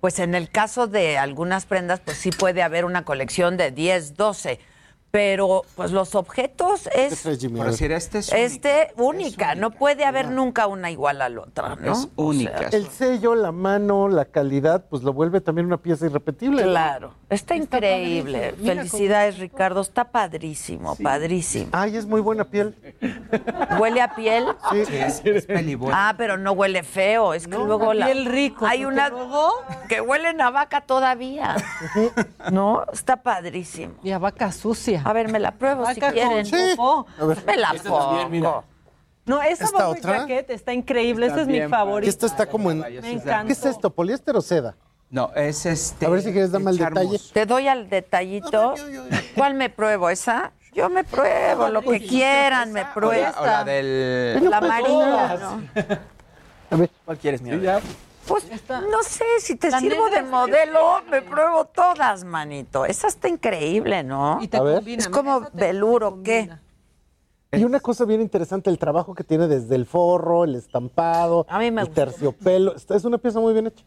pues 0.00 0.18
en 0.20 0.34
el 0.34 0.48
caso 0.48 0.86
de 0.86 1.18
algunas 1.18 1.66
prendas, 1.66 2.00
pues 2.00 2.16
sí 2.16 2.30
puede 2.30 2.62
haber 2.62 2.86
una 2.86 3.04
colección 3.04 3.58
de 3.58 3.72
10, 3.72 4.14
12, 4.14 4.58
pero 5.14 5.62
pues 5.76 5.92
los 5.92 6.16
objetos 6.16 6.88
¿Qué 6.92 7.06
es, 7.06 7.24
este 7.24 8.18
es 8.18 8.32
este, 8.32 8.88
único. 8.96 9.04
única, 9.04 9.52
Es 9.52 9.58
no 9.58 9.70
puede 9.70 10.04
haber 10.04 10.28
nunca 10.28 10.66
una 10.66 10.90
igual 10.90 11.22
a 11.22 11.28
la 11.28 11.42
otra, 11.42 11.76
¿no? 11.76 11.92
Es 11.92 12.08
única. 12.16 12.66
El 12.72 12.88
sello, 12.88 13.36
la 13.36 13.52
mano, 13.52 14.08
la 14.08 14.24
calidad, 14.24 14.86
pues 14.90 15.04
lo 15.04 15.12
vuelve 15.12 15.40
también 15.40 15.68
una 15.68 15.76
pieza 15.76 16.06
irrepetible. 16.06 16.64
¿no? 16.64 16.68
Claro, 16.68 17.14
está, 17.30 17.54
increíble. 17.54 18.56
Felicidades, 18.60 19.38
Ricardo, 19.38 19.82
está 19.82 20.10
padrísimo, 20.10 20.96
padrísimo. 20.96 21.68
Ay, 21.70 21.96
es 21.96 22.06
muy 22.06 22.20
buena 22.20 22.46
piel. 22.46 22.74
¿Huele 23.78 24.02
a 24.02 24.16
piel? 24.16 24.46
Sí. 24.72 24.84
Sí, 24.84 24.96
es, 24.96 25.22
es. 25.24 25.46
Ah, 25.92 26.14
pero 26.18 26.38
no 26.38 26.50
huele 26.50 26.82
feo, 26.82 27.34
es 27.34 27.46
que 27.46 27.56
luego 27.56 27.94
la 27.94 28.06
piel 28.06 28.26
rico, 28.26 28.66
Hay 28.66 28.84
una 28.84 29.10
luego- 29.10 29.52
que 29.88 30.00
huelen 30.00 30.40
a 30.40 30.50
vaca 30.50 30.80
todavía. 30.80 31.54
¿No? 32.50 32.84
Está 32.92 33.22
padrísimo. 33.22 33.94
Y 34.02 34.10
a 34.10 34.18
vaca 34.18 34.50
sucia. 34.50 35.03
A 35.04 35.12
ver, 35.12 35.28
me 35.30 35.38
la 35.38 35.52
pruebo 35.52 35.86
si 35.86 36.00
Vaca 36.00 36.06
con 36.06 36.14
quieren. 36.14 36.46
ver. 37.28 37.44
Me 37.46 37.56
la 37.56 37.74
pongo. 37.86 38.64
No, 39.26 39.40
esa 39.42 39.64
¿Esta 39.64 39.88
otra? 39.88 40.18
jacket 40.18 40.50
está 40.50 40.72
increíble. 40.74 41.26
Esta 41.26 41.42
es 41.42 41.46
mi 41.48 41.60
favorita. 41.62 42.10
esta 42.10 42.26
está 42.26 42.46
como 42.46 42.70
en. 42.70 42.80
Me 42.80 43.12
encanta. 43.12 43.44
¿Qué 43.46 43.52
es 43.52 43.64
esto? 43.64 43.90
¿Poliéster 43.90 44.36
o 44.36 44.40
seda? 44.42 44.76
No, 45.10 45.30
es 45.34 45.64
este. 45.64 46.06
A 46.06 46.08
ver 46.10 46.22
si 46.22 46.32
quieres 46.32 46.50
darme 46.50 46.70
el 46.72 46.78
detalle. 46.78 47.18
Te 47.32 47.46
doy 47.46 47.68
al 47.68 47.88
detallito. 47.88 48.74
¿Cuál 49.36 49.54
me 49.54 49.70
pruebo? 49.70 50.10
¿Esa? 50.10 50.52
Yo 50.74 50.90
me 50.90 51.04
pruebo, 51.04 51.68
lo 51.68 51.82
que 51.82 52.00
quieran, 52.00 52.72
me 52.72 52.82
O 52.82 52.86
pruebo. 52.94 53.22
la, 53.22 53.40
o 53.40 53.46
la 53.46 53.64
del. 53.64 54.50
La 54.50 54.58
amarilla, 54.58 55.36
¿no? 55.40 55.62
A 56.70 56.76
ver. 56.76 56.90
¿Cuál 57.04 57.18
quieres, 57.18 57.40
mi 57.40 57.50
amor? 57.52 57.80
Pues 58.26 58.44
no 58.90 59.02
sé, 59.02 59.24
si 59.40 59.56
te 59.56 59.70
sirvo 59.78 60.08
de 60.08 60.22
modelo, 60.22 61.02
me 61.10 61.20
pruebo 61.22 61.66
todas, 61.66 62.24
manito. 62.24 62.86
Esa 62.86 63.08
está 63.08 63.28
increíble, 63.28 64.02
¿no? 64.02 64.38
te 64.48 64.56
A 64.56 64.62
ver. 64.62 64.76
combina, 64.76 65.02
Es 65.02 65.08
como 65.08 65.42
veluro, 65.52 66.22
¿qué? 66.22 66.50
Y 67.52 67.64
una 67.64 67.80
cosa 67.80 68.04
bien 68.04 68.20
interesante, 68.20 68.70
el 68.70 68.78
trabajo 68.78 69.14
que 69.14 69.22
tiene 69.24 69.46
desde 69.46 69.74
el 69.76 69.86
forro, 69.86 70.44
el 70.44 70.56
estampado, 70.56 71.46
el 71.60 71.90
terciopelo. 71.90 72.74
Esta 72.74 72.96
Es 72.96 73.04
una 73.04 73.18
pieza 73.18 73.40
muy 73.40 73.52
bien 73.52 73.68
hecha. 73.68 73.84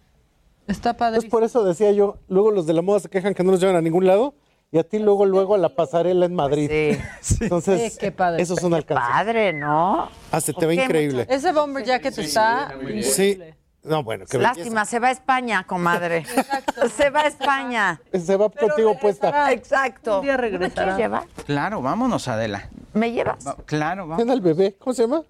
Está 0.68 0.96
padre. 0.96 1.20
Es 1.20 1.26
por 1.26 1.44
eso 1.44 1.64
decía 1.64 1.92
yo, 1.92 2.18
luego 2.28 2.52
los 2.52 2.66
de 2.66 2.74
la 2.74 2.82
moda 2.82 3.00
se 3.00 3.10
quejan 3.10 3.34
que 3.34 3.44
no 3.44 3.52
los 3.52 3.60
llevan 3.60 3.76
a 3.78 3.82
ningún 3.82 4.06
lado 4.06 4.36
y 4.70 4.78
a 4.80 4.84
ti 4.84 5.00
luego, 5.00 5.26
luego 5.26 5.56
a 5.56 5.58
la 5.58 5.70
pasarela 5.70 6.26
en 6.26 6.36
Madrid. 6.36 6.70
Entonces, 7.42 7.94
Sí, 7.94 8.00
qué 8.00 8.12
padre. 8.12 8.42
eso 8.44 8.54
es 8.54 8.64
un 8.64 8.74
alcance. 8.74 9.10
Padre, 9.12 9.54
¿no? 9.54 10.10
Ah, 10.32 10.42
se 10.42 10.54
te 10.54 10.66
ve 10.66 10.76
¿Por 10.76 10.82
qué, 10.82 10.84
increíble. 10.84 11.26
Ese 11.30 11.54
bomber 11.54 11.84
jacket 11.86 12.18
está. 12.18 12.74
Sí. 13.02 13.40
No, 13.84 14.04
bueno, 14.04 14.26
qué 14.30 14.38
Lástima, 14.38 14.84
se 14.86 15.00
va 15.00 15.08
a 15.08 15.12
España, 15.12 15.64
comadre. 15.66 16.26
Se 16.96 17.10
va 17.10 17.22
a 17.22 17.28
España. 17.28 18.02
Se 18.14 18.36
va 18.36 18.50
contigo 18.50 18.98
puesta. 19.00 19.52
Exacto. 19.52 20.18
Un 20.18 20.24
día 20.24 20.34
¿Me 20.34 20.38
regresará. 20.38 20.74
quieres 20.74 20.98
llevar? 20.98 21.24
Claro, 21.46 21.82
vámonos, 21.82 22.28
Adela. 22.28 22.70
¿Me 22.94 23.12
llevas? 23.12 23.48
Va- 23.48 23.56
Claro, 23.66 24.04
vamos. 24.08 24.18
¿Quién 24.18 24.30
el 24.30 24.42
bebé? 24.42 24.76
¿Cómo 24.80 24.94
se 24.94 25.04
llama? 25.04 25.22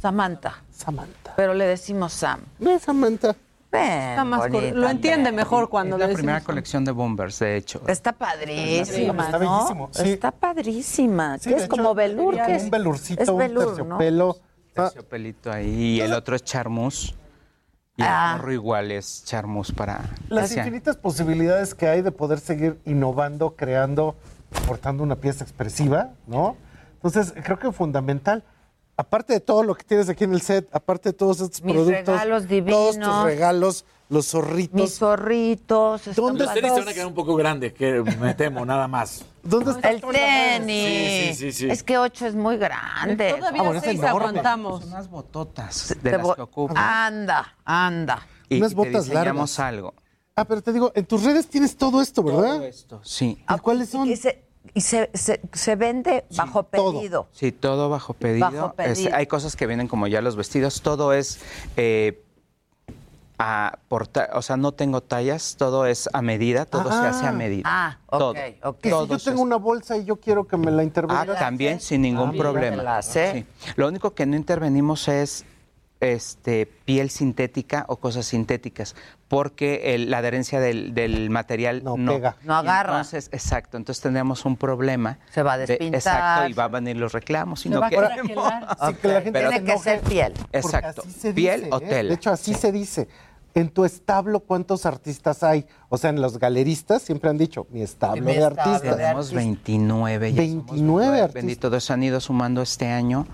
Samantha. 0.00 0.62
Samantha. 0.70 1.34
Pero 1.36 1.54
le 1.54 1.64
decimos 1.66 2.12
Sam. 2.12 2.40
No, 2.58 2.78
Samantha. 2.78 3.36
Ven, 3.70 3.82
Está 4.10 4.24
más 4.24 4.50
bonita, 4.50 4.74
lo 4.74 4.88
entiende 4.90 5.30
ven. 5.30 5.36
mejor 5.36 5.70
cuando 5.70 5.96
Es 5.96 6.00
le 6.00 6.04
la 6.04 6.08
decimos. 6.08 6.18
primera 6.18 6.40
colección 6.44 6.84
de 6.84 6.92
bombers, 6.92 7.38
de 7.38 7.56
hecho. 7.56 7.80
Está 7.86 8.12
padrísima, 8.12 9.24
Está 9.24 9.38
¿no? 9.38 9.50
bellísimo, 9.56 9.88
sí. 9.92 10.10
Está 10.10 10.30
padrísima. 10.30 11.38
Sí, 11.38 11.44
¿Qué 11.44 11.50
de 11.50 11.56
es 11.56 11.62
hecho, 11.66 11.70
como 11.70 11.94
velour? 11.94 12.34
sería 12.34 12.46
¿Qué 12.48 12.54
es? 12.56 12.64
Un 12.64 12.70
velurcito, 12.70 13.22
es 13.22 13.28
un 13.30 13.38
velour, 13.38 13.64
¿no? 13.64 13.74
terciopelo. 13.98 14.36
Ah, 14.76 14.82
Terciopelito 14.84 15.50
ahí. 15.52 15.66
Y 15.96 16.00
el 16.02 16.12
otro 16.12 16.36
es 16.36 16.44
charmus. 16.44 17.14
Y 17.96 18.02
Ah. 18.02 18.32
el 18.34 18.40
gorro 18.40 18.52
igual 18.52 18.90
es 18.90 19.22
charmus 19.24 19.70
para... 19.72 20.00
Las 20.28 20.46
hacia- 20.46 20.62
infinitas 20.62 20.96
posibilidades 20.96 21.74
que 21.74 21.88
hay 21.88 22.00
de 22.00 22.10
poder 22.10 22.40
seguir 22.40 22.80
innovando, 22.86 23.54
creando, 23.54 24.16
aportando 24.62 25.02
una 25.02 25.16
pieza 25.16 25.44
expresiva, 25.44 26.10
¿no? 26.26 26.56
Entonces, 26.94 27.34
creo 27.44 27.58
que 27.58 27.68
es 27.68 27.76
fundamental. 27.76 28.44
Aparte 28.96 29.32
de 29.32 29.40
todo 29.40 29.62
lo 29.62 29.74
que 29.74 29.84
tienes 29.84 30.08
aquí 30.08 30.24
en 30.24 30.34
el 30.34 30.42
set, 30.42 30.68
aparte 30.72 31.08
de 31.10 31.12
todos 31.14 31.40
estos 31.40 31.62
Mis 31.62 31.74
productos, 31.74 32.06
regalos 32.06 32.42
todos 32.42 32.48
divinos. 32.48 32.94
tus 32.94 33.24
regalos, 33.24 33.84
los 34.10 34.26
zorritos. 34.26 34.80
Mis 34.80 34.98
zorritos. 34.98 36.06
están 36.06 36.24
¿Dónde 36.24 36.44
Los 36.44 36.54
tenis 36.54 36.74
te 36.74 36.80
van 36.80 36.88
a 36.88 36.92
quedar 36.92 37.06
un 37.06 37.14
poco 37.14 37.34
grandes, 37.34 37.72
que 37.72 38.02
me 38.20 38.34
temo, 38.34 38.66
nada 38.66 38.86
más. 38.88 39.24
¿Dónde 39.42 39.70
está 39.72 39.90
El 39.90 40.02
tenis. 40.02 40.86
Sí, 40.86 41.34
sí, 41.34 41.52
sí, 41.52 41.52
sí. 41.52 41.70
Es 41.70 41.82
que 41.82 41.96
ocho 41.96 42.26
es 42.26 42.34
muy 42.34 42.58
grande. 42.58 43.32
Todavía 43.32 43.60
Ah, 43.60 43.64
bueno, 43.64 43.78
es 43.78 43.84
seis 43.84 44.02
aguantamos. 44.02 44.84
Unas 44.84 45.08
bototas 45.08 45.94
Te 46.02 46.10
de 46.10 46.18
las 46.18 46.34
que 46.34 46.42
ocupo. 46.42 46.74
Anda, 46.76 47.56
anda. 47.64 48.26
y, 48.50 48.58
unas 48.58 48.74
botas 48.74 49.04
te 49.06 49.10
diseñamos 49.10 49.58
algo. 49.58 49.94
Ah, 50.36 50.44
pero 50.44 50.62
te 50.62 50.72
digo, 50.72 50.92
en 50.94 51.06
tus 51.06 51.24
redes 51.24 51.48
tienes 51.48 51.76
todo 51.76 52.00
esto, 52.02 52.22
¿verdad? 52.22 52.56
Todo 52.56 52.64
esto, 52.64 53.00
sí. 53.04 53.42
¿Y 53.48 53.58
cuáles 53.58 53.88
son? 53.88 54.08
Y 54.08 54.16
se, 54.16 54.44
y 54.74 54.80
se, 54.80 55.10
se, 55.14 55.40
se 55.52 55.76
vende 55.76 56.24
bajo 56.36 56.62
todo. 56.62 56.92
pedido. 56.94 57.28
Sí, 57.32 57.52
todo 57.52 57.88
bajo 57.90 58.14
pedido. 58.14 58.50
Bajo 58.50 58.74
Es- 58.78 58.98
pedido. 58.98 59.16
hay 59.16 59.26
cosas 59.26 59.56
que 59.56 59.66
vienen 59.66 59.88
como 59.88 60.06
ya 60.06 60.20
los 60.22 60.36
vestidos. 60.36 60.80
Todo 60.82 61.12
es 61.12 61.40
eh, 61.76 62.22
a 63.38 63.78
por 63.88 64.06
ta- 64.06 64.30
o 64.34 64.42
sea, 64.42 64.56
no 64.56 64.72
tengo 64.72 65.00
tallas. 65.00 65.56
Todo 65.58 65.86
es 65.86 66.08
a 66.12 66.22
medida. 66.22 66.64
Todo 66.64 66.90
se 66.90 67.06
hace 67.06 67.26
a 67.26 67.32
medida. 67.32 67.62
Ah, 67.66 67.98
ok, 68.06 68.18
todo. 68.18 68.34
ok. 68.70 68.78
Si 68.82 68.88
yo 68.90 69.18
tengo 69.18 69.42
una 69.42 69.56
bolsa 69.56 69.96
y 69.98 70.04
yo 70.04 70.16
quiero 70.16 70.46
que 70.46 70.56
me 70.56 70.70
la 70.70 70.82
Ah, 70.82 70.84
intervengas. 70.84 71.38
también 71.38 71.80
sin 71.80 72.02
ningún 72.02 72.30
Ah, 72.30 72.34
problema. 72.38 72.76
me 72.76 72.82
la 72.82 72.98
hace. 72.98 73.32
Sí. 73.64 73.72
Lo 73.76 73.88
único 73.88 74.14
que 74.14 74.26
no 74.26 74.36
intervenimos 74.36 75.08
es 75.08 75.44
este 76.00 76.66
piel 76.66 77.10
sintética 77.10 77.84
o 77.88 77.96
cosas 77.96 78.26
sintéticas, 78.26 78.96
porque 79.32 79.94
el- 79.94 80.10
la 80.10 80.18
adherencia 80.18 80.60
del, 80.60 80.92
del 80.92 81.30
material 81.30 81.82
No 81.82 81.96
no, 81.96 82.12
pega. 82.12 82.36
No 82.42 82.54
agarra. 82.54 82.90
Entonces, 82.92 83.30
exacto, 83.32 83.78
entonces 83.78 84.02
tendríamos 84.02 84.44
un 84.44 84.58
problema. 84.58 85.16
Se 85.30 85.42
va 85.42 85.54
a 85.54 85.56
de- 85.58 85.66
despintar. 85.68 85.98
exacto, 85.98 86.48
y 86.50 86.52
va 86.52 86.64
a 86.64 86.68
venir 86.68 86.98
los 86.98 87.12
reclamos. 87.14 87.60
Y 87.60 87.62
Se 87.62 87.68
no 87.70 87.80
va 87.80 87.86
a. 87.86 87.90
Sí, 87.90 87.96
que 87.96 89.08
la 89.08 89.14
gente 89.22 89.32
Pero- 89.32 89.48
Tiene 89.48 89.64
que 89.64 89.78
ser 89.78 90.00
piel. 90.00 90.34
porque 90.34 90.58
Exacto, 90.58 91.00
así 91.00 91.12
se 91.12 91.32
piel 91.32 91.60
dice, 91.62 91.74
o 91.74 91.78
¿eh? 91.80 91.86
tela. 91.88 92.08
De 92.10 92.14
hecho, 92.14 92.30
así 92.30 92.52
se 92.52 92.72
dice. 92.72 93.08
En 93.54 93.68
tu 93.68 93.84
establo, 93.84 94.40
¿cuántos 94.40 94.86
artistas 94.86 95.42
hay? 95.42 95.66
O 95.90 95.98
sea, 95.98 96.10
en 96.10 96.22
los 96.22 96.38
galeristas 96.38 97.02
siempre 97.02 97.28
han 97.28 97.36
dicho, 97.36 97.66
mi 97.70 97.82
establo 97.82 98.24
Mi 98.24 98.34
de 98.34 98.44
artistas. 98.44 98.96
Tenemos 98.96 99.32
29. 99.32 100.32
ya 100.32 100.42
somos 100.42 100.66
29 100.66 100.82
nueve. 100.82 101.20
artistas. 101.20 101.34
Bendito 101.34 101.70
Dios, 101.70 101.90
han 101.90 102.02
ido 102.02 102.20
sumando 102.20 102.62
este 102.62 102.86
año 102.88 103.26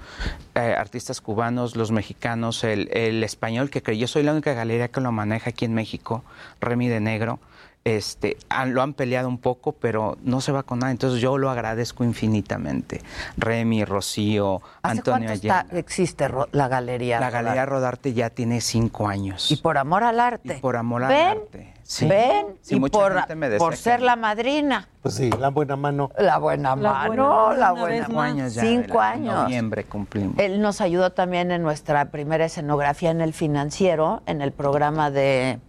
eh, 0.55 0.75
artistas 0.77 1.21
cubanos, 1.21 1.77
los 1.77 1.93
mexicanos, 1.93 2.65
el, 2.65 2.89
el 2.93 3.23
español, 3.23 3.71
que 3.71 3.97
yo 3.97 4.09
soy 4.09 4.25
la 4.25 4.33
única 4.33 4.55
galería 4.55 4.89
que 4.89 5.01
lo 5.01 5.13
maneja 5.13 5.51
aquí 5.51 5.65
en 5.65 5.75
México, 5.75 6.25
Remy 6.61 6.89
de 6.89 7.01
Negro. 7.01 7.39
Este, 7.85 8.37
han- 8.51 8.75
lo 8.75 8.83
han 8.83 8.93
peleado 8.93 9.29
un 9.29 9.39
poco, 9.39 9.73
pero 9.73 10.19
no 10.23 10.41
se 10.43 10.53
va 10.53 10.63
con 10.63 10.81
nada. 10.81 10.91
Entonces 10.91 11.21
yo 11.23 11.39
lo 11.39 11.49
agradezco 11.49 12.05
infinitamente. 12.05 13.01
Remy, 13.39 13.85
Rocío, 13.87 14.61
¿Hace 14.83 14.99
Antonio 14.99 15.31
está- 15.31 15.61
Ayala. 15.61 15.79
existe 15.79 16.29
ro- 16.29 16.49
la 16.53 16.69
galería? 16.69 17.19
La 17.19 17.31
Galería 17.31 17.65
Rodarte? 17.65 17.71
Rodarte 18.11 18.13
ya 18.15 18.31
tiene 18.31 18.61
cinco 18.61 19.09
años. 19.09 19.51
Y 19.51 19.57
por 19.57 19.79
amor 19.79 20.05
al 20.05 20.21
arte. 20.21 20.57
Y 20.57 20.61
por 20.61 20.77
amor 20.77 21.05
al 21.05 21.09
¿Ven? 21.09 21.29
arte. 21.29 21.75
Sí. 21.83 22.07
¿Ven? 22.07 22.47
Sí, 22.61 22.77
y 22.77 22.81
por, 22.91 23.15
por 23.57 23.77
ser 23.77 24.03
la 24.03 24.15
madrina. 24.17 24.87
Pues 25.01 25.15
sí, 25.15 25.31
la 25.31 25.49
buena 25.49 25.75
mano. 25.77 26.11
La 26.19 26.37
buena 26.37 26.77
La 26.77 26.77
mano, 26.77 27.07
buena 27.47 27.57
la 27.57 27.73
buena 27.73 28.05
Cinco 28.05 28.13
mano. 28.19 28.21
años 28.35 28.55
ya. 28.55 28.61
Cinco 28.61 29.01
Adela. 29.01 29.15
En 29.17 29.23
años. 29.31 29.43
noviembre 29.45 29.85
cumplimos. 29.85 30.39
Él 30.39 30.61
nos 30.61 30.83
ayudó 30.83 31.13
también 31.13 31.51
en 31.51 31.63
nuestra 31.63 32.05
primera 32.11 32.45
escenografía 32.45 33.11
en 33.11 33.23
el 33.23 33.33
financiero, 33.33 34.21
en 34.27 34.43
el 34.43 34.53
programa 34.53 35.11
de 35.11 35.61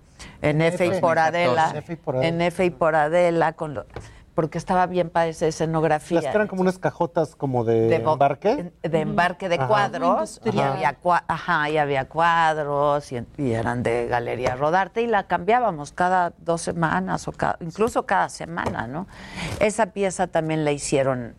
en 0.41 0.61
F 0.61 0.85
y 0.85 0.89
por 0.99 1.15
2014. 1.17 1.19
Adela, 1.19 1.73
F 1.77 1.93
y 1.93 1.95
por 1.95 2.15
Adela. 2.17 2.27
en 2.29 2.41
F 2.41 2.65
y 2.65 2.69
por 2.69 2.95
Adela, 2.95 3.53
con 3.53 3.73
lo- 3.73 3.85
porque 4.35 4.57
estaba 4.57 4.85
bien 4.85 5.09
para 5.09 5.27
esa 5.27 5.47
escenografía. 5.47 6.21
Las 6.21 6.31
que 6.31 6.37
eran 6.37 6.47
como 6.47 6.61
unas 6.61 6.79
cajotas 6.79 7.35
como 7.35 7.65
de, 7.65 7.89
de 7.89 7.95
embarque. 7.95 8.71
de 8.83 8.99
embarque 9.01 9.49
de 9.49 9.55
Ajá. 9.55 9.67
cuadros 9.67 10.39
y 10.45 10.57
había, 10.61 10.97
cua- 11.01 11.25
ajá, 11.27 11.69
y 11.69 11.77
había 11.77 12.05
cuadros 12.07 13.11
y, 13.11 13.21
y 13.37 13.51
eran 13.51 13.83
de 13.83 14.07
Galería 14.07 14.55
Rodarte 14.55 15.01
y 15.01 15.07
la 15.07 15.23
cambiábamos 15.27 15.91
cada 15.91 16.31
dos 16.37 16.61
semanas 16.61 17.27
o 17.27 17.33
cada- 17.33 17.57
incluso 17.59 18.05
cada 18.05 18.29
semana, 18.29 18.87
¿no? 18.87 19.07
Esa 19.59 19.87
pieza 19.87 20.27
también 20.27 20.63
la 20.63 20.71
hicieron 20.71 21.35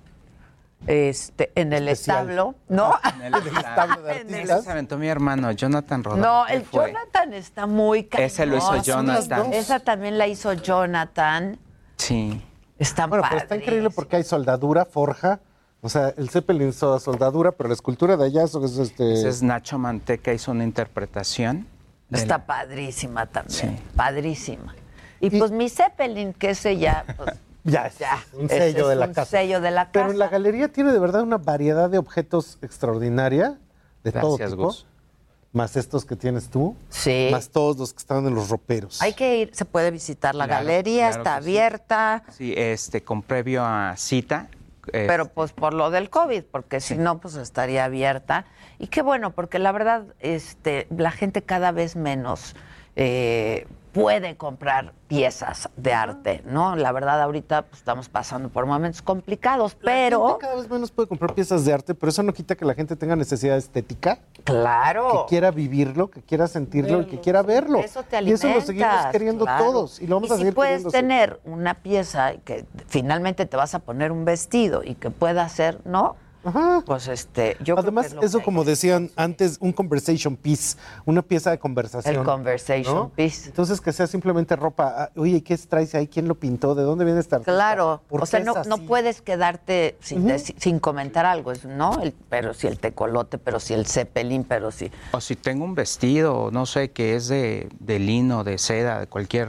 este, 0.86 1.52
en 1.55 1.73
el 1.73 1.89
Especial. 1.89 2.31
establo, 2.31 2.55
¿no? 2.69 2.94
En 3.16 3.23
el 3.23 3.35
establo 3.57 4.02
de 4.02 4.12
En 4.12 4.28
el- 4.28 4.35
artistas. 4.35 4.65
Se 4.65 4.70
aventó 4.73 4.98
mi 4.98 5.09
hermano, 5.09 5.51
Jonathan 5.52 6.02
Rodarte. 6.05 6.27
No, 6.27 6.47
el 6.48 6.65
fue. 6.65 6.89
Jonathan 6.93 7.35
está 7.35 7.66
muy 7.66 8.09
Ese 8.12 8.47
lo 8.47 8.57
hizo. 8.57 8.82
Jonathan. 8.82 9.52
Esa 9.52 9.81
también 9.81 10.19
la 10.19 10.27
hizo 10.27 10.52
Jonathan. 10.55 11.59
Sí. 11.97 12.43
Está 12.78 13.07
Bueno, 13.07 13.24
pero 13.28 13.43
está 13.43 13.57
increíble 13.57 13.90
porque 13.90 14.16
hay 14.16 14.24
soldadura, 14.24 14.85
forja. 14.86 15.40
O 15.82 15.89
sea, 15.89 16.12
el 16.16 16.28
Zeppelin 16.31 16.69
hizo 16.70 16.98
soldadura, 16.98 17.52
pero 17.52 17.69
la 17.69 17.74
escultura 17.74 18.16
de 18.16 18.24
allá 18.27 18.44
eso 18.44 18.62
es 18.65 18.77
este. 18.78 19.12
Ese 19.15 19.28
es 19.28 19.43
Nacho 19.43 19.78
Manteca, 19.78 20.32
hizo 20.32 20.51
una 20.51 20.65
interpretación. 20.65 21.66
de 22.09 22.19
Está 22.19 22.39
la- 22.39 22.47
padrísima 22.47 23.27
también, 23.27 23.78
Sí. 23.78 23.82
padrísima. 23.94 24.74
Y, 25.20 25.31
pues 25.39 25.51
mi 25.52 25.69
Zeppelin, 25.69 26.32
que 26.32 26.51
ese 26.51 26.77
ya, 26.78 27.05
pues, 27.16 27.35
Ya, 27.65 27.87
es 27.87 27.99
ya. 27.99 28.19
un 28.32 28.49
sello 28.49 28.85
es 28.85 28.89
de 28.89 28.97
la 28.97 29.07
un 29.07 29.15
casa. 29.15 29.31
sello 29.31 29.61
de 29.61 29.70
la 29.70 29.81
casa. 29.87 29.93
Pero 29.93 30.11
en 30.12 30.19
la 30.19 30.28
galería 30.28 30.69
tiene 30.69 30.93
de 30.93 30.99
verdad 30.99 31.23
una 31.23 31.39
variedad 31.39 31.91
de 31.91 31.99
objetos 31.99 32.59
extraordinaria, 32.62 33.59
de 34.03 34.12
todo 34.12 34.37
Gracias, 34.37 34.51
tipo. 34.53 34.65
Gus. 34.65 34.87
Más 35.53 35.77
estos 35.77 36.05
que 36.05 36.15
tienes 36.15 36.49
tú. 36.49 36.77
Sí. 36.91 37.28
Más 37.32 37.49
todos 37.51 37.77
los 37.77 37.93
que 37.93 37.99
están 37.99 38.24
en 38.27 38.35
los 38.35 38.49
roperos. 38.51 39.03
Hay 39.03 39.15
que 39.15 39.39
ir, 39.39 39.51
se 39.53 39.65
puede 39.65 39.91
visitar 39.91 40.35
la 40.35 40.47
Claro, 40.47 40.65
galería, 40.65 41.09
claro 41.09 41.23
está 41.23 41.37
que 41.39 41.43
sí. 41.43 41.49
abierta, 41.51 42.23
Sí, 42.31 42.55
este, 42.57 43.03
con 43.03 43.23
previo 43.23 43.65
a 43.65 43.95
cita. 43.97 44.49
eh, 44.93 45.05
pero 45.09 45.27
pues 45.27 45.53
por 45.53 45.74
lo 45.74 45.91
del 45.91 46.09
COVID, 46.09 46.45
porque 46.51 46.81
si 46.81 46.95
no, 46.97 47.20
pues 47.20 47.35
estaría 47.35 47.85
abierta. 47.85 48.45
Y 48.78 48.87
qué 48.87 49.03
bueno, 49.03 49.32
porque 49.32 49.59
la 49.59 49.73
verdad, 49.73 50.05
este, 50.20 50.87
la 50.97 51.11
gente 51.11 51.43
cada 51.43 51.73
vez 51.73 51.97
menos 51.97 52.55
eh, 52.97 53.66
puede 53.93 54.37
comprar 54.37 54.93
piezas 55.09 55.69
de 55.77 55.93
arte, 55.93 56.43
¿no? 56.47 56.77
La 56.77 56.93
verdad, 56.93 57.21
ahorita 57.23 57.62
pues, 57.62 57.79
estamos 57.79 58.09
pasando 58.09 58.49
por 58.49 58.67
momentos 58.67 59.03
complicados, 59.03 59.77
La 59.81 59.93
pero 59.93 60.27
gente 60.29 60.41
cada 60.41 60.55
vez 60.57 60.71
menos 60.71 60.91
puede 60.91 61.09
comprar 61.09 61.35
piezas 61.35 61.65
de 61.65 61.73
arte, 61.73 61.95
pero 61.95 62.11
eso 62.11 62.23
no 62.23 62.33
quita 62.33 62.55
que 62.55 62.65
la 62.65 62.75
gente 62.75 62.95
tenga 62.97 63.17
necesidad 63.17 63.57
estética, 63.57 64.21
claro. 64.45 65.25
que 65.27 65.31
quiera 65.31 65.51
vivirlo, 65.51 66.11
que 66.11 66.23
quiera 66.23 66.47
sentirlo 66.47 67.03
y 67.03 67.07
que 67.07 67.21
quiera 67.21 67.43
verlo. 67.43 67.79
Eso 67.81 68.03
te 68.03 68.17
y 68.17 68.19
alimentas. 68.19 68.45
eso 68.45 68.55
lo 68.55 68.61
seguimos 68.62 69.07
queriendo 69.11 69.45
claro. 69.45 69.65
todos 69.65 70.01
y 70.01 70.07
lo 70.07 70.17
vamos 70.17 70.31
Y 70.31 70.33
a 70.33 70.37
si 70.37 70.41
seguir 70.43 70.55
puedes 70.55 70.71
queriendo. 70.85 70.91
siempre. 70.91 71.17
tener 71.19 71.41
una 71.45 71.75
pieza 71.75 72.35
que 72.45 72.65
finalmente 72.87 73.47
te 73.47 73.57
vas 73.57 73.75
a 73.75 73.81
poner 73.81 74.12
un 74.12 74.25
vestido 74.25 74.83
y 74.85 74.95
que 74.95 75.11
pueda 75.11 75.49
ser, 75.49 75.81
¿no? 75.85 76.17
Pues 76.87 77.07
este, 77.09 77.57
yo 77.61 77.75
creo 77.75 77.77
que 77.77 77.81
Además, 77.81 78.07
es 78.07 78.17
eso 78.23 78.39
que- 78.39 78.45
como 78.45 78.65
decían 78.65 79.11
antes, 79.17 79.59
un 79.61 79.73
conversation 79.73 80.37
piece, 80.37 80.79
una 81.05 81.21
pieza 81.23 81.51
de 81.51 81.59
conversación. 81.59 82.15
El 82.17 82.23
conversation 82.25 82.95
¿no? 82.95 83.09
piece. 83.11 83.49
Entonces, 83.51 83.81
que 83.81 83.93
sea 83.93 84.07
simplemente 84.07 84.57
ropa. 84.57 84.95
Ah, 84.97 85.11
Oye, 85.17 85.43
¿qué 85.43 85.57
traes 85.59 85.95
ahí? 85.95 86.07
¿Quién 86.09 86.29
lo 86.29 86.35
pintó? 86.35 86.75
¿De 86.75 86.83
dónde 86.83 87.05
viene 87.05 87.21
esta 87.21 87.37
artista? 87.37 87.53
Claro, 87.53 88.01
¿Por 88.09 88.23
o 88.23 88.27
sea, 88.27 88.41
no, 88.41 88.55
no 88.67 88.79
puedes 88.79 89.21
quedarte 89.21 89.97
sin, 90.01 90.27
deci- 90.27 90.55
sin 90.59 90.79
comentar 90.81 91.27
algo, 91.27 91.53
es- 91.53 91.65
¿no? 91.67 92.01
El- 92.03 92.15
pero 92.31 92.55
si 92.55 92.67
el 92.67 92.79
tecolote, 92.79 93.37
pero 93.39 93.61
si 93.61 93.75
el 93.75 93.87
zeppelin, 93.87 94.45
pero 94.45 94.71
si... 94.71 94.91
O 95.12 95.21
si 95.21 95.37
tengo 95.37 95.65
un 95.65 95.75
vestido, 95.75 96.51
no 96.51 96.65
sé, 96.65 96.91
que 96.91 97.17
es 97.17 97.29
de, 97.29 97.69
de 97.81 97.99
lino, 97.99 98.45
de 98.45 98.57
seda, 98.57 99.01
de 99.01 99.07
cualquier 99.07 99.49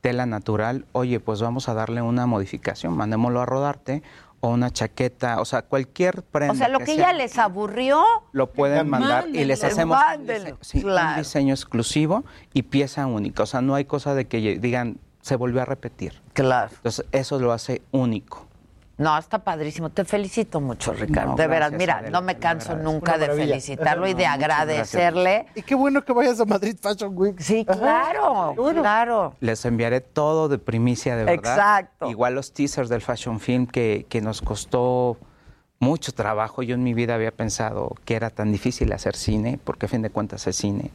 tela 0.00 0.26
natural, 0.26 0.84
oye, 0.90 1.20
pues 1.20 1.40
vamos 1.40 1.68
a 1.68 1.74
darle 1.74 2.02
una 2.02 2.26
modificación, 2.26 2.96
mandémoslo 2.96 3.40
a 3.40 3.46
rodarte, 3.46 4.02
o 4.44 4.48
una 4.48 4.70
chaqueta, 4.72 5.40
o 5.40 5.44
sea, 5.44 5.62
cualquier 5.62 6.24
prenda. 6.24 6.52
O 6.52 6.56
sea, 6.56 6.66
lo 6.66 6.80
que 6.80 6.86
sea, 6.86 6.96
ya 6.96 7.12
les 7.12 7.38
aburrió... 7.38 8.02
Lo 8.32 8.50
pueden 8.52 8.90
mandar 8.90 9.28
y 9.28 9.44
les 9.44 9.62
hacemos 9.62 9.96
un 9.96 10.04
Mándenlo, 10.04 10.58
dise- 10.58 10.80
sí, 10.80 10.84
un 10.84 11.16
diseño 11.16 11.54
exclusivo 11.54 12.24
y 12.52 12.62
pieza 12.64 13.06
única. 13.06 13.44
O 13.44 13.46
sea, 13.46 13.60
no 13.60 13.76
hay 13.76 13.84
cosa 13.84 14.14
de 14.16 14.26
que 14.26 14.58
digan, 14.58 14.98
se 15.20 15.36
volvió 15.36 15.62
a 15.62 15.64
repetir. 15.64 16.20
Claro. 16.32 16.72
Entonces, 16.74 17.06
eso 17.12 17.38
lo 17.38 17.52
hace 17.52 17.82
único. 17.92 18.48
No, 18.98 19.16
está 19.16 19.38
padrísimo. 19.38 19.90
Te 19.90 20.04
felicito 20.04 20.60
mucho, 20.60 20.92
Ricardo. 20.92 21.30
No, 21.30 21.36
de 21.36 21.46
veras, 21.46 21.72
mira, 21.72 21.98
Adela, 21.98 22.10
no 22.10 22.22
me 22.24 22.38
canso 22.38 22.76
nunca 22.76 23.18
de 23.18 23.28
felicitarlo 23.30 24.06
y 24.06 24.14
de 24.14 24.24
No, 24.24 24.32
agradecerle. 24.32 25.46
Y 25.54 25.62
qué 25.62 25.74
bueno 25.74 26.04
que 26.04 26.12
vayas 26.12 26.38
a 26.40 26.44
Madrid 26.44 26.76
Fashion 26.80 27.12
Week. 27.16 27.40
Sí, 27.40 27.64
claro, 27.64 28.54
claro. 28.54 29.34
Les 29.40 29.64
enviaré 29.64 30.00
todo 30.00 30.48
de 30.48 30.58
primicia, 30.58 31.16
de 31.16 31.24
verdad. 31.24 31.54
Exacto. 31.54 32.10
Igual 32.10 32.34
los 32.34 32.52
teasers 32.52 32.88
del 32.88 33.00
Fashion 33.00 33.40
Film 33.40 33.66
que, 33.66 34.06
que 34.08 34.20
nos 34.20 34.42
costó 34.42 35.16
mucho 35.78 36.12
trabajo. 36.12 36.62
Yo 36.62 36.74
en 36.74 36.84
mi 36.84 36.94
vida 36.94 37.14
había 37.14 37.32
pensado 37.32 37.96
que 38.04 38.14
era 38.14 38.30
tan 38.30 38.52
difícil 38.52 38.92
hacer 38.92 39.16
cine, 39.16 39.58
porque 39.64 39.86
a 39.86 39.88
fin 39.88 40.02
de 40.02 40.10
cuentas 40.10 40.46
es 40.46 40.56
cine. 40.56 40.90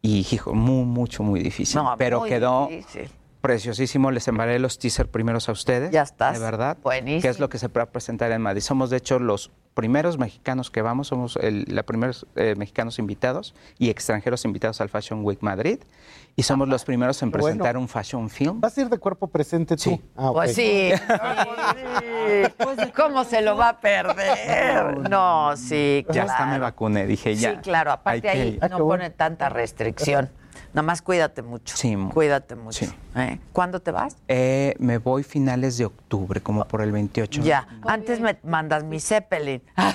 Y, 0.00 0.26
hijo, 0.30 0.54
muy, 0.54 0.84
mucho, 0.84 1.22
muy 1.22 1.40
difícil. 1.40 1.82
No, 1.82 1.94
Pero 1.98 2.20
muy 2.20 2.28
quedó 2.28 2.68
difícil. 2.68 3.10
Preciosísimo. 3.44 4.10
Les 4.10 4.26
enviaré 4.26 4.58
los 4.58 4.78
teasers 4.78 5.10
primeros 5.10 5.50
a 5.50 5.52
ustedes. 5.52 5.90
Ya 5.90 6.00
estás. 6.00 6.38
De 6.38 6.42
verdad. 6.42 6.78
Buenísimo. 6.82 7.20
Que 7.20 7.28
es 7.28 7.38
lo 7.38 7.50
que 7.50 7.58
se 7.58 7.68
va 7.68 7.82
a 7.82 7.86
presentar 7.86 8.32
en 8.32 8.40
Madrid. 8.40 8.62
Somos, 8.62 8.88
de 8.88 8.96
hecho, 8.96 9.18
los 9.18 9.50
primeros 9.74 10.16
mexicanos 10.16 10.70
que 10.70 10.80
vamos. 10.80 11.08
Somos 11.08 11.36
el, 11.36 11.66
los 11.68 11.84
primeros 11.84 12.26
eh, 12.36 12.54
mexicanos 12.56 12.98
invitados 12.98 13.54
y 13.78 13.90
extranjeros 13.90 14.46
invitados 14.46 14.80
al 14.80 14.88
Fashion 14.88 15.22
Week 15.22 15.42
Madrid. 15.42 15.78
Y 16.36 16.42
somos 16.44 16.68
los 16.68 16.86
primeros 16.86 17.22
en 17.22 17.30
Qué 17.30 17.38
bueno. 17.38 17.58
presentar 17.58 17.76
un 17.76 17.86
Fashion 17.86 18.30
Film. 18.30 18.62
¿Vas 18.62 18.78
a 18.78 18.80
ir 18.80 18.88
de 18.88 18.96
cuerpo 18.96 19.26
presente 19.26 19.76
tú? 19.76 20.00
Ah, 20.16 20.30
ok. 20.30 20.36
Pues 20.36 20.54
sí. 20.54 20.90
¿Cómo 22.96 23.24
se 23.24 23.42
lo 23.42 23.58
va 23.58 23.68
a 23.68 23.80
perder? 23.80 25.10
No, 25.10 25.54
sí, 25.56 26.06
Ya 26.10 26.22
hasta 26.22 26.44
me 26.46 26.52
claro. 26.52 26.62
vacuné, 26.62 27.06
dije 27.06 27.36
ya. 27.36 27.50
Sí, 27.52 27.56
claro. 27.58 27.92
Aparte 27.92 28.22
que 28.22 28.28
ahí 28.30 28.58
ir. 28.62 28.70
no 28.70 28.78
pone 28.78 29.10
tanta 29.10 29.50
restricción. 29.50 30.30
Nada 30.74 30.82
más 30.82 31.02
cuídate 31.02 31.42
mucho. 31.42 31.76
Sí. 31.76 31.96
Cuídate 32.12 32.56
mucho. 32.56 32.84
¿eh? 33.14 33.38
¿Cuándo 33.52 33.80
te 33.80 33.92
vas? 33.92 34.16
Eh, 34.26 34.74
me 34.80 34.98
voy 34.98 35.22
finales 35.22 35.78
de 35.78 35.84
octubre, 35.84 36.40
como 36.40 36.66
por 36.66 36.82
el 36.82 36.90
28. 36.90 37.42
Ya. 37.42 37.68
Antes 37.86 38.18
me 38.20 38.38
mandas 38.42 38.82
mi 38.82 38.98
Zeppelin. 39.00 39.62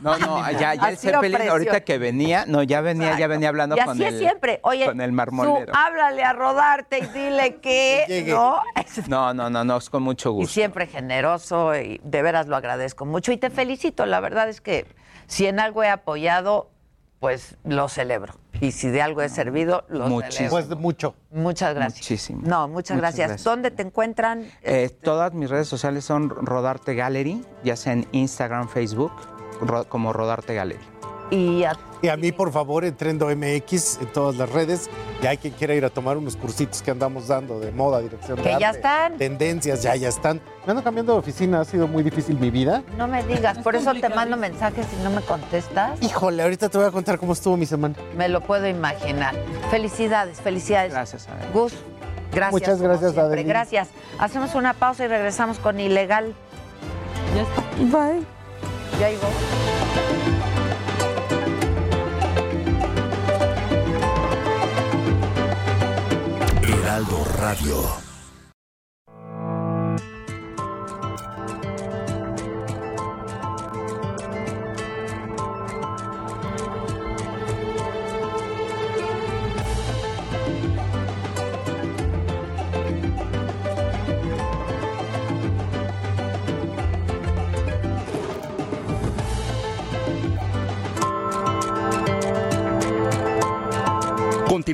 No, 0.00 0.18
no, 0.18 0.50
ya, 0.50 0.74
ya 0.74 0.88
el 0.88 0.96
Zeppelin, 0.96 1.48
ahorita 1.48 1.82
que 1.82 1.98
venía, 1.98 2.46
no, 2.46 2.62
ya 2.62 2.80
venía, 2.80 3.18
ya 3.18 3.26
venía 3.26 3.50
hablando 3.50 3.76
y 3.76 3.80
con 3.80 3.90
así 3.90 4.04
el, 4.04 4.14
es 4.14 4.20
siempre. 4.20 4.58
Oye, 4.62 4.86
con 4.86 5.00
el 5.00 5.10
Su, 5.10 5.14
marmolero. 5.14 5.72
háblale 5.76 6.24
a 6.24 6.32
rodarte 6.32 6.98
y 6.98 7.06
dile 7.06 7.56
que, 7.56 8.24
¿no? 8.28 8.62
No, 9.08 9.34
no, 9.34 9.50
no, 9.50 9.62
no, 9.62 9.76
es 9.76 9.90
con 9.90 10.02
mucho 10.02 10.30
Y 10.30 10.32
gusto. 10.32 10.52
siempre 10.54 10.86
generoso 10.86 11.76
y 11.76 12.00
de 12.02 12.22
veras 12.22 12.46
lo 12.46 12.56
agradezco 12.56 13.04
mucho 13.04 13.30
y 13.30 13.36
te 13.36 13.50
felicito. 13.50 14.06
La 14.06 14.20
verdad 14.20 14.48
es 14.48 14.60
que 14.62 14.86
si 15.26 15.46
en 15.46 15.60
algo 15.60 15.82
he 15.82 15.88
apoyado, 15.90 16.70
pues 17.24 17.56
lo 17.64 17.88
celebro. 17.88 18.34
Y 18.60 18.72
si 18.72 18.90
de 18.90 19.00
algo 19.00 19.22
he 19.22 19.30
servido, 19.30 19.86
lo 19.88 20.08
Muchísimo. 20.08 20.30
celebro. 20.50 20.50
Pues 20.50 20.68
de 20.68 20.74
mucho. 20.74 21.14
Muchas 21.30 21.74
gracias. 21.74 22.00
Muchísimo. 22.02 22.42
No, 22.44 22.68
muchas, 22.68 22.96
Muchas 22.96 22.98
gracias. 22.98 23.28
gracias. 23.28 23.44
¿Dónde 23.44 23.70
te 23.70 23.80
encuentran? 23.80 24.46
Eh, 24.62 24.90
todas 25.02 25.32
mis 25.32 25.48
redes 25.48 25.66
sociales 25.66 26.04
son 26.04 26.28
Rodarte 26.28 26.94
Gallery, 26.94 27.42
ya 27.62 27.76
sea 27.76 27.94
en 27.94 28.06
Instagram, 28.12 28.68
Facebook, 28.68 29.12
como 29.88 30.12
Rodarte 30.12 30.52
Gallery. 30.54 30.93
Y 31.30 31.64
a, 31.64 31.76
Y 32.02 32.08
a 32.08 32.16
mí, 32.16 32.32
por 32.32 32.52
favor, 32.52 32.84
en 32.84 32.94
Trendo 32.96 33.26
MX, 33.26 34.00
en 34.00 34.12
todas 34.12 34.36
las 34.36 34.50
redes. 34.50 34.90
Y 35.22 35.26
hay 35.26 35.38
quien 35.38 35.54
quiera 35.54 35.74
ir 35.74 35.84
a 35.84 35.90
tomar 35.90 36.16
unos 36.18 36.36
cursitos 36.36 36.82
que 36.82 36.90
andamos 36.90 37.28
dando 37.28 37.58
de 37.58 37.72
moda, 37.72 38.00
dirección 38.00 38.36
de 38.36 38.42
Que 38.42 38.50
ya 38.60 38.68
arte, 38.68 38.78
están. 38.78 39.16
Tendencias, 39.16 39.82
ya, 39.82 39.96
ya 39.96 40.08
están. 40.08 40.40
Me 40.66 40.72
ando 40.72 40.82
cambiando 40.82 41.14
de 41.14 41.18
oficina, 41.18 41.60
ha 41.60 41.64
sido 41.64 41.88
muy 41.88 42.02
difícil 42.02 42.38
mi 42.38 42.50
vida. 42.50 42.82
no 42.98 43.08
me 43.08 43.22
digas, 43.24 43.58
por 43.58 43.74
eso 43.74 43.92
te 43.94 44.08
mando 44.10 44.36
mensajes 44.36 44.86
y 44.98 45.02
no 45.02 45.10
me 45.10 45.22
contestas. 45.22 46.02
Híjole, 46.02 46.42
ahorita 46.42 46.68
te 46.68 46.78
voy 46.78 46.86
a 46.86 46.90
contar 46.90 47.18
cómo 47.18 47.32
estuvo 47.32 47.56
mi 47.56 47.66
semana. 47.66 47.94
Me 48.16 48.28
lo 48.28 48.42
puedo 48.42 48.66
imaginar. 48.68 49.34
Felicidades, 49.70 50.40
felicidades. 50.40 50.92
Gracias, 50.92 51.26
Adela. 51.28 51.50
Gus, 51.52 51.72
gracias. 52.32 52.52
Muchas 52.52 52.82
gracias. 52.82 53.16
Adelín. 53.16 53.48
Gracias. 53.48 53.88
Hacemos 54.18 54.54
una 54.54 54.74
pausa 54.74 55.04
y 55.04 55.08
regresamos 55.08 55.58
con 55.58 55.80
Ilegal. 55.80 56.34
Ya 57.34 57.42
está. 57.42 57.62
Bye. 57.98 58.22
Ya 59.00 59.08
llegó. 59.08 59.83
Heraldo 66.94 67.24
Radio. 67.24 68.03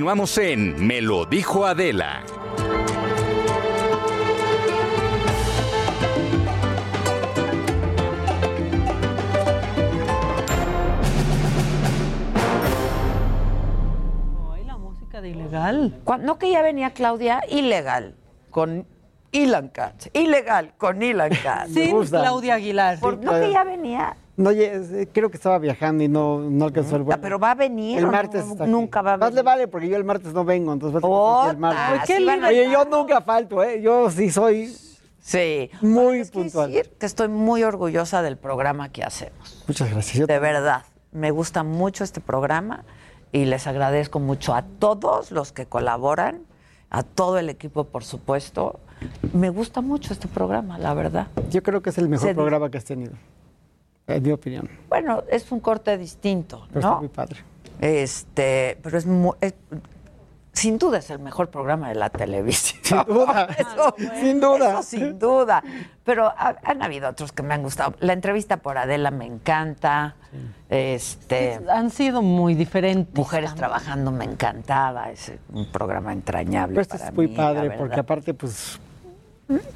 Continuamos 0.00 0.38
en 0.38 0.86
Me 0.86 1.02
lo 1.02 1.26
dijo 1.26 1.66
Adela. 1.66 2.22
Ay, 14.52 14.64
la 14.64 14.76
música 14.78 15.20
de 15.20 15.30
ilegal. 15.30 16.00
No 16.22 16.38
que 16.38 16.50
ya 16.50 16.62
venía 16.62 16.90
Claudia 16.90 17.40
ilegal 17.48 18.14
con 18.50 18.86
Ilan 19.32 19.68
Katz. 19.68 20.08
Ilegal 20.12 20.74
con 20.76 21.02
Ilan 21.02 21.30
Katz. 21.42 21.72
Sin. 21.72 22.00
Claudia 22.06 22.54
Aguilar. 22.54 22.98
Por- 22.98 23.18
no 23.22 23.32
que 23.32 23.50
ya 23.52 23.64
venía. 23.64 24.16
No, 24.40 24.50
eh, 24.50 25.08
creo 25.12 25.30
que 25.30 25.36
estaba 25.36 25.58
viajando 25.58 26.02
y 26.02 26.08
no, 26.08 26.38
no 26.40 26.64
alcanzó 26.64 26.96
el 26.96 27.02
vuelo. 27.02 27.16
Ah, 27.18 27.20
Pero 27.22 27.38
va 27.38 27.50
a 27.50 27.54
venir. 27.54 27.98
El 27.98 28.06
martes 28.06 28.44
aquí. 28.58 28.70
Nunca 28.70 29.02
va 29.02 29.12
a 29.12 29.16
Más 29.18 29.28
venir. 29.30 29.36
le 29.36 29.42
vale 29.42 29.68
porque 29.68 29.88
yo 29.88 29.96
el 29.96 30.04
martes 30.04 30.32
no 30.32 30.44
vengo, 30.44 30.72
entonces 30.72 31.00
va 31.02 31.50
a 31.50 31.50
tener 31.50 31.60
que 31.60 31.76
estar 31.76 32.00
aquí 32.00 32.12
el 32.14 32.24
martes. 32.26 32.44
a 32.44 32.48
Oye, 32.48 32.70
yo 32.72 32.84
nunca 32.86 33.20
falto, 33.20 33.62
¿eh? 33.62 33.82
Yo 33.82 34.10
sí 34.10 34.30
soy 34.30 34.74
Sí. 35.20 35.70
muy 35.82 36.20
Es 36.20 36.30
que 36.30 36.38
puntual. 36.38 36.72
decir 36.72 36.90
que 36.98 37.04
estoy 37.06 37.28
muy 37.28 37.62
orgullosa 37.62 38.22
del 38.22 38.38
programa 38.38 38.88
que 38.88 39.04
hacemos. 39.04 39.62
Muchas 39.68 39.90
gracias. 39.90 40.26
De 40.26 40.38
verdad. 40.38 40.84
Me 41.12 41.30
gusta 41.30 41.62
mucho 41.62 42.02
este 42.04 42.20
programa 42.20 42.84
y 43.32 43.44
les 43.44 43.66
agradezco 43.66 44.20
mucho 44.20 44.54
a 44.54 44.62
todos 44.62 45.32
los 45.32 45.52
que 45.52 45.66
colaboran, 45.66 46.42
a 46.88 47.02
todo 47.02 47.38
el 47.38 47.50
equipo, 47.50 47.84
por 47.84 48.04
supuesto. 48.04 48.80
Me 49.34 49.50
gusta 49.50 49.80
mucho 49.82 50.12
este 50.14 50.28
programa, 50.28 50.78
la 50.78 50.94
verdad. 50.94 51.26
Yo 51.50 51.62
creo 51.62 51.82
que 51.82 51.90
es 51.90 51.98
el 51.98 52.08
mejor 52.08 52.28
Se- 52.28 52.34
programa 52.34 52.70
que 52.70 52.78
has 52.78 52.84
tenido. 52.84 53.12
En 54.16 54.22
mi 54.22 54.32
opinión. 54.32 54.68
Bueno, 54.88 55.22
es 55.30 55.50
un 55.52 55.60
corte 55.60 55.96
distinto, 55.98 56.66
Pero 56.68 56.80
está 56.80 56.90
¿no? 56.90 56.98
muy 57.00 57.08
padre. 57.08 57.38
Este, 57.80 58.78
pero 58.82 58.98
es, 58.98 59.06
mu- 59.06 59.34
es- 59.40 59.54
sin 60.52 60.78
duda 60.78 60.98
es 60.98 61.08
el 61.10 61.20
mejor 61.20 61.48
programa 61.48 61.88
de 61.88 61.94
la 61.94 62.10
televisión. 62.10 62.80
Sin 62.82 63.04
duda. 63.14 63.44
Eso- 63.58 63.94
Sin 64.20 64.40
duda. 64.40 64.70
eso 64.72 64.82
sin 64.82 65.18
duda. 65.18 65.62
Pero 66.04 66.26
ha- 66.26 66.56
han 66.64 66.82
habido 66.82 67.08
otros 67.08 67.30
que 67.32 67.42
me 67.42 67.54
han 67.54 67.62
gustado. 67.62 67.94
La 68.00 68.12
entrevista 68.12 68.56
por 68.58 68.76
Adela 68.76 69.10
me 69.12 69.26
encanta. 69.26 70.16
Este, 70.68 71.60
Han 71.70 71.90
sido 71.90 72.20
muy 72.22 72.54
diferentes. 72.54 73.14
Mujeres 73.14 73.54
trabajando 73.54 74.10
me 74.10 74.24
encantaba. 74.24 75.10
Es 75.10 75.32
un 75.52 75.70
programa 75.70 76.12
entrañable 76.12 76.74
Pero 76.74 76.82
este 76.82 76.98
para 76.98 77.10
es 77.10 77.14
muy 77.16 77.28
mí, 77.28 77.36
padre 77.36 77.70
porque 77.78 78.00
aparte, 78.00 78.34
pues, 78.34 78.78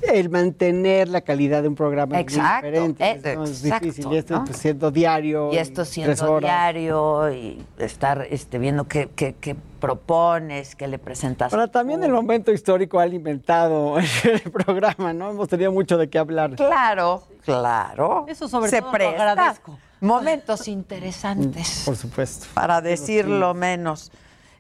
el 0.03 0.31
mantener 0.31 1.09
la 1.09 1.21
calidad 1.23 1.63
de 1.63 1.69
un 1.69 1.75
programa 1.75 2.19
Exacto, 2.21 2.67
es 2.69 2.73
diferente. 2.73 3.31
eh, 3.33 3.37
¿no? 3.37 3.45
es 3.45 3.65
exacto, 3.65 3.87
difícil. 3.87 4.13
Y 4.13 4.17
esto 4.17 4.35
¿no? 4.35 4.45
pues, 4.45 4.57
siendo 4.59 4.91
diario. 4.91 5.53
Y 5.53 5.57
esto 5.59 5.75
tres 5.83 5.89
siendo 5.89 6.33
horas. 6.33 6.49
diario 6.51 7.33
y 7.33 7.65
estar 7.79 8.27
este, 8.31 8.59
viendo 8.59 8.87
qué, 8.87 9.09
qué- 9.15 9.35
qué 9.41 9.57
propones, 9.81 10.75
qué 10.77 10.89
le 10.89 10.99
presentas. 10.99 11.53
Ahora, 11.53 11.69
también 11.69 12.03
el 12.05 12.13
momento 12.13 12.53
histórico 12.53 12.99
ha 13.01 13.03
alimentado 13.03 13.99
el 14.25 14.41
programa, 14.53 15.13
¿no? 15.13 15.31
Hemos 15.31 15.49
tenido 15.49 15.73
mucho 15.73 15.99
de 15.99 16.09
qué 16.09 16.19
hablar. 16.19 16.55
Claro, 16.57 17.23
claro. 17.45 18.25
Eso 18.29 18.49
sobre 18.49 18.71
Se 18.71 18.81
todo 18.81 18.93
presta. 18.93 19.25
lo 19.25 19.31
agradezco. 19.31 19.79
Momentos 20.01 20.69
interesantes. 20.69 21.83
Por 21.87 21.97
supuesto. 21.97 22.47
Para 22.55 22.81
decirlo 22.81 23.55
menos. 23.55 24.11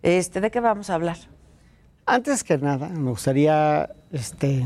Este, 0.02 0.40
¿De 0.40 0.50
qué 0.50 0.60
vamos 0.60 0.90
a 0.90 0.94
hablar? 0.94 1.16
Antes 2.06 2.44
que 2.44 2.58
nada, 2.58 2.88
me 2.88 3.10
gustaría 3.10 3.88
este, 4.12 4.62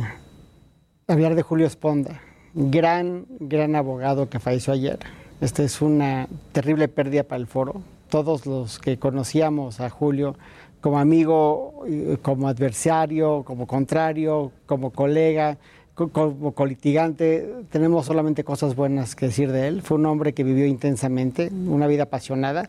hablar 1.09 1.35
de 1.35 1.43
Julio 1.43 1.67
Esponda, 1.67 2.21
gran, 2.55 3.25
gran 3.41 3.75
abogado 3.77 4.29
que 4.29 4.39
falleció 4.39 4.75
ayer. 4.75 4.99
Esta 5.41 5.63
es 5.63 5.81
una 5.81 6.29
terrible 6.53 6.87
pérdida 6.89 7.23
para 7.23 7.41
el 7.41 7.47
foro. 7.47 7.81
Todos 8.11 8.45
los 8.47 8.79
que 8.79 8.99
conocíamos 8.99 9.81
a 9.81 9.89
Julio 9.89 10.37
como 10.83 10.99
amigo, 10.99 11.83
eh, 11.89 12.19
como 12.21 12.47
adversario, 12.49 13.43
como 13.45 13.67
contrario, 13.67 14.53
como 14.67 14.91
colega, 14.91 15.57
co- 15.95 16.11
como 16.11 16.53
colitigante, 16.53 17.55
tenemos 17.71 18.07
solamente 18.07 18.45
cosas 18.45 18.77
buenas 18.77 19.17
que 19.17 19.27
decir 19.27 19.51
de 19.51 19.67
él. 19.69 19.83
Fue 19.83 19.97
un 19.97 20.07
hombre 20.07 20.35
que 20.35 20.45
vivió 20.45 20.67
intensamente, 20.67 21.51
una 21.53 21.87
vida 21.87 22.05
apasionada, 22.05 22.69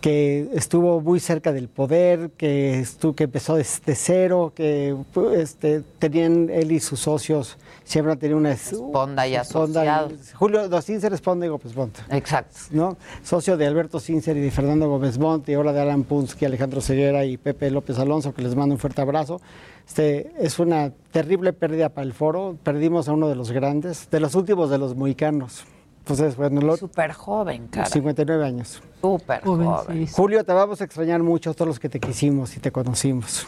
que 0.00 0.48
estuvo 0.54 1.00
muy 1.00 1.20
cerca 1.20 1.52
del 1.52 1.68
poder, 1.68 2.30
que, 2.36 2.80
estu- 2.80 3.14
que 3.14 3.24
empezó 3.24 3.56
desde 3.56 3.94
cero, 3.94 4.52
que 4.54 4.96
este, 5.36 5.82
tenían 5.98 6.50
él 6.50 6.72
y 6.72 6.80
sus 6.80 7.00
socios, 7.00 7.58
siempre 7.84 8.12
han 8.12 8.18
tenido 8.18 8.38
una... 8.38 8.52
Esponda 8.52 9.26
y 9.26 9.34
Esponda 9.34 9.80
asociados. 9.82 10.34
Julio 10.34 10.68
dos 10.68 10.84
Cincer 10.84 11.12
Esponda 11.12 11.46
y 11.46 11.48
Gómez 11.48 11.74
Montt. 11.76 11.98
Exacto. 12.10 12.56
¿no? 12.70 12.96
Socio 13.22 13.56
de 13.56 13.66
Alberto 13.66 14.00
Cincer 14.00 14.36
y 14.36 14.40
de 14.40 14.50
Fernando 14.50 14.88
Gómez 14.88 15.18
Montt 15.18 15.48
y 15.48 15.54
ahora 15.54 15.72
de 15.72 15.80
Alan 15.80 16.04
Punsky, 16.04 16.44
Alejandro 16.44 16.80
Ceguera 16.80 17.24
y 17.24 17.36
Pepe 17.36 17.70
López 17.70 17.98
Alonso, 17.98 18.32
que 18.34 18.42
les 18.42 18.54
mando 18.54 18.74
un 18.74 18.78
fuerte 18.78 19.00
abrazo. 19.00 19.40
Este, 19.86 20.32
es 20.38 20.58
una 20.58 20.92
terrible 21.12 21.52
pérdida 21.54 21.88
para 21.88 22.04
el 22.06 22.12
foro. 22.12 22.56
Perdimos 22.62 23.08
a 23.08 23.12
uno 23.12 23.28
de 23.28 23.34
los 23.34 23.52
grandes, 23.52 24.10
de 24.10 24.20
los 24.20 24.34
últimos 24.34 24.68
de 24.70 24.78
los 24.78 24.94
mohicanos. 24.94 25.64
Entonces, 26.08 26.36
bueno, 26.36 26.62
lo, 26.62 26.74
Súper 26.78 27.12
joven, 27.12 27.68
cara. 27.68 27.86
59 27.86 28.42
años. 28.42 28.82
Súper 29.02 29.42
joven. 29.44 30.06
Julio, 30.06 30.42
te 30.42 30.54
vamos 30.54 30.80
a 30.80 30.84
extrañar 30.84 31.22
mucho 31.22 31.52
todos 31.52 31.68
los 31.68 31.78
que 31.78 31.90
te 31.90 32.00
quisimos 32.00 32.56
y 32.56 32.60
te 32.60 32.72
conocimos. 32.72 33.46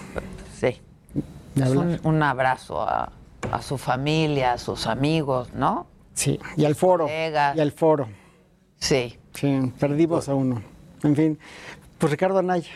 Sí. 0.58 0.78
Pues 1.54 1.70
un, 1.70 1.98
un 2.04 2.22
abrazo 2.22 2.82
a, 2.82 3.12
a 3.50 3.62
su 3.62 3.78
familia, 3.78 4.52
a 4.52 4.58
sus 4.58 4.86
amigos, 4.86 5.54
¿no? 5.54 5.86
Sí, 6.12 6.38
y 6.58 6.66
al 6.66 6.74
foro. 6.74 7.04
Colegas. 7.04 7.56
Y 7.56 7.60
al 7.60 7.72
foro. 7.72 8.08
Sí. 8.76 9.16
Sí, 9.32 9.72
perdimos 9.80 10.28
a 10.28 10.34
uno. 10.34 10.62
En 11.02 11.16
fin, 11.16 11.38
pues 11.96 12.10
Ricardo 12.10 12.40
Anaya. 12.40 12.68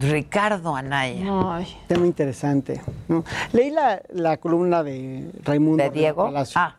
Ricardo 0.00 0.76
Anaya. 0.76 1.64
Tema 1.86 2.04
interesante. 2.04 2.82
¿no? 3.08 3.24
Leí 3.54 3.70
la, 3.70 4.02
la 4.12 4.36
columna 4.36 4.82
de 4.82 5.30
Raimundo. 5.44 5.82
¿De 5.82 5.88
Diego? 5.88 6.24
Palacio. 6.26 6.60
Ah. 6.60 6.76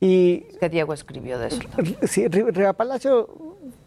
Y 0.00 0.46
Es 0.50 0.58
que 0.58 0.68
Diego 0.70 0.94
escribió 0.94 1.38
de 1.38 1.48
eso. 1.48 1.60
sí, 2.02 2.24
Ri- 2.24 2.50
Riva 2.52 2.72
Palacio 2.72 3.28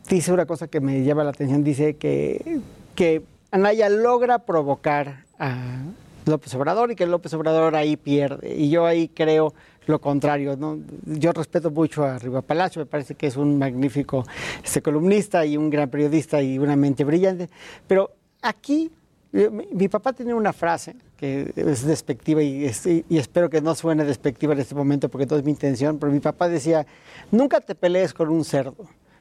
dice 0.08 0.32
una 0.32 0.46
cosa 0.46 0.68
que 0.68 0.80
me 0.80 1.04
llama 1.04 1.24
la 1.24 1.32
atención. 1.32 1.64
Dice 1.64 1.96
que, 1.96 2.60
que 2.96 3.24
Anaya 3.52 3.90
logra 3.90 4.40
provocar 4.40 5.26
a 5.40 5.82
López 6.26 6.54
Obrador 6.56 6.92
y 6.92 6.96
que 6.96 7.08
López 7.08 7.34
Obrador 7.34 7.76
ahí 7.76 7.98
pierde. 7.98 8.56
Y 8.56 8.70
yo 8.70 8.86
ahí 8.86 9.08
creo 9.10 9.54
lo 9.88 10.00
contrario. 10.00 10.56
¿no? 10.56 10.80
Yo 11.06 11.32
respeto 11.32 11.72
mucho 11.72 12.04
a 12.04 12.20
Riva 12.20 12.42
Palacio, 12.44 12.80
me 12.82 12.86
parece 12.86 13.16
que 13.16 13.28
es 13.28 13.36
un 13.36 13.58
magnífico 13.58 14.24
este, 14.64 14.82
columnista 14.84 15.46
y 15.46 15.58
un 15.58 15.70
gran 15.72 15.90
periodista 15.90 16.42
y 16.44 16.60
una 16.60 16.76
mente 16.76 17.04
brillante. 17.04 17.50
Pero 17.88 18.12
aquí, 18.42 18.92
eh, 19.34 19.50
mi, 19.50 19.66
mi 19.72 19.88
papá 19.90 20.14
tenía 20.14 20.36
una 20.36 20.54
frase 20.54 20.96
que 21.24 21.54
es 21.56 21.86
despectiva 21.86 22.42
y, 22.44 22.66
es- 22.66 22.86
y 22.86 23.06
espero 23.18 23.50
que 23.50 23.62
no 23.62 23.76
suene 23.76 24.04
despectiva 24.04 24.52
en 24.54 24.60
este 24.60 24.76
momento 24.76 25.08
porque 25.08 25.26
no 25.26 25.38
es 25.38 25.44
mi 25.46 25.52
intención, 25.52 25.98
pero 25.98 26.12
mi 26.12 26.20
papá 26.20 26.50
decía, 26.50 26.86
nunca 27.32 27.62
te 27.62 27.76
pelees 27.76 28.14
con 28.14 28.28
un 28.30 28.44
cerdo, 28.44 28.76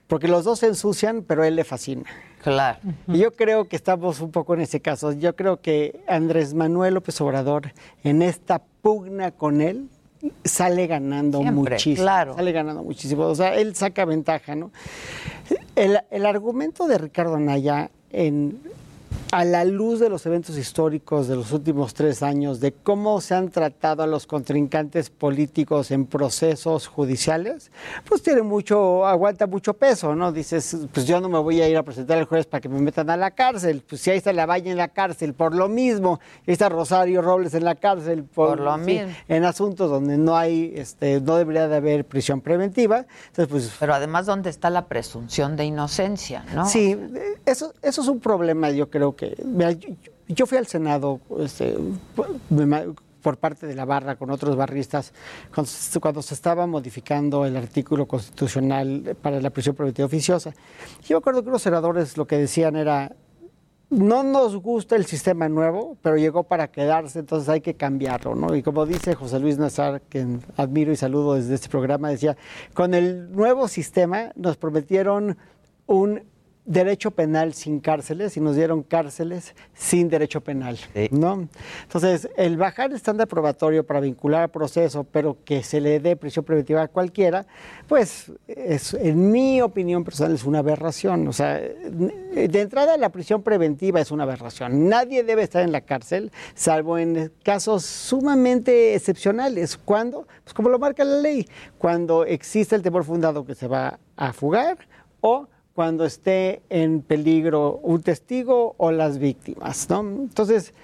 porque 0.08 0.26
los 0.26 0.42
dos 0.44 0.58
se 0.58 0.66
ensucian, 0.66 1.22
pero 1.22 1.42
a 1.42 1.46
él 1.48 1.54
le 1.54 1.62
fascina. 1.62 2.02
Claro. 2.42 2.80
Y 3.06 3.18
yo 3.18 3.32
creo 3.32 3.68
que 3.68 3.76
estamos 3.76 4.20
un 4.20 4.32
poco 4.32 4.54
en 4.54 4.62
ese 4.62 4.80
caso. 4.80 5.12
Yo 5.12 5.36
creo 5.36 5.60
que 5.60 6.00
Andrés 6.08 6.54
Manuel 6.54 6.94
López 6.94 7.20
Obrador, 7.20 7.72
en 8.02 8.20
esta 8.20 8.60
pugna 8.82 9.30
con 9.30 9.60
él, 9.60 9.88
sale 10.44 10.88
ganando 10.88 11.38
Siempre, 11.38 11.74
muchísimo. 11.74 12.02
claro. 12.04 12.34
Sale 12.34 12.50
ganando 12.50 12.82
muchísimo. 12.82 13.22
O 13.26 13.34
sea, 13.36 13.54
él 13.54 13.76
saca 13.76 14.04
ventaja, 14.04 14.56
¿no? 14.56 14.72
El, 15.76 16.00
el 16.10 16.26
argumento 16.26 16.88
de 16.88 16.98
Ricardo 16.98 17.36
Anaya 17.36 17.90
en, 18.10 18.58
a 19.32 19.46
la 19.46 19.64
luz 19.64 19.98
de 19.98 20.10
los 20.10 20.26
eventos 20.26 20.58
históricos 20.58 21.26
de 21.26 21.36
los 21.36 21.52
últimos 21.52 21.94
tres 21.94 22.22
años, 22.22 22.60
de 22.60 22.72
cómo 22.72 23.18
se 23.22 23.34
han 23.34 23.48
tratado 23.48 24.02
a 24.02 24.06
los 24.06 24.26
contrincantes 24.26 25.08
políticos 25.08 25.90
en 25.90 26.04
procesos 26.04 26.86
judiciales, 26.86 27.72
pues 28.06 28.22
tiene 28.22 28.42
mucho, 28.42 29.06
aguanta 29.06 29.46
mucho 29.46 29.72
peso, 29.72 30.14
¿no? 30.14 30.32
Dices, 30.32 30.76
pues 30.92 31.06
yo 31.06 31.18
no 31.18 31.30
me 31.30 31.38
voy 31.38 31.62
a 31.62 31.68
ir 31.68 31.78
a 31.78 31.82
presentar 31.82 32.18
al 32.18 32.26
juez 32.26 32.44
para 32.44 32.60
que 32.60 32.68
me 32.68 32.78
metan 32.78 33.08
a 33.08 33.16
la 33.16 33.30
cárcel, 33.30 33.82
pues 33.88 34.02
si 34.02 34.10
ahí 34.10 34.18
está 34.18 34.34
la 34.34 34.44
Valle 34.44 34.70
en 34.70 34.76
la 34.76 34.88
cárcel 34.88 35.32
por 35.32 35.54
lo 35.54 35.66
mismo, 35.66 36.20
ahí 36.46 36.52
está 36.52 36.68
Rosario 36.68 37.22
Robles 37.22 37.54
en 37.54 37.64
la 37.64 37.74
cárcel 37.74 38.24
Por 38.24 38.60
lo 38.60 38.74
sí, 38.76 38.82
mismo. 38.82 39.12
en 39.28 39.44
asuntos 39.46 39.90
donde 39.90 40.18
no 40.18 40.36
hay, 40.36 40.74
este, 40.76 41.22
no 41.22 41.36
debería 41.36 41.68
de 41.68 41.76
haber 41.76 42.04
prisión 42.04 42.42
preventiva, 42.42 43.06
entonces 43.28 43.48
pues 43.48 43.76
Pero 43.80 43.94
además, 43.94 44.26
¿dónde 44.26 44.50
está 44.50 44.68
la 44.68 44.88
presunción 44.88 45.56
de 45.56 45.64
inocencia, 45.64 46.44
no? 46.54 46.66
Sí, 46.66 46.98
eso, 47.46 47.72
eso 47.80 48.02
es 48.02 48.08
un 48.08 48.20
problema, 48.20 48.70
yo 48.70 48.90
creo 48.90 49.16
que... 49.16 49.21
yo, 50.28 50.46
fui 50.46 50.58
al 50.58 50.66
Senado 50.66 51.20
este, 51.40 51.76
por, 53.22 53.36
parte 53.36 53.66
de 53.66 53.74
la 53.74 53.84
barra 53.84 54.16
con 54.16 54.30
otros 54.30 54.56
barristas 54.56 55.12
cuando, 55.54 56.22
se- 56.22 56.34
estaba 56.34 56.66
modificando 56.66 57.44
el 57.46 57.56
artículo 57.56 58.06
constitucional 58.06 59.16
para 59.22 59.40
la 59.40 59.50
prisión 59.50 59.76
preventiva 59.76 60.06
oficiosa. 60.06 60.52
Yo 61.04 61.16
me 61.16 61.18
acuerdo 61.18 61.44
que 61.44 61.50
los 61.50 61.62
senadores 61.62 62.16
lo 62.16 62.26
que 62.26 62.36
decían 62.36 62.74
era, 62.76 63.14
no 63.90 64.22
nos 64.24 64.56
gusta 64.56 64.96
el 64.96 65.04
sistema 65.06 65.48
nuevo, 65.48 65.96
pero 66.02 66.16
llegó 66.16 66.44
para 66.44 66.68
quedarse, 66.68 67.18
entonces 67.18 67.48
hay 67.48 67.60
que 67.60 67.74
cambiarlo. 67.74 68.56
Y 68.56 68.62
como 68.62 68.86
dice 68.86 69.14
José 69.14 69.38
Luis 69.38 69.58
Nazar, 69.58 70.00
que 70.08 70.26
admiro 70.56 70.90
y 70.92 70.96
saludo 70.96 71.34
desde 71.34 71.54
este 71.54 71.68
programa, 71.68 72.08
decía, 72.08 72.36
con 72.74 72.94
el 72.94 73.30
nuevo 73.32 73.68
sistema 73.68 74.32
nos 74.34 74.56
prometieron 74.56 75.36
un 75.86 76.22
derecho 76.64 77.10
penal 77.10 77.54
sin 77.54 77.80
cárceles 77.80 78.36
y 78.36 78.40
nos 78.40 78.54
dieron 78.54 78.82
cárceles 78.82 79.54
sin 79.74 80.08
derecho 80.08 80.40
penal, 80.40 80.78
¿no? 81.10 81.48
Entonces, 81.82 82.28
el 82.36 82.56
bajar 82.56 82.90
el 82.90 82.96
estándar 82.96 83.26
probatorio 83.26 83.84
para 83.84 84.00
vincular 84.00 84.42
al 84.42 84.50
proceso, 84.50 85.04
pero 85.04 85.38
que 85.44 85.62
se 85.62 85.80
le 85.80 85.98
dé 85.98 86.14
prisión 86.16 86.44
preventiva 86.44 86.82
a 86.82 86.88
cualquiera, 86.88 87.46
pues, 87.88 88.30
es, 88.46 88.94
en 88.94 89.32
mi 89.32 89.60
opinión 89.60 90.04
personal, 90.04 90.34
es 90.34 90.44
una 90.44 90.60
aberración. 90.60 91.26
O 91.26 91.32
sea, 91.32 91.54
de 91.58 92.60
entrada 92.60 92.96
la 92.96 93.08
prisión 93.08 93.42
preventiva 93.42 94.00
es 94.00 94.12
una 94.12 94.22
aberración. 94.22 94.88
Nadie 94.88 95.24
debe 95.24 95.42
estar 95.42 95.62
en 95.62 95.72
la 95.72 95.80
cárcel, 95.80 96.30
salvo 96.54 96.96
en 96.96 97.32
casos 97.42 97.84
sumamente 97.84 98.94
excepcionales. 98.94 99.76
¿Cuándo? 99.76 100.26
Pues 100.44 100.54
como 100.54 100.68
lo 100.68 100.78
marca 100.78 101.04
la 101.04 101.20
ley, 101.20 101.48
cuando 101.78 102.24
existe 102.24 102.76
el 102.76 102.82
temor 102.82 103.04
fundado 103.04 103.44
que 103.44 103.54
se 103.56 103.66
va 103.66 103.98
a 104.16 104.32
fugar 104.32 104.78
o 105.20 105.48
cuando 105.74 106.04
esté 106.04 106.60
en 106.68 107.00
peligro 107.00 107.80
un 107.82 108.02
testigo 108.02 108.74
o 108.76 108.92
las 108.92 109.18
víctimas, 109.18 109.88
¿no? 109.88 110.00
Entonces, 110.00 110.74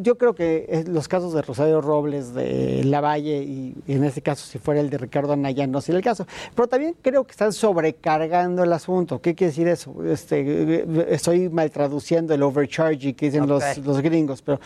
yo 0.00 0.18
creo 0.18 0.34
que 0.34 0.84
los 0.88 1.06
casos 1.06 1.32
de 1.32 1.42
Rosario 1.42 1.80
Robles, 1.80 2.34
de 2.34 2.82
Lavalle 2.84 3.42
y 3.42 3.74
en 3.86 4.04
este 4.04 4.22
caso 4.22 4.44
si 4.44 4.58
fuera 4.58 4.80
el 4.80 4.90
de 4.90 4.98
Ricardo 4.98 5.32
Anaya 5.32 5.66
no 5.66 5.80
sería 5.80 5.98
el 5.98 6.04
caso, 6.04 6.26
pero 6.54 6.68
también 6.68 6.96
creo 7.00 7.24
que 7.24 7.32
están 7.32 7.52
sobrecargando 7.52 8.64
el 8.64 8.72
asunto. 8.72 9.20
¿Qué 9.20 9.34
quiere 9.34 9.50
decir 9.50 9.68
eso? 9.68 9.94
Este, 10.04 10.84
estoy 11.12 11.48
mal 11.48 11.70
traduciendo 11.70 12.34
el 12.34 12.42
overcharging 12.42 13.14
que 13.14 13.26
dicen 13.26 13.46
los, 13.46 13.78
los 13.78 14.00
gringos, 14.00 14.42
pero 14.42 14.60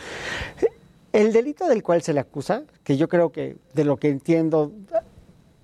el 1.13 1.33
delito 1.33 1.69
del 1.69 1.83
cual 1.83 2.01
se 2.03 2.15
le 2.15 2.21
acusa, 2.21 2.63
que 2.85 2.97
yo 2.97 3.09
creo 3.09 3.33
que 3.33 3.57
de 3.75 3.85
lo 3.85 3.99
que 3.99 4.09
entiendo 4.09 4.73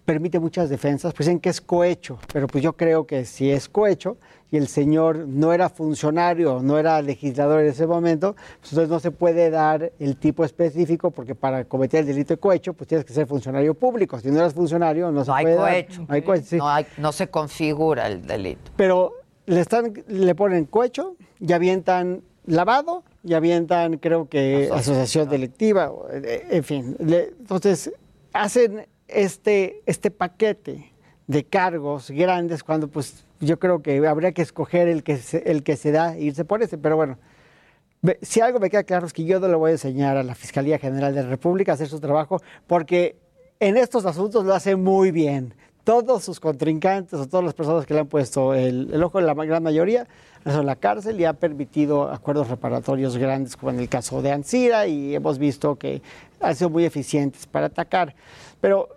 permite 0.09 0.41
muchas 0.41 0.71
defensas, 0.71 1.13
pues 1.13 1.27
dicen 1.27 1.39
que 1.39 1.51
es 1.51 1.61
cohecho, 1.61 2.19
pero 2.33 2.47
pues 2.47 2.65
yo 2.65 2.73
creo 2.73 3.07
que 3.07 3.27
si 3.27 3.51
es 3.51 3.69
cohecho 3.69 4.17
y 4.51 4.57
el 4.57 4.67
señor 4.67 5.19
no 5.29 5.53
era 5.53 5.69
funcionario, 5.69 6.61
no 6.63 6.79
era 6.79 7.03
legislador 7.03 7.61
en 7.61 7.67
ese 7.67 7.87
momento, 7.87 8.35
pues 8.59 8.73
entonces 8.73 8.89
no 8.89 9.01
se 9.01 9.11
puede 9.11 9.51
dar 9.51 9.93
el 9.99 10.17
tipo 10.17 10.47
específico 10.47 11.11
porque 11.11 11.35
para 11.35 11.67
cometer 11.67 12.01
el 12.01 12.07
delito 12.07 12.33
de 12.33 12.41
cohecho 12.41 12.73
pues 12.73 12.89
tienes 12.89 13.05
que 13.05 13.13
ser 13.13 13.27
funcionario 13.27 13.75
público, 13.75 14.19
si 14.19 14.31
no 14.31 14.41
eres 14.41 14.55
funcionario 14.55 15.13
no, 15.13 15.27
se 15.27 15.31
hay 15.31 15.45
puede 15.45 15.57
dar. 15.57 15.87
No 15.99 16.07
hay 16.15 16.23
cohecho, 16.23 16.47
sí. 16.47 16.57
no, 16.57 16.69
hay- 16.71 16.87
no 16.97 17.13
se 17.13 17.29
configura 17.29 18.07
el 18.07 18.27
delito. 18.27 18.71
Pero 18.77 19.13
le, 19.45 19.61
están, 19.61 19.93
le 20.07 20.35
ponen 20.35 20.65
cohecho 20.65 21.17
y 21.39 21.53
avientan 21.53 22.23
lavado 22.47 23.05
y 23.25 23.35
avientan, 23.35 23.99
creo 23.99 24.27
que, 24.27 24.71
asociación 24.73 25.29
delictiva, 25.29 25.91
o, 25.91 26.09
eh, 26.11 26.47
en 26.51 26.65
fin. 26.65 26.97
Le- 26.99 27.35
entonces, 27.39 27.93
hacen 28.33 28.87
este, 29.09 29.83
este 29.87 30.11
paquete 30.11 30.93
de 31.27 31.45
cargos 31.45 32.11
grandes 32.11 32.63
cuando, 32.63 32.89
pues, 32.89 33.25
yo 33.41 33.59
creo 33.59 33.83
que 33.83 34.07
habría 34.07 34.33
que 34.33 34.43
escoger 34.43 34.89
el 34.89 35.03
que 35.03 35.19
se, 35.19 35.39
el 35.51 35.63
que 35.63 35.77
se 35.77 35.93
da 35.93 36.17
e 36.17 36.23
irse 36.23 36.45
por 36.45 36.63
ese, 36.63 36.79
pero 36.79 36.97
bueno. 36.97 37.19
Si 38.23 38.41
algo 38.41 38.61
me 38.61 38.71
queda 38.71 38.85
claro 38.85 39.07
es 39.07 39.13
que 39.13 39.25
yo 39.25 39.41
no 39.41 39.49
le 39.49 39.57
voy 39.57 39.71
a 39.71 39.73
enseñar 39.73 40.17
a 40.17 40.23
la 40.23 40.37
Fiscalía 40.37 40.79
General 40.79 41.13
de 41.13 41.25
la 41.25 41.29
República 41.29 41.73
a 41.73 41.75
hacer 41.75 41.89
su 41.89 41.99
trabajo 41.99 42.41
porque 42.69 43.17
en 43.59 43.77
estos 43.77 44.07
asuntos 44.07 44.45
lo 44.45 44.55
hace 44.55 44.77
muy 44.77 45.11
bien. 45.11 45.53
Todos 45.83 46.23
sus 46.23 46.39
contrincantes 46.39 47.15
o 47.15 47.27
todas 47.27 47.45
las 47.45 47.55
personas 47.55 47.87
que 47.87 47.95
le 47.95 48.01
han 48.01 48.07
puesto 48.07 48.55
el, 48.55 48.93
el 48.93 49.03
ojo 49.03 49.21
la 49.21 49.35
gran 49.35 49.65
mayoría 49.65 50.07
en 50.45 50.67
la 50.67 50.77
cárcel 50.77 51.21
y 51.21 51.25
ha 51.25 51.33
permitido 51.33 52.11
acuerdos 52.11 52.49
reparatorios 52.49 53.17
grandes 53.17 53.57
como 53.57 53.73
en 53.73 53.81
el 53.81 53.89
caso 53.89 54.23
de 54.23 54.31
Ansira 54.31 54.87
y 54.87 55.15
hemos 55.15 55.39
visto 55.39 55.77
que 55.77 56.01
han 56.41 56.55
sido 56.55 56.71
muy 56.71 56.85
eficientes 56.85 57.47
para 57.47 57.67
atacar. 57.67 58.15
Pero 58.61 58.89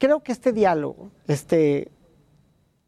creo 0.00 0.20
que 0.20 0.32
este 0.32 0.52
diálogo, 0.52 1.10
este, 1.28 1.92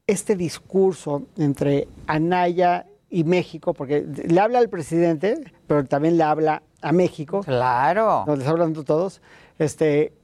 este 0.06 0.34
discurso 0.34 1.22
entre 1.36 1.86
Anaya 2.08 2.86
y 3.10 3.22
México, 3.22 3.74
porque 3.74 4.00
le 4.00 4.40
habla 4.40 4.58
al 4.58 4.70
presidente, 4.70 5.38
pero 5.68 5.84
también 5.84 6.16
le 6.16 6.24
habla 6.24 6.62
a 6.80 6.90
México. 6.90 7.42
Claro. 7.42 8.24
Nos 8.26 8.38
les 8.38 8.48
hablan 8.48 8.72
todos. 8.72 9.20
Este, 9.58 10.14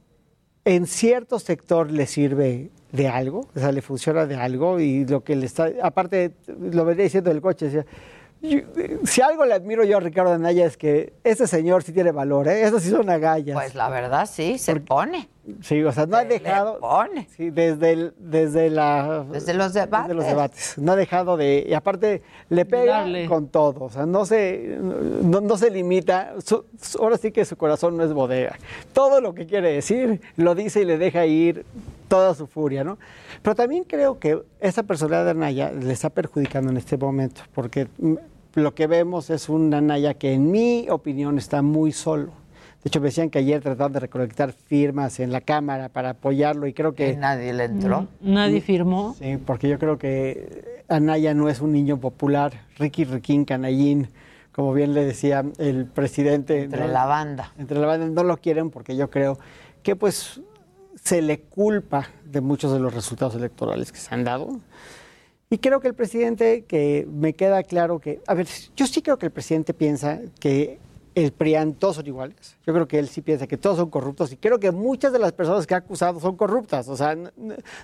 en 0.65 0.87
cierto 0.87 1.39
sector 1.39 1.91
le 1.91 2.07
sirve 2.07 2.71
de 2.91 3.07
algo, 3.07 3.47
o 3.55 3.59
sea, 3.59 3.71
le 3.71 3.83
funciona 3.83 4.25
de 4.25 4.35
algo 4.35 4.79
y 4.79 5.05
lo 5.05 5.23
que 5.23 5.35
le 5.35 5.45
está, 5.45 5.69
aparte, 5.83 6.33
lo 6.47 6.83
venía 6.85 7.03
diciendo 7.03 7.29
del 7.29 7.39
coche, 7.39 7.65
decía, 7.65 7.85
yo- 8.41 8.59
si 9.03 9.21
algo 9.21 9.45
le 9.45 9.53
admiro 9.53 9.83
yo 9.83 9.97
a 9.97 9.99
Ricardo 9.99 10.31
Anaya 10.33 10.65
es 10.65 10.77
que 10.77 11.13
este 11.23 11.47
señor 11.47 11.83
sí 11.83 11.91
tiene 11.91 12.11
valor, 12.11 12.47
¿eh? 12.47 12.63
Eso 12.63 12.79
sí 12.79 12.89
son 12.89 13.09
agallas. 13.09 13.53
Pues 13.55 13.75
la 13.75 13.89
verdad 13.89 14.29
sí, 14.31 14.57
se 14.57 14.75
pone. 14.79 15.27
Sí, 15.61 15.83
o 15.83 15.91
sea, 15.91 16.05
no 16.05 16.15
ha 16.15 16.23
dejado. 16.25 16.79
Sí, 17.35 17.49
desde, 17.49 17.91
el- 17.93 18.13
desde, 18.19 18.69
la, 18.69 19.25
Desde 19.31 19.55
los 19.55 19.73
debates. 19.73 20.07
desde 20.07 20.13
los 20.15 20.25
debates. 20.25 20.77
No 20.77 20.91
ha 20.91 20.95
dejado 20.95 21.37
de. 21.37 21.65
Y 21.67 21.73
aparte, 21.73 22.21
le 22.49 22.65
pega 22.65 23.05
con 23.27 23.47
todo. 23.47 23.85
O 23.85 23.89
sea, 23.89 24.05
no 24.05 24.25
se, 24.27 24.77
no, 24.79 25.41
no 25.41 25.57
se 25.57 25.71
limita. 25.71 26.35
Su- 26.45 26.65
su- 26.79 26.99
ahora 27.01 27.17
sí 27.17 27.31
que 27.31 27.45
su 27.45 27.57
corazón 27.57 27.97
no 27.97 28.03
es 28.03 28.13
bodega. 28.13 28.57
Todo 28.93 29.21
lo 29.21 29.33
que 29.33 29.47
quiere 29.47 29.71
decir, 29.73 30.21
lo 30.37 30.53
dice 30.53 30.81
y 30.81 30.85
le 30.85 30.97
deja 30.99 31.25
ir 31.25 31.65
toda 32.09 32.33
su 32.35 32.47
furia, 32.47 32.83
¿no? 32.83 32.97
Pero 33.41 33.55
también 33.55 33.85
creo 33.85 34.19
que 34.19 34.41
esa 34.59 34.83
personalidad 34.83 35.23
de 35.23 35.31
Anaya 35.31 35.71
le 35.71 35.93
está 35.93 36.09
perjudicando 36.09 36.71
en 36.71 36.77
este 36.77 36.97
momento, 36.97 37.43
porque 37.53 37.87
mm, 37.97 38.15
lo 38.55 38.75
que 38.75 38.87
vemos 38.87 39.29
es 39.29 39.47
un 39.47 39.73
Anaya 39.73 40.15
que, 40.15 40.33
en 40.33 40.51
mi 40.51 40.87
opinión, 40.89 41.37
está 41.37 41.61
muy 41.61 41.93
solo. 41.93 42.33
De 42.83 42.87
hecho, 42.87 43.01
me 43.01 43.07
decían 43.07 43.29
que 43.29 43.39
ayer 43.39 43.61
trataron 43.61 43.91
de 43.93 43.99
recolectar 43.99 44.53
firmas 44.53 45.19
en 45.19 45.31
la 45.31 45.41
Cámara 45.41 45.89
para 45.89 46.11
apoyarlo 46.11 46.65
y 46.65 46.73
creo 46.73 46.95
que... 46.95 47.09
Y 47.11 47.17
nadie 47.17 47.53
le 47.53 47.65
entró. 47.65 48.07
Nadie 48.21 48.61
firmó. 48.61 49.15
Sí, 49.19 49.37
porque 49.37 49.67
yo 49.67 49.77
creo 49.79 49.97
que 49.97 50.83
Anaya 50.87 51.33
no 51.33 51.49
es 51.49 51.59
un 51.59 51.73
niño 51.73 51.97
popular, 51.97 52.53
Ricky 52.77 53.03
Riquín 53.03 53.43
Canallín, 53.43 54.07
como 54.53 54.73
bien 54.73 54.93
le 54.93 55.03
decía 55.03 55.43
el 55.57 55.85
presidente. 55.85 56.63
Entre 56.63 56.87
la 56.87 57.05
banda. 57.05 57.51
Entre 57.59 57.77
la 57.77 57.85
banda 57.85 58.07
no 58.07 58.23
lo 58.23 58.37
quieren 58.37 58.69
porque 58.69 58.95
yo 58.95 59.09
creo 59.09 59.37
que 59.83 59.97
pues 59.97 60.41
se 61.03 61.21
le 61.21 61.39
culpa 61.41 62.09
de 62.25 62.41
muchos 62.41 62.71
de 62.71 62.79
los 62.79 62.93
resultados 62.93 63.35
electorales 63.35 63.91
que 63.91 63.99
se 63.99 64.13
han 64.13 64.23
dado. 64.23 64.59
Y 65.49 65.57
creo 65.57 65.79
que 65.79 65.87
el 65.87 65.95
presidente, 65.95 66.65
que 66.65 67.07
me 67.11 67.33
queda 67.33 67.63
claro 67.63 67.99
que, 67.99 68.21
a 68.27 68.35
ver, 68.35 68.47
yo 68.75 68.85
sí 68.85 69.01
creo 69.01 69.17
que 69.17 69.25
el 69.25 69.31
presidente 69.31 69.73
piensa 69.73 70.19
que 70.39 70.79
el 71.15 71.31
PRIAN 71.31 71.73
todos 71.73 71.95
son 71.95 72.07
iguales. 72.07 72.57
Yo 72.65 72.73
creo 72.73 72.87
que 72.87 72.99
él 72.99 73.09
sí 73.09 73.21
piensa 73.21 73.47
que 73.47 73.57
todos 73.57 73.77
son 73.77 73.89
corruptos 73.89 74.31
y 74.31 74.37
creo 74.37 74.59
que 74.59 74.71
muchas 74.71 75.11
de 75.11 75.19
las 75.19 75.31
personas 75.31 75.65
que 75.65 75.73
ha 75.73 75.77
acusado 75.77 76.19
son 76.19 76.35
corruptas. 76.35 76.87
O 76.87 76.95
sea, 76.95 77.15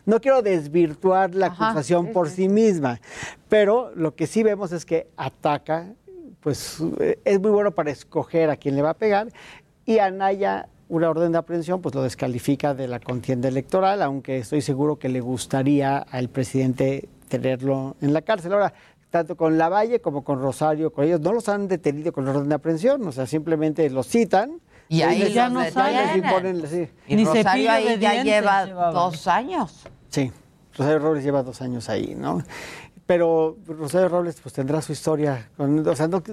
no, 0.06 0.22
quiero 0.22 0.42
desvirtuar 0.42 1.34
la 1.34 1.48
acusación 1.48 2.12
por 2.12 2.30
sí 2.30 2.48
misma, 2.48 3.02
pero 3.50 3.92
lo 3.96 4.16
que 4.16 4.28
sí 4.28 4.44
vemos 4.44 4.72
es 4.72 4.86
que 4.86 5.08
ataca, 5.18 5.92
pues 6.42 6.78
eh, 7.00 7.20
es 7.26 7.40
muy 7.40 7.52
bueno 7.52 7.72
para 7.72 7.90
escoger 7.90 8.50
a 8.52 8.58
quién 8.58 8.76
le 8.76 8.84
va 8.84 8.92
a 8.92 8.96
pegar 8.96 9.30
y 9.86 10.00
Anaya 10.00 10.68
una 10.88 11.10
orden 11.10 11.32
de 11.32 11.38
aprehensión 11.38 11.82
pues 11.82 11.96
lo 11.96 12.04
descalifica 12.04 12.74
de 12.74 12.88
la 12.88 13.00
contienda 13.00 13.48
electoral, 13.48 14.02
aunque 14.02 14.38
estoy 14.38 14.62
seguro 14.62 14.98
que 15.00 15.10
le 15.10 15.20
gustaría 15.22 15.98
al 15.98 16.30
presidente 16.30 17.10
tenerlo 17.28 17.96
en 18.02 18.14
la 18.14 18.22
cárcel. 18.22 18.54
Ahora, 18.54 18.74
tanto 19.10 19.36
con 19.36 19.58
Lavalle 19.58 20.00
como 20.02 20.24
con 20.24 20.40
Rosario, 20.42 20.92
con 20.92 21.06
ellos 21.06 21.22
no 21.22 21.34
los 21.34 21.50
han 21.50 21.68
detenido 21.68 22.12
con 22.14 22.28
orden 22.28 22.50
de 22.50 22.56
aprehensión, 22.56 23.06
o 23.08 23.12
sea, 23.12 23.26
simplemente 23.26 23.90
los 23.90 24.08
citan. 24.08 24.60
Y 24.88 25.02
ahí 25.02 25.20
les- 25.20 25.34
ya 25.34 25.50
no 25.50 25.62
les 25.62 25.74
imponen- 26.24 26.68
sí. 26.68 26.88
Y 27.08 27.16
Rosario 27.26 27.72
ahí 27.72 27.98
ya 28.00 28.24
lleva 28.24 28.66
dos 28.92 29.28
años. 29.28 29.88
Sí, 30.10 30.32
Rosario 30.78 31.00
Robles 31.00 31.24
lleva 31.24 31.42
dos 31.42 31.62
años 31.62 31.90
ahí, 31.90 32.14
¿no? 32.16 32.44
Pero 33.08 33.56
Rosario 33.68 34.10
Robles 34.10 34.40
pues 34.42 34.54
tendrá 34.54 34.82
su 34.82 34.92
historia. 34.92 35.50
con- 35.56 35.88
o 35.88 35.96
sea, 35.96 36.08
no, 36.08 36.24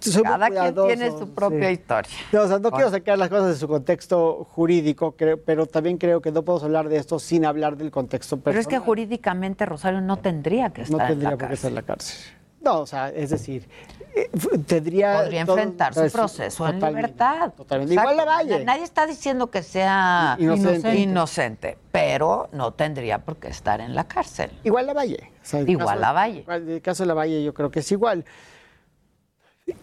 soy 0.00 0.22
Cada 0.22 0.48
quien 0.48 0.74
tiene 0.86 1.10
su 1.10 1.30
propia 1.34 1.68
sí. 1.68 1.72
historia. 1.74 2.10
No, 2.30 2.42
o 2.42 2.46
sea, 2.46 2.58
no 2.60 2.70
quiero 2.70 2.88
sacar 2.90 3.18
las 3.18 3.28
cosas 3.28 3.48
de 3.48 3.56
su 3.56 3.66
contexto 3.66 4.44
jurídico, 4.52 5.12
creo- 5.16 5.42
pero 5.42 5.66
también 5.66 5.98
creo 5.98 6.20
que 6.22 6.30
no 6.30 6.42
podemos 6.44 6.62
hablar 6.62 6.88
de 6.88 6.98
esto 6.98 7.18
sin 7.18 7.44
hablar 7.44 7.76
del 7.76 7.90
contexto 7.90 8.36
Pero 8.38 8.60
es 8.60 8.66
que 8.66 8.70
personal. 8.70 8.86
jurídicamente 8.86 9.66
Rosario 9.66 10.00
no 10.00 10.18
tendría 10.18 10.70
que 10.70 10.82
estar 10.82 10.98
no 10.98 11.02
en 11.04 11.08
tendría 11.10 11.30
la 11.32 11.36
por 11.38 11.48
qué 11.48 11.54
estar 11.54 11.68
en 11.70 11.74
la 11.74 11.82
cárcel. 11.82 12.16
No, 12.60 12.78
o 12.82 12.86
sea, 12.86 13.08
es 13.08 13.30
decir, 13.30 13.68
eh, 14.14 14.30
tendría... 14.68 15.22
Podría 15.22 15.44
todo- 15.44 15.58
enfrentar 15.58 15.94
su 15.94 16.02
es- 16.04 16.12
proceso 16.12 16.68
en 16.68 16.78
libertad. 16.78 17.52
Totalmente. 17.56 17.94
Igual 17.94 18.16
la. 18.16 18.24
Valle. 18.24 18.64
Nadie 18.64 18.84
está 18.84 19.04
diciendo 19.04 19.50
que 19.50 19.64
sea 19.64 20.36
Inocente. 20.38 20.94
inocente, 20.94 21.76
pero 21.90 22.48
no 22.52 22.72
tendría 22.72 23.18
por 23.18 23.38
qué 23.38 23.48
estar 23.48 23.80
en 23.80 23.96
la 23.96 24.04
cárcel. 24.04 24.52
Igual 24.62 24.86
la 24.86 24.92
Valle. 24.94 25.31
O 25.42 25.44
sea, 25.44 25.60
Igual 25.62 25.86
caso- 25.86 26.00
la 26.00 26.12
Valle. 26.12 26.38
igual- 26.40 26.68
El 26.68 26.82
caso 26.82 27.02
de 27.02 27.06
la 27.08 27.14
Valle 27.14 27.42
yo 27.44 27.52
creo 27.52 27.70
que 27.70 27.80
es 27.80 27.92
igual. 27.92 28.24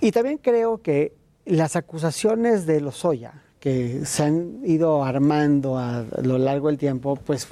Y 0.01 0.11
también 0.11 0.37
creo 0.37 0.81
que 0.81 1.13
las 1.45 1.75
acusaciones 1.75 2.65
de 2.65 2.81
Lozoya, 2.81 3.33
que 3.59 4.05
se 4.05 4.23
han 4.23 4.61
ido 4.65 5.03
armando 5.03 5.77
a 5.77 6.05
lo 6.21 6.37
largo 6.37 6.67
del 6.67 6.77
tiempo, 6.77 7.15
pues 7.15 7.47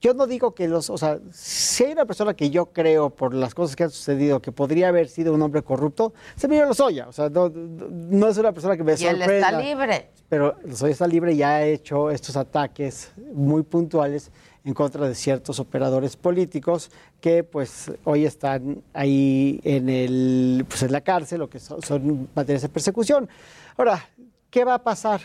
yo 0.00 0.14
no 0.14 0.26
digo 0.26 0.54
que 0.54 0.66
los, 0.66 0.88
o 0.88 0.96
sea, 0.96 1.18
si 1.30 1.84
hay 1.84 1.92
una 1.92 2.06
persona 2.06 2.32
que 2.34 2.48
yo 2.48 2.66
creo 2.66 3.10
por 3.10 3.34
las 3.34 3.54
cosas 3.54 3.76
que 3.76 3.84
han 3.84 3.90
sucedido 3.90 4.40
que 4.40 4.50
podría 4.52 4.88
haber 4.88 5.08
sido 5.08 5.34
un 5.34 5.42
hombre 5.42 5.62
corrupto, 5.62 6.14
se 6.36 6.48
me 6.48 6.58
Lozoya. 6.64 7.08
O 7.08 7.12
sea, 7.12 7.28
no, 7.28 7.50
no 7.50 8.28
es 8.28 8.38
una 8.38 8.52
persona 8.52 8.76
que 8.78 8.84
me 8.84 8.94
Y 8.98 9.04
él 9.04 9.20
está 9.20 9.52
libre. 9.60 10.10
Pero 10.28 10.56
Lozoya 10.64 10.92
está 10.92 11.06
libre 11.06 11.32
y 11.34 11.42
ha 11.42 11.64
hecho 11.66 12.10
estos 12.10 12.36
ataques 12.36 13.12
muy 13.34 13.62
puntuales 13.62 14.30
en 14.64 14.74
contra 14.74 15.08
de 15.08 15.14
ciertos 15.14 15.58
operadores 15.58 16.16
políticos 16.16 16.90
que 17.20 17.44
pues 17.44 17.90
hoy 18.04 18.24
están 18.24 18.82
ahí 18.92 19.60
en 19.64 19.88
el 19.88 20.64
pues 20.68 20.82
en 20.82 20.92
la 20.92 21.00
cárcel 21.00 21.42
o 21.42 21.48
que 21.48 21.58
son, 21.58 21.82
son 21.82 22.28
materias 22.34 22.62
de 22.62 22.68
persecución. 22.68 23.28
Ahora, 23.76 24.08
¿qué 24.50 24.64
va 24.64 24.74
a 24.74 24.82
pasar? 24.82 25.20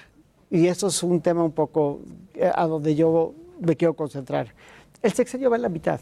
Y 0.50 0.68
eso 0.68 0.88
es 0.88 1.04
un 1.04 1.22
tema 1.22 1.44
un 1.44 1.52
poco 1.52 2.00
eh, 2.34 2.50
a 2.54 2.66
donde 2.66 2.96
yo 2.96 3.34
me 3.60 3.76
quiero 3.76 3.94
concentrar. 3.94 4.54
El 5.02 5.14
sexenio 5.14 5.50
va 5.50 5.58
en 5.58 5.64
la 5.64 5.70
mitad. 5.70 6.00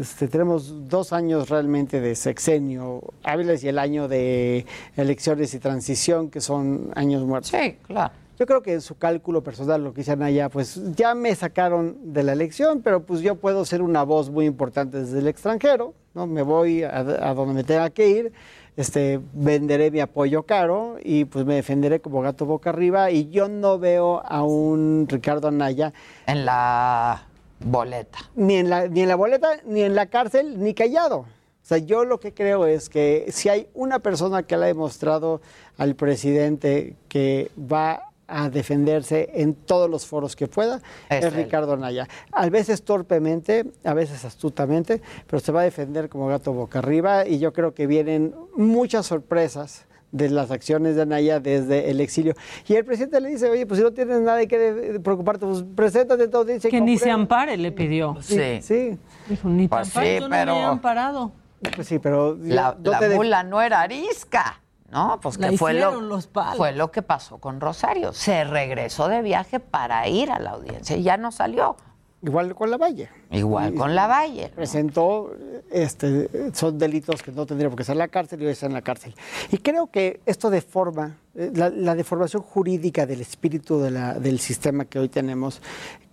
Este, 0.00 0.28
tenemos 0.28 0.88
dos 0.88 1.12
años 1.12 1.48
realmente 1.48 2.00
de 2.00 2.14
sexenio 2.14 3.02
hábiles 3.24 3.64
y 3.64 3.68
el 3.68 3.78
año 3.78 4.06
de 4.06 4.64
elecciones 4.96 5.54
y 5.54 5.58
transición, 5.58 6.30
que 6.30 6.40
son 6.40 6.92
años 6.94 7.24
muertos. 7.24 7.50
Sí, 7.50 7.76
claro. 7.86 8.12
Yo 8.38 8.44
creo 8.46 8.62
que 8.62 8.74
en 8.74 8.80
su 8.82 8.98
cálculo 8.98 9.42
personal, 9.42 9.82
lo 9.82 9.94
que 9.94 10.02
dicen 10.02 10.22
allá, 10.22 10.50
pues 10.50 10.80
ya 10.94 11.14
me 11.14 11.34
sacaron 11.34 11.96
de 12.12 12.22
la 12.22 12.32
elección, 12.32 12.82
pero 12.82 13.02
pues 13.04 13.20
yo 13.20 13.36
puedo 13.36 13.64
ser 13.64 13.80
una 13.80 14.02
voz 14.02 14.28
muy 14.28 14.44
importante 14.44 14.98
desde 14.98 15.20
el 15.20 15.28
extranjero, 15.28 15.94
¿no? 16.14 16.26
Me 16.26 16.42
voy 16.42 16.82
a, 16.82 16.98
a 16.98 17.34
donde 17.34 17.54
me 17.54 17.64
tenga 17.64 17.88
que 17.90 18.08
ir, 18.08 18.32
este, 18.76 19.20
venderé 19.32 19.90
mi 19.90 20.00
apoyo 20.00 20.42
caro 20.42 20.96
y 21.02 21.24
pues 21.24 21.46
me 21.46 21.54
defenderé 21.54 22.00
como 22.00 22.20
gato 22.20 22.44
boca 22.44 22.70
arriba 22.70 23.10
y 23.10 23.30
yo 23.30 23.48
no 23.48 23.78
veo 23.78 24.20
a 24.22 24.42
un 24.42 25.06
Ricardo 25.08 25.48
Anaya 25.48 25.94
en 26.26 26.44
la 26.44 27.26
boleta. 27.60 28.18
Ni 28.34 28.56
en 28.56 28.68
la, 28.68 28.86
ni 28.86 29.00
en 29.00 29.08
la 29.08 29.16
boleta, 29.16 29.48
ni 29.64 29.82
en 29.82 29.94
la 29.94 30.06
cárcel, 30.06 30.62
ni 30.62 30.74
callado. 30.74 31.20
O 31.20 31.68
sea, 31.68 31.78
yo 31.78 32.04
lo 32.04 32.20
que 32.20 32.32
creo 32.32 32.66
es 32.66 32.88
que 32.88 33.26
si 33.30 33.48
hay 33.48 33.66
una 33.74 33.98
persona 33.98 34.42
que 34.44 34.56
le 34.56 34.64
ha 34.64 34.68
demostrado 34.68 35.40
al 35.78 35.96
presidente 35.96 36.94
que 37.08 37.50
va 37.58 38.05
a 38.28 38.50
defenderse 38.50 39.30
en 39.34 39.54
todos 39.54 39.88
los 39.88 40.06
foros 40.06 40.34
que 40.36 40.48
pueda, 40.48 40.80
Es. 41.08 41.32
Ricardo 41.32 41.72
Anaya. 41.74 42.08
A 42.32 42.48
veces 42.48 42.82
torpemente, 42.82 43.64
a 43.84 43.94
veces 43.94 44.24
astutamente, 44.24 45.00
pero 45.26 45.40
se 45.40 45.52
va 45.52 45.60
a 45.60 45.64
defender 45.64 46.08
como 46.08 46.26
gato 46.26 46.52
boca 46.52 46.80
arriba 46.80 47.26
y 47.26 47.38
yo 47.38 47.52
creo 47.52 47.74
que 47.74 47.86
vienen 47.86 48.34
muchas 48.56 49.06
sorpresas 49.06 49.86
de 50.12 50.30
las 50.30 50.50
acciones 50.50 50.96
de 50.96 51.02
Anaya 51.02 51.40
desde 51.40 51.90
el 51.90 52.00
exilio. 52.00 52.34
Y 52.66 52.74
el 52.74 52.84
presidente 52.84 53.20
le 53.20 53.28
dice, 53.28 53.50
oye, 53.50 53.66
pues 53.66 53.78
si 53.78 53.84
no 53.84 53.92
tienes 53.92 54.20
nada 54.20 54.38
de 54.38 54.46
de 54.46 55.00
preocuparte, 55.00 55.44
pues 55.46 55.64
preséntate 55.74 56.28
todo. 56.28 56.44
Dice, 56.44 56.68
Que 56.68 56.80
ni 56.80 56.96
se 56.98 57.10
ampare, 57.10 57.56
le 57.56 57.70
pidió. 57.72 58.16
Sí, 58.22 58.60
sí. 58.62 58.96
Dijo, 59.28 59.48
ni 59.48 59.68
Pues 59.68 59.88
sí, 59.88 60.00
yo 60.14 60.20
no 60.22 60.28
me 60.28 60.36
pero- 60.38 60.54
he 60.56 60.62
amparado. 60.62 61.32
Pues 61.74 61.86
sí, 61.88 61.98
pero... 61.98 62.36
La, 62.40 62.76
la 62.82 62.98
te 62.98 63.08
de- 63.08 63.16
mula 63.16 63.42
no 63.42 63.60
era 63.60 63.80
arisca, 63.80 64.60
¿no? 64.90 65.18
Pues 65.20 65.38
La 65.38 65.50
que 65.50 65.58
fue 65.58 65.74
lo, 65.74 66.00
los 66.00 66.28
fue 66.56 66.72
lo 66.72 66.90
que 66.90 67.02
pasó 67.02 67.38
con 67.38 67.60
Rosario. 67.60 68.12
Se 68.12 68.44
regresó 68.44 69.08
de 69.08 69.22
viaje 69.22 69.60
para 69.60 70.06
ir 70.08 70.30
a 70.30 70.38
la 70.38 70.50
audiencia 70.50 70.96
y 70.96 71.02
ya 71.02 71.16
no 71.16 71.32
salió. 71.32 71.76
Igual 72.22 72.54
con 72.54 72.70
la 72.70 72.76
Valle. 72.78 73.08
Igual 73.30 73.74
con 73.74 73.94
la 73.94 74.06
Valle. 74.06 74.48
Presentó, 74.54 75.32
este, 75.70 76.50
son 76.54 76.78
delitos 76.78 77.22
que 77.22 77.30
no 77.30 77.44
tendría 77.46 77.68
por 77.68 77.76
qué 77.76 77.82
estar 77.82 77.94
en 77.94 77.98
la 77.98 78.08
cárcel 78.08 78.42
y 78.42 78.46
hoy 78.46 78.52
está 78.52 78.66
en 78.66 78.72
la 78.72 78.82
cárcel. 78.82 79.14
Y 79.52 79.58
creo 79.58 79.88
que 79.88 80.20
esto 80.26 80.48
deforma, 80.50 81.18
eh, 81.34 81.52
la, 81.54 81.68
la 81.68 81.94
deformación 81.94 82.42
jurídica 82.42 83.06
del 83.06 83.20
espíritu 83.20 83.80
de 83.80 83.90
la- 83.90 84.14
del 84.14 84.40
sistema 84.40 84.86
que 84.86 84.98
hoy 84.98 85.08
tenemos, 85.08 85.60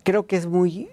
creo 0.03 0.27
que 0.27 0.35
es 0.35 0.45
muy, 0.45 0.89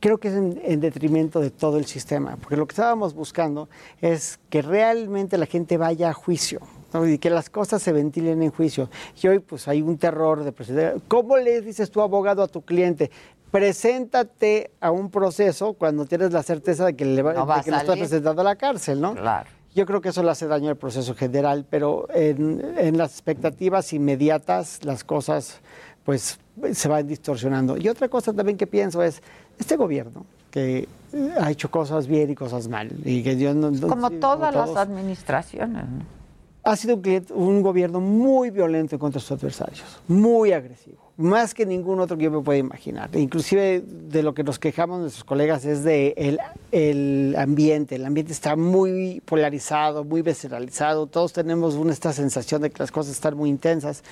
creo 0.00 0.18
que 0.18 0.28
es 0.28 0.34
en, 0.34 0.60
en 0.64 0.80
detrimento 0.80 1.40
de 1.40 1.50
todo 1.50 1.78
el 1.78 1.86
sistema, 1.86 2.36
porque 2.36 2.56
lo 2.56 2.66
que 2.66 2.72
estábamos 2.72 3.14
buscando 3.14 3.68
es 4.00 4.38
que 4.50 4.62
realmente 4.62 5.38
la 5.38 5.46
gente 5.46 5.76
vaya 5.76 6.10
a 6.10 6.12
juicio. 6.12 6.60
¿no? 6.92 7.08
y 7.08 7.18
que 7.18 7.28
las 7.28 7.50
cosas 7.50 7.82
se 7.82 7.90
ventilen 7.92 8.40
en 8.40 8.52
juicio. 8.52 8.88
Y 9.20 9.26
hoy 9.26 9.40
pues 9.40 9.66
hay 9.66 9.82
un 9.82 9.98
terror 9.98 10.44
de 10.44 10.52
proceder. 10.52 11.00
¿Cómo 11.08 11.36
le 11.36 11.60
dices 11.60 11.90
tu 11.90 12.00
abogado 12.00 12.40
a 12.40 12.46
tu 12.46 12.62
cliente? 12.62 13.10
Preséntate 13.50 14.70
a 14.80 14.92
un 14.92 15.10
proceso 15.10 15.72
cuando 15.72 16.04
tienes 16.06 16.32
la 16.32 16.44
certeza 16.44 16.86
de 16.86 16.94
que, 16.94 17.04
le 17.04 17.22
va, 17.22 17.32
No 17.34 17.46
va 17.46 17.56
de 17.58 17.64
que 17.64 17.70
estás 17.70 17.86
salir. 17.86 18.02
presentando 18.04 18.42
a 18.42 18.44
la 18.44 18.54
cárcel, 18.54 19.00
¿no? 19.00 19.14
Claro. 19.14 19.50
Yo 19.74 19.86
creo 19.86 20.00
que 20.00 20.10
eso 20.10 20.22
le 20.22 20.30
hace 20.30 20.46
daño 20.46 20.70
al 20.70 20.76
proceso 20.76 21.16
general, 21.16 21.66
pero 21.68 22.06
en, 22.14 22.62
en 22.78 22.96
las 22.96 23.10
expectativas 23.12 23.92
inmediatas 23.92 24.84
las 24.84 25.02
cosas 25.02 25.60
pues 26.04 26.38
se 26.72 26.88
van 26.88 27.06
distorsionando. 27.08 27.76
Y 27.76 27.88
otra 27.88 28.08
cosa 28.08 28.32
también 28.32 28.56
que 28.56 28.66
pienso 28.66 29.02
es, 29.02 29.22
este 29.58 29.76
gobierno 29.76 30.24
que 30.50 30.88
eh, 31.12 31.30
ha 31.40 31.50
hecho 31.50 31.70
cosas 31.70 32.06
bien 32.06 32.30
y 32.30 32.34
cosas 32.34 32.68
mal, 32.68 32.90
y 33.04 33.22
que 33.22 33.34
Dios 33.36 33.54
no- 33.56 33.70
Como 33.88 34.08
sí, 34.08 34.16
todas 34.16 34.54
las 34.54 34.66
todos, 34.66 34.78
administraciones. 34.78 35.84
¿no? 35.88 36.24
ha 36.66 36.76
sido 36.76 36.94
un, 36.96 37.02
cliente- 37.02 37.32
un 37.34 37.60
gobierno 37.60 38.00
muy 38.00 38.48
violento 38.48 38.98
contra 38.98 39.20
sus 39.20 39.32
adversarios, 39.32 39.82
muy 40.08 40.52
agresivo, 40.52 40.96
más 41.18 41.52
que 41.52 41.66
ningún 41.66 42.00
otro 42.00 42.16
que 42.16 42.24
yo 42.24 42.30
me 42.30 42.40
pueda 42.40 42.58
imaginar. 42.58 43.10
Inclusive 43.16 43.82
de 43.86 44.22
lo 44.22 44.32
que 44.32 44.42
nos 44.44 44.58
quejamos 44.58 44.98
nuestros 45.00 45.24
colegas 45.24 45.66
es 45.66 45.84
de 45.84 46.14
el, 46.16 46.38
el 46.72 47.36
ambiente. 47.36 47.96
El 47.96 48.06
ambiente 48.06 48.32
está 48.32 48.56
muy 48.56 49.20
polarizado, 49.26 50.04
muy 50.04 50.22
visceralizado. 50.22 51.06
Todos 51.06 51.34
tenemos 51.34 51.74
una, 51.74 51.92
esta 51.92 52.14
sensación 52.14 52.62
de 52.62 52.70
que 52.70 52.78
las 52.82 52.90
cosas 52.90 53.12
están 53.12 53.36
muy 53.36 53.50
intensas. 53.50 54.02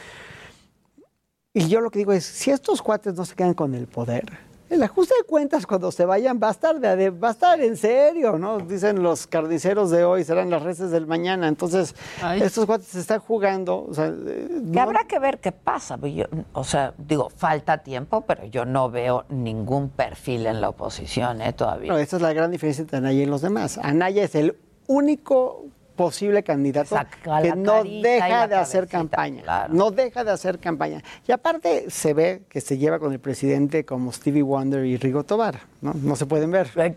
Y 1.54 1.68
yo 1.68 1.80
lo 1.80 1.90
que 1.90 2.00
digo 2.00 2.12
es, 2.12 2.24
si 2.24 2.50
estos 2.50 2.82
cuates 2.82 3.14
no 3.14 3.24
se 3.24 3.34
quedan 3.34 3.54
con 3.54 3.74
el 3.74 3.86
poder, 3.86 4.24
el 4.72 4.82
ajuste 4.82 5.14
de 5.20 5.24
cuentas 5.24 5.66
cuando 5.66 5.92
se 5.92 6.04
vayan 6.04 6.40
va 6.42 6.48
a 6.48 6.50
estar, 6.52 6.80
de, 6.80 6.96
de- 6.96 7.10
va 7.10 7.28
a 7.28 7.30
estar 7.32 7.60
en 7.60 7.76
serio, 7.76 8.38
¿no? 8.38 8.58
Dicen 8.58 9.02
los 9.02 9.26
carniceros 9.26 9.90
de 9.90 10.04
hoy, 10.04 10.24
serán 10.24 10.50
las 10.50 10.62
reces 10.62 10.90
del 10.90 11.06
mañana. 11.06 11.46
Entonces, 11.48 11.94
estos 12.36 12.66
cuates 12.66 12.86
se 12.88 13.00
están 13.00 13.20
jugando. 13.20 13.84
o 13.88 13.92
sea, 13.94 14.06
eh, 14.06 14.48
Que 14.48 14.60
no- 14.60 14.80
habrá 14.82 15.04
que 15.06 15.18
ver 15.18 15.38
qué 15.40 15.52
pasa. 15.52 15.98
yo- 16.00 16.24
o 16.52 16.64
sea, 16.64 16.94
digo, 16.98 17.28
falta 17.30 17.78
tiempo, 17.78 18.22
pero 18.22 18.44
yo 18.46 18.64
no 18.64 18.90
veo 18.90 19.24
ningún 19.28 19.90
perfil 19.90 20.46
en 20.46 20.60
la 20.60 20.70
oposición 20.70 21.40
¿eh? 21.42 21.52
todavía. 21.52 21.92
No, 21.92 21.98
esa 21.98 22.16
es 22.16 22.22
la 22.22 22.32
gran 22.32 22.50
diferencia 22.50 22.82
entre 22.82 22.98
Anaya 22.98 23.22
y 23.22 23.26
los 23.26 23.42
demás. 23.42 23.78
Anaya 23.78 24.22
es 24.24 24.34
el 24.34 24.56
único 24.86 25.66
posible 25.92 26.42
candidato 26.42 26.96
Saca 26.96 27.42
que 27.42 27.54
no 27.54 27.84
deja 27.84 28.48
de 28.48 28.56
hacer 28.56 28.88
campaña. 28.88 29.68
No 29.68 29.90
deja 29.90 30.24
de 30.24 30.30
hacer 30.30 30.58
campaña. 30.58 31.02
Y 31.26 31.32
aparte 31.32 31.90
se 31.90 32.14
ve 32.14 32.42
que 32.48 32.60
se 32.60 32.78
lleva 32.78 32.98
con 32.98 33.12
el 33.12 33.20
presidente 33.20 33.84
como 33.84 34.12
Stevie 34.12 34.42
Wonder 34.42 34.84
y 34.84 34.96
Rigo 34.96 35.24
Tobar. 35.24 35.60
No, 35.80 35.92
no 35.94 36.16
se 36.16 36.26
pueden 36.26 36.50
ver. 36.50 36.70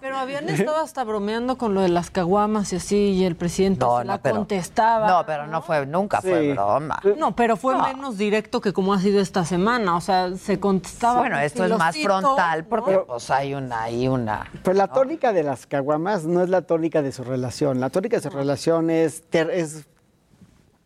Pero 0.00 0.16
habían 0.16 0.48
estado 0.48 0.78
hasta 0.78 1.04
bromeando 1.04 1.58
con 1.58 1.74
lo 1.74 1.80
de 1.80 1.88
las 1.88 2.10
caguamas 2.10 2.72
y 2.72 2.76
así, 2.76 2.96
y 2.96 3.24
el 3.24 3.36
presidente 3.36 3.80
No, 3.84 3.98
se 3.98 4.04
no, 4.04 4.12
la 4.12 4.18
pero- 4.22 4.36
contestaba. 4.36 5.08
No, 5.08 5.26
pero 5.26 5.46
no 5.46 5.62
fue, 5.62 5.86
nunca 5.86 6.20
fue 6.20 6.52
broma. 6.52 7.00
No, 7.16 7.34
pero 7.34 7.56
fue 7.56 7.74
No. 7.74 7.82
menos 7.84 8.16
directo 8.18 8.60
que 8.60 8.72
como 8.72 8.92
ha 8.94 9.00
sido 9.00 9.20
esta 9.20 9.44
semana. 9.44 9.96
O 9.96 10.00
sea, 10.00 10.34
se 10.36 10.58
contestaba. 10.60 11.20
Bueno, 11.20 11.38
esto 11.38 11.64
es 11.64 11.76
más 11.78 11.96
frontal 11.96 12.64
porque 12.64 12.92
¿no? 12.92 13.04
pues 13.04 13.30
hay 13.30 13.54
una 13.54 13.82
ahí 13.82 14.08
una. 14.08 14.50
Pero 14.62 14.74
la 14.76 14.88
tónica 14.88 15.32
de 15.32 15.42
las 15.42 15.66
caguamas 15.66 16.24
no 16.24 16.42
es 16.42 16.48
la 16.48 16.62
tónica 16.62 17.02
de 17.02 17.12
su 17.12 17.24
relación. 17.24 17.80
La 17.80 17.90
tónica 17.90 18.16
de 18.16 18.22
su 18.22 18.30
relación 18.30 18.90
es, 18.90 19.22
ter- 19.30 19.50
es 19.50 19.86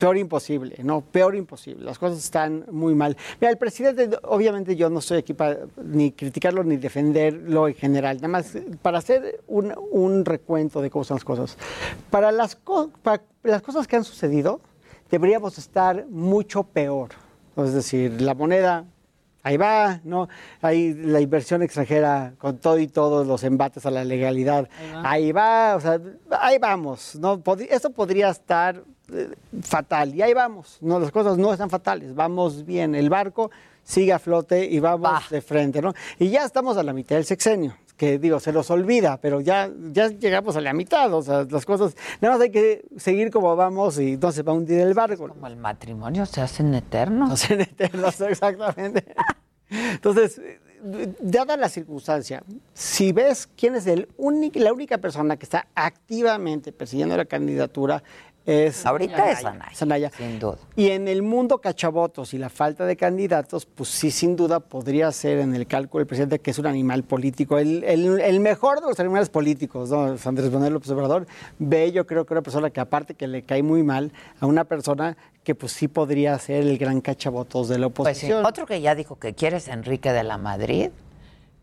peor 0.03 0.17
imposible, 0.17 0.75
¿no? 0.83 1.01
Peor 1.01 1.37
imposible. 1.37 1.85
Las 1.85 1.97
cosas 1.97 2.19
están 2.19 2.65
muy 2.73 2.93
mal. 2.93 3.17
Mira, 3.41 3.53
el 3.53 3.57
presidente, 3.57 4.11
obviamente 4.25 4.75
yo 4.75 4.91
no 4.91 4.99
estoy 4.99 5.19
aquí 5.19 5.33
para 5.33 5.59
ni 5.81 6.11
criticarlo 6.11 6.65
ni 6.65 6.77
defenderlo 6.77 7.69
en 7.69 7.75
general. 7.75 8.17
Nada 8.17 8.27
más 8.27 8.53
para 8.83 8.99
hacer 8.99 9.45
un, 9.47 9.73
un 9.93 10.25
recuento 10.25 10.83
de 10.83 10.91
cómo 10.91 11.05
son 11.05 11.15
las 11.19 11.25
cosas. 11.25 11.57
Para 12.11 12.33
las, 12.33 12.57
co- 12.57 12.91
para 13.05 13.23
las 13.45 13.63
cosas 13.63 13.87
que 13.87 13.95
han 13.95 14.03
sucedido, 14.03 14.61
deberíamos 15.09 15.57
estar 15.57 16.05
mucho 16.09 16.65
peor. 16.65 17.11
Es 17.57 17.73
decir, 17.73 18.21
la 18.21 18.35
moneda 18.35 18.85
ahí 19.45 19.57
va, 19.57 20.01
¿no? 20.03 20.29
Hay 20.63 20.95
la 20.95 21.21
inversión 21.21 21.63
extranjera 21.63 22.35
con 22.39 22.59
todo 22.59 22.79
y 22.81 22.89
todos 22.89 23.25
los 23.25 23.45
embates 23.45 23.87
a 23.87 23.93
la 23.93 24.05
legalidad. 24.05 24.69
Ahí 25.05 25.31
va, 25.31 25.77
o 25.77 25.81
sea, 25.81 26.01
ahí 26.41 26.59
vamos, 26.59 27.15
¿no? 27.21 27.39
Pod- 27.39 27.69
Esto 27.71 27.91
podría 27.91 28.31
estar 28.31 28.83
fatal 29.63 30.15
y 30.15 30.23
ahí 30.23 30.35
vamos, 30.35 30.79
no, 30.81 30.99
las 30.99 31.11
cosas 31.11 31.39
no 31.39 31.53
están 31.53 31.71
fatales, 31.71 32.15
vamos 32.15 32.65
bien, 32.65 32.95
el 32.95 33.11
barco 33.11 33.51
sigue 33.85 34.13
a 34.13 34.19
flote 34.19 34.65
y 34.65 34.81
vamos 34.81 35.31
de 35.31 35.41
frente, 35.41 35.83
¿no? 35.83 35.95
Y 36.19 36.29
ya 36.31 36.45
estamos 36.45 36.77
a 36.77 36.83
la 36.83 36.93
mitad 36.93 37.17
del 37.17 37.25
sexenio. 37.25 37.77
Que 37.97 38.19
digo, 38.19 38.41
se 38.41 38.53
nos 38.53 38.69
olvida, 38.71 39.19
pero 39.21 39.41
ya, 39.41 39.71
ya 39.93 40.09
llegamos 40.09 40.57
a 40.57 40.61
la 40.61 40.73
mitad, 40.73 41.13
o 41.13 41.23
sea, 41.23 41.47
las 41.49 41.65
cosas, 41.65 41.95
nada 42.21 42.35
más 42.35 42.43
hay 42.43 42.51
que 42.51 42.85
seguir 42.97 43.31
como 43.31 43.55
vamos 43.55 43.99
y 43.99 44.17
no 44.17 44.33
se 44.33 44.43
va 44.43 44.53
a 44.53 44.57
hundir 44.57 44.81
el 44.81 44.95
barco. 44.95 45.29
Como 45.29 45.47
el 45.47 45.57
matrimonio 45.57 46.27
se 46.27 46.41
hacen 46.41 46.75
eternos. 46.75 47.39
Se 47.39 47.47
hacen 47.47 47.61
eternos, 47.61 48.21
exactamente. 48.23 49.15
Entonces, 49.69 50.41
dada 51.21 51.57
la 51.57 51.69
circunstancia, 51.69 52.43
si 52.75 53.13
ves 53.13 53.49
quién 53.57 53.77
es 53.77 53.87
el 53.87 54.09
único, 54.17 54.59
la 54.59 54.73
única 54.73 54.99
persona 54.99 55.37
que 55.37 55.45
está 55.45 55.69
activamente 55.75 56.73
persiguiendo 56.73 57.17
la 57.17 57.25
candidatura, 57.25 58.03
es 58.47 58.85
Ahorita 58.87 59.31
es 59.31 59.45
Anaya, 59.45 59.71
es 59.73 59.83
Anaya. 59.83 60.11
sin 60.17 60.39
duda. 60.39 60.57
Y 60.77 60.91
en 60.91 61.09
el 61.09 61.23
mundo 61.23 61.59
cachabotos 61.59 62.35
y 62.35 62.39
la 62.39 62.49
falta 62.49 62.87
de 62.87 62.97
candidatos, 62.97 63.67
pues 63.67 63.89
sí, 63.89 64.11
sin 64.11 64.37
duda 64.37 64.61
podría 64.61 65.11
ser 65.13 65.39
en 65.39 65.55
el 65.55 65.67
cálculo 65.67 66.01
del 66.01 66.07
presidente 66.09 66.39
que 66.41 66.51
es 66.51 66.59
un 66.59 66.67
animal 66.67 67.05
político, 67.05 67.59
el, 67.59 67.85
el- 67.85 68.21
el 68.21 68.41
mejor 68.41 68.81
de 68.81 68.89
los 68.89 68.99
animales 69.01 69.29
políticos, 69.29 69.91
¿no? 69.91 70.17
Andrés 70.25 70.51
Manuel 70.51 70.73
López 70.75 70.91
Obrador. 70.91 71.27
Ve, 71.59 71.93
yo 71.93 72.07
creo 72.07 72.25
que 72.27 72.35
una 72.35 72.43
persona 72.43 72.71
que 72.71 72.81
aparte 72.81 73.15
que 73.15 73.27
le 73.29 73.43
cae 73.43 73.63
muy 73.63 73.83
mal, 73.83 74.13
a 74.41 74.47
una 74.47 74.65
persona 74.65 75.17
que 75.45 75.55
pues 75.55 75.73
sí 75.73 75.89
podría 75.89 76.39
ser 76.39 76.63
el 76.65 76.79
gran 76.79 77.01
cachabotos 77.01 77.69
de 77.69 77.79
la 77.79 77.89
Pues 77.89 78.17
sí, 78.19 78.27
oposición. 78.27 78.47
otro 78.47 78.67
que 78.67 78.81
ya 78.81 78.95
dijo 78.95 79.17
que 79.17 79.35
quiere 79.35 79.57
es 79.57 79.69
Enrique 79.69 80.13
de 80.13 80.23
la 80.23 80.39
Madrid, 80.39 80.91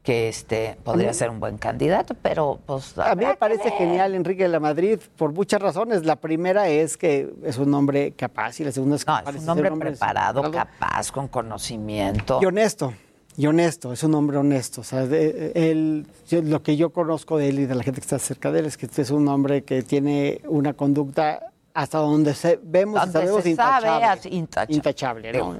que 0.04 0.30
este 0.30 0.78
podría 0.84 1.14
ser 1.14 1.30
un 1.30 1.40
buen 1.40 1.58
candidato, 1.58 2.16
pero 2.22 2.60
pues 2.66 2.98
A 2.98 3.16
mí 3.16 3.26
me 3.26 3.36
parece 3.36 3.70
genial 3.72 4.16
Enrique 4.16 4.44
de 4.44 4.50
la 4.50 4.60
Madrid 4.60 5.00
por 5.18 5.34
muchas 5.34 5.62
razones. 5.62 6.06
La 6.06 6.16
primera 6.16 6.70
es 6.70 6.96
que 6.98 7.30
es 7.44 7.58
un 7.58 7.74
hombre 7.74 8.14
capaz 8.14 8.60
y 8.60 8.64
la 8.64 8.72
segunda 8.72 8.96
es 8.96 9.04
que 9.06 9.12
No, 9.12 9.20
es 9.30 9.44
un 9.44 9.50
hombre 9.50 9.70
hombre 9.70 9.90
preparado, 9.92 10.42
preparado 10.42 10.70
capaz, 10.80 11.12
con 11.12 11.28
conocimiento. 11.28 12.40
y 12.42 12.46
honesto. 12.46 12.94
Y 13.38 13.48
honesto, 13.48 13.94
es 13.94 14.04
un 14.04 14.16
hombre 14.16 14.38
honesto. 14.38 14.82
O 14.82 14.84
sea, 14.84 15.04
él, 15.04 16.06
yo- 16.28 16.42
lo 16.42 16.62
que 16.64 16.76
yo 16.76 16.90
conozco 16.92 17.38
de 17.38 17.50
él 17.50 17.60
y 17.60 17.66
de 17.66 17.76
la 17.76 17.84
gente 17.84 18.02
que 18.02 18.06
está 18.06 18.20
cerca 18.20 18.52
de 18.52 18.60
él 18.62 18.66
es 18.66 18.78
que 18.78 18.86
este 18.86 19.02
es 19.02 19.12
un 19.12 19.28
hombre 19.28 19.64
que 19.64 19.82
tiene 19.84 20.42
una 20.48 20.74
conducta 20.74 21.52
hasta 21.74 22.00
donde 22.00 22.34
se, 22.34 22.60
vemos 22.64 23.00
Donde 23.00 23.14
sabemos 23.14 23.44
se 23.44 23.56
sabe, 23.56 23.88
intachable. 23.88 24.06
así, 24.06 24.30
intachable. 24.30 24.76
Intachable, 24.76 25.34
¿no? 25.34 25.56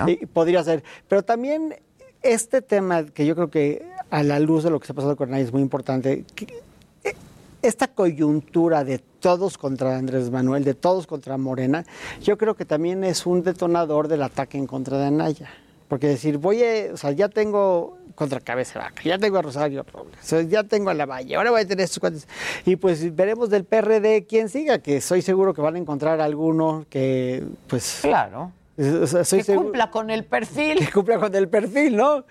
¿no? 0.00 0.08
Y 0.08 0.26
podría 0.26 0.64
ser. 0.64 0.82
Pero 1.06 1.22
también 1.22 1.76
este 2.22 2.62
tema 2.62 3.04
que 3.06 3.26
yo 3.26 3.34
creo 3.34 3.50
que 3.50 3.86
a 4.10 4.22
la 4.22 4.38
luz 4.40 4.64
de 4.64 4.70
lo 4.70 4.78
que 4.78 4.84
está 4.84 4.94
pasando 4.94 5.16
con 5.16 5.28
Anaya 5.28 5.44
es 5.44 5.52
muy 5.52 5.62
importante. 5.62 6.24
eh, 7.04 7.14
esta 7.62 7.88
coyuntura 7.88 8.84
de 8.84 8.98
todos 8.98 9.58
contra 9.58 9.96
Andrés 9.96 10.30
Manuel, 10.30 10.64
de 10.64 10.74
todos 10.74 11.06
contra 11.06 11.36
Morena, 11.36 11.84
yo 12.22 12.38
creo 12.38 12.54
que 12.54 12.64
también 12.64 13.04
es 13.04 13.26
un 13.26 13.42
detonador 13.42 14.08
del 14.08 14.22
ataque 14.22 14.58
en 14.58 14.66
contra 14.66 14.98
de 14.98 15.06
Anaya. 15.06 15.50
Porque 15.88 16.06
decir, 16.06 16.38
voy 16.38 16.62
a, 16.62 16.92
o 16.92 16.96
sea, 16.96 17.10
ya 17.10 17.28
tengo 17.28 17.98
contra 18.14 18.38
Cabeza 18.38 18.78
Vaca, 18.78 19.02
ya 19.02 19.18
tengo 19.18 19.38
a 19.38 19.42
Rosario 19.42 19.84
Robles, 19.92 20.48
ya 20.48 20.62
tengo 20.62 20.90
a 20.90 20.94
La 20.94 21.04
Valle, 21.04 21.34
ahora 21.34 21.50
voy 21.50 21.62
a 21.62 21.66
tener 21.66 21.84
estos 21.84 21.98
cuantos. 21.98 22.28
Y 22.64 22.76
pues 22.76 23.14
veremos 23.14 23.50
del 23.50 23.64
PRD 23.64 24.24
quién 24.26 24.48
siga, 24.48 24.78
que 24.78 24.98
estoy 24.98 25.20
seguro 25.20 25.52
que 25.52 25.60
van 25.60 25.74
a 25.74 25.78
encontrar 25.78 26.20
alguno 26.20 26.86
que, 26.88 27.42
pues... 27.66 28.00
Claro. 28.02 28.52
O 28.80 29.06
sea, 29.06 29.24
soy 29.24 29.40
que 29.40 29.44
seguro- 29.44 29.64
cumpla 29.66 29.90
con 29.90 30.10
el 30.10 30.24
perfil. 30.24 30.78
que 30.78 30.90
cumpla 30.92 31.18
con 31.18 31.34
el 31.34 31.48
perfil, 31.48 31.96
¿no? 31.96 32.24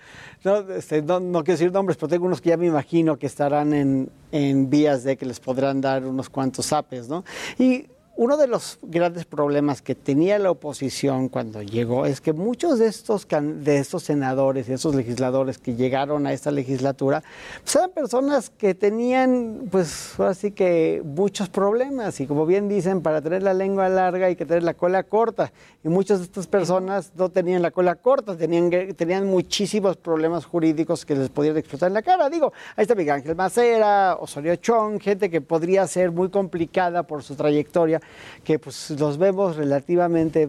No, 0.44 0.56
este, 0.72 1.02
no, 1.02 1.20
no 1.20 1.44
quiero 1.44 1.58
decir 1.58 1.72
nombres, 1.72 1.96
pero 1.96 2.08
tengo 2.08 2.26
unos 2.26 2.40
que 2.40 2.48
ya 2.50 2.56
me 2.56 2.66
imagino 2.66 3.18
que 3.18 3.26
estarán 3.26 3.72
en, 3.74 4.10
en 4.32 4.70
vías 4.70 5.04
de 5.04 5.16
que 5.16 5.26
les 5.26 5.38
podrán 5.40 5.80
dar 5.80 6.04
unos 6.04 6.28
cuantos 6.30 6.66
zapes, 6.66 7.08
¿no? 7.08 7.24
Y 7.58 7.86
uno 8.20 8.36
de 8.36 8.48
los 8.48 8.78
grandes 8.82 9.24
problemas 9.24 9.80
que 9.80 9.94
tenía 9.94 10.38
la 10.38 10.50
oposición 10.50 11.30
cuando 11.30 11.62
llegó 11.62 12.04
es 12.04 12.20
que 12.20 12.34
muchos 12.34 12.78
de 12.78 12.86
estos, 12.86 13.26
de 13.30 13.78
estos 13.78 14.02
senadores 14.02 14.68
y 14.68 14.74
estos 14.74 14.94
legisladores 14.94 15.56
que 15.56 15.74
llegaron 15.74 16.26
a 16.26 16.34
esta 16.34 16.50
legislatura 16.50 17.22
pues 17.62 17.76
eran 17.76 17.92
personas 17.92 18.50
que 18.50 18.74
tenían, 18.74 19.68
pues 19.70 20.20
ahora 20.20 20.34
sí 20.34 20.50
que 20.50 21.00
muchos 21.02 21.48
problemas 21.48 22.20
y 22.20 22.26
como 22.26 22.44
bien 22.44 22.68
dicen, 22.68 23.00
para 23.00 23.22
tener 23.22 23.42
la 23.42 23.54
lengua 23.54 23.88
larga 23.88 24.26
hay 24.26 24.36
que 24.36 24.44
tener 24.44 24.64
la 24.64 24.74
cola 24.74 25.02
corta 25.04 25.50
y 25.82 25.88
muchas 25.88 26.18
de 26.18 26.26
estas 26.26 26.46
personas 26.46 27.12
no 27.16 27.30
tenían 27.30 27.62
la 27.62 27.70
cola 27.70 27.94
corta, 27.94 28.36
tenían, 28.36 28.68
tenían 28.96 29.26
muchísimos 29.28 29.96
problemas 29.96 30.44
jurídicos 30.44 31.06
que 31.06 31.14
les 31.14 31.30
podían 31.30 31.56
explotar 31.56 31.88
en 31.88 31.94
la 31.94 32.02
cara. 32.02 32.28
Digo, 32.28 32.52
ahí 32.76 32.82
está 32.82 32.94
Miguel 32.94 33.14
Ángel 33.14 33.34
Macera, 33.34 34.18
Osorio 34.20 34.56
Chong, 34.56 35.00
gente 35.00 35.30
que 35.30 35.40
podría 35.40 35.86
ser 35.86 36.10
muy 36.10 36.28
complicada 36.28 37.02
por 37.04 37.22
su 37.22 37.34
trayectoria, 37.34 37.98
que 38.44 38.58
pues 38.58 38.90
los 38.90 39.18
vemos 39.18 39.56
relativamente 39.56 40.48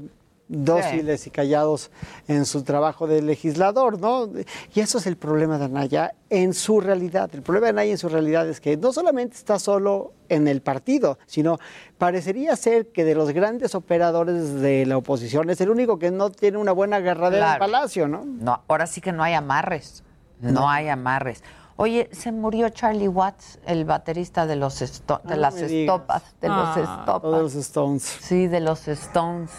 dóciles 0.53 1.27
y 1.27 1.29
callados 1.29 1.91
en 2.27 2.45
su 2.45 2.63
trabajo 2.63 3.07
de 3.07 3.21
legislador, 3.21 3.97
¿no? 3.99 4.29
Y 4.73 4.81
eso 4.81 4.97
es 4.97 5.07
el 5.07 5.15
problema 5.15 5.57
de 5.57 5.63
Anaya 5.65 6.13
en 6.29 6.53
su 6.53 6.81
realidad. 6.81 7.29
El 7.33 7.41
problema 7.41 7.67
de 7.67 7.69
Anaya 7.69 7.91
en 7.91 7.97
su 7.97 8.09
realidad 8.09 8.49
es 8.49 8.59
que 8.59 8.75
no 8.75 8.91
solamente 8.91 9.38
está 9.38 9.59
solo 9.59 10.11
en 10.27 10.49
el 10.49 10.61
partido, 10.61 11.17
sino 11.25 11.57
parecería 11.97 12.53
ser 12.57 12.88
que 12.88 13.05
de 13.05 13.15
los 13.15 13.31
grandes 13.31 13.75
operadores 13.75 14.55
de 14.55 14.85
la 14.85 14.97
oposición 14.97 15.49
es 15.49 15.61
el 15.61 15.69
único 15.69 15.97
que 15.99 16.11
no 16.11 16.29
tiene 16.31 16.57
una 16.57 16.73
buena 16.73 16.97
agarradera 16.97 17.53
en 17.53 17.57
Claro. 17.57 17.71
Palacio, 17.71 18.07
¿no? 18.09 18.25
No, 18.25 18.61
ahora 18.67 18.88
sí 18.88 18.99
que 18.99 19.13
no 19.13 19.23
hay 19.23 19.33
amarres. 19.33 20.03
No, 20.41 20.69
hay 20.69 20.89
amarres. 20.89 21.43
Oye, 21.81 22.07
se 22.11 22.31
murió 22.31 22.69
Charlie 22.69 23.07
Watts, 23.07 23.57
el 23.65 23.85
baterista 23.85 24.45
de 24.45 24.55
los 24.55 24.83
esto- 24.83 25.19
de 25.23 25.33
no 25.33 25.41
las 25.41 25.55
estopas, 25.55 26.21
de 26.39 26.47
los 26.47 26.77
Ah, 26.77 26.79
estopas. 26.99 27.31
de 27.31 27.39
los 27.39 27.55
Stones. 27.55 28.03
Sí, 28.21 28.45
de 28.45 28.59
los 28.59 28.87
Stones. 28.87 29.49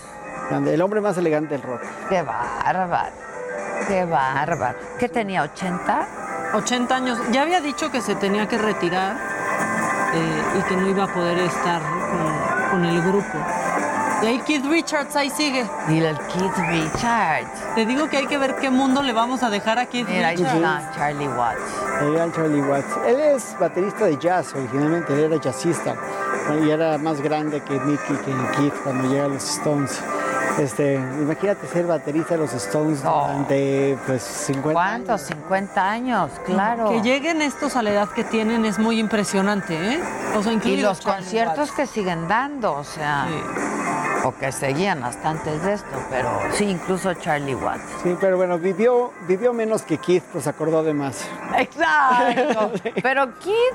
El 0.52 0.80
hombre 0.82 1.00
más 1.00 1.18
elegante 1.18 1.54
del 1.54 1.62
rock. 1.62 1.80
Qué 2.08 2.22
bárbaro. 2.22 3.10
Qué 3.88 4.04
bárbaro. 4.04 4.78
¿Qué 5.00 5.08
tenía? 5.08 5.42
¿80? 5.42 6.06
80 6.54 6.94
años. 6.94 7.18
Ya 7.32 7.42
había 7.42 7.60
dicho 7.60 7.90
que 7.90 8.00
se 8.00 8.14
tenía 8.14 8.46
que 8.46 8.56
retirar 8.56 9.16
eh, 10.14 10.42
y 10.60 10.62
que 10.68 10.76
no 10.76 10.88
iba 10.88 11.02
a 11.02 11.12
poder 11.12 11.38
estar 11.38 11.82
con, 11.82 12.70
con 12.70 12.84
el 12.84 13.02
grupo. 13.02 13.36
Y 14.22 14.26
ahí 14.26 14.38
Keith 14.46 14.64
Richards 14.66 15.16
ahí 15.16 15.30
sigue. 15.30 15.66
Y 15.88 15.98
el 15.98 16.16
Keith 16.18 16.56
Richards. 16.68 17.48
Te 17.74 17.84
digo 17.86 18.08
que 18.08 18.18
hay 18.18 18.26
que 18.26 18.38
ver 18.38 18.54
qué 18.56 18.70
mundo 18.70 19.02
le 19.02 19.12
vamos 19.12 19.42
a 19.42 19.50
dejar 19.50 19.78
a 19.78 19.86
Keith 19.86 20.06
Mira, 20.08 20.28
ahí 20.28 20.36
Richards. 20.36 20.54
está 20.56 20.92
Charlie 20.94 21.28
Watts. 21.28 21.60
El 22.02 22.14
gran 22.14 22.32
Charlie 22.32 22.62
Watts. 22.62 22.96
Él 23.06 23.20
es 23.20 23.56
baterista 23.58 24.04
de 24.04 24.16
jazz 24.18 24.54
originalmente, 24.54 25.12
él 25.12 25.32
era 25.32 25.36
jazzista 25.42 25.94
y 26.62 26.70
era 26.70 26.98
más 26.98 27.20
grande 27.20 27.60
que 27.62 27.78
Mickey, 27.80 28.16
que 28.16 28.32
Keith 28.56 28.74
cuando 28.84 29.08
llega 29.08 29.24
a 29.24 29.28
los 29.28 29.42
Stones. 29.44 30.00
Este, 30.58 30.94
imagínate 30.96 31.66
ser 31.66 31.86
baterista 31.86 32.34
de 32.34 32.40
los 32.40 32.52
Stones 32.52 33.02
durante 33.02 33.96
pues 34.06 34.22
50 34.22 34.72
¿Cuántos? 34.72 35.22
50 35.22 35.90
años, 35.90 36.30
claro. 36.44 36.90
Que 36.90 37.00
lleguen 37.00 37.40
estos 37.40 37.74
a 37.74 37.82
la 37.82 37.90
edad 37.90 38.08
que 38.10 38.22
tienen 38.22 38.66
es 38.66 38.78
muy 38.78 38.98
impresionante, 38.98 39.74
¿eh? 39.94 40.00
O 40.36 40.42
sea, 40.42 40.52
Y 40.52 40.76
los 40.82 41.00
Charlie 41.00 41.18
conciertos 41.22 41.58
Watts. 41.58 41.72
que 41.72 41.86
siguen 41.86 42.28
dando, 42.28 42.74
o 42.74 42.84
sea, 42.84 43.26
o 44.24 44.34
que 44.36 44.52
seguían 44.52 45.02
hasta 45.04 45.30
antes 45.30 45.62
de 45.64 45.74
esto, 45.74 45.96
pero 46.10 46.28
sí, 46.52 46.64
incluso 46.64 47.12
Charlie 47.14 47.54
Watts. 47.54 47.82
Sí, 48.02 48.16
pero 48.20 48.36
bueno, 48.36 48.58
vivió, 48.58 49.12
vivió 49.26 49.52
menos 49.52 49.82
que 49.82 49.98
Keith, 49.98 50.22
pues 50.32 50.44
se 50.44 50.50
acordó 50.50 50.82
de 50.82 50.94
más. 50.94 51.26
Exacto. 51.56 52.70
Pero 53.02 53.38
Keith, 53.40 53.74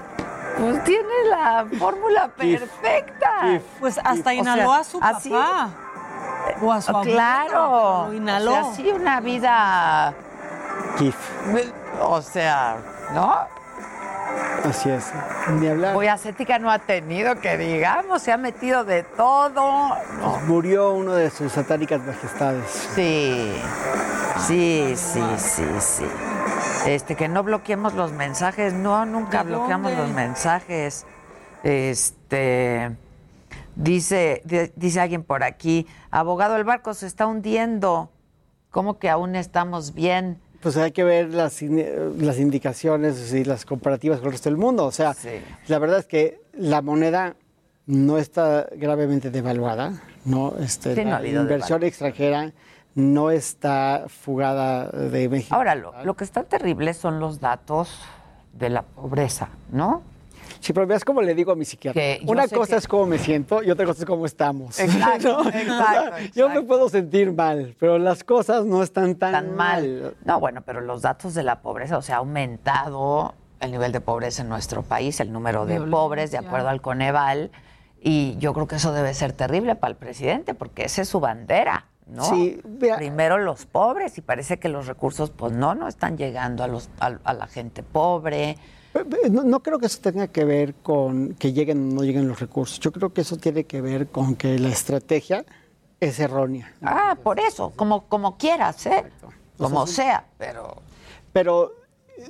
pues 0.58 0.84
tiene 0.86 1.10
la 1.30 1.66
fórmula 1.78 2.30
Keith. 2.40 2.60
perfecta. 2.60 3.60
Pues 3.80 4.00
hasta 4.04 4.34
inhaló 4.34 4.72
sea, 4.72 4.80
a 4.80 4.84
su 4.84 5.00
así- 5.02 5.30
papá. 5.30 5.70
O 6.62 6.72
a 6.72 6.82
su 6.82 6.92
abuelo, 6.92 7.12
Claro. 7.12 8.06
Lo 8.08 8.14
inhaló. 8.14 8.52
O 8.52 8.54
sea, 8.54 8.74
sí, 8.76 8.90
una 8.90 9.20
vida, 9.20 10.14
Keith, 10.98 11.16
o 12.02 12.22
sea, 12.22 12.78
¿no? 13.14 13.38
Así 14.64 14.90
es. 14.90 15.12
Ni 15.60 15.68
hablar. 15.68 15.94
Muy 15.94 16.08
ascética 16.08 16.60
no 16.60 16.70
ha 16.72 16.80
tenido, 16.80 17.36
que 17.40 17.58
digamos, 17.58 18.22
se 18.22 18.32
ha 18.32 18.38
metido 18.38 18.84
de 18.84 19.04
todo. 19.04 19.90
No. 20.20 20.40
Murió 20.48 20.92
uno 20.94 21.14
de 21.14 21.30
sus 21.30 21.52
satánicas 21.54 22.02
majestades. 22.04 22.70
Sí, 22.96 23.54
sí, 24.48 24.94
sí, 24.96 25.22
sí, 25.38 25.64
sí. 25.80 26.06
Este, 26.86 27.16
que 27.16 27.28
no 27.28 27.44
bloqueemos 27.44 27.94
los 27.94 28.12
mensajes. 28.12 28.74
No, 28.74 29.06
nunca 29.06 29.44
¿De 29.44 29.50
bloqueamos 29.52 29.92
dónde? 29.92 30.08
los 30.08 30.16
mensajes. 30.16 31.06
Este, 31.64 32.96
dice, 33.76 34.42
di- 34.46 34.72
dice 34.76 35.02
alguien 35.02 35.24
por 35.24 35.44
aquí, 35.44 35.88
abogado, 36.12 36.56
el 36.56 36.64
barco 36.64 36.94
se 36.94 37.08
está 37.08 37.26
hundiendo. 37.28 38.12
¿Cómo 38.72 39.00
que 39.00 39.10
aún 39.10 39.36
estamos 39.36 39.94
bien? 39.94 40.40
Pues 40.62 40.76
hay 40.78 40.92
que 40.92 41.04
ver 41.04 41.34
las, 41.34 41.62
in- 41.62 42.26
las 42.26 42.40
indicaciones 42.40 43.32
y 43.34 43.44
las 43.44 43.66
comparativas 43.66 44.20
con 44.20 44.28
el 44.28 44.32
resto 44.34 44.50
del 44.50 44.58
mundo. 44.58 44.86
O 44.86 44.92
sea, 44.92 45.16
la 45.68 45.80
verdad 45.80 46.00
es 46.00 46.06
que 46.06 46.42
la 46.54 46.82
moneda 46.82 47.36
no 47.86 48.18
está 48.18 48.68
gravemente 48.76 49.30
devaluada, 49.30 50.02
¿no? 50.26 50.54
Este, 50.60 50.96
Sí, 50.96 51.06
no 51.06 51.16
ha 51.16 51.20
la 51.20 51.28
inversión 51.28 51.84
extranjera 51.84 52.52
no 52.96 53.30
está 53.30 54.06
fugada 54.08 54.90
de 54.90 55.30
México. 55.30 55.54
Ahora, 55.56 55.76
lo, 55.76 55.94
lo 56.04 56.16
que 56.16 56.24
está 56.24 56.44
terrible 56.44 56.94
son 56.96 57.20
los 57.20 57.40
datos 57.40 58.02
de 58.54 58.70
la 58.72 58.82
pobreza, 58.82 59.50
¿no? 59.72 60.02
Sí, 60.60 60.74
pero 60.74 60.86
veas 60.88 61.04
cómo 61.06 61.22
le 61.22 61.34
digo 61.36 61.52
a 61.52 61.56
mi 61.56 61.66
psiquiatra. 61.66 62.02
Una 62.26 62.48
cosa 62.48 62.72
que- 62.72 62.76
es 62.78 62.88
cómo 62.88 63.06
me 63.06 63.18
siento 63.18 63.64
y 63.64 63.72
otra 63.72 63.86
cosa 63.86 64.00
es 64.00 64.06
cómo 64.06 64.26
estamos. 64.26 64.80
Exacto, 64.80 65.44
¿No? 65.44 65.50
exacto, 65.50 65.74
O 65.74 66.18
sea, 66.18 66.28
Yo 66.36 66.50
me 66.50 66.62
puedo 66.62 66.90
sentir 66.90 67.32
mal, 67.34 67.76
pero 67.80 67.98
las 67.98 68.24
cosas 68.24 68.66
no 68.66 68.84
están 68.84 69.16
tan, 69.16 69.32
tan 69.32 69.56
mal. 69.56 70.16
No, 70.26 70.40
bueno, 70.40 70.62
pero 70.66 70.82
los 70.82 71.02
datos 71.02 71.34
de 71.34 71.44
la 71.44 71.62
pobreza, 71.62 71.98
o 71.98 72.02
sea, 72.02 72.16
ha 72.16 72.20
aumentado 72.20 73.34
el 73.60 73.72
nivel 73.72 73.92
de 73.92 74.02
pobreza 74.02 74.44
en 74.44 74.50
nuestro 74.50 74.84
país, 74.84 75.20
el 75.20 75.32
número 75.32 75.66
de 75.66 75.74
Violencia. 75.74 75.92
pobres, 75.92 76.32
de 76.32 76.38
acuerdo 76.38 76.70
al 76.70 76.82
Coneval, 76.82 77.52
y 78.02 78.36
yo 78.38 78.54
creo 78.54 78.68
que 78.68 78.76
eso 78.76 78.94
debe 78.94 79.14
ser 79.14 79.34
terrible 79.34 79.76
para 79.76 79.92
el 79.92 79.98
presidente, 79.98 80.54
porque 80.54 80.86
esa 80.86 81.02
es 81.02 81.10
su 81.10 81.20
bandera, 81.20 81.86
¿no? 82.06 82.24
Sí, 82.24 82.62
Primero 82.98 83.38
los 83.40 83.66
pobres, 83.66 84.18
y 84.18 84.22
parece 84.22 84.60
que 84.60 84.70
los 84.70 84.86
recursos, 84.88 85.32
pues 85.32 85.54
no, 85.54 85.74
no 85.76 85.88
están 85.88 86.18
llegando 86.18 86.64
a, 86.64 86.68
los, 86.68 86.90
a, 87.00 87.14
a 87.24 87.34
la 87.34 87.48
gente 87.48 87.82
pobre. 87.84 88.58
No, 89.30 89.44
no 89.44 89.62
creo 89.62 89.80
que 89.80 89.88
eso 89.88 90.00
tenga 90.02 90.28
que 90.28 90.46
ver 90.46 90.76
con 90.76 91.36
que 91.36 91.54
lleguen 91.54 91.92
o 91.92 91.96
no 91.96 92.04
lleguen 92.04 92.28
los 92.28 92.40
recursos. 92.40 92.80
Yo 92.80 92.92
creo 92.92 93.14
que 93.14 93.22
eso 93.22 93.38
tiene 93.38 93.66
que 93.66 93.82
ver 93.82 94.08
con 94.08 94.36
que 94.36 94.58
la 94.60 94.70
estrategia 94.70 95.46
es 96.00 96.20
errónea. 96.20 96.74
Ah, 96.82 97.18
por 97.22 97.40
eso, 97.40 97.72
como, 97.76 98.08
como 98.08 98.38
quieras, 98.38 98.86
¿eh? 98.86 99.06
Como 99.58 99.88
sea, 99.88 100.26
pero... 100.38 100.82
Pero 101.34 101.76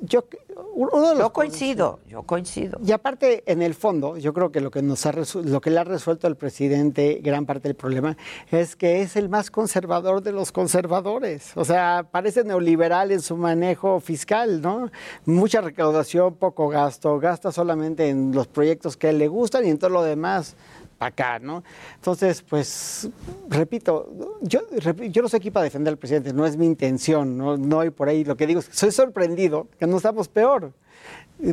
yo, 0.01 0.25
uno 0.73 1.01
de 1.01 1.15
los 1.15 1.19
Yo 1.19 1.33
coincido, 1.33 1.99
yo 2.07 2.23
coincido. 2.23 2.79
Y 2.83 2.91
aparte, 2.91 3.43
en 3.45 3.61
el 3.61 3.73
fondo, 3.73 4.17
yo 4.17 4.33
creo 4.33 4.51
que 4.51 4.61
lo 4.61 4.71
que 4.71 4.81
nos 4.81 5.05
ha 5.05 5.13
lo 5.43 5.61
que 5.61 5.69
le 5.69 5.79
ha 5.79 5.83
resuelto 5.83 6.27
al 6.27 6.35
presidente 6.35 7.19
gran 7.23 7.45
parte 7.45 7.67
del 7.67 7.75
problema 7.75 8.17
es 8.51 8.75
que 8.75 9.01
es 9.01 9.15
el 9.15 9.29
más 9.29 9.49
conservador 9.49 10.21
de 10.21 10.31
los 10.31 10.51
conservadores. 10.51 11.51
O 11.55 11.65
sea, 11.65 12.07
parece 12.11 12.43
neoliberal 12.43 13.11
en 13.11 13.21
su 13.21 13.37
manejo 13.37 13.99
fiscal, 13.99 14.61
¿no? 14.61 14.91
Mucha 15.25 15.61
recaudación, 15.61 16.35
poco 16.35 16.69
gasto, 16.69 17.19
gasta 17.19 17.51
solamente 17.51 18.09
en 18.09 18.31
los 18.33 18.47
proyectos 18.47 18.97
que 18.97 19.07
a 19.07 19.09
él 19.11 19.17
le 19.17 19.27
gustan 19.27 19.65
y 19.65 19.69
en 19.69 19.79
todo 19.79 19.89
lo 19.89 20.03
demás 20.03 20.55
acá, 20.99 21.39
¿no? 21.39 21.63
Entonces, 21.95 22.41
pues, 22.41 23.09
repito, 23.49 24.09
yo, 24.41 24.61
yo 25.09 25.21
no 25.21 25.29
soy 25.29 25.37
aquí 25.37 25.51
para 25.51 25.63
defender 25.63 25.91
al 25.91 25.97
presidente, 25.97 26.33
no 26.33 26.45
es 26.45 26.57
mi 26.57 26.65
intención, 26.65 27.37
no, 27.37 27.57
no 27.57 27.79
hay 27.79 27.89
por 27.89 28.09
ahí. 28.09 28.23
Lo 28.23 28.35
que 28.35 28.47
digo 28.47 28.59
es 28.59 28.69
que 28.69 28.75
soy 28.75 28.91
sorprendido 28.91 29.67
que 29.79 29.87
no 29.87 29.97
estamos 29.97 30.27
peor. 30.27 30.73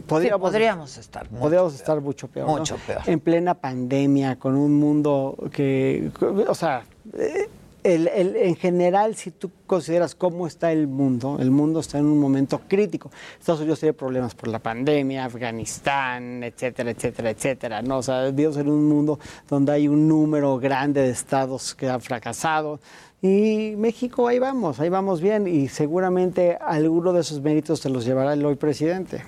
Podríamos, 0.07 0.41
podríamos 0.41 0.97
estar 0.97 1.31
mucho 1.31 1.43
podríamos 1.43 1.75
estar 1.75 2.01
mucho 2.01 2.29
peor. 2.29 2.47
¿no? 2.47 2.57
Mucho 2.57 2.77
peor. 2.87 3.03
En 3.07 3.21
plena 3.21 3.55
pandemia, 3.55 4.37
con 4.37 4.57
un 4.57 4.73
mundo 4.75 5.37
que, 5.53 6.11
o 6.49 6.55
sea, 6.55 6.85
eh, 7.13 7.49
el- 7.85 8.09
el- 8.09 8.35
en 8.37 8.57
general, 8.57 9.15
si 9.15 9.31
tú 9.31 9.51
consideras 9.67 10.15
cómo 10.15 10.47
está 10.47 10.73
el 10.73 10.89
mundo, 10.89 11.37
el 11.39 11.51
mundo 11.51 11.81
está 11.81 11.99
en 11.99 12.07
un 12.07 12.19
momento 12.19 12.63
crítico. 12.67 13.11
Estados 13.39 13.61
Unidos 13.61 13.79
tiene 13.81 13.93
problemas 13.93 14.35
por 14.35 14.49
la 14.49 14.59
pandemia, 14.59 15.27
Afganistán, 15.27 16.43
etcétera, 16.43 16.91
etcétera, 16.91 17.31
etcétera. 17.31 17.83
¿no? 17.83 17.99
O 17.99 18.03
sea, 18.03 18.25
vivimos 18.31 18.57
en 18.57 18.69
un 18.69 18.89
mundo 18.89 19.19
donde 19.49 19.73
hay 19.73 19.87
un 19.87 20.09
número 20.09 20.59
grande 20.59 21.03
de 21.03 21.11
estados 21.11 21.75
que 21.75 21.89
han 21.89 22.01
fracasado. 22.01 22.81
Y 23.23 23.75
México, 23.77 24.29
ahí 24.29 24.39
vamos, 24.39 24.81
ahí 24.81 24.89
vamos 24.89 25.21
bien. 25.21 25.47
Y 25.47 25.69
seguramente 25.69 26.57
alguno 26.61 27.13
de 27.13 27.21
esos 27.21 27.41
méritos 27.41 27.81
se 27.81 27.89
los 27.91 28.05
llevará 28.05 28.33
el 28.35 28.45
hoy 28.45 28.57
presidente. 28.57 29.23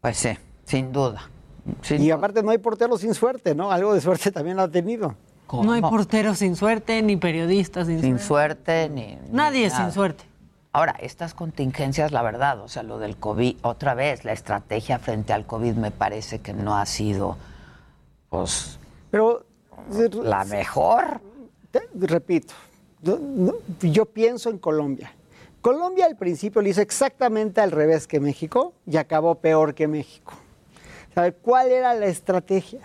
Pues 0.00 0.16
sí, 0.16 0.30
sin 0.64 0.92
duda. 0.92 1.30
y 1.98 2.10
aparte 2.10 2.42
no 2.42 2.50
hay 2.50 2.58
portero 2.58 2.98
sin 2.98 3.14
suerte, 3.14 3.54
¿no? 3.54 3.70
Algo 3.70 3.94
de 3.94 4.00
suerte 4.00 4.30
también 4.30 4.56
lo 4.58 4.64
ha 4.64 4.68
tenido. 4.68 5.14
No 5.62 5.72
hay 5.72 5.80
porteros 5.82 6.38
sin 6.38 6.56
suerte, 6.56 7.02
ni 7.02 7.16
periodistas 7.16 7.86
sin, 7.86 8.00
Sin 8.00 8.18
suerte. 8.18 8.88
suerte 8.88 8.88
ni... 8.88 9.18
Nadie 9.30 9.64
ni 9.68 9.70
sin 9.70 9.92
suerte. 9.92 10.24
Ahora, 10.72 10.96
estas 10.98 11.34
contingencias, 11.34 12.10
la 12.10 12.22
verdad, 12.22 12.58
o 12.60 12.68
sea, 12.68 12.82
lo 12.82 12.98
del 12.98 13.16
COVID, 13.16 13.58
otra 13.62 13.94
vez, 13.94 14.24
la 14.24 14.32
estrategia 14.32 14.98
frente 14.98 15.32
al 15.32 15.46
COVID 15.46 15.74
me 15.74 15.90
parece 15.92 16.40
que 16.40 16.52
no 16.52 16.76
ha 16.76 16.84
sido, 16.86 17.36
pues... 18.28 18.78
Pero 19.10 19.44
la 20.22 20.44
mejor. 20.44 21.20
Te- 21.70 21.88
repito, 21.94 22.54
yo 23.80 24.06
pienso 24.06 24.50
en 24.50 24.58
Colombia. 24.58 25.12
Colombia 25.60 26.06
al 26.06 26.16
principio 26.16 26.60
lo 26.60 26.68
hizo 26.68 26.80
exactamente 26.80 27.60
al 27.60 27.70
revés 27.70 28.06
que 28.06 28.18
México 28.18 28.72
y 28.86 28.96
acabó 28.96 29.36
peor 29.36 29.74
que 29.74 29.86
México. 29.86 30.32
¿Sabe 31.14 31.32
cuál 31.32 31.70
era 31.70 31.94
la 31.94 32.06
estrategia? 32.06 32.80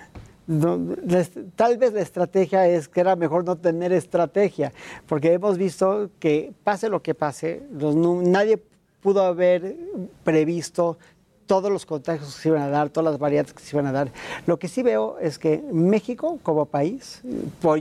No, 0.49 0.79
la 1.05 1.19
est- 1.19 1.37
tal 1.55 1.77
vez 1.77 1.93
la 1.93 2.01
estrategia 2.01 2.65
es 2.67 2.87
que 2.87 3.01
era 3.01 3.15
mejor 3.15 3.45
no 3.45 3.55
tener 3.55 3.93
estrategia, 3.93 4.73
porque 5.07 5.31
hemos 5.33 5.59
visto 5.59 6.09
que 6.19 6.51
pase 6.63 6.89
lo 6.89 7.03
que 7.03 7.13
pase, 7.13 7.61
los 7.71 7.95
nadie 7.95 8.59
pudo 8.99 9.21
haber 9.23 9.75
previsto 10.23 10.97
todos 11.45 11.71
los 11.71 11.85
contagios 11.85 12.33
que 12.35 12.41
se 12.41 12.49
iban 12.49 12.63
a 12.63 12.69
dar, 12.69 12.89
todas 12.89 13.11
las 13.11 13.19
variantes 13.19 13.53
que 13.53 13.61
se 13.61 13.75
iban 13.75 13.85
a 13.85 13.91
dar. 13.91 14.11
Lo 14.47 14.57
que 14.57 14.67
sí 14.67 14.81
veo 14.81 15.17
es 15.19 15.37
que 15.37 15.63
México 15.71 16.39
como 16.41 16.65
país, 16.65 17.21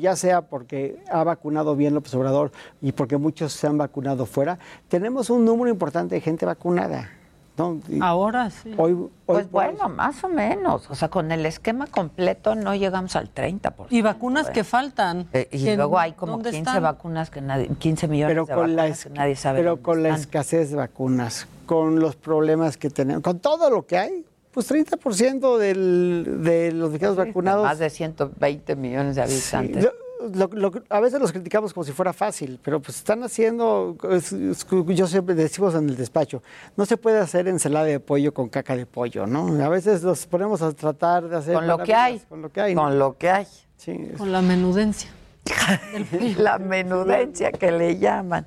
ya 0.01 0.15
sea 0.15 0.43
porque 0.43 0.99
ha 1.11 1.25
vacunado 1.25 1.75
bien 1.75 1.95
López 1.95 2.15
Obrador 2.15 2.53
y 2.83 2.93
porque 2.93 3.17
muchos 3.17 3.55
se 3.55 3.67
han 3.67 3.79
vacunado 3.79 4.27
fuera, 4.27 4.59
tenemos 4.89 5.31
un 5.31 5.45
número 5.47 5.71
importante 5.71 6.15
de 6.17 6.21
gente 6.21 6.45
vacunada. 6.45 7.11
¿No? 7.59 7.81
Y 7.89 7.99
Ahora 8.01 8.51
sí. 8.51 8.73
Hoy, 8.79 8.93
hoy 8.93 9.11
Pues 9.27 9.51
bueno, 9.51 9.89
más 9.89 10.23
o 10.25 10.29
menos. 10.29 10.89
O 10.91 10.95
sea, 10.95 11.09
con 11.09 11.31
el 11.33 11.45
esquema 11.45 11.87
completo 11.87 12.55
no 12.55 12.75
llegamos 12.75 13.17
al 13.17 13.33
30%. 13.35 13.87
Y 13.91 14.01
vacunas 14.03 14.49
que 14.51 14.65
faltan. 14.65 15.27
Eh, 15.33 15.49
y 15.53 15.75
luego 15.77 15.99
hay 15.99 16.13
como 16.13 16.33
¿dónde 16.33 16.51
15 16.51 16.71
están? 16.71 16.83
vacunas 16.83 17.31
que 17.31 17.41
nadie, 17.41 17.69
15 17.79 18.09
millones 18.09 18.31
pero 18.35 18.47
de 18.47 18.55
con 18.55 18.77
la, 18.77 18.83
vacunas 18.85 18.99
es- 18.99 19.05
que 19.05 19.11
nadie 19.19 19.37
sabe. 19.37 19.59
pero 19.59 19.71
dónde 19.71 19.83
con 19.83 20.03
la 20.03 20.09
están. 20.11 20.21
escasez 20.21 20.71
de 20.71 20.77
vacunas, 20.77 21.47
con 21.67 22.01
los 22.01 22.17
problemas 22.17 22.77
que 22.77 22.91
tenemos, 22.91 23.23
con 23.23 23.39
todo 23.41 23.69
lo 23.71 23.87
que 23.87 23.99
hay, 23.99 24.25
pues 24.53 24.71
30% 24.71 25.59
del, 25.59 26.39
de 26.43 26.73
los 26.73 26.91
mexicanos 26.91 27.17
vacunados. 27.17 27.65
Más 27.65 27.79
de 27.79 27.91
120 27.91 28.77
millones 28.77 29.17
de 29.17 29.27
Sí, 29.29 29.55
habitantes. 29.57 29.85
lo- 29.85 30.08
lo- 30.35 30.49
lo- 30.53 30.73
a 30.89 31.01
veces 31.01 31.21
los 31.21 31.33
criticamos 31.33 31.73
como 31.73 31.85
si 31.85 31.93
fuera 31.93 32.13
fácil, 32.13 32.59
pero 32.63 32.81
pues 32.81 32.97
están 32.99 33.23
haciendo, 33.23 33.97
es- 34.11 34.33
es- 34.33 34.67
yo 34.89 35.07
siempre 35.07 35.35
decimos 35.35 35.75
en 35.75 35.89
el 35.89 35.97
despacho, 35.97 36.43
no 36.77 36.85
se 36.87 36.97
puede 36.97 37.19
hacer 37.19 37.49
ensalada 37.49 37.87
de 37.87 38.01
pollo 38.01 38.35
con 38.35 38.49
caca 38.49 38.77
de 38.77 38.87
pollo, 38.87 39.27
¿no? 39.27 39.63
A 39.65 39.69
veces 39.69 40.03
los 40.03 40.27
ponemos 40.27 40.61
a 40.63 40.73
tratar 40.73 41.29
de 41.29 41.37
hacer 41.37 41.55
Con 41.55 41.67
lo 41.67 41.79
que 41.79 41.95
hay. 41.95 42.19
con 42.29 42.43
lo 42.43 42.51
que 42.53 42.61
hay. 42.61 42.75
Con 42.75 42.99
lo 42.99 43.17
que 43.17 43.31
hay. 43.31 43.47
Sí, 43.77 43.97
Con 44.17 44.33
la 44.33 44.43
menudencia. 44.43 45.11
la 46.39 46.59
menudencia 46.59 47.53
que 47.53 47.71
le 47.73 47.99
llaman. 47.99 48.47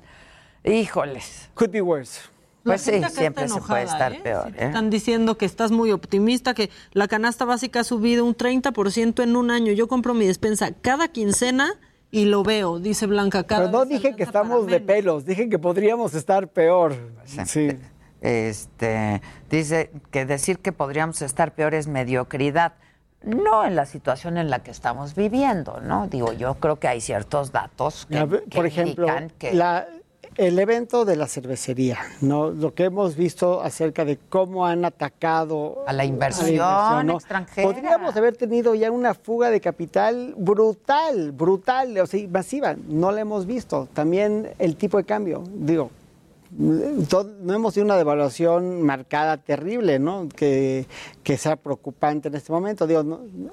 Híjoles. 0.64 1.48
Could 1.54 1.70
be 1.72 1.80
worse. 1.80 2.20
Pues 2.64 2.80
sí, 2.82 3.02
siempre 3.10 3.48
se 3.48 3.60
puede 3.60 3.82
estar 3.84 4.12
¿eh? 4.12 4.20
peor. 4.22 4.48
¿eh? 4.48 4.66
Están 4.66 4.90
diciendo 4.90 5.36
que 5.36 5.44
estás 5.46 5.72
muy 5.72 5.90
optimista, 5.90 6.54
que 6.54 6.70
la 6.92 7.08
canasta 7.08 7.44
básica 7.44 7.80
ha 7.80 7.84
subido 7.84 8.24
un 8.24 8.36
30% 8.36 9.22
en 9.22 9.36
un 9.36 9.50
año. 9.50 9.72
Yo 9.72 9.88
compro 9.88 10.14
mi 10.14 10.26
despensa 10.26 10.72
cada 10.80 11.08
quincena 11.08 11.74
y 12.10 12.26
lo 12.26 12.42
veo, 12.42 12.78
dice 12.78 13.06
Blanca. 13.06 13.44
Cada 13.44 13.66
Pero 13.66 13.78
no 13.78 13.84
dije 13.84 14.14
que 14.14 14.22
estamos 14.22 14.66
de 14.66 14.80
pelos, 14.80 15.24
dije 15.24 15.48
que 15.48 15.58
podríamos 15.58 16.14
estar 16.14 16.48
peor. 16.48 16.94
Sí. 17.46 17.70
Este, 18.20 19.20
dice 19.50 19.90
que 20.12 20.24
decir 20.24 20.60
que 20.60 20.72
podríamos 20.72 21.22
estar 21.22 21.54
peor 21.54 21.74
es 21.74 21.88
mediocridad. 21.88 22.74
No 23.24 23.64
en 23.64 23.76
la 23.76 23.86
situación 23.86 24.36
en 24.36 24.50
la 24.50 24.60
que 24.60 24.70
estamos 24.70 25.14
viviendo, 25.14 25.80
¿no? 25.80 26.08
Digo, 26.08 26.32
yo 26.32 26.54
creo 26.54 26.78
que 26.78 26.88
hay 26.88 27.00
ciertos 27.00 27.52
datos 27.52 28.06
que, 28.10 28.24
ver, 28.24 28.44
que 28.44 28.56
por 28.56 28.66
ejemplo, 28.66 29.06
indican 29.06 29.30
que 29.38 29.54
la- 29.54 29.86
el 30.36 30.58
evento 30.58 31.04
de 31.04 31.16
la 31.16 31.26
cervecería, 31.26 31.98
¿no? 32.20 32.50
lo 32.50 32.74
que 32.74 32.84
hemos 32.84 33.16
visto 33.16 33.62
acerca 33.62 34.04
de 34.04 34.18
cómo 34.28 34.66
han 34.66 34.84
atacado 34.84 35.84
A 35.86 35.92
la 35.92 36.04
inversión 36.04 37.10
extranjera. 37.10 37.68
Podríamos 37.68 38.16
haber 38.16 38.36
tenido 38.36 38.74
ya 38.74 38.90
una 38.90 39.14
fuga 39.14 39.50
de 39.50 39.60
capital 39.60 40.34
brutal, 40.36 41.32
brutal, 41.32 41.98
o 41.98 42.06
sea, 42.06 42.26
masiva. 42.28 42.76
No 42.88 43.12
la 43.12 43.20
hemos 43.20 43.46
visto. 43.46 43.88
También 43.92 44.50
el 44.58 44.76
tipo 44.76 44.98
de 44.98 45.04
cambio, 45.04 45.44
digo. 45.54 45.90
No 46.54 47.54
hemos 47.54 47.72
tenido 47.74 47.86
una 47.86 47.96
devaluación 47.96 48.82
marcada 48.82 49.38
terrible, 49.38 49.98
¿no? 49.98 50.28
Que, 50.28 50.86
que 51.22 51.38
sea 51.38 51.56
preocupante 51.56 52.28
en 52.28 52.34
este 52.34 52.52
momento. 52.52 52.86
Digo, 52.86 53.02
no- 53.02 53.20
no- 53.32 53.52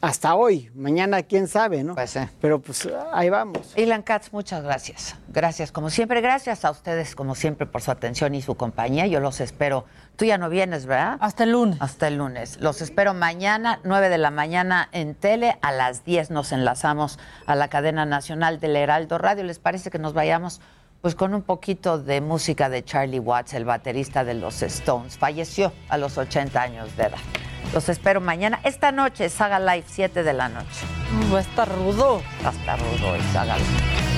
hasta 0.00 0.34
hoy, 0.34 0.70
mañana 0.74 1.22
quién 1.24 1.46
sabe, 1.48 1.82
¿no? 1.84 1.94
Pero 2.40 2.60
pues 2.60 2.88
ahí 3.12 3.28
vamos. 3.28 3.74
Ilan 3.76 4.02
Katz, 4.02 4.32
muchas 4.32 4.62
gracias. 4.62 5.16
Gracias, 5.28 5.72
como 5.72 5.90
siempre. 5.90 6.20
Gracias 6.20 6.64
a 6.64 6.70
ustedes, 6.70 7.14
como 7.14 7.34
siempre, 7.34 7.66
por 7.66 7.82
su 7.82 7.90
atención 7.90 8.34
y 8.34 8.40
su 8.42 8.54
compañía. 8.54 9.06
Yo 9.06 9.20
los 9.20 9.40
espero. 9.40 9.84
Tú 10.16 10.24
ya 10.24 10.38
no 10.38 10.48
vienes, 10.48 10.86
¿verdad? 10.86 11.18
Hasta 11.20 11.44
el 11.44 11.52
lunes. 11.52 11.78
Hasta 11.80 12.08
el 12.08 12.16
lunes. 12.16 12.58
Los 12.60 12.80
espero 12.80 13.12
mañana, 13.12 13.80
9 13.84 14.08
de 14.08 14.18
la 14.18 14.30
mañana 14.30 14.88
en 14.92 15.14
tele. 15.14 15.58
A 15.62 15.70
las 15.72 16.04
10 16.04 16.30
nos 16.30 16.52
enlazamos 16.52 17.18
a 17.46 17.54
la 17.54 17.68
cadena 17.68 18.06
nacional 18.06 18.58
del 18.58 18.74
Heraldo 18.76 19.18
Radio. 19.18 19.44
¿Les 19.44 19.58
parece 19.58 19.90
que 19.90 19.98
nos 19.98 20.14
vayamos? 20.14 20.60
Pues 21.00 21.14
con 21.14 21.32
un 21.32 21.42
poquito 21.42 21.98
de 21.98 22.20
música 22.20 22.68
de 22.68 22.84
Charlie 22.84 23.20
Watts, 23.20 23.54
el 23.54 23.64
baterista 23.64 24.24
de 24.24 24.34
los 24.34 24.62
Stones. 24.62 25.16
Falleció 25.16 25.72
a 25.88 25.96
los 25.96 26.18
80 26.18 26.60
años 26.60 26.96
de 26.96 27.04
edad. 27.04 27.18
Los 27.72 27.88
espero 27.88 28.20
mañana. 28.20 28.58
Esta 28.64 28.90
noche, 28.90 29.28
Saga 29.28 29.60
Live, 29.60 29.84
7 29.86 30.24
de 30.24 30.32
la 30.32 30.48
noche. 30.48 30.86
Va 31.32 31.38
a 31.38 31.42
estar 31.42 31.68
rudo. 31.68 32.20
Va 32.44 32.48
a 32.48 32.52
estar 32.52 32.80
rudo 32.80 33.14
el 33.14 33.22
Saga 33.32 33.56
Live. 33.58 34.17